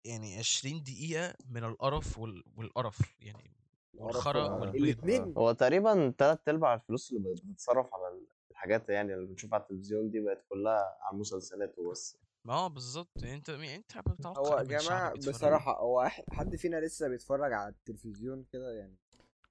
يعني 0.04 0.38
20 0.38 0.82
دقيقة 0.82 1.34
من 1.46 1.64
القرف 1.64 2.18
وال... 2.18 2.42
والقرف 2.56 3.14
يعني 3.20 3.56
والخرا 3.94 4.46
آه. 4.46 4.60
والبيض 4.60 5.38
هو 5.38 5.52
تقريبا 5.52 6.14
تلات 6.18 6.48
أرباع 6.48 6.74
الفلوس 6.74 7.12
اللي 7.12 7.34
بتتصرف 7.34 7.94
على 7.94 8.20
الحاجات 8.60 8.88
يعني 8.88 9.14
اللي 9.14 9.26
بنشوفها 9.26 9.54
على 9.54 9.62
التلفزيون 9.62 10.10
دي 10.10 10.20
بقت 10.20 10.44
كلها 10.48 10.98
على 11.02 11.14
المسلسلات 11.14 11.78
وبس 11.78 12.18
ما 12.46 12.54
هو 12.54 12.68
بالظبط 12.68 13.22
يعني 13.22 13.34
أنت 13.36 13.48
يعني 13.48 13.76
أنت 13.76 13.98
بتتوقع 14.08 14.40
هو 14.40 14.56
يا 14.58 14.62
الشعب 14.62 14.80
جماعة 14.88 15.12
بيتفرج؟ 15.12 15.34
بصراحة 15.34 15.80
هو 15.80 16.08
حد 16.32 16.56
فينا 16.56 16.80
لسه 16.80 17.08
بيتفرج 17.08 17.52
على 17.52 17.68
التلفزيون 17.68 18.44
كده 18.52 18.72
يعني 18.72 18.96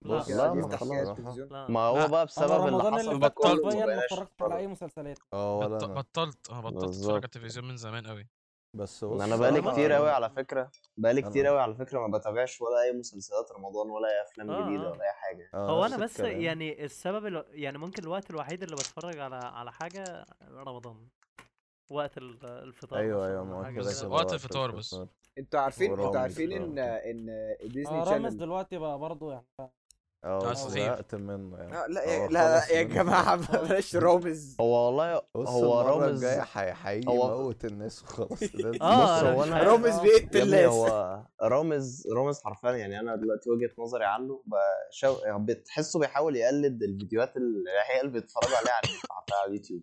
لا 0.01 0.23
لا، 0.29 0.53
ما 0.53 0.77
خلاص. 0.77 1.19
ما 1.69 1.79
هو. 1.79 2.07
بقى 2.07 2.25
بسبب 2.25 2.67
اللي 2.67 2.83
حصل 2.83 3.19
حرفيا 3.43 3.85
ما 3.85 4.05
اتفرجتش. 4.05 4.41
على 4.41 4.57
أي 4.57 4.67
مسلسلات 4.67 5.17
آه 5.33 5.57
ولا 5.57 5.77
بطلت 5.77 6.49
أنا 6.51 6.61
بطلت 6.61 6.83
أتفرج. 6.95 7.09
على 7.11 7.23
التلفزيون 7.25 7.67
من 7.67 7.77
زمان 7.77 8.07
قوي 8.07 8.27
بس 8.73 9.03
بص 9.03 9.21
أنا 9.21 9.35
بقالي 9.35 9.61
كتير 9.71 9.91
قوي 9.91 10.09
على 10.09 10.29
فكرة 10.29 10.71
بقالي 10.97 11.21
أنا- 11.23 11.29
كتير 11.29 11.47
قوي 11.47 11.59
على 11.59 11.75
فكرة 11.75 12.07
ما 12.07 12.17
بتابعش 12.17 12.61
ولا 12.61 12.81
أي 12.83 12.93
مسلسلات 12.93 13.51
رمضان 13.51 13.89
ولا 13.89 14.07
أي 14.07 14.21
أفلام 14.21 14.49
آه، 14.51 14.65
جديدة 14.69 14.87
آه. 14.87 14.91
ولا 14.91 15.03
أي 15.03 15.11
حاجة 15.11 15.49
آه، 15.53 15.69
هو 15.71 15.85
أنا 15.85 15.97
بس 15.97 16.19
الكلام. 16.19 16.41
يعني 16.41 16.85
السبب 16.85 17.25
ألو... 17.25 17.43
يعني 17.49 17.77
ممكن 17.77 18.03
الوقت 18.03 18.29
الوحيد 18.29 18.63
اللي 18.63 18.75
بتفرج 18.75 19.19
على 19.19 19.35
على 19.35 19.71
حاجة 19.71 20.25
رمضان 20.51 21.07
وقت 21.91 22.17
ال- 22.17 22.45
الفطار 22.45 22.99
أيوه 22.99 23.27
أيوه 23.27 23.43
ما 23.43 23.55
هو 23.59 23.63
حاجة 23.63 23.73
كده 23.73 23.83
بس 23.83 24.03
وقت 24.03 24.33
الفطار 24.33 24.71
بس. 24.71 24.95
أنتوا 25.37 25.59
عارفين 25.59 25.91
أنتوا 25.91 26.19
عارفين 26.19 26.51
إن. 26.51 26.79
إن 26.79 27.55
ديزني 27.63 28.01
آه 28.01 28.03
رامز 28.03 28.33
دلوقتي 28.33 28.77
بقى 28.77 28.99
برضه 28.99 29.31
يعني 29.31 29.45
آه 30.23 30.51
أصل 30.51 30.69
زهقت 30.71 31.15
منه 31.15 31.57
يعني 31.57 31.77
آه، 31.77 31.87
لا 31.87 32.27
لا 32.27 32.27
لا 32.27 32.67
يا. 32.71 32.83
جماعة 32.83 33.35
بلاش 33.63 33.95
رامز 33.95 34.57
هو 34.61 34.85
والله 34.85 35.21
بص 35.35 35.47
هو 35.49 35.81
هيجي 36.83 37.07
هو- 37.09 37.39
يموت 37.39 37.65
الناس 37.65 38.03
وخلاص 38.03 38.43
آه 38.81 39.21
بص، 39.21 39.23
أنا 39.23 39.31
هو 39.33 39.41
عارف. 39.41 39.67
رامز 39.69 39.95
آه. 39.95 40.01
بيقتل 40.03 40.41
الناس 40.41 40.65
هو 40.65 41.23
رامز 41.41 42.03
رامز 42.15 42.41
حرفيا 42.43 42.71
يعني 42.75 42.99
أنا 42.99 43.15
دلوقتي 43.15 43.49
وجهة 43.49 43.71
نظري 43.79 44.05
عنه 44.05 44.43
بشو... 44.45 45.15
بتحسه 45.37 45.99
بيحاول 45.99 46.35
يقلد 46.35 46.83
الفيديوهات 46.83 47.37
اللي 47.37 47.71
العيال 47.71 48.09
بيتفرجوا 48.09 48.57
عليها 48.57 48.73
على 48.73 49.47
اليوتيوب 49.49 49.81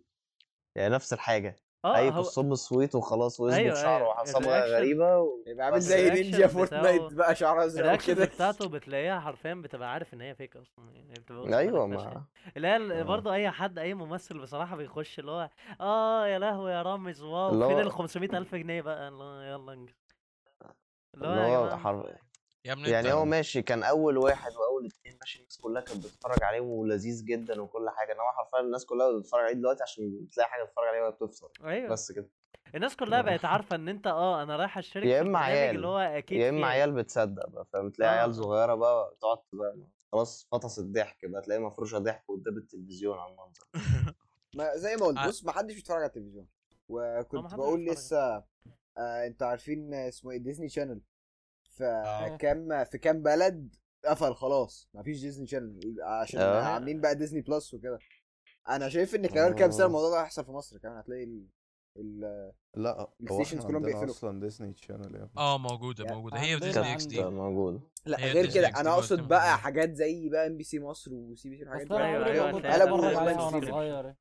يعني 0.77 0.95
نفس 0.95 1.13
الحاجة 1.13 1.57
آه 1.87 1.97
اي 1.97 2.11
هو 2.11 2.19
قصام 2.19 2.55
صويت 2.55 2.95
وخلاص 2.95 3.41
ويظبط 3.41 3.59
أيوة، 3.61 3.75
شعره 3.75 4.05
أيوة. 4.05 4.23
الرياكشن- 4.39 4.75
غريبة 4.75 5.19
و... 5.19 5.31
يبقى 5.47 5.67
عامل 5.67 5.77
بس 5.77 5.83
زي 5.83 6.11
نينجا 6.11 6.37
بتاعه- 6.39 6.49
فورتنايت 6.49 7.13
بقى 7.13 7.35
شعره 7.35 7.65
ازرق 7.65 7.95
وكده 7.95 8.25
بتاعته 8.25 8.69
بتلاقيها 8.69 9.21
حرفيا 9.21 9.55
بتبقى 9.55 9.93
عارف 9.93 10.15
إن 10.15 10.21
هي 10.21 10.35
فيك 10.35 10.57
أصلا 10.57 10.85
يعني 10.95 11.15
بتبقى 11.21 11.59
أيوه. 11.59 11.87
ما 11.87 12.25
اللي 12.57 12.69
هي 12.69 12.77
ال- 12.77 12.93
آه. 12.93 13.03
برضه 13.03 13.35
أي 13.35 13.51
حد 13.51 13.79
أي 13.79 13.95
ممثل 13.95 14.39
بصراحة 14.39 14.77
بيخش 14.77 15.19
اللي 15.19 15.31
هو 15.31 15.51
آه 15.81 16.27
يا 16.27 16.39
لهوي 16.39 16.71
يا 16.73 16.83
رامز 16.83 17.23
واو 17.23 17.69
فين 17.69 17.81
ال 17.81 17.93
500 17.93 18.39
ألف 18.39 18.55
جنيه 18.55 18.83
بقى 18.83 19.09
اللي 19.09 19.25
هو 19.25 19.41
يلا 19.41 19.73
انجز 19.73 19.95
اللي 21.15 21.29
هو 21.29 21.33
اللي 21.33 21.41
يا 22.67 22.73
ابني 22.73 22.89
يعني 22.91 23.13
هو 23.13 23.25
ماشي 23.25 23.63
كان 23.63 23.83
أول 23.83 24.17
واحد 24.19 24.53
وأول 24.57 24.87
اتنين 24.87 25.19
ماشي 25.21 25.39
الناس 25.39 25.59
كلها 25.59 25.83
كانت 25.83 26.07
بتتفرج 26.07 26.43
عليه 26.43 26.61
ولذيذ 26.61 27.25
جدا 27.25 27.61
وكل 27.63 27.91
حاجة 27.91 28.13
إنما 28.13 28.33
حرفيا 28.37 28.61
الناس 28.61 28.87
كلها 28.87 29.19
بتتفرج 29.19 29.41
عليه 29.45 29.53
دلوقتي 29.55 29.83
عشان 29.83 30.29
تلاقي 30.33 30.49
حاجة 30.51 30.65
تتفرج 30.65 30.87
عليها 30.89 31.03
وهي 31.03 31.13
بتفطر 31.13 31.51
أيوه 31.65 31.89
بس 31.89 32.13
كده 32.13 32.29
الناس 32.75 32.97
كلها 32.97 33.19
آه. 33.19 33.23
بقت 33.23 33.45
عارفة 33.45 33.77
إن 33.77 33.89
أنت 33.89 34.07
آه 34.07 34.43
أنا 34.43 34.57
رايح 34.57 34.79
أشترك 34.79 35.05
يا 35.07 35.21
البرنامج 35.21 35.45
عيال، 35.45 35.77
اللي 35.77 35.87
هو 35.87 35.99
أكيد 35.99 36.41
يا 36.41 36.49
إما 36.49 36.67
عيال 36.67 36.93
بتصدق 36.93 37.49
بقى 37.49 37.65
فاهم 37.73 37.91
تلاقي 37.91 38.15
آه. 38.17 38.19
عيال 38.21 38.35
صغيرة 38.35 38.75
بقى 38.75 39.17
تقعد 39.21 39.39
بقى 39.53 39.77
خلاص 40.13 40.49
فطس 40.53 40.79
الضحك 40.79 41.27
بقى 41.27 41.43
تلاقي 41.43 41.61
مفروشة 41.61 41.99
ضحك 41.99 42.25
قدام 42.29 42.57
التلفزيون 42.57 43.19
على 43.19 43.33
المنظر 43.33 44.15
ما 44.55 44.77
زي 44.77 44.97
ما 44.97 45.07
قلت 45.07 45.19
ع- 45.19 45.27
بص 45.29 45.45
ما 45.45 45.53
حدش 45.53 45.75
بيتفرج 45.75 45.97
على 45.97 46.07
التلفزيون 46.07 46.47
وكنت 46.89 47.55
بقول. 47.55 47.85
لسه 47.87 48.37
آه 48.99 49.27
أنتوا 49.27 49.47
عارفين 49.47 49.95
اسمه 49.95 50.31
إيه 50.31 50.39
ديزني 50.39 50.69
channel 50.69 51.01
آه. 51.01 51.16
في 51.77 52.37
كام 52.41 52.85
في 52.85 52.99
كام 52.99 53.23
بلد 53.23 53.75
قفل 54.05 54.35
خلاص. 54.35 54.89
ما 54.95 55.03
فيش 55.03 55.21
ديزني 55.21 55.47
channel 55.47 55.97
عشان 56.03 56.41
آه. 56.41 56.63
عاملين 56.63 57.01
بقى 57.01 57.15
ديزني 57.15 57.41
plus 57.41 57.75
وكده. 57.75 57.99
أنا 58.69 58.89
شايف 58.89 59.15
إن 59.15 59.27
كمان 59.27 59.55
كام 59.55 59.71
سنة 59.71 59.83
آه. 59.85 59.87
الموضوع 59.87 60.11
ده 60.11 60.21
هيحصل 60.23 60.45
في 60.45 60.51
مصر 60.51 60.79
كمان. 60.79 60.97
هتلاقي 60.99 61.25
ال... 61.25 61.47
ال... 61.97 62.53
لا 62.77 63.11
ال 63.23 63.28
stations 63.28 63.67
كلهم 63.67 63.83
بيقفلوا. 63.83 64.11
أصلا 64.11 64.41
ديزني 64.41 64.75
ابني. 64.91 65.29
آه 65.37 65.59
موجودة 65.59 66.05
يعني 66.05 66.17
موجودة. 66.17 66.37
هي 66.37 66.53
عندنا- 66.53 66.67
ديزني 66.67 66.93
إكس 66.93 67.05
دي 67.05 67.17
ده 67.17 67.31
موجود 67.31 67.81
لا 68.07 68.21
هي 68.21 68.33
غير 68.33 68.53
كده 68.55 68.69
أنا 68.69 68.95
أقصد 68.95 69.29
بقى. 69.29 69.59
حاجات 69.59 69.95
زي 69.95 70.29
بقى 70.29 70.47
ام 70.47 70.57
بي 70.57 70.65
سي 70.65 70.79
مصر 70.79 71.15
وسي 71.15 71.49
بي 71.49 71.57
سي 71.57 71.63
والحاجات 71.63 71.87
أصل 71.87 71.97
دي. 71.97 72.05
أنا 72.05 72.27
أيوة، 72.27 72.49
عمري 72.49 72.69
أيوة، 73.83 74.17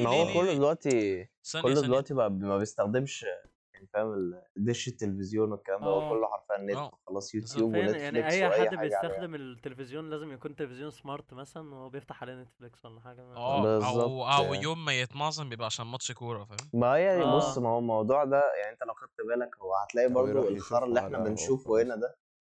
ما 0.00 0.10
هو 0.10 0.32
كله؟ 0.40 0.54
دلوقتي 0.54 1.28
كله 1.62 1.80
دلوقتي 1.82 2.14
بقى 2.14 2.30
ما 2.30 2.58
بيستخدمش 2.58 3.26
يعني 3.74 3.86
فاهم 3.94 4.34
دش 4.56 4.88
التلفزيون 4.88 5.52
والكلام 5.52 5.80
ده 5.80 5.86
هو 5.86 6.00
آه. 6.00 6.10
كله 6.10 6.26
حرفيا 6.26 6.64
نت 6.64 6.76
آه. 6.76 6.98
خلاص. 7.06 7.34
يوتيوب 7.34 7.74
ونتفليكس 7.74 8.02
يعني 8.02 8.26
أي 8.26 8.50
حد 8.50 8.74
بيستخدم 8.76 9.34
التلفزيون 9.34 10.10
لازم 10.10 10.32
يكون 10.32 10.56
تلفزيون 10.56 10.90
smart 10.90 11.34
مثلا 11.34 11.74
وهو 11.74 11.88
بيفتح 11.88 12.22
عليه 12.22 12.34
نتفليكس 12.34 12.84
ولا 12.84 13.00
حاجة 13.00 13.22
ما- 13.24 13.36
آه 13.36 13.58
أو 13.58 13.62
بالظبط. 13.62 14.22
أو 14.46 14.54
يوم 14.54 14.84
ما 14.84 14.92
يتمعظم 15.00 15.48
بيبقى 15.48 15.66
عشان 15.66 15.86
ماتش 15.86 16.12
كورة 16.12 16.44
فاهم 16.44 16.70
ما 16.80 16.86
هي 16.94 17.22
آه. 17.22 17.36
بص 17.36 17.58
ما 17.58 17.68
هو 17.68 17.78
الموضوع 17.78 18.24
ده 18.24 18.42
يعني 18.60 18.72
أنت 18.72 18.82
لو 18.84 18.94
خدت 18.94 19.20
بالك 19.28 19.56
هو 19.58 19.74
هتلاقي 19.74 20.08
برضو 20.08 20.28
يروح 20.30 20.46
الخرا 20.46 20.84
اللي 20.86 21.00
إحنا 21.00 21.18
بنشوفه. 21.18 21.82
هنا 21.82 21.96
ده 21.96 22.16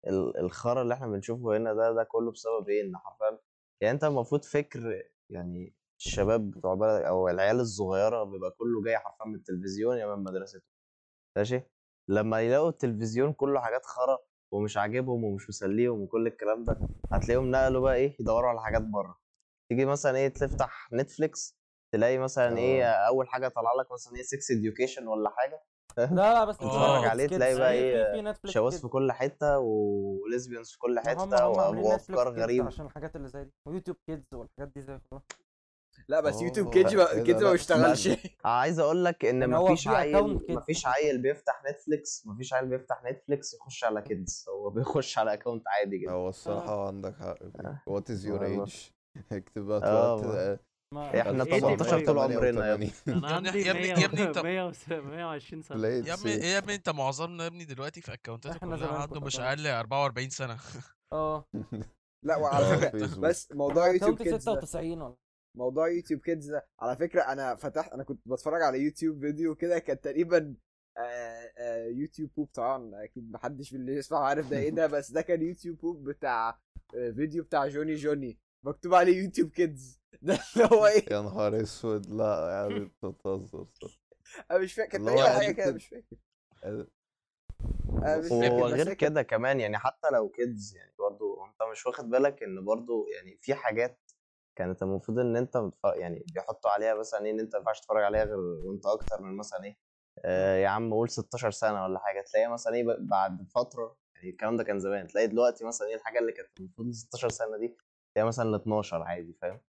ال- 0.07 0.37
الخرا 0.41 0.83
اللي 0.83 0.95
إحنا 0.95 1.07
بنشوفه 1.07 1.57
هنا 1.57 1.73
ده 1.75 1.93
ده 1.93 2.03
كله 2.05 2.31
بسبب 2.33 2.69
إيه 2.69 2.83
إن 2.83 2.97
حرفيا 2.97 3.39
يعني 3.81 3.95
أنت 3.95 4.05
المفروض 4.05 4.45
فكر 4.45 5.03
يعني 5.31 5.75
الشباب 6.01 6.51
بتوع 6.51 6.75
بلدك 6.75 7.05
أو 7.05 7.29
العيال 7.29 7.61
الصغيرة 7.61 8.25
بيبقى 8.25 8.51
كله 8.51 8.83
جاي 8.85 8.99
حرفيا 8.99 9.27
من 9.27 9.35
التلفزيون 9.35 9.97
يا 9.97 10.07
من 10.17 10.25
مدرستهم 10.25 10.63
ماشي؟ 11.37 11.63
لما 12.09 12.41
يلاقوا 12.41 12.69
التلفزيون 12.69 13.33
كله 13.33 13.61
حاجات 13.61 13.85
خرا 13.87 14.19
ومش 14.53 14.77
عاجبهم 14.77 15.25
ومش 15.25 15.49
مسليهم 15.49 16.01
وكل 16.01 16.27
الكلام 16.27 16.65
ده 16.65 16.77
هتلاقيهم 17.13 17.51
نقلوا 17.51 17.81
بقى 17.83 17.95
إيه 17.95 18.17
يدوروا 18.21 18.51
على 18.51 18.63
حاجات 18.63 18.83
بره 18.83 19.19
تيجي 19.71 19.85
مثلا 19.85 20.19
إيه 20.19 20.29
تفتح 20.29 20.89
نتفليكس 20.93 21.59
تلاقي 21.95 22.19
مثلا 22.19 22.59
إيه 22.59 22.85
أول 22.85 23.29
حاجة 23.29 23.49
طالعة 23.49 23.75
لك 23.75 23.93
مثلا 23.93 24.17
إيه 24.17 24.23
sex 24.23 24.53
education 24.59 25.07
ولا 25.09 25.31
حاجة 25.31 25.63
لا 25.99 26.07
لا 26.15 26.45
بس 26.45 26.61
آه. 26.61 26.99
تتفرج 26.99 27.09
عليه 27.11 27.27
تلاقي 27.27 27.55
بقى 27.59 27.73
إيه 27.73 28.13
في 28.13 28.23
نتفليكس 28.23 28.55
شواذ 28.55 28.81
في 28.81 28.89
كل 28.89 29.13
حتة 29.13 29.59
و 29.59 29.71
lesbians 29.71 30.71
في 30.71 30.79
كل 30.79 31.01
حتة 31.01 31.49
وأفكار 31.49 32.29
غريبة. 32.29 32.67
عشان 32.67 32.87
الحاجات 32.87 33.17
اللي 33.17 33.29
زي 33.29 33.45
دي 33.45 33.51
ويوتيوب 33.69 33.97
kids 34.07 34.25
والحاجات 34.35 34.73
دي 34.77 34.83
زي 34.83 34.99
كده. 35.11 35.23
لا 36.09 36.21
بس 36.21 36.43
يوتيوب 36.43 36.71
kids 36.75 36.95
ما 36.95 37.13
إيه؟ 37.13 37.23
kids 37.23 37.41
ما 37.43 37.47
لا، 37.47 37.53
بيشتغلش 37.53 38.09
عايز 38.45 38.79
أقول 38.79 39.05
لك 39.05 39.25
إن 39.25 39.51
مفيش 39.51 39.83
في 39.83 39.89
عيل 39.89 40.41
مفيش. 40.49 40.87
عيل 40.87 41.23
بيفتح 41.23 41.63
نتفليكس 41.71 42.27
مفيش 42.27 42.55
عيل 42.55 42.67
بيفتح 42.69 43.03
نتفليكس 43.05 43.55
يخش 43.55 43.85
على 43.85 44.03
kids 44.03 44.45
هو 44.49 44.71
بيخش 44.71 45.19
على 45.19 45.33
account 45.35 45.63
عادي 45.69 45.99
جدا 45.99 46.13
هو 46.13 46.29
الصراحة 46.29 46.87
عندك 46.87 47.15
حق 47.17 47.37
وات 47.87 48.11
از 48.11 48.27
يور. 48.27 48.45
ايج 48.45 48.73
اكتب 49.33 49.63
بقى 49.63 49.81
آه،. 49.91 50.21
آه، 50.25 50.59
إحنا 51.21 51.45
إيه 51.45 51.53
دي 51.53 51.61
18 51.61 52.07
طول 52.07 52.19
عمرنا 52.19 52.67
يا 52.69 52.75
ابني 52.75 52.87
1988. 53.09 53.25
أنا 53.39 53.57
يا 53.57 53.71
ابني- 53.71 53.89
يا 53.89 53.95
ابني- 53.95 53.95
100 53.95 54.01
يا 54.01 54.07
ابني 54.07 54.23
انت- 54.23 54.39
120 54.39 55.63
سنة 55.63 55.87
يا 55.89 56.15
ابني. 56.15 56.31
يا 56.33 56.59
ابني 56.59 56.75
أنت 56.75 56.89
معظمنا 56.91 57.43
يا 57.43 57.49
ابني 57.49 57.65
دلوقتي 57.65 58.01
في 58.01 58.17
كلها 58.17 58.59
زمان 58.77 58.95
عنده 58.95 59.21
مش. 59.21 59.41
أقل 59.41 59.67
44 59.67 60.31
سنة 60.31 60.57
آه 61.13 61.45
لا 62.25 62.37
وعلى 62.37 62.65
آه، 62.75 62.77
فكرة. 62.77 63.21
بس 63.21 63.53
موضوع 63.53 63.87
يوتيوب 63.93 64.19
كيدز 64.19 64.31
ده 64.33 64.39
96 64.39 65.03
ولا 65.03 65.17
موضوع 65.57 65.89
يوتيوب 65.89 66.21
كيدز 66.21 66.51
ده. 66.51 66.67
على 66.81 66.97
فكرة 66.97 67.23
أنا 67.23 67.55
فتحت 67.55 67.93
أنا 67.93 68.05
كنت 68.05 68.21
بتفرج 68.29 68.63
على 68.63 68.79
يوتيوب 68.81 69.21
فيديو 69.21 69.55
كده 69.55 69.79
كان 69.79 70.01
تقريبا 70.01 70.55
آه، 70.99 71.51
آه، 71.59 71.87
يوتيوب 71.87 72.31
بوب 72.37 72.49
طبعا 72.55 73.05
أكيد 73.05 73.33
محدش 73.33 73.75
من 73.75 73.81
اللي 73.81 73.97
يسمع 73.97 74.19
عارف 74.27 74.51
ده 74.51 74.59
إيه 74.59 74.71
ده 74.71 74.87
بس 74.87 75.11
ده 75.11 75.21
كان 75.23 75.43
يوتيوب 75.43 75.79
بوب 75.79 76.05
بتاع 76.09 76.49
آه، 76.95 77.11
فيديو 77.11 77.45
بتاع 77.45 77.67
جوني 77.69 77.95
جوني. 77.95 78.39
مكتوب 78.65 78.95
عليه 78.95 79.23
يوتيوب 79.23 79.51
kids. 79.51 80.01
ده 80.23 80.39
اللي 80.57 80.69
هو 80.73 80.87
إيه؟ 80.87 81.05
يا 81.13 81.21
نهار 81.21 81.63
أسود. 81.63 82.07
لا 82.07 82.49
يعني 82.51 82.77
انت 82.83 83.07
بتهزر. 83.07 83.67
صح. 83.83 84.01
أنا 84.51 84.59
مش 84.59 84.75
فاكر 84.75 84.99
كان 84.99 85.19
حاجة 85.19 85.51
كده. 85.53 85.73
مش 85.73 85.87
فاكر. 85.87 86.17
أنا 86.65 88.19
مش 88.19 88.29
فاكر 88.29 88.53
وهو 88.55 88.65
بس 88.67 88.73
غير 88.73 88.81
هي 88.81 88.95
كانت- 88.95 89.01
كده 89.01 89.23
كمان 89.23 89.61
يعني 89.61 89.79
حتى 89.79 90.09
لو 90.13 90.29
kids 90.29 90.77
يعني 90.77 90.93
برضو 90.99 91.45
أنت 91.47 91.63
مش 91.73 91.87
واخد 91.87 92.11
بالك 92.11 92.43
إن 92.43 92.65
برضو 92.65 93.07
يعني 93.09 93.39
في 93.41 93.55
حاجات 93.55 94.01
كانت 94.57 94.83
المفروض 94.83 95.19
إن 95.19 95.37
أنت. 95.37 95.71
يعني 95.85 96.25
بيحطوا 96.35 96.71
عليها 96.71 96.95
مثلا 96.95 97.27
إيه 97.27 97.33
إن 97.33 97.41
أنت 97.41 97.55
ما 97.55 97.59
ينفعش 97.61 97.81
تتفرج 97.81 98.03
عليها 98.05 98.25
غير 98.25 98.39
وأنت 98.39 98.87
أكتر 98.87 99.23
من 99.23 99.37
مثلا 99.37 99.65
إيه 99.65 99.79
آه 100.25 100.57
يا 100.57 100.69
عم 100.69 100.93
قول 100.95 101.11
16 101.11 101.51
سنة 101.51 101.85
ولا 101.85 101.99
حاجة 101.99 102.21
تلاقي 102.33 102.49
مثلا 102.49 102.75
إيه 102.75 102.85
بعد 103.01 103.43
فترة 103.55 103.97
يعني 104.17 104.31
الكلام 104.31 104.57
ده 104.57 104.65
كان 104.65 104.79
زمان 104.79 105.07
تلاقي 105.07 105.27
دلوقتي 105.27 105.65
مثلا 105.65 105.89
إيه 105.89 105.95
الحاجة 105.95 106.19
اللي 106.19 106.33
كانت 106.33 106.49
المفروض 106.61 106.91
16 106.91 107.29
سنة 107.29 107.57
دي 107.59 107.77
تلاقي 108.15 108.27
مثلا 108.29 108.49
ل 108.51 108.55
12 108.55 109.03
عادي 109.03 109.33
فاهم. 109.43 109.61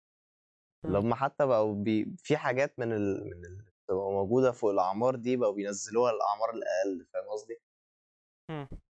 لما 0.85 1.15
حتى 1.15 1.45
بقوا 1.45 1.73
بي... 1.75 2.15
في 2.17 2.37
حاجات 2.37 2.79
من 2.79 2.93
ال... 2.93 3.23
من 3.41 3.57
بتبقى 3.85 4.11
موجودة 4.11 4.51
فوق 4.51 4.71
الأعمار 4.71 5.15
دي 5.15 5.37
بقوا 5.37 5.53
بينزلوها 5.53 6.11
الاعمار 6.11 6.49
الأقل 6.49 7.05
فاهم 7.13 7.29
قصدي؟ 7.29 7.57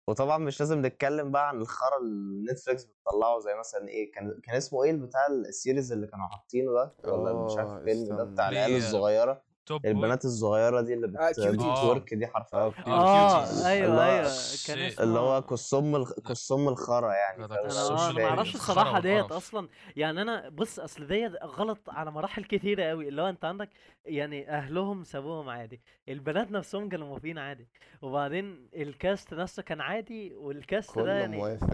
وطبعا 0.07 0.37
مش 0.37 0.59
لازم 0.59 0.85
نتكلم 0.85 1.31
بقى 1.31 1.47
عن 1.49 1.57
الخرا 1.61 1.97
اللي 2.01 2.51
نتفليكس 2.51 2.83
بتطلعه 2.85 3.39
زي 3.39 3.55
مثلا 3.55 3.87
إيه 3.89 4.11
كان 4.11 4.39
كان 4.43 4.55
اسمه 4.55 4.83
إيه 4.83 4.93
بتاع 4.93 5.27
السيريز 5.27 5.91
اللي 5.91 6.07
كانوا 6.07 6.25
حاطينه 6.27 6.71
ده 6.73 6.93
ولا 7.11 7.33
مش 7.45 7.57
عارف 7.57 7.69
آه، 7.69 7.77
الفيلم 7.77 8.17
ده 8.17 8.23
بتاع. 8.23 8.49
العيال؟ 8.49 8.75
الصغيرة 8.77 9.41
توب 9.67 9.85
البنات 9.85 10.25
الصغيرة 10.25 10.81
دي 10.81 10.93
اللي 10.93 11.19
آه،. 11.19 11.31
بتورك 11.31 12.13
دي 12.13 12.27
حرفيا. 12.27 12.57
آه، 12.59 12.73
آه 12.87 13.67
أيوه 13.67 13.95
هو 13.95 14.01
أيوه 14.01 14.31
كان 14.67 15.03
اللي 15.07 15.19
هو 15.19 15.41
كصم 15.41 15.95
الخ... 15.95 16.13
كصم 16.13 16.67
الخرا 16.67 17.13
يعني؟ 17.13 17.45
أنا 17.45 18.11
ما. 18.11 18.25
أعرفش 18.25 18.55
الصراحة 18.55 18.99
ديت. 18.99 19.31
أصلا. 19.31 19.67
يعني 19.95 20.21
أنا 20.21 20.49
بص 20.49 20.79
أصل 20.79 21.07
ديت 21.07 21.31
غلط 21.43 21.89
على 21.89 22.11
مراحل 22.11 22.43
كتيرة 22.43 22.83
قوي 22.83 23.07
اللي 23.07 23.21
هو 23.21 23.29
أنت 23.29 23.45
عندك 23.45 23.69
يعني 24.05 24.49
أهلهم 24.49 25.03
سابوهم 25.03 25.49
عادي 25.49 25.81
البنات 26.09 26.51
نفسهم 26.51 26.89
كانوا 26.89 27.07
موافقين 27.07 27.37
عادي. 27.37 27.67
وبعدين 28.01 28.69
الكاست 28.75 29.33
نفسه 29.33 29.63
كان 29.63 29.81
عادي 29.81 30.35
والكاست 30.35 30.95
ده 30.95 31.01
كله 31.03 31.11
يعني 31.13 31.37
موافق. 31.37 31.67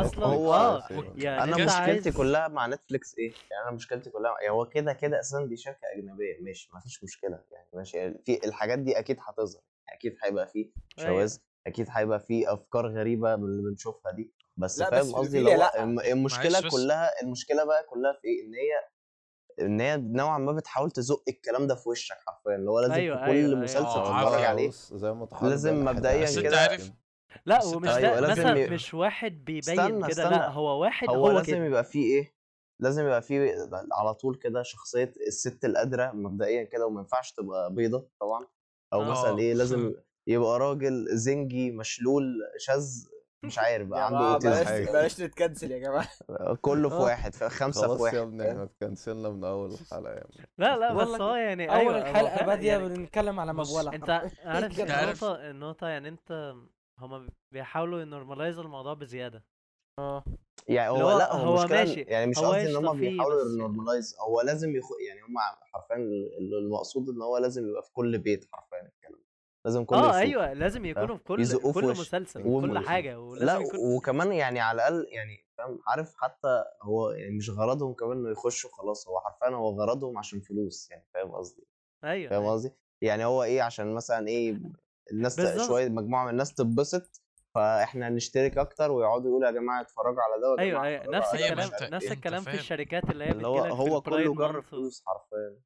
أصلاً 0.00 0.26
هو- 0.26 0.54
آه، 0.54 0.82
يعني 1.16 1.42
أنا 1.54 1.64
مشكلتي 1.64 2.12
كلها 2.12 2.48
مع 2.48 2.66
نتفليكس 2.66 3.18
إيه؟ 3.18 3.32
يعني 3.50 3.64
أنا 3.68 3.70
مشكلتي 3.70 4.10
كلها 4.10 4.34
يعني 4.40 4.54
هو 4.54 4.64
كده 4.66 4.92
كده 4.92 5.20
أساسا 5.20 5.46
دي 5.46 5.56
شركة 5.56 5.80
أجنبية. 5.96 6.38
ماشي 6.40 6.70
ما 6.74 6.80
فيش 6.80 7.04
مشكله 7.38 7.56
يعني 7.58 7.68
ماشي 7.74 8.14
في 8.26 8.46
الحاجات 8.46 8.78
دي 8.78 8.98
أكيد 8.98 9.16
هتظهر 9.20 9.62
أكيد 9.88 10.16
هيبقى 10.24 10.46
فيه 10.48 10.70
أيوة. 10.98 11.10
شواذ 11.10 11.36
أكيد 11.66 11.86
هيبقى 11.90 12.20
فيه 12.20 12.52
أفكار 12.52 12.86
غريبة 12.86 13.36
من 13.36 13.44
اللي 13.44 13.62
بنشوفها 13.70 14.12
دي 14.12 14.32
بس 14.56 14.82
فاهم 14.82 15.14
قصدي. 15.14 15.38
الم- 15.78 16.00
المشكلة. 16.00 16.60
كلها 16.70 17.10
المشكلة 17.22 17.64
بقى 17.64 17.82
كلها 17.90 18.12
في 18.12 18.28
إيه 18.28 18.46
إن 18.46 18.54
هي 18.54 18.88
إن 19.66 19.80
هي 19.80 19.96
نوعا 19.96 20.38
ما 20.38 20.52
بتحاول 20.52 20.90
تزق 20.90 21.22
الكلام 21.28 21.66
ده 21.66 21.74
في 21.74 21.88
وشك 21.88 22.16
حرفيا 22.26 22.54
اللي 22.56 22.70
هو 22.70 22.80
لازم 22.80 22.92
أيوة، 22.94 23.16
في 23.16 23.22
أيوة، 23.24 23.32
كل 23.32 23.46
أيوة. 23.48 23.60
مسلسل 23.60 23.84
آه، 23.84 24.24
تتفرج. 24.24 24.44
عليه 24.44 24.70
زي 24.92 25.12
ما 25.12 25.26
لازم 25.42 25.84
مبدئياً 25.84 26.42
كده-. 26.42 26.78
لا 27.46 27.64
ومش 27.64 27.88
ده 27.88 27.96
أيوة، 27.96 28.20
لازم 28.20 28.32
مثلا 28.42 28.58
ي- 28.58 28.70
مش 28.70 28.94
واحد 28.94 29.44
بيبين 29.44 30.06
كده 30.06 30.30
لا 30.30 30.48
هو 30.50 30.80
واحد 30.82 31.08
هو 31.08 31.14
هو, 31.26 31.30
لازم 31.32 31.46
كده 31.56 31.64
يبقى 31.64 31.84
فيه 31.84 32.04
إيه 32.04 32.37
لازم 32.80 33.04
يبقى 33.06 33.22
فيه 33.22 33.68
على 33.92 34.14
طول 34.14 34.34
كده 34.36 34.62
شخصية 34.62 35.12
الست 35.26 35.64
القادره 35.64 36.10
مبدئيا 36.12 36.64
كده 36.64 36.86
وما 36.86 37.00
ينفعش 37.00 37.32
تبقى 37.32 37.72
بيضة 37.74 38.08
طبعا 38.20 38.46
أو 38.92 39.02
آه. 39.02 39.10
مثلا 39.10 39.38
إيه 39.38 39.54
لازم 39.54 39.94
يبقى 40.28 40.58
راجل 40.58 41.06
زنجي 41.16 41.70
مشلول 41.70 42.34
شاذ 42.58 43.04
مش 43.44 43.58
عارف 43.64 43.88
بقى 43.88 44.06
عنده 44.06 44.34
autism 44.34 44.50
بلاش 44.54 44.66
حاجة. 44.66 44.90
بلاش 44.90 45.20
نت 45.20 45.32
cancel 45.32 45.70
يا 45.72 45.78
جماعة 45.78 46.08
كله 46.62 46.88
في 46.88 46.94
آه. 46.94 47.00
واحد 47.02 47.34
ف- 47.34 47.44
خمسة 47.44 47.80
في 47.80 47.86
خلاص 47.86 47.98
يا 48.00 48.04
واحد 48.04 48.16
ابني؟ 48.16 48.50
إحنا 48.50 48.62
ات 48.62 48.70
cancel 48.70 49.20
نا 49.20 49.28
من 49.28 49.44
أول 49.44 49.70
الحلقة 49.72 50.12
يا 50.14 50.24
ابني 50.24 50.46
لا 50.58 50.76
لا 50.76 50.94
بس 50.94 51.20
هو 51.20 51.34
يعني 51.34 51.70
اول 51.70 51.78
أيوه 51.78 51.92
هو 51.94 52.02
الحلقة 52.10 52.36
فعلا 52.36 52.46
بادية 52.46 52.72
يعني 52.72 52.88
بنتكلم 52.88 53.40
على 53.40 53.52
مبوله 53.52 53.94
أنت. 53.94 54.10
عارف 54.44 54.78
إيه 54.80 54.84
النقطة 55.02 55.50
النقطة 55.50 55.88
يعني 55.88 56.08
أنت 56.08 56.54
هما 56.98 57.28
بيحاولوا 57.52 58.00
ي 58.00 58.06
normalize 58.06 58.58
الموضوع 58.58 58.94
بزيادة 58.94 59.44
آه 59.98 60.24
يعني 60.68 60.90
هو 60.90 61.18
لأ 61.18 61.32
هو, 61.36 61.46
هو 61.48 61.54
مشكلة 61.62 61.78
ماشي، 61.78 62.00
يعني 62.00 62.26
مش 62.30 62.38
قصدي 62.38 62.70
إن 62.70 62.76
هم 62.86 62.98
بيحاولوا 63.00 63.52
ي 63.54 63.60
normalize 63.60 64.16
هو 64.28 64.40
لازم 64.40 64.76
يخ... 64.76 64.84
يعني 65.08 65.20
هم 65.20 65.34
حرفيا 65.72 65.96
ال- 65.96 66.58
المقصود 66.64 67.08
إن 67.08 67.22
هو 67.22 67.38
لازم 67.38 67.68
يبقى 67.68 67.82
في 67.82 67.92
كل 67.92 68.18
بيت 68.18 68.44
حرفيا 68.52 68.78
الكلام 68.78 69.22
لازم 69.64 69.84
كله 69.84 69.98
آه. 69.98 70.18
أيوه 70.18 70.52
لازم 70.52 70.84
يكونوا 70.84 71.16
في 71.16 71.24
كل 71.24 71.44
في 71.46 71.58
كل. 71.72 71.90
مسلسل 71.90 72.46
وكل 72.46 72.78
حاجة 72.78 73.10
لأ 73.10 73.16
ولازم 73.18 73.60
يكون 73.60 73.96
وكمان 73.96 74.32
يعني 74.32 74.60
على 74.60 74.76
الأقل 74.76 75.06
يعني 75.10 75.46
فاهم 75.58 75.78
عارف 75.86 76.14
حتى 76.16 76.64
هو 76.82 77.10
يعني 77.10 77.36
مش 77.36 77.50
غرضهم 77.50 77.94
كمان 77.94 78.18
إنه 78.18 78.30
يخشوا 78.30 78.70
خلاص 78.70 79.08
هو 79.08 79.20
حرفيا 79.20 79.56
هو 79.56 79.70
غرضهم 79.70 80.18
عشان 80.18 80.40
فلوس 80.40 80.90
يعني 80.90 81.06
فاهم 81.14 81.30
قصدي 81.32 81.66
أيوه 82.04 82.30
فاهم 82.30 82.40
أيوة. 82.42 82.52
قصدي 82.52 82.72
يعني 83.02 83.24
هو 83.24 83.42
إيه 83.42 83.62
عشان 83.62 83.94
مثلا 83.94 84.28
إيه 84.28 84.60
الناس. 85.12 85.66
شوية 85.66 85.88
مجموعة 85.88 86.24
من 86.24 86.30
الناس 86.30 86.54
تتبسط 86.54 87.22
فاحنا 87.58 88.08
نشترك 88.08 88.58
أكتر 88.58 88.90
ويقعدوا 88.90 89.30
يقولوا 89.30 89.46
يا 89.46 89.52
جماعة 89.52 89.80
اتفرجوا 89.80 90.22
على 90.22 90.40
ده 90.56 90.62
أيوه 90.62 90.82
أيوه 90.84 91.06
نفس 91.16 91.34
أيوة، 91.34 91.54
ما 91.56 91.64
الكلام 91.64 91.70
أنت- 91.70 91.92
نفس 91.92 92.12
الكلام 92.12 92.42
في. 92.42 92.54
الشركات 92.54 93.10
اللي 93.10 93.24
هي 93.24 93.30
اللي 93.30 93.46
هو 93.46 93.58
هو 93.58 94.00
كله 94.00 94.34
month 94.34 94.64
فلوس 94.64 95.02
حرفيا 95.06 95.58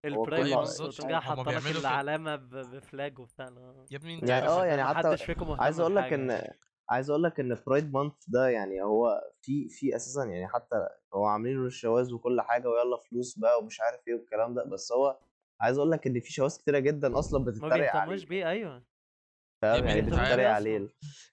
month 0.57 0.81
بالظبط. 0.81 1.03
حاطة 1.13 1.51
لك. 1.51 1.77
العلامة 1.77 2.37
ب 2.37 2.53
flag 2.53 3.19
وبتاع. 3.19 3.47
يا 3.91 3.97
ابني 3.97 4.15
أنت 4.15 4.29
يعني 4.29 4.33
عارف 4.47 4.51
آه 4.59 4.67
يعني 4.67 4.85
حتى 4.85 4.99
محدش 5.09 5.25
فيكم 5.25 5.49
مهتم 5.49 5.63
عايز 5.63 5.81
أقول 5.81 5.97
لك 5.97 6.13
إن. 6.13 6.43
عايز 6.91 7.11
أقول 7.11 7.23
لك 7.23 7.41
إن 7.41 7.59
pride 7.67 7.93
month 7.93 8.13
ده 8.29 8.49
يعني 8.49 8.83
هو 8.83 9.21
في 9.43 9.69
في 9.69 9.97
أساسا 9.97 10.25
يعني 10.25 10.49
حتى 10.49 10.89
هو 11.15 11.25
عاملين 11.25 11.61
له 11.61 11.67
الشواذ 11.67 12.13
وكل 12.15 12.41
حاجة 12.41 12.69
ويلا 12.69 12.97
فلوس 13.11 13.39
بقى 13.39 13.59
ومش 13.59 13.81
عارف 13.81 14.01
إيه 14.09 14.15
والكلام 14.15 14.55
ده 14.55 14.65
بس 14.65 14.93
هو 14.93 15.19
عايز 15.61 15.79
أقول 15.79 15.91
لك 15.91 16.07
إن 16.07 16.21
في 16.21 16.33
شواذ 16.33 16.57
كتيرة 16.59 16.79
جدا 16.79 17.19
أصلا 17.19 17.41
ما 17.41 17.47
بتتريق 17.51 17.75
بيهتموش 17.75 17.95
عليه 17.95 18.27
بيه 18.27 18.49
أيوه 18.49 18.83
فاهم 19.63 19.85
يعني 19.87 20.01
بيهتموش 20.01 20.21
بتتريق 20.29 20.49
عليه 20.51 20.89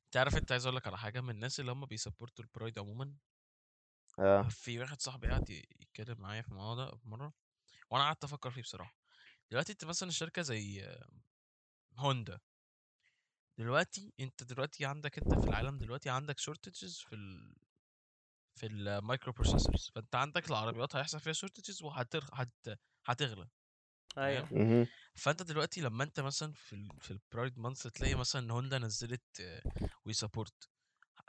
انت 0.09 0.17
عارف 0.17 0.37
أنت 0.37 0.51
عايز 0.51 0.65
أقول 0.65 0.75
لك 0.77 0.87
على 0.87 0.97
حاجة 0.97 1.21
من 1.21 1.29
الناس 1.29 1.59
اللي 1.59 1.71
هم 1.71 1.85
بي 1.85 1.98
support 1.98 2.45
وا 2.45 2.50
ال 2.50 2.55
pride 2.55 2.79
عموما 2.79 3.15
آه. 4.19 4.49
في 4.49 4.79
واحد 4.79 5.01
صاحبي 5.01 5.27
قاعد 5.27 5.49
ي- 5.49 5.67
يتكلم 5.79 6.21
معايا 6.21 6.41
في 6.41 6.49
الموضوع 6.49 6.85
ده 6.85 6.97
في 6.97 7.09
مرة 7.09 7.33
وأنا 7.91 8.03
قعدت 8.03 8.23
أفكر 8.23 8.51
فيه 8.51 8.61
بصراحة. 8.61 8.97
دلوقتي 9.51 9.71
أنت 9.73 9.85
مثلا 9.85 10.11
شركه 10.11 10.41
زي 10.41 10.83
آه، 10.85 11.09
هوندا 11.97 12.39
دلوقتي 13.59 14.13
أنت 14.19 14.43
دلوقتي 14.43 14.85
عندك 14.85 15.17
أنت 15.17 15.33
في 15.39 15.47
العالم 15.47 15.77
دلوقتي 15.77 16.09
عندك 16.09 16.39
shortages 16.39 16.97
في 16.99 17.15
ال 17.15 17.55
في 18.55 18.65
ال 18.65 19.33
microprocessors 19.33 19.91
فأنت 19.95 20.15
عندك 20.15 20.49
العربيات 20.49 20.95
هيحصل 20.95 21.19
فيها 21.19 21.33
shortages 21.33 21.83
وهتغ... 21.83 22.29
أيوه. 24.17 24.87
فأنت 25.15 25.43
دلوقتي 25.43 25.81
لما 25.81 26.03
أنت 26.03 26.19
مثلا 26.19 26.53
في 26.53 26.73
ال 26.73 26.89
في 27.01 27.11
ال 27.11 27.19
pride 27.19 27.59
month 27.59 27.87
تلاقي 27.87 28.15
مثلا 28.15 28.41
إن 28.41 28.51
هوندا 28.51 28.77
نزلت 28.77 29.21
we 30.05 30.13
support 30.13 30.69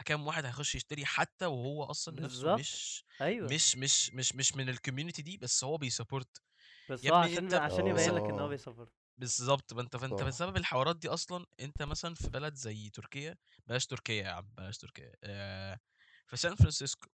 كام 0.04 0.26
واحد 0.26 0.44
هيخش 0.44 0.74
يشتري 0.74 1.06
حتى 1.06 1.46
وهو 1.46 1.84
أصلا 1.84 2.20
نفسه. 2.20 2.54
مش 2.54 3.04
أيوه 3.20 3.48
مش 3.48 3.76
مش 3.76 4.10
مش 4.14 4.34
مش 4.34 4.56
من 4.56 4.68
ال 4.68 4.73
community 4.73 5.22
دي 5.22 5.36
بس 5.36 5.64
هو 5.64 5.76
بي 5.78 5.92
support 5.92 6.42
بس 6.90 7.06
هو 7.06 7.14
عشان 7.14 7.44
انت- 7.44 7.54
عشان 7.54 7.86
يبين 7.86 8.10
لك 8.14 8.22
إن 8.30 8.40
هو. 8.40 8.48
بي 8.48 8.57
support 8.57 8.88
بالظبط 9.18 9.72
ما 9.72 9.80
أنت 9.80 9.96
فأنت. 9.96 10.22
بسبب 10.22 10.56
الحوارات 10.56 10.96
دي 10.96 11.08
أصلا 11.08 11.46
أنت 11.60 11.82
مثلا 11.82 12.14
في 12.14 12.28
بلد 12.30 12.54
زي 12.54 12.90
تركيا 12.90 13.36
بلاش 13.66 13.86
تركيا 13.86 14.14
يا 14.24 14.28
عم 14.30 14.48
بلاش 14.56 14.78
تركيا 14.78 15.12
آه 15.24 15.80
في 16.26 16.36
سان 16.36 16.54
فرانسيسكو 16.54 17.08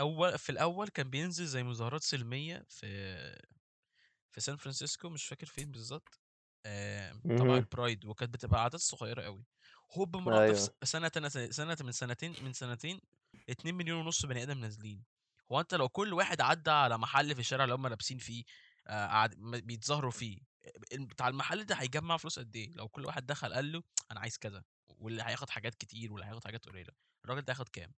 أول 0.00 0.38
في 0.38 0.50
الأول 0.52 0.88
كان 0.88 1.10
بينزل 1.10 1.46
زي 1.46 1.62
مظاهرات 1.62 2.02
سلمية 2.02 2.64
في 2.68 2.86
في 4.34 4.40
سان 4.40 4.56
فرانسيسكو 4.56 5.08
مش 5.08 5.26
فاكر 5.26 5.46
فين 5.46 5.70
بالظبط 5.70 6.20
آه 6.66 7.12
تبع. 7.12 7.56
البرايد 7.56 8.04
وكانت 8.04 8.34
بتبقى 8.34 8.60
أعداد 8.60 8.80
صغيرة 8.80 9.22
قوي 9.22 9.44
هوب 9.96 10.16
مره 10.16 10.46
في 10.46 10.54
س- 10.54 10.70
سنة 10.84 11.10
سنة 11.50 11.76
من 11.80 11.92
سنتين 11.92 12.34
من 12.44 12.52
سنتين 12.52 13.00
2 13.50 13.74
مليون 13.74 13.98
ونص 14.00 14.26
بني 14.26 14.42
آدم 14.42 14.58
نازلين. 14.58 15.04
هو 15.52 15.60
أنت 15.60 15.74
لو 15.74 15.88
كل 15.88 16.12
واحد 16.12 16.40
عدى 16.40 16.70
على 16.70 16.98
محل 16.98 17.34
في 17.34 17.40
الشارع 17.40 17.64
اللي 17.64 17.74
هم 17.74 17.86
لابسين 17.86 18.18
فيه 18.18 18.44
آه 18.86 19.30
بيتظاهروا 19.42 20.10
فيه 20.10 20.38
بتاع 20.92 21.28
المحل 21.28 21.64
ده 21.64 21.74
هيجمع 21.74 22.16
فلوس 22.16 22.38
قد 22.38 22.56
إيه؟ 22.56 22.72
لو 22.74 22.88
كل 22.88 23.06
واحد 23.06 23.26
دخل 23.26 23.54
قال 23.54 23.72
له 23.72 23.82
أنا 24.10 24.20
عايز 24.20 24.38
كذا 24.38 24.64
واللي 24.88 25.22
هياخد 25.22 25.50
حاجات 25.50 25.74
كتير 25.74 26.12
واللي 26.12 26.26
هياخد 26.26 26.44
حاجات 26.44 26.66
قليلة 26.68 26.92
الراجل 27.24 27.40
ده 27.42 27.52
هياخد 27.52 27.68
كام؟ 27.68 27.92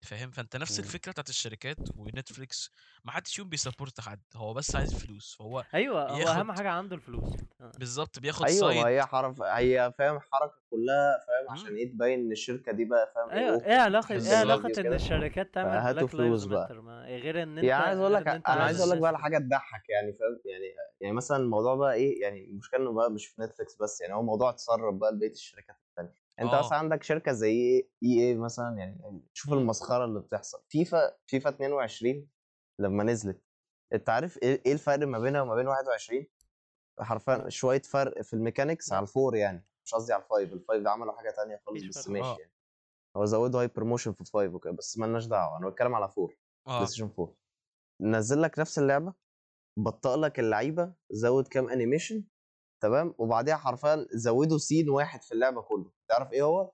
فاهم 0.00 0.30
فأنت 0.30 0.56
نفس 0.56 0.78
مم. 0.78 0.78
الفكرة 0.78 1.12
بتاعت 1.12 1.28
الشركات 1.28 1.88
ونتفليكس 1.94 2.70
ما 3.04 3.12
حدش 3.12 3.36
فيهم 3.36 3.48
بي 3.48 3.60
support 3.60 4.00
حد 4.00 4.22
هو 4.36 4.54
بس 4.54 4.76
عايز 4.76 4.92
فلوس 4.92 5.34
فهو 5.38 5.64
أيوه 5.74 6.02
هو 6.10 6.28
أهم 6.28 6.52
حاجة 6.52 6.70
عنده 6.70 6.96
الفلوس 6.96 7.36
آه. 7.60 7.78
بالظبط 7.78 8.18
بياخد 8.18 8.48
أيوه 8.48 8.72
side 8.72 8.88
هي 8.88 9.06
حرف 9.06 9.42
هي 9.42 9.94
فاهم 9.98 10.20
حركة 10.20 10.62
كلها 10.70 11.18
فاهم 11.26 11.48
مم. 11.48 11.52
عشان 11.52 11.76
إيه 11.76 11.92
تبين 11.92 12.20
إن 12.20 12.32
الشركة 12.32 12.72
دي 12.72 12.84
بقى 12.84 13.12
فاهم 13.14 13.30
أيوه 13.30 13.62
إيه 13.66 13.76
علاقة 13.78 14.14
إيه. 14.26 14.36
علاقة 14.36 14.72
إن 14.78 14.92
الشركات 14.92 15.54
تعمل 15.54 15.80
فهاتوا 15.80 16.08
بلاك 16.08 16.08
فلوس 16.08 16.44
بقى. 16.46 16.76
غير 17.06 17.42
إن 17.42 17.58
أنت 17.58 17.78
يعني 17.78 17.84
عايز 17.84 17.98
أقول 17.98 18.14
لك 18.14 18.28
أنا 18.28 18.64
عايز 18.64 18.80
أقول 18.80 18.90
لك 18.92 18.98
بقى 18.98 19.08
على 19.08 19.18
حاجة 19.18 19.38
تضحك 19.38 19.88
يعني 19.90 20.12
فاهم 20.12 20.40
يعني 20.44 20.64
يعني 21.00 21.14
مثلا 21.16 21.36
الموضوع 21.36 21.74
بقى 21.74 21.94
إيه 21.94 22.22
يعني 22.22 22.44
المشكلة 22.44 22.80
إنه 22.80 22.92
بقى 22.92 23.10
مش 23.12 23.26
في 23.26 23.42
نتفليكس 23.42 23.76
بس 23.82 24.00
يعني 24.00 24.14
هو 24.14 24.22
موضوع 24.22 24.50
اتسرب 24.50 24.98
بقى 24.98 25.12
لبقية 25.12 25.30
الشركات 25.30 25.76
أنت 26.40 26.54
آه. 26.54 26.58
مثلا 26.58 26.78
عندك 26.78 27.02
شركة 27.02 27.32
زي 27.32 27.50
EA 28.02 28.34
مثلا؟ 28.36 28.76
يعني 28.78 29.22
شوف 29.32 29.52
المسخرة 29.52 30.04
اللي 30.04 30.20
بتحصل. 30.20 30.58
فيفا 30.68 31.16
فيفا 31.26 31.50
22 31.50 32.28
لما 32.78 33.04
نزلت 33.04 33.42
أنت 33.92 34.08
عارف 34.08 34.38
إيه 34.42 34.62
إيه 34.66 34.72
الفرق 34.72 35.06
ما 35.06 35.18
بينها 35.18 35.40
وما 35.42 35.54
بين 35.54 35.66
21 35.66 36.26
حرفيا 37.00 37.48
شوية 37.48 37.82
فرق 37.82 38.22
في 38.22 38.34
ال 38.34 38.40
mechanics 38.40 38.92
على 38.92 39.02
ال 39.02 39.09
four 39.09 39.36
يعني 39.36 39.66
مش 39.84 39.94
قصدي 39.94 40.12
على 40.12 40.22
ال 40.22 40.27
five. 40.27 40.52
ال 40.52 40.58
five 40.58 40.82
ده 40.82 40.90
عملوا 40.90 41.12
حاجة 41.12 41.30
تانية 41.30 41.60
خالص 41.66 41.84
بس. 41.84 42.08
ماشي 42.08 42.26
آه. 42.26 42.36
يعني. 42.38 42.52
هو 43.16 43.24
زودوا 43.24 43.60
hyper 43.60 43.84
motion 43.84 44.12
في 44.12 44.20
ال 44.20 44.27
five 44.27 44.54
وكده 44.54 44.72
بس 44.72 44.98
مالناش 44.98 45.26
دعوة. 45.26 45.58
أنا 45.58 45.68
بتكلم 45.68 45.94
على 45.94 46.08
four 46.08 46.36
بلاي 46.66 46.86
ستيشن 46.86 47.10
4 47.18 47.34
نزل 48.00 48.42
لك 48.42 48.58
نفس 48.58 48.78
اللعبة 48.78 49.14
بطأ 49.78 50.16
لك 50.16 50.38
اللعيبة 50.40 50.94
زود 51.10 51.48
كام 51.48 51.68
animation 51.68 52.24
تمام؟ 52.80 53.14
وبعديها 53.18 53.56
حرفيا 53.56 54.06
زودوا 54.12 54.58
scene 54.58 54.90
واحد 54.90 55.22
في 55.22 55.32
اللعبة 55.32 55.62
كله. 55.62 55.90
تعرف 56.08 56.32
إيه 56.32 56.42
هو؟ 56.42 56.70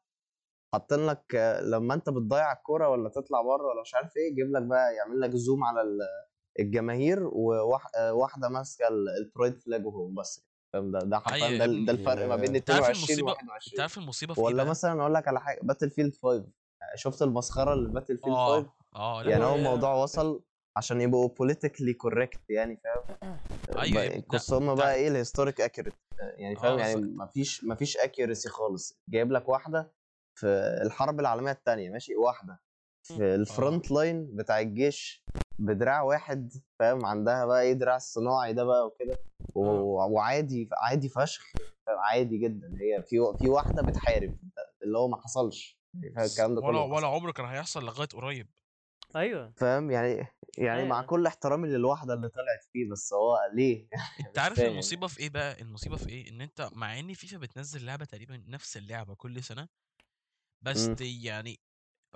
حاطين 0.74 1.06
لك 1.06 1.34
آه، 1.34 1.60
لما 1.60 1.94
أنت 1.94 2.10
بتضيع 2.10 2.52
الكورة 2.52 2.88
ولا 2.88 3.08
تطلع 3.08 3.42
بره 3.42 3.66
ولا 3.68 3.80
مش 3.80 3.94
عارف 3.94 4.16
إيه 4.16 4.32
يجيب 4.32 4.52
لك 4.52 4.62
بقى 4.62 4.94
يعمل 4.94 5.20
لك 5.20 5.30
zoom 5.30 5.64
على 5.64 5.82
ال- 5.82 6.08
الجماهير 6.60 7.30
وواحده 7.32 8.48
ماسكة 8.48 8.88
ال- 8.88 9.08
ال 9.08 9.16
pride 9.16 9.58
flag 9.58 9.86
وهو 9.86 10.06
بس. 10.06 10.46
فاهم؟ 10.72 10.90
ده 10.92 10.98
ده 10.98 11.18
حرفيا 11.18 11.46
أيوه. 11.46 11.58
ده, 11.58 11.66
ده. 11.66 11.92
الفرق 11.92 12.26
ما 12.26 12.36
بين 12.36 12.56
انت 12.56 12.70
عارف 12.70 12.84
22 12.90 13.20
و 13.22 13.28
المصيبة 13.28 13.32
انت 13.32 13.50
21 13.50 13.80
عارف 13.80 13.98
المصيبة 13.98 14.34
في 14.34 14.40
إيه 14.40 14.46
ولا 14.46 14.64
مثلا 14.64 15.00
أقول 15.00 15.14
لك 15.14 15.28
على 15.28 15.40
حاجة 15.40 15.60
Battlefield 15.62 16.14
5 16.22 16.44
شفت 16.94 17.22
المسخرة 17.22 17.72
اللي 17.72 17.88
Battlefield 17.88 18.34
5 18.34 18.66
آه. 18.96 19.22
لا 19.22 19.30
يعني 19.30 19.44
هو 19.44 19.54
الموضوع 19.54 19.94
وصل 19.94 20.42
عشان 20.76 21.00
يبقوا 21.00 21.28
politically 21.28 21.92
correct 21.94 22.40
يعني 22.50 22.76
فاهم؟ 22.76 23.38
أيوه 23.78 24.02
يا 24.02 24.08
ابني. 24.08 24.20
لا، 24.20 24.26
قصهم 24.28 24.68
انت- 24.70 24.78
بقى 24.78 24.94
إيه 24.94 25.08
ال 25.08 25.14
historic 25.14 25.60
accurate 25.60 25.94
يعني 26.38 26.56
فاهم؟ 26.56 26.78
آه 26.78 26.86
يعني. 26.86 27.00
مفيش 27.00 27.64
مفيش 27.64 27.96
accuracy 27.96 28.48
خالص. 28.48 29.00
جايب 29.08 29.32
لك 29.32 29.48
واحدة 29.48 29.92
في 30.38 30.46
الحرب 30.86 31.20
العالمية 31.20 31.52
الثانية 31.52 31.90
ماشي؟ 31.90 32.16
واحدة 32.16 32.60
في 33.06 33.34
ال 33.34 33.44
front 33.44 33.90
line 33.90 34.36
بتاع 34.36 34.60
الجيش 34.60 35.24
بدراع 35.60 36.02
واحد 36.02 36.52
فاهم؟ 36.78 37.06
عندها 37.06 37.44
بقى 37.46 37.62
إيه 37.62 37.72
دراع 37.72 37.96
الصناعي 37.96 38.52
ده 38.52 38.64
بقى 38.64 38.86
وكده 38.86 39.16
وعادي 39.56 40.68
عادي 40.72 41.08
فشخ؟ 41.08 41.44
عادي 41.88 42.38
جدا. 42.38 42.74
هي 42.80 43.02
في 43.02 43.16
في 43.40 43.48
واحدة 43.48 43.82
بتحارب 43.82 44.34
اللي 44.82 44.98
هو 44.98 45.08
ما 45.08 45.16
حصلش 45.22 45.80
يعني 45.94 46.26
الكلام 46.26 46.54
ده 46.54 46.60
ولا 46.60 46.78
كله 46.86 46.94
ولا. 46.96 47.06
عمره 47.06 47.32
كان 47.32 47.46
هيحصل 47.46 47.84
لغاية 47.84 48.08
قريب. 48.08 48.50
أيوه. 49.16 49.54
فاهم؟ 49.56 49.90
يعني 49.90 50.26
يعني 50.58 50.84
مع 50.84 51.00
أيوة. 51.00 51.08
كل 51.08 51.26
احترامي 51.26 51.68
للواحدة 51.68 52.14
اللي 52.14 52.28
طلعت 52.28 52.64
فيه 52.72 52.90
بس 52.92 53.12
هو 53.12 53.38
ليه؟ 53.54 53.88
أنت 54.26 54.38
مش 54.38 54.38
عارف 54.38 54.64
المصيبة 54.64 55.06
في 55.06 55.20
إيه 55.20 55.30
بقى؟ 55.30 55.60
المصيبة 55.62 55.96
في 55.96 56.08
إيه؟ 56.08 56.30
إن 56.30 56.40
أنت 56.40 56.70
مع 56.72 56.98
إن 56.98 57.14
فيفا 57.14 57.38
بتنزل 57.38 57.84
لعبة 57.84 58.04
تقريبا 58.04 58.44
نفس 58.48 58.76
اللعبة 58.76 59.14
كل 59.14 59.42
سنة 59.42 59.68
بس 60.62 60.88
مم. 60.88 60.94
دي 60.98 61.24
يعني 61.24 61.60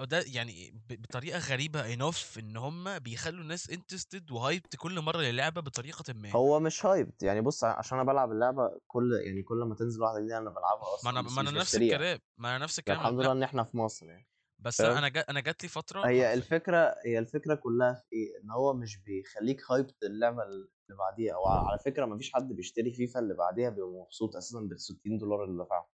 ده 0.00 0.24
يعني 0.28 0.70
ب- 0.72 1.02
بطريقة 1.02 1.38
غريبة 1.38 1.94
enough 1.94 2.38
إن 2.38 2.56
هم 2.56 2.98
بيخلوا 2.98 3.42
الناس 3.42 3.70
interested 3.70 4.30
و 4.32 4.40
hyped 4.40 4.76
كل 4.76 5.00
مرة 5.00 5.18
للعبة 5.22 5.60
بطريقة 5.60 6.14
ما. 6.14 6.30
هو 6.34 6.60
مش 6.60 6.86
hyped 6.86 7.22
يعني 7.22 7.40
بص 7.40 7.64
عشان 7.64 7.98
أنا 7.98 8.06
بلعب 8.12 8.32
اللعبة 8.32 8.80
كل 8.86 9.12
يعني 9.26 9.42
كل 9.42 9.56
ما 9.64 9.74
تنزل 9.74 10.02
واحدة 10.02 10.18
جديدة 10.20 10.38
أنا 10.38 10.50
بلعبها 10.50 10.94
ما 11.02 11.10
أصلا 11.10 11.10
أنا 11.10 11.22
بس 11.22 11.38
ما 11.38 11.40
أنا 11.40 11.50
نفس 11.50 11.78
الكلام 11.78 12.18
ما 12.38 12.48
أنا 12.56 12.64
نفس 12.64 12.78
يعني 12.86 12.98
الكلام. 12.98 13.00
الحمد 13.00 13.20
لله 13.20 13.32
إن 13.32 13.42
إحنا 13.42 13.64
في 13.64 13.76
مصر 13.76 14.06
يعني. 14.10 14.28
بس 14.58 14.78
فاهم؟ 14.78 14.96
أنا 14.98 15.08
جا 15.08 15.20
أنا 15.20 15.40
جات 15.40 15.62
لي 15.62 15.68
فترة 15.68 16.04
هي 16.04 16.34
الفكرة 16.34 16.94
هي 17.06 17.18
الفكرة 17.18 17.54
كلها 17.54 17.94
في 17.94 18.16
إيه 18.16 18.42
إن 18.44 18.50
هو 18.50 18.74
مش 18.74 18.96
بيخليك 19.02 19.60
hyped 19.70 19.94
اللعبة 20.04 20.42
اللي 20.42 20.68
بعديها 20.98 21.36
وعلى 21.36 21.78
فكرة 21.78 22.06
ما 22.06 22.18
فيش 22.18 22.32
حد 22.32 22.52
بيشتري 22.52 22.92
فيفا 22.92 23.20
اللي 23.20 23.34
بعديها 23.34 23.70
بيبقى 23.70 23.90
مبسوط 23.90 24.36
أساسا 24.36 24.60
بال 24.60 24.80
60 24.80 25.18
دولار 25.18 25.44
اللي 25.44 25.64
دفعهم 25.64 25.86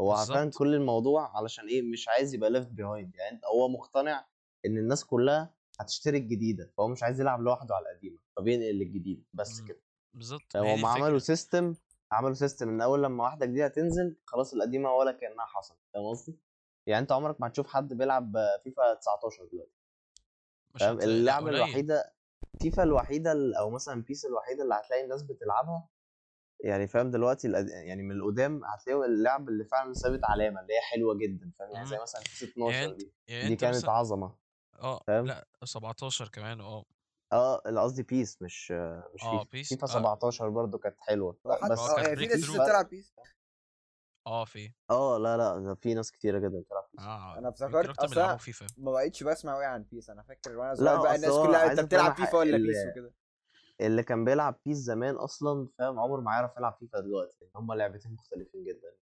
هو 0.00 0.12
عارفين. 0.12 0.50
كل 0.50 0.74
الموضوع 0.74 1.36
علشان 1.38 1.68
إيه 1.68 1.82
مش 1.82 2.08
عايز 2.08 2.34
يبقى 2.34 2.50
left 2.50 2.68
behind 2.68 3.14
يعني 3.14 3.40
هو 3.54 3.68
مقتنع 3.68 4.26
إن 4.66 4.78
الناس 4.78 5.04
كلها 5.04 5.54
هتشتري 5.80 6.18
الجديدة 6.18 6.72
فهو 6.78 6.88
مش 6.88 7.02
عايز 7.02 7.20
يلعب 7.20 7.40
لوحده 7.42 7.74
على 7.74 7.86
القديمة 7.92 8.18
فبينقل 8.36 8.74
للجديد 8.78 9.24
بس 9.34 9.60
مم. 9.60 9.66
كده 9.68 9.80
بالظبط 10.14 10.56
هم 10.56 10.86
عملوا 10.86 11.18
system 11.18 11.74
عملوا 12.12 12.34
system 12.34 12.68
ان 12.68 12.80
أول 12.80 13.02
لما 13.02 13.24
واحدة 13.24 13.46
جديدة 13.46 13.68
تنزل 13.68 14.16
خلاص 14.26 14.54
القديمة 14.54 14.92
ولا 14.92 15.12
كأنها 15.12 15.44
حصلت 15.46 15.78
فاهم 15.94 16.04
قصدي؟ 16.10 16.38
يعني 16.86 17.02
أنت 17.02 17.12
عمرك 17.12 17.40
ما 17.40 17.46
هتشوف 17.46 17.66
حد 17.66 17.92
بيلعب 17.94 18.36
فيفا 18.62 18.94
19 18.94 19.44
دلوقتي. 19.52 19.70
فاهم؟ 20.80 20.96
هتلاقي 20.96 21.04
اللعبة 21.18 21.50
الوحيدة 21.50 22.14
فيفا 22.60 22.82
الوحيدة 22.82 23.32
ال- 23.32 23.54
أو 23.54 23.70
مثلا 23.70 24.02
PES 24.02 24.24
الوحيدة 24.26 24.62
اللي 24.62 24.74
هتلاقي 24.74 25.04
الناس 25.04 25.22
بتلعبها 25.22 25.88
يعني 26.60 26.86
فاهم؟ 26.88 27.10
دلوقتي 27.10 27.50
يعني 27.86 28.02
من 28.02 28.12
القدام 28.12 28.64
هتلاقوا 28.64 29.04
اللعب 29.04 29.48
اللي 29.48 29.64
فعلا 29.64 29.92
سابت 29.92 30.24
علامة 30.24 30.60
اللي 30.60 30.72
هي 30.74 30.80
حلوة 30.80 31.14
جدا 31.14 31.52
فاهم؟ 31.58 31.70
يعني 31.70 31.86
زي. 31.86 31.98
مثلا 32.02 32.20
PES 32.20 32.42
يعني 32.42 32.52
12 32.52 32.84
انت 32.90 32.96
دي 33.00 33.12
يعني 33.28 33.46
دي 33.46 33.52
أنت 33.52 33.60
كانت 33.60 33.74
مثلا 33.76 33.90
عظمة 33.90 34.34
آه 34.78 35.02
فاهم؟ 35.06 35.26
لأ 35.26 35.46
17 35.64 36.28
كمان 36.28 36.60
آه. 36.60 36.84
آه 37.32 37.56
قصدي 37.56 38.02
PES 38.02 38.42
مش 38.42 38.70
مش 39.14 39.22
آه 39.22 39.38
فيفا 39.38 39.48
PES 39.52 39.68
فيفا 39.68 39.84
آه. 39.86 39.88
17 39.88 40.48
برضو 40.48 40.78
كانت 40.78 41.00
حلوة 41.00 41.38
بس 41.70 41.78
آه 41.78 42.02
في 42.02 42.14
برضه 42.14 42.30
ناس 42.30 42.50
بتلعب 42.50 42.88
PES 42.88 43.14
آه 44.26 44.44
في. 44.44 44.72
آه 44.90 45.18
لا 45.18 45.36
لا 45.36 45.58
ده 45.58 45.74
في 45.74 45.94
ناس 45.94 46.10
كتيرة 46.12 46.38
جدا 46.38 46.60
بتلعب 46.60 46.88
PES 46.92 47.00
آه 47.04 47.38
أنا 47.38 47.48
افتكرت 47.48 47.98
أصلا 47.98 48.36
فيفا 48.36 48.66
ما 48.78 48.92
بقتش 48.92 49.22
بسمع 49.22 49.54
قوي 49.54 49.64
عن 49.64 49.82
PES 49.82 50.10
أنا 50.10 50.22
فاكر 50.22 50.56
وأنا 50.56 50.70
لا 50.70 50.74
صغير 50.76 51.00
بقى 51.00 51.14
الناس 51.16 51.30
كلها 51.32 51.72
أنت 51.72 51.80
بتلعب 51.80 52.14
فيفا 52.16 52.38
ولا 52.38 52.56
اللي, 52.56 52.68
PES 52.68 52.76
وكده. 52.90 53.14
اللي 53.80 54.02
كان 54.02 54.24
بيلعب 54.24 54.60
PES 54.66 54.76
زمان 54.78 55.14
أصلا 55.14 55.68
فاهم 55.78 55.98
عمر 56.00 56.20
ما 56.20 56.32
يعرف 56.32 56.56
يلعب 56.56 56.76
فيفا 56.80 57.00
دلوقتي. 57.00 57.36
لأن 57.40 57.50
هما 57.56 57.74
لعبتين 57.74 58.12
مختلفين 58.12 58.64
جدا. 58.64 58.96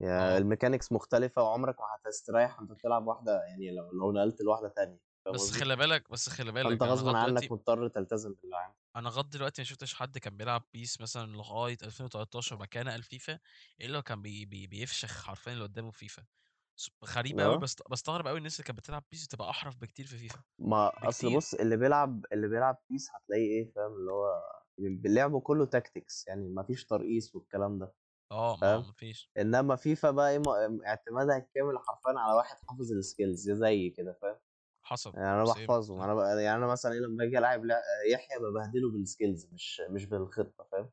يعني 0.00 0.36
ال 0.36 0.42
mechanics 0.42 0.92
مختلفة 0.92 1.42
وعمرك 1.42 1.76
ما 1.80 1.86
هتستريح 1.96 2.58
وأنت 2.60 2.72
بتلعب 2.72 3.06
واحدة 3.06 3.42
يعني 3.44 3.70
لو 3.70 3.90
لو 3.92 4.12
نقلت 4.12 4.40
لواحدة 4.40 4.68
تانية. 4.68 5.05
بس 5.34 5.50
خلي 5.50 5.76
بالك 5.76 6.10
بس 6.10 6.28
خلي 6.28 6.52
بالك 6.52 6.84
أنا 6.84 6.92
غصب 6.92 7.08
عنك 7.08 7.44
دلوقتي 7.44 7.52
مضطر 7.52 7.88
تلتزم 7.88 8.34
باللي 8.34 8.56
عندك. 8.56 8.76
أنا 8.96 9.08
لغاية 9.08 9.24
دلوقتي 9.26 9.62
ما 9.62 9.66
شفتش 9.66 9.94
حد 9.94 10.18
كان 10.18 10.36
بيلعب 10.36 10.64
PES 10.72 11.00
مثلا 11.00 11.32
لغاية 11.32 11.76
2013 11.82 12.54
وبعد 12.54 12.68
كده 12.68 12.82
نقل 12.82 13.02
فيفا 13.02 13.38
الا 13.80 14.00
كان 14.00 14.22
بي 14.22 14.44
بي 14.46 14.66
بيفشخ 14.66 15.22
حرفيا 15.24 15.52
اللي 15.52 15.64
قدامه 15.64 15.90
في 15.90 15.98
فيفا. 15.98 16.26
غريبه 17.04 17.44
قوي 17.44 17.56
آه 17.56 17.58
بس 17.58 17.76
بستغرب 17.90 18.26
قوي 18.28 18.38
الناس 18.38 18.54
اللي 18.60 18.66
كانت 18.66 18.78
بتلعب 18.78 19.04
PES 19.10 19.28
تبقى 19.28 19.50
أحرف 19.50 19.76
بكتير 19.76 20.06
في 20.06 20.18
فيفا 20.18 20.44
ما 20.58 21.08
أصل 21.08 21.30
بكتير. 21.30 21.36
بص 21.36 21.54
اللي 21.54 21.76
بيلعب 21.76 22.24
اللي 22.32 22.48
بيلعب 22.48 22.82
PES 22.90 23.08
هتلاقيه 23.14 23.42
إيه 23.50 23.72
فاهم؟ 23.72 23.92
اللي 23.92 24.12
هو 24.12 24.42
لعبه 25.14 25.40
كله 25.40 25.64
tactics 25.66 26.28
يعني 26.28 26.48
ما 26.48 26.62
فيش 26.62 26.86
ترقيص 26.86 27.34
والكلام 27.34 27.78
ده 27.78 27.94
آه 28.32 28.56
ما 28.62 28.86
مفيش 28.88 29.30
إنما 29.38 29.76
فيفا 29.76 30.12
بقى 30.12 30.30
إيه 30.32 30.42
اعتمادها 30.86 31.38
الكامل 31.38 31.78
حرفيا 31.78 32.20
على 32.20 32.34
واحد 32.34 32.58
حافظ 32.68 32.92
ال 32.92 33.00
skills 33.00 33.50
زي 33.52 33.90
كده 33.90 34.18
فاهم؟ 34.22 34.38
حصل 34.86 35.14
يعني 35.14 35.26
أنا 35.34 35.44
same 35.44 35.70
بحفظهم 35.70 36.00
أنا 36.00 36.14
بقى 36.14 36.42
يعني 36.42 36.58
أنا 36.58 36.66
مثلا 36.66 36.92
إيه 36.92 36.98
لما 37.00 37.16
باجي 37.24 37.38
ألعب 37.38 37.64
لع- 37.64 37.82
يحيى 38.12 38.38
ببهدله 38.38 38.90
بال 38.90 39.04
skills 39.04 39.46
مش 39.52 39.82
مش 39.90 40.04
بالخطة 40.06 40.64
فاهم؟ 40.72 40.90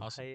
حصل. 0.00 0.28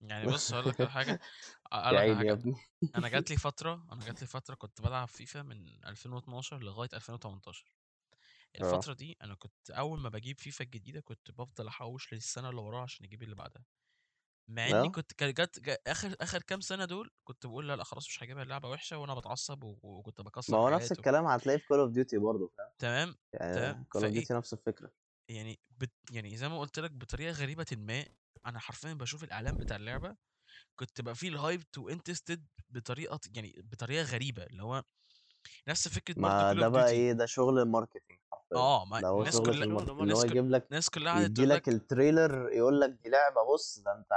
يعني 0.00 0.26
بص 0.26 0.52
هقول 0.54 0.68
لك 0.68 0.84
حاجة 0.84 1.18
حاجة. 2.16 2.32
ابني. 2.32 2.54
أنا 2.96 3.08
جات 3.08 3.30
لي 3.30 3.36
فترة 3.38 3.88
أنا 3.92 4.04
جات 4.04 4.22
لي 4.22 4.28
فترة 4.28 4.54
كنت 4.54 4.82
بلعب 4.82 5.08
فيفا 5.08 5.42
من 5.42 5.84
2012 5.86 6.60
لغاية 6.64 6.88
2018 6.94 7.72
آه. 8.60 8.84
الفترة 8.84 8.94
دي 8.94 9.16
أنا 9.22 9.34
كنت 9.36 9.70
أول 9.72 10.00
ما 10.00 10.08
بجيب 10.10 10.40
فيفا 10.40 10.64
الجديدة 10.64 11.00
كنت 11.00 11.32
بفضل 11.32 11.68
أحوش 11.68 12.14
للسنة 12.14 12.50
اللي 12.50 12.60
وراها 12.62 12.82
عشان 12.84 13.06
أجيب 13.06 13.22
اللي 13.24 13.36
بعدها. 13.36 13.66
مع 14.48 14.70
إني 14.70 14.88
آه 14.88 14.88
كنت 14.88 15.12
كان 15.12 15.32
جت 15.34 15.60
جا- 15.60 15.78
آخر 15.86 16.16
آخر 16.20 16.42
كام 16.42 16.60
سنة 16.60 16.84
دول 16.84 17.10
كنت 17.24 17.46
بقول 17.46 17.68
لا 17.68 17.76
لا 17.76 17.84
خلاص 17.84 18.06
مش 18.08 18.22
هجيبها 18.22 18.42
اللعبة 18.42 18.68
وحشة 18.70 18.98
وأنا 18.98 19.14
بتعصب 19.14 19.64
و- 19.64 19.78
وكنت 19.82 20.20
ما 20.48 20.56
بكسر 20.56 20.58
هو 20.58 20.68
نفس 20.70 20.92
حاجات 20.92 20.98
و... 20.98 21.02
الكلام 21.02 21.26
هتلاقيه 21.26 21.58
في 21.58 21.66
Call 21.66 21.78
of 21.78 21.90
Duty 21.90 22.18
برضه 22.18 22.50
فاهم؟ 22.58 22.70
تمام 22.78 23.14
تمام. 23.52 23.74
يعني 23.74 23.84
كول 23.84 24.02
اوف 24.04 24.12
فإيه 24.12 24.12
ديوتي 24.12 24.34
نفس 24.34 24.52
الفكرة. 24.52 24.90
يعني 25.28 25.60
بت... 25.70 25.92
يعني 26.12 26.36
زي 26.36 26.48
ما 26.48 26.58
قلت 26.60 26.78
لك 26.78 26.90
بطريقة 26.90 27.32
غريبة 27.32 27.66
ما 27.72 28.04
أنا 28.46 28.58
حرفيا 28.58 28.92
بشوف 28.94 29.24
الإعلان 29.24 29.56
بتاع 29.58 29.76
اللعبة 29.76 30.16
كنت 30.76 31.02
بقى 31.02 31.14
فيه 31.16 31.28
ال 31.28 31.35
hype 31.35 31.62
و 31.62 31.90
interested 31.90 32.48
بطريقة 32.70 33.20
يعني 33.36 33.54
بطريقة 33.64 34.04
غريبة 34.04 34.44
اللي 34.44 34.64
هو 34.64 34.84
نفس 35.68 35.88
فكرة 35.88 36.16
ما 36.16 36.30
Call 36.44 36.60
ده 36.60 36.68
اوف 36.68 36.68
بقى 36.68 36.90
ديوتي 36.90 36.90
إيه؟ 36.90 37.12
ده 37.12 37.26
شغل 37.26 37.58
ال 37.58 37.64
marketing. 37.64 38.20
آه 38.54 38.84
ما 38.84 39.06
هو 39.08 39.20
الناس 39.20 39.40
كلها 39.40 39.64
الناس 39.64 39.88
marketing 39.88 40.22
كل... 40.22 40.30
يجيب 40.30 40.50
لك 40.50 40.66
الناس 40.70 40.90
كلها 40.90 41.12
قعدت 41.12 41.24
يدي 41.24 41.44
لك 41.46 41.56
لك 41.56 41.68
ال 41.68 41.78
trailer 41.78 42.48
يقول 42.52 42.80
لك 42.80 42.90
دي 42.90 43.10
لعبة 43.10 43.52
بص 43.54 43.78
ده 43.78 43.92
أنت 43.92 44.12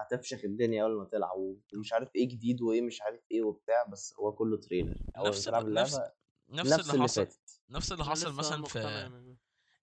هتفشخ 0.00 0.44
الدنيا 0.44 0.82
أول 0.82 0.98
ما 0.98 1.04
تلعب 1.04 1.36
ومش 1.74 1.92
عارف 1.92 2.08
إيه 2.16 2.28
جديد 2.28 2.62
وإيه 2.62 2.82
مش 2.82 3.02
عارف 3.02 3.20
إيه 3.30 3.42
وبتاع 3.42 3.84
بس 3.92 4.14
هو 4.20 4.32
كله 4.32 4.56
trailer 4.56 4.96
اول 5.18 5.28
نفس 5.28 5.44
تلعب. 5.44 5.66
نفس 5.66 6.00
نفس 6.50 6.72
نفس 6.72 6.80
اللي 6.80 6.92
اللي 6.92 7.02
حصل 7.02 7.28
نفس 7.70 7.92
اللي 7.92 8.04
حصل 8.04 8.32
مثلا 8.34 8.64
في 8.64 9.10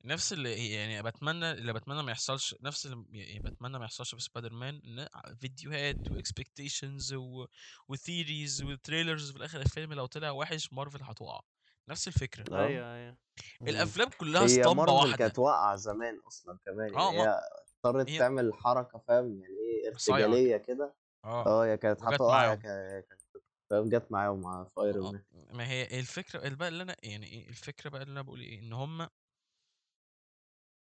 نفس 0.04 0.34
اللي 0.34 0.72
يعني 0.74 1.04
بتمنى 1.04 1.52
اللي 1.52 1.74
بتمنى 1.74 2.04
ما 2.04 2.12
يحصلش 2.12 2.56
نفس 2.62 2.86
اللي 2.86 3.06
يعني 3.12 3.40
بتمنى 3.40 3.80
ما 3.80 3.86
يحصلش 3.86 4.16
في 4.16 4.22
سبايدر 4.22 4.54
مان 4.54 4.82
ان 4.86 5.08
فيديوهات 5.36 6.12
و 6.12 6.19
expectations 6.19 7.14
و... 7.14 7.48
و 7.88 7.96
theories 7.96 8.64
و 8.64 8.71
trailers 8.71 9.32
في 9.32 9.38
الآخر 9.38 9.62
الفيلم 9.62 9.94
لو 9.94 10.06
طلع 10.06 10.32
وحش 10.32 10.74
مارفل 10.74 11.04
هتقع 11.04 11.42
نفس 11.90 12.08
الفكرة 12.08 12.56
آه. 12.56 12.68
أيوه 12.68 12.96
أيوه. 12.96 13.18
الأفلام 13.62 14.10
كلها 14.20 14.42
هي 14.42 14.46
اسطمبة 14.46 14.92
واحدة. 14.92 15.18
كانت 15.18 15.40
واقعة 15.40 15.76
زمان 15.76 16.20
أصلا 16.28 16.58
كمان 16.66 16.94
يعني 16.94 17.18
ما 17.18 17.24
هي 17.24 17.42
اضطرت 17.86 18.10
هي 18.10 18.20
تعمل 18.20 18.54
حركة 18.54 19.00
فاهم؟ 19.08 19.40
يعني 19.42 19.54
إيه 19.54 19.88
ارتجالية 19.90 20.58
كده. 20.58 20.96
آه 21.26 21.46
آه 21.46 21.68
يا 21.68 21.76
كانت 21.76 22.02
يا 22.02 22.56
كانت 23.02 23.22
فاهم؟ 23.70 23.90
جت 23.90 24.12
معاهم 24.12 24.42
مع 24.42 24.68
آه 24.78 25.12
مان 25.12 25.22
ما 25.54 25.68
هي 25.68 26.00
الفكرة 26.00 26.50
بقى 26.50 26.68
اللي 26.68 26.84
أنا 26.84 26.96
يعني 27.04 27.28
إيه 27.28 27.50
الفكرة 27.50 27.90
بقى 27.90 28.02
اللي 28.02 28.12
أنا 28.12 28.22
بقول 28.22 28.40
إيه 28.40 28.60
إن 28.60 28.74
هم 28.74 29.08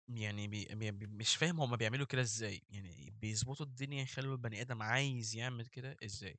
يعني 0.09 0.49
بي 0.49 0.91
بي 0.91 1.07
مش 1.07 1.37
فاهم 1.37 1.61
هم 1.61 1.77
بيعملوا 1.77 2.07
كده 2.07 2.21
إزاي. 2.21 2.63
يعني 2.71 3.11
بيظبطوا 3.11 3.67
الدنيا 3.67 4.03
يخلوا 4.03 4.33
البني 4.33 4.61
آدم 4.61 4.83
عايز 4.83 5.37
يعمل 5.37 5.67
كده 5.67 5.97
إزاي. 6.05 6.39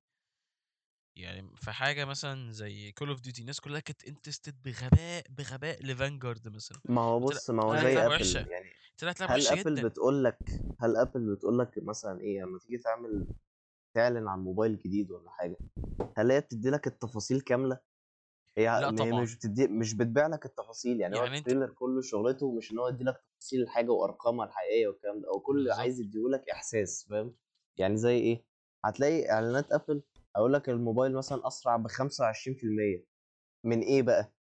يعني 1.16 1.50
في 1.56 1.72
حاجة 1.72 2.06
مثلا 2.06 2.52
زي 2.52 2.92
Call 2.92 3.10
of 3.10 3.22
Duty 3.22 3.42
الناس 3.42 3.60
كلها 3.60 3.80
كانت 3.80 4.04
interested 4.08 4.56
بغباء 4.64 5.24
بغباء 5.30 5.84
ل 5.86 5.93
Vanguard 5.93 6.48
مثلا. 6.48 6.80
ما 6.90 7.02
هو 7.02 7.20
بص 7.20 7.50
ما 7.50 7.64
هو 7.64 7.72
طلعت 7.72 7.84
زي 7.84 7.98
Apple 7.98 8.12
وحشة. 8.12 8.40
يعني 8.50 8.70
طلعت 8.98 9.22
لعبة 9.22 9.34
هل 9.34 9.76
جدا. 9.76 9.88
بتقول 9.88 10.24
لك 10.24 10.38
هل 10.80 10.96
Apple 10.98 11.36
بتقول 11.36 11.60
لك 11.60 11.72
مثلا 11.78 12.22
إيه 12.22 12.42
لما 12.42 12.60
تيجي 12.60 12.78
تعمل 12.78 13.28
تعلن 13.96 14.28
عن 14.28 14.40
موبايل 14.40 14.78
جديد 14.78 15.12
ولا 15.12 15.30
حاجة 15.30 15.58
هل 16.18 16.32
هي 16.32 16.42
بتدي 16.42 16.70
لك 16.70 16.88
التفاصيل 16.88 17.42
كاملة؟ 17.42 17.80
هي 18.58 18.66
لأ 18.66 18.90
هي 18.90 18.96
طبعا. 18.96 19.22
مش 19.24 19.36
بتدي 19.36 19.68
مش 19.68 19.94
بتبيع 19.94 20.28
لك 20.28 20.46
التفاصيل 20.46 21.02
يعني 21.02 21.16
هو 21.16 21.24
يعني 21.24 21.38
أنت 21.38 21.48
ال 21.48 21.51
trailer 21.51 21.70
كله 21.70 22.02
شغلته 22.02 22.52
مش 22.52 22.72
إن 22.72 22.80
هو 22.80 22.88
يدي 22.88 23.04
لك 23.04 23.24
تفاصيل 23.40 23.62
الحاجة 23.62 23.92
وأرقامها 23.92 24.46
الحقيقية 24.46 24.88
والكلام 24.88 25.22
ده 25.22 25.28
أو 25.30 25.40
كل 25.40 25.58
اللي 25.60 25.74
عايز 25.74 25.98
بالظبط 25.98 26.16
يديهولك 26.16 26.50
إحساس 26.50 27.08
فاهم؟ 27.10 27.36
يعني 27.78 27.98
زي 27.98 28.18
إيه 28.18 28.44
هتلاقي 28.86 29.32
إعلانات 29.32 29.72
Apple 29.72 30.02
أقول 30.36 30.54
لك 30.54 30.70
الموبايل 30.70 31.14
مثلا 31.16 31.48
أسرع 31.48 31.78
ب 31.78 31.88
25% 31.88 31.94
من 33.66 33.80
إيه 33.80 34.02
بقى؟ 34.02 34.34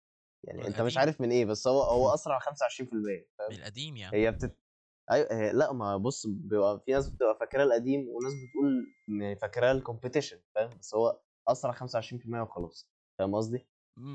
يعني 0.44 0.68
أنت 0.68 0.82
مش 0.82 0.98
عارف 0.98 1.22
من 1.22 1.32
إيه 1.32 1.46
بس 1.46 1.68
هو 1.68 1.82
هو 1.82 2.14
أسرع 2.14 2.40
25% 2.40 2.44
من 3.50 3.56
القديم 3.56 3.98
يعني. 3.98 4.18
هي 4.18 4.32
بتت... 4.32 4.58
أيوه 5.12 5.28
هي... 5.32 5.52
لأ 5.54 5.74
ما 5.74 5.98
بص 5.98 6.28
بيبقى 6.28 6.80
في 6.86 6.92
ناس 6.92 7.10
بتبقى 7.10 7.38
فاكراه 7.40 7.64
القديم 7.64 8.10
وناس 8.10 8.34
بتقول 8.34 8.94
يعني 9.08 9.36
فاكراه 9.36 9.72
ال 9.72 9.78
competition 9.78 10.40
فاهم؟ 10.56 10.70
بس 10.80 10.96
هو 10.96 11.22
أسرع 11.48 11.74
25% 11.74 11.86
وخلاص 12.36 12.90
فاهم 13.20 13.36
قصدي. 13.36 13.68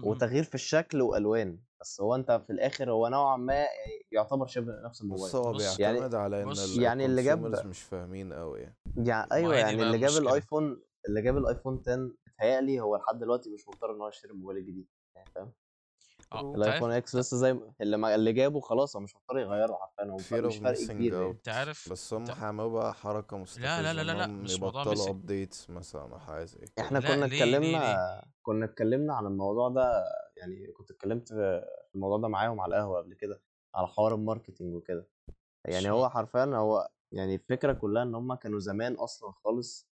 وتغيير 0.04 0.44
في 0.44 0.54
الشكل 0.54 1.02
وألوان 1.02 1.58
بس 1.80 2.00
هو 2.00 2.14
أنت 2.14 2.42
في 2.46 2.52
الآخر 2.52 2.90
هو 2.90 3.08
نوعا 3.08 3.36
ما 3.36 3.54
يعني 3.54 4.06
يعتبر 4.12 4.46
شبه 4.46 4.72
نفس 4.84 4.96
بس 4.96 5.02
الموبايل 5.02 5.36
هو 5.36 5.52
بص 5.52 5.80
يعني 5.80 5.92
بيعتمد 5.98 6.14
على 6.14 6.42
إن 6.42 6.54
يعني 6.78 7.04
اللي 7.04 7.22
جاب 7.22 7.66
مش 7.66 7.82
فاهمين 7.82 8.32
قوي 8.32 8.60
يعني. 8.60 8.76
يعني 8.96 9.32
أيوه 9.32 9.54
يعني 9.54 9.76
بقى 9.76 9.86
اللي 9.86 9.98
جاب 9.98 10.22
الآيفون 10.22 10.82
اللي 11.08 11.22
جاب 11.22 11.36
الآيفون 11.36 11.82
10 11.86 12.10
بيتهيألي 12.26 12.80
هو 12.80 12.96
لحد 12.96 13.18
دلوقتي 13.18 13.50
مش 13.50 13.68
مضطر 13.68 13.94
إن 13.94 14.00
هو 14.00 14.08
يشتري 14.08 14.32
الموبايل 14.32 14.58
الجديد 14.58 14.86
يعني 15.16 15.30
فاهم؟ 15.34 15.52
آه 16.32 16.36
عارف 16.36 16.56
الآيفون 16.56 16.90
X 16.90 17.16
لسه 17.16 17.36
زي 17.36 17.60
اللي 17.80 17.96
ما... 17.96 18.14
اللي 18.14 18.32
جابه 18.32 18.60
خلاص 18.60 18.96
هو 18.96 19.02
مش 19.02 19.16
مضطر 19.16 19.38
يغيره 19.38 19.74
حرفيا 19.74 20.12
هو 20.12 20.16
مش 20.16 20.56
فرق 20.58 20.78
كبير 20.92 21.12
يعني. 21.12 21.30
أنت 21.30 21.48
عارف 21.48 21.92
بس 21.92 22.14
هم 22.14 22.30
هيعملوا 22.30 22.72
بقى 22.72 22.94
حركة 22.94 23.44
لا 23.58 23.82
لا 23.82 23.92
لا 23.94 24.02
لا 24.04 24.12
لا 24.12 24.26
مش 24.26 24.60
موضوع 24.60 24.82
يبطلوا 24.82 25.10
updates 25.10 25.70
مثلا 25.70 26.02
أو 26.02 26.18
حاجة 26.18 26.44
زي 26.44 26.58
كده. 26.58 26.86
إحنا 26.86 27.00
كنا 27.00 27.26
اتكلمنا 27.26 28.24
كنا 28.42 28.64
اتكلمنا 28.64 29.14
عن 29.14 29.26
الموضوع 29.26 29.68
ده 29.68 30.04
يعني 30.36 30.66
كنت 30.72 30.90
اتكلمت 30.90 31.28
في 31.28 31.64
الموضوع 31.94 32.18
ده 32.18 32.28
معاهم 32.28 32.60
على 32.60 32.76
القهوة 32.76 32.98
قبل 32.98 33.14
كده 33.14 33.42
على 33.74 33.86
حوار 33.86 34.14
ال 34.14 34.20
marketing 34.20 34.74
وكده. 34.74 35.08
يعني 35.64 35.90
هو 35.90 36.08
حرفيا 36.08 36.44
هو 36.44 36.90
يعني 37.12 37.34
الفكرة 37.34 37.72
كلها 37.72 38.02
إن 38.02 38.14
هم 38.14 38.34
كانوا 38.34 38.58
زمان 38.58 38.94
أصلا 38.94 39.32
خالص 39.32 39.88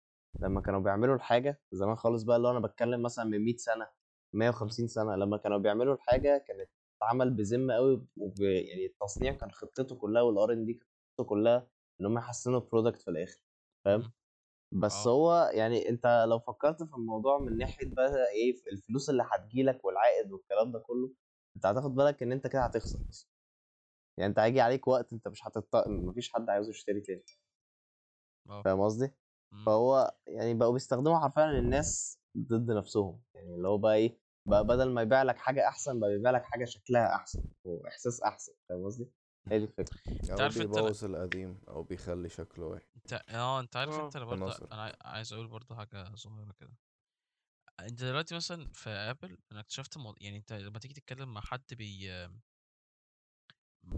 لما 0.40 0.60
كانوا 0.60 0.80
بيعملوا 0.80 1.14
الحاجة 1.14 1.62
زمان 1.72 1.96
خالص 1.96 2.22
بقى 2.22 2.36
اللي 2.36 2.50
أنا 2.50 2.60
بتكلم 2.60 3.02
مثلا 3.02 3.24
من 3.24 3.38
100 3.44 3.56
سنة 3.56 3.88
150 4.32 4.88
سنة 4.88 5.16
لما 5.16 5.36
كانوا 5.36 5.58
بيعملوا 5.58 5.94
الحاجة 5.94 6.38
كانت 6.48 6.68
تتعمل 6.98 7.30
بذمة 7.30 7.74
قوي 7.74 8.06
وب... 8.16 8.40
يعني 8.42 8.86
التصنيع 8.86 9.32
كان 9.32 9.50
خطته 9.50 9.96
كلها 9.96 10.22
وال 10.22 10.52
R&D 10.52 10.80
خطته 11.18 11.24
كلها 11.28 11.70
إن 12.00 12.06
هم 12.06 12.18
يحسنوا 12.18 12.60
ال 12.60 12.65
product 12.65 13.02
في 13.02 13.08
الآخر 13.10 13.40
فاهم. 13.84 14.12
بس 14.72 15.06
آه 15.06 15.08
هو 15.08 15.50
يعني 15.54 15.88
أنت 15.88 16.26
لو 16.28 16.38
فكرت 16.38 16.82
في 16.82 16.94
الموضوع 16.94 17.38
من 17.38 17.56
ناحية 17.58 17.94
بقى 17.94 18.30
إيه 18.32 18.54
الفلوس 18.72 19.10
اللي 19.10 19.22
هتجيلك 19.32 19.84
والعائد 19.84 20.32
والكلام 20.32 20.72
ده 20.72 20.78
كله 20.78 21.14
أنت 21.56 21.66
هتاخد 21.66 21.94
بالك 21.94 22.22
إن 22.22 22.32
أنت 22.32 22.46
كده 22.46 22.62
هتخسر 22.64 23.00
يعني 24.18 24.30
أنت 24.30 24.38
هيجي 24.38 24.60
عليك 24.60 24.88
وقت 24.88 25.12
أنت 25.12 25.28
مش 25.28 25.46
هتط... 25.46 25.76
مفيش 25.88 26.32
حد 26.32 26.50
عايزه 26.50 26.70
يشتري 26.70 27.00
تاني 27.00 27.24
آه 28.48 28.62
فاهم 28.64 28.80
قصدي. 28.82 29.10
فهو 29.66 30.14
يعني 30.26 30.54
بقوا 30.54 30.72
بيستخدموا 30.72 31.18
حرفيا 31.18 31.50
الناس 31.58 32.18
ضد 32.38 32.70
نفسهم. 32.70 33.20
يعني 33.34 33.54
اللي 33.54 33.68
هو 33.68 33.78
بقى 33.78 33.94
إيه 33.94 34.18
بقى 34.46 34.64
بدل 34.66 34.90
ما 34.90 35.02
يبيع 35.02 35.22
لك 35.22 35.36
حاجة 35.36 35.68
أحسن 35.68 36.00
بقى 36.00 36.10
بيبيع 36.10 36.30
لك 36.30 36.44
حاجة 36.44 36.64
شكلها 36.64 37.14
أحسن 37.14 37.42
وإحساس 37.64 38.20
أحسن. 38.22 38.52
فاهم 38.68 38.84
قصدي؟ 38.84 39.08
هي 39.48 39.58
دي 39.58 39.64
الفكرة. 39.64 39.96
أنت 40.08 40.30
أو 40.30 40.38
عارف 40.38 40.56
أنت 40.56 40.70
بيبوظ 40.70 41.04
القديم 41.04 41.60
أو 41.68 41.82
بيخلي 41.82 42.28
شكله 42.28 42.66
وحش. 42.66 42.82
أنت 42.96 43.12
آه 43.28 43.60
أنت 43.60 43.76
عارف 43.76 43.90
آه 43.94 44.04
أنت 44.06 44.16
أنا 44.16 44.24
برضه 44.24 44.68
أنا 44.72 44.82
عاي- 44.82 44.96
عايز 45.04 45.32
أقول 45.32 45.48
برضه 45.48 45.76
حاجة 45.76 46.14
صغيرة 46.14 46.52
كده. 46.60 46.76
أنت 47.80 48.04
دلوقتي 48.04 48.34
مثلا 48.34 48.68
في 48.72 48.90
ابل 48.90 49.38
أنا 49.52 49.60
اكتشفت 49.60 49.98
مو... 49.98 50.14
يعني 50.20 50.36
أنت 50.36 50.52
لما 50.52 50.78
تيجي 50.78 50.94
تتكلم 50.94 51.34
مع 51.34 51.40
حد 51.40 51.74
بي 51.74 52.10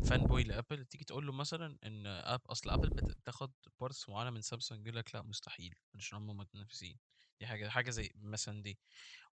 fanboy 0.03 0.43
لأبل 0.45 0.85
تيجي 0.87 1.05
تقول 1.05 1.27
له 1.27 1.33
مثلا 1.33 1.79
إن 1.85 2.07
أب 2.07 2.41
أصل 2.47 2.71
أبل 2.71 2.91
بت- 2.91 3.11
بتاخد 3.11 3.53
parts 3.81 4.09
معينة 4.09 4.31
من 4.31 4.41
سامسونج 4.41 4.87
يقول 4.87 4.97
لك 4.99 5.15
لأ 5.15 5.23
مستحيل 5.23 5.75
عشان 5.95 6.19
هم 6.19 6.37
متنافسين. 6.37 6.99
دي 7.41 7.47
حاجة 7.47 7.69
حاجة 7.69 7.91
زي 7.91 8.11
مثلا 8.17 8.62
دي. 8.62 8.79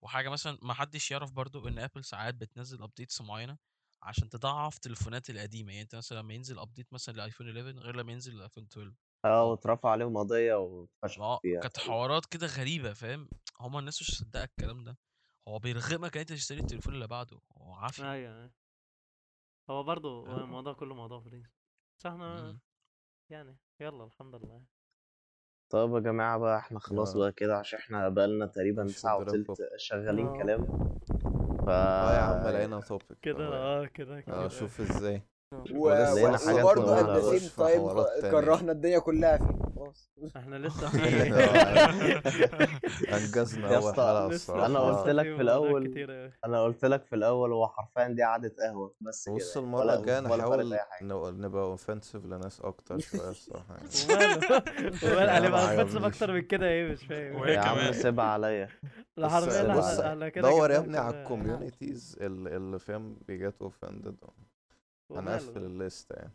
وحاجة 0.02 0.28
مثلا 0.28 0.59
ما 0.62 0.74
حدش 0.74 1.10
يعرف 1.10 1.32
برضو 1.32 1.68
إن 1.68 1.78
أبل 1.78 2.05
ساعات 2.05 2.35
بتنزل 2.35 2.82
updates 2.82 3.20
معينة 3.20 3.59
عشان 4.02 4.28
تضعف 4.28 4.76
التليفونات 4.76 5.30
القديمة. 5.30 5.70
يعني 5.72 5.82
أنت 5.82 5.94
مثلا 5.97 6.18
لما 6.18 6.35
ينزل 6.35 6.59
update 6.59 6.93
مثلا 6.93 7.14
لايفون 7.16 7.48
11 7.48 7.78
غير 7.78 7.97
لما 7.97 8.12
ينزل 8.12 8.36
الايفون 8.36 8.64
12 8.64 8.94
آه 9.24 9.44
واترفع 9.51 9.90
عليهم 9.90 10.16
قضية 10.18 10.55
واتفشخ 10.55 11.40
فيها. 11.43 11.60
كانت 11.62 11.78
حوارات 11.78 12.26
كده 12.26 12.47
غريبة 12.47 12.93
فاهم؟ 12.93 13.28
هما 13.60 13.78
الناس 13.78 14.02
مش 14.02 14.10
مصدقة 14.10 14.44
الكلام 14.44 14.85
ده. 14.85 14.98
هو 15.48 15.59
بيرغمك 15.59 16.16
إن 16.16 16.20
أنت 16.20 16.32
تشتري 16.32 16.60
التليفون 16.60 16.94
اللي 16.94 17.06
بعده. 17.06 17.40
هو 17.59 17.72
عافية. 17.74 18.02
أيوه 18.12 18.35
أيوة. 18.39 18.51
هو 19.70 19.82
برضه 19.82 20.24
فاهم؟ 20.24 20.39
الموضوع 20.40 20.73
كله 20.73 20.95
موضوع 20.95 21.20
فلوس 21.20 21.47
بس 21.99 22.07
إحنا. 22.07 22.59
يعني 23.31 23.57
يلا 23.81 24.05
الحمد 24.05 24.35
لله 24.35 24.62
طب 25.73 25.95
يا 25.95 26.01
جماعة 26.01 26.39
بقى 26.39 26.59
إحنا 26.59 26.78
خلاص 26.78 27.16
آه. 27.16 27.19
بقى 27.19 27.32
كده 27.32 27.59
عشان 27.59 27.78
إحنا 27.78 28.09
بقالنا 28.09 28.47
تقريبا 28.47 28.86
وتلت 29.19 29.51
up. 29.51 29.55
شغالين 29.77 30.27
آه. 30.27 30.39
كلام 30.43 30.65
ف 31.66 31.69
آه 31.69 32.15
يا 32.15 32.20
عم 32.20 32.49
لقينا 32.55 32.81
توبيك 32.81 33.19
كده 33.23 33.49
آه 33.49 33.85
كده 33.86 34.16
آه 34.16 34.20
كده 34.20 34.49
شوف 34.49 34.81
إزاي 34.81 35.23
و... 35.73 35.89
وبرضه 35.89 37.01
ات 37.01 37.23
ذا. 37.24 37.39
سيم 37.39 37.51
تايم. 37.57 37.82
كرهنا 38.31 38.73
الدنيا 38.73 38.99
كلها 38.99 39.36
فيه 39.36 39.68
خلاص 39.78 40.10
إحنا 40.36 40.56
لسه 40.56 40.88
انجزنا 43.16 43.72
يا 43.72 43.78
الصراحة 44.34 44.66
أنا 44.66 44.78
قلت 44.80 45.09
لك 45.09 45.36
في 45.36 45.42
أوي. 45.42 45.44
أنا 46.44 46.62
قلت 46.64 46.84
لك 46.84 47.05
في 47.05 47.14
الأول 47.16 47.52
هو 47.52 47.68
حرفيا 47.68 48.09
دي 48.09 48.22
قعدة 48.22 48.55
قهوة 48.59 48.94
بس 49.00 49.26
كده 49.28 49.36
بص. 49.36 49.56
المرة 49.56 49.94
الجاية 49.94 50.20
نحاول 50.20 50.40
نبقى 51.40 51.62
اوفنسيف 51.62 52.24
لناس 52.26 52.60
أكتر 52.60 52.98
شوية 52.98 53.30
الصراحة 53.30 53.76
يعني 53.76 53.88
أنا 55.22 55.38
هنبقى 55.38 55.50
ما 55.50 55.70
اوفنسيف. 55.72 56.05
أكتر 56.05 56.32
من 56.32 56.40
كده 56.42 56.66
إيه 56.68 56.92
مش 56.92 57.06
فاهم 57.06 57.36
وهي 57.36 57.55
يا 57.55 57.60
عم 57.60 57.76
كمان. 57.76 57.92
سيبها 57.92 58.24
عليا 58.24 58.68
حرفيا 59.22 60.28
كده 60.28 60.50
دور 60.50 60.70
يا 60.70 60.78
ابني 60.78 60.98
على. 60.98 61.22
الكوميونيتيز 61.22 62.16
اللي, 62.20 62.78
فاهم 62.78 63.16
بيجات 63.28 63.55
اوفندد 63.62 64.16
هنقفل. 65.10 65.64
الليسته 65.64 66.14
يعني 66.14 66.32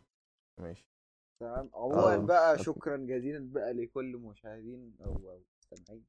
ماشي 0.58 0.93
تمام. 1.40 1.70
عموما 1.74 2.14
آه. 2.14 2.16
بقى 2.16 2.58
شكرا 2.58 2.96
جزيلا 2.96 3.52
بقى 3.52 3.72
لكل 3.72 4.16
مشاهدين 4.16 4.96
أو 5.04 5.40
مستمعين 5.72 6.04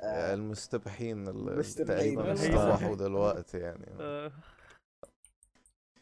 آه، 0.00 0.34
المستمعين 0.34 1.28
اللي 1.28 1.52
المستمعين. 1.52 2.14
تقريبا 2.16 2.94
دلوقتي 3.04 3.58
يعني. 3.58 3.86
آه، 4.00 4.32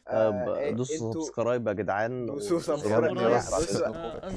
آه، 0.07 0.71
دوسوا 0.71 1.07
أنتوا 1.09 1.21
subscribe 1.23 1.67
يا 1.67 1.73
جدعان 1.73 2.25
دوسوا 2.25 2.59
subscribe. 2.59 3.17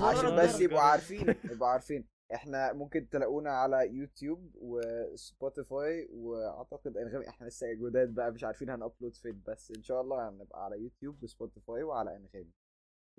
عشان 0.03 0.37
بس. 0.37 0.61
يبقوا 0.61 0.81
عارفين 0.81 1.35
يبقوا 1.45 1.69
عارفين. 1.69 2.05
إحنا 2.35 2.73
ممكن 2.73 3.09
تلاقونا 3.09 3.51
على 3.51 3.89
يوتيوب 3.97 4.51
وسبوتيفاي 4.55 6.09
وأعتقد 6.13 6.97
أنغامي 6.97 7.29
إحنا 7.29 7.47
لسه 7.47 7.67
جداد 7.73 8.15
بقى 8.15 8.33
مش 8.33 8.45
عارفين 8.45 8.71
هن 8.71 8.82
upload 8.82 9.17
فين 9.17 9.43
بس 9.47 9.73
إن 9.77 9.83
شاء 9.83 10.01
الله 10.01 10.29
هنبقى 10.29 10.65
على 10.65 10.81
يوتيوب 10.81 11.23
وسبوتيفاي 11.23 11.83
وعلى 11.83 12.17
أنغامي. 12.17 12.51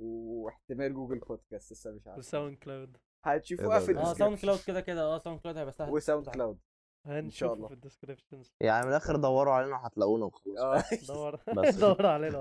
واحتمال 0.01 0.93
جوجل 0.93 1.19
بودكاست 1.19 1.71
لسه 1.71 1.91
مش 1.91 2.07
عارف. 2.07 2.17
وساوند 2.19 2.57
كلاود. 2.57 2.97
هتشوفوها 3.25 3.77
إيه 3.79 3.85
في؟ 3.85 3.91
آه 3.91 4.03
ساوند 4.03 4.21
الديسكربشن 4.21 4.41
كلاود 4.41 4.59
كده 4.67 4.81
كده. 4.81 5.01
آه 5.01 5.17
ساوند 5.17 5.39
كلاود 5.39 5.57
هيبقى 5.57 5.71
سهل. 5.73 5.89
وساوند 5.89 6.29
كلاود. 6.29 6.59
هنشوفه 7.05 7.53
الله. 7.53 7.67
في 7.67 7.73
الديسكربشنز 7.73 8.53
يعني 8.61 8.83
من 8.85 8.89
الآخر 8.91 9.15
دوروا 9.15 9.53
علينا 9.53 9.75
وهتلاقونا 9.75 10.25
وخلاص. 10.25 10.57
آه. 10.59 10.83
دور 11.13 11.35
بس. 11.55 11.75
دور 11.85 12.05
علينا 12.05 12.37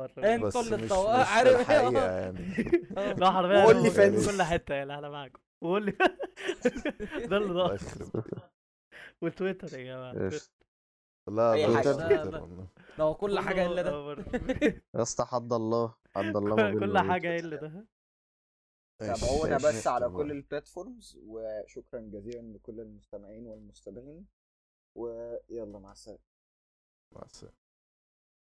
تطو- 0.76 0.86
مش 0.86 0.88
في 0.88 0.94
عارف- 1.32 1.60
الحقيقة 1.60 2.10
يعني. 2.20 2.54
لا 3.14 3.30
حرفيا 3.30 3.64
أنا 3.64 3.82
لي 3.82 3.90
فانز. 3.90 4.28
في 4.28 4.36
كل 4.36 4.42
حتة 4.42 4.74
يعني 4.74 4.94
إحنا 4.94 5.08
معاكم. 5.08 5.40
وقول 5.62 5.86
لي. 5.86 5.92
ده 7.26 7.36
اللي 7.36 7.52
ضاع 7.54 7.76
وتويتر 9.22 9.78
يا 9.78 9.84
جماعة. 9.84 10.30
لا 11.28 11.52
حاجة. 11.52 11.66
مش 11.68 11.86
لا، 11.86 12.24
لا. 12.24 12.66
ده 12.98 13.04
هو 13.04 13.14
كل 13.14 13.38
حاجة 13.40 13.66
إلا 13.66 13.82
ده 13.82 13.90
يا 14.94 15.02
اسطى 15.02 15.24
حد 15.24 15.52
الله 15.52 15.94
حد 16.16 16.36
الله 16.36 16.56
ما 16.56 16.70
كل. 16.80 16.98
حاجة 16.98 17.38
إلا 17.40 17.56
ده 17.56 17.86
تابعونا 18.98 19.56
بس 19.56 19.86
على 19.86 20.08
كل. 20.08 20.30
البلاتفورمز 20.30 21.18
وشكرا 21.26 22.00
جزيلا 22.00 22.52
لكل 22.56 22.80
المستمعين 22.80 23.46
والمستمعين 23.46 24.26
ويلا 24.94 25.78
مع 25.78 25.92
السلامة 25.92 26.20
مع 27.12 27.22
السلامة 27.22 27.59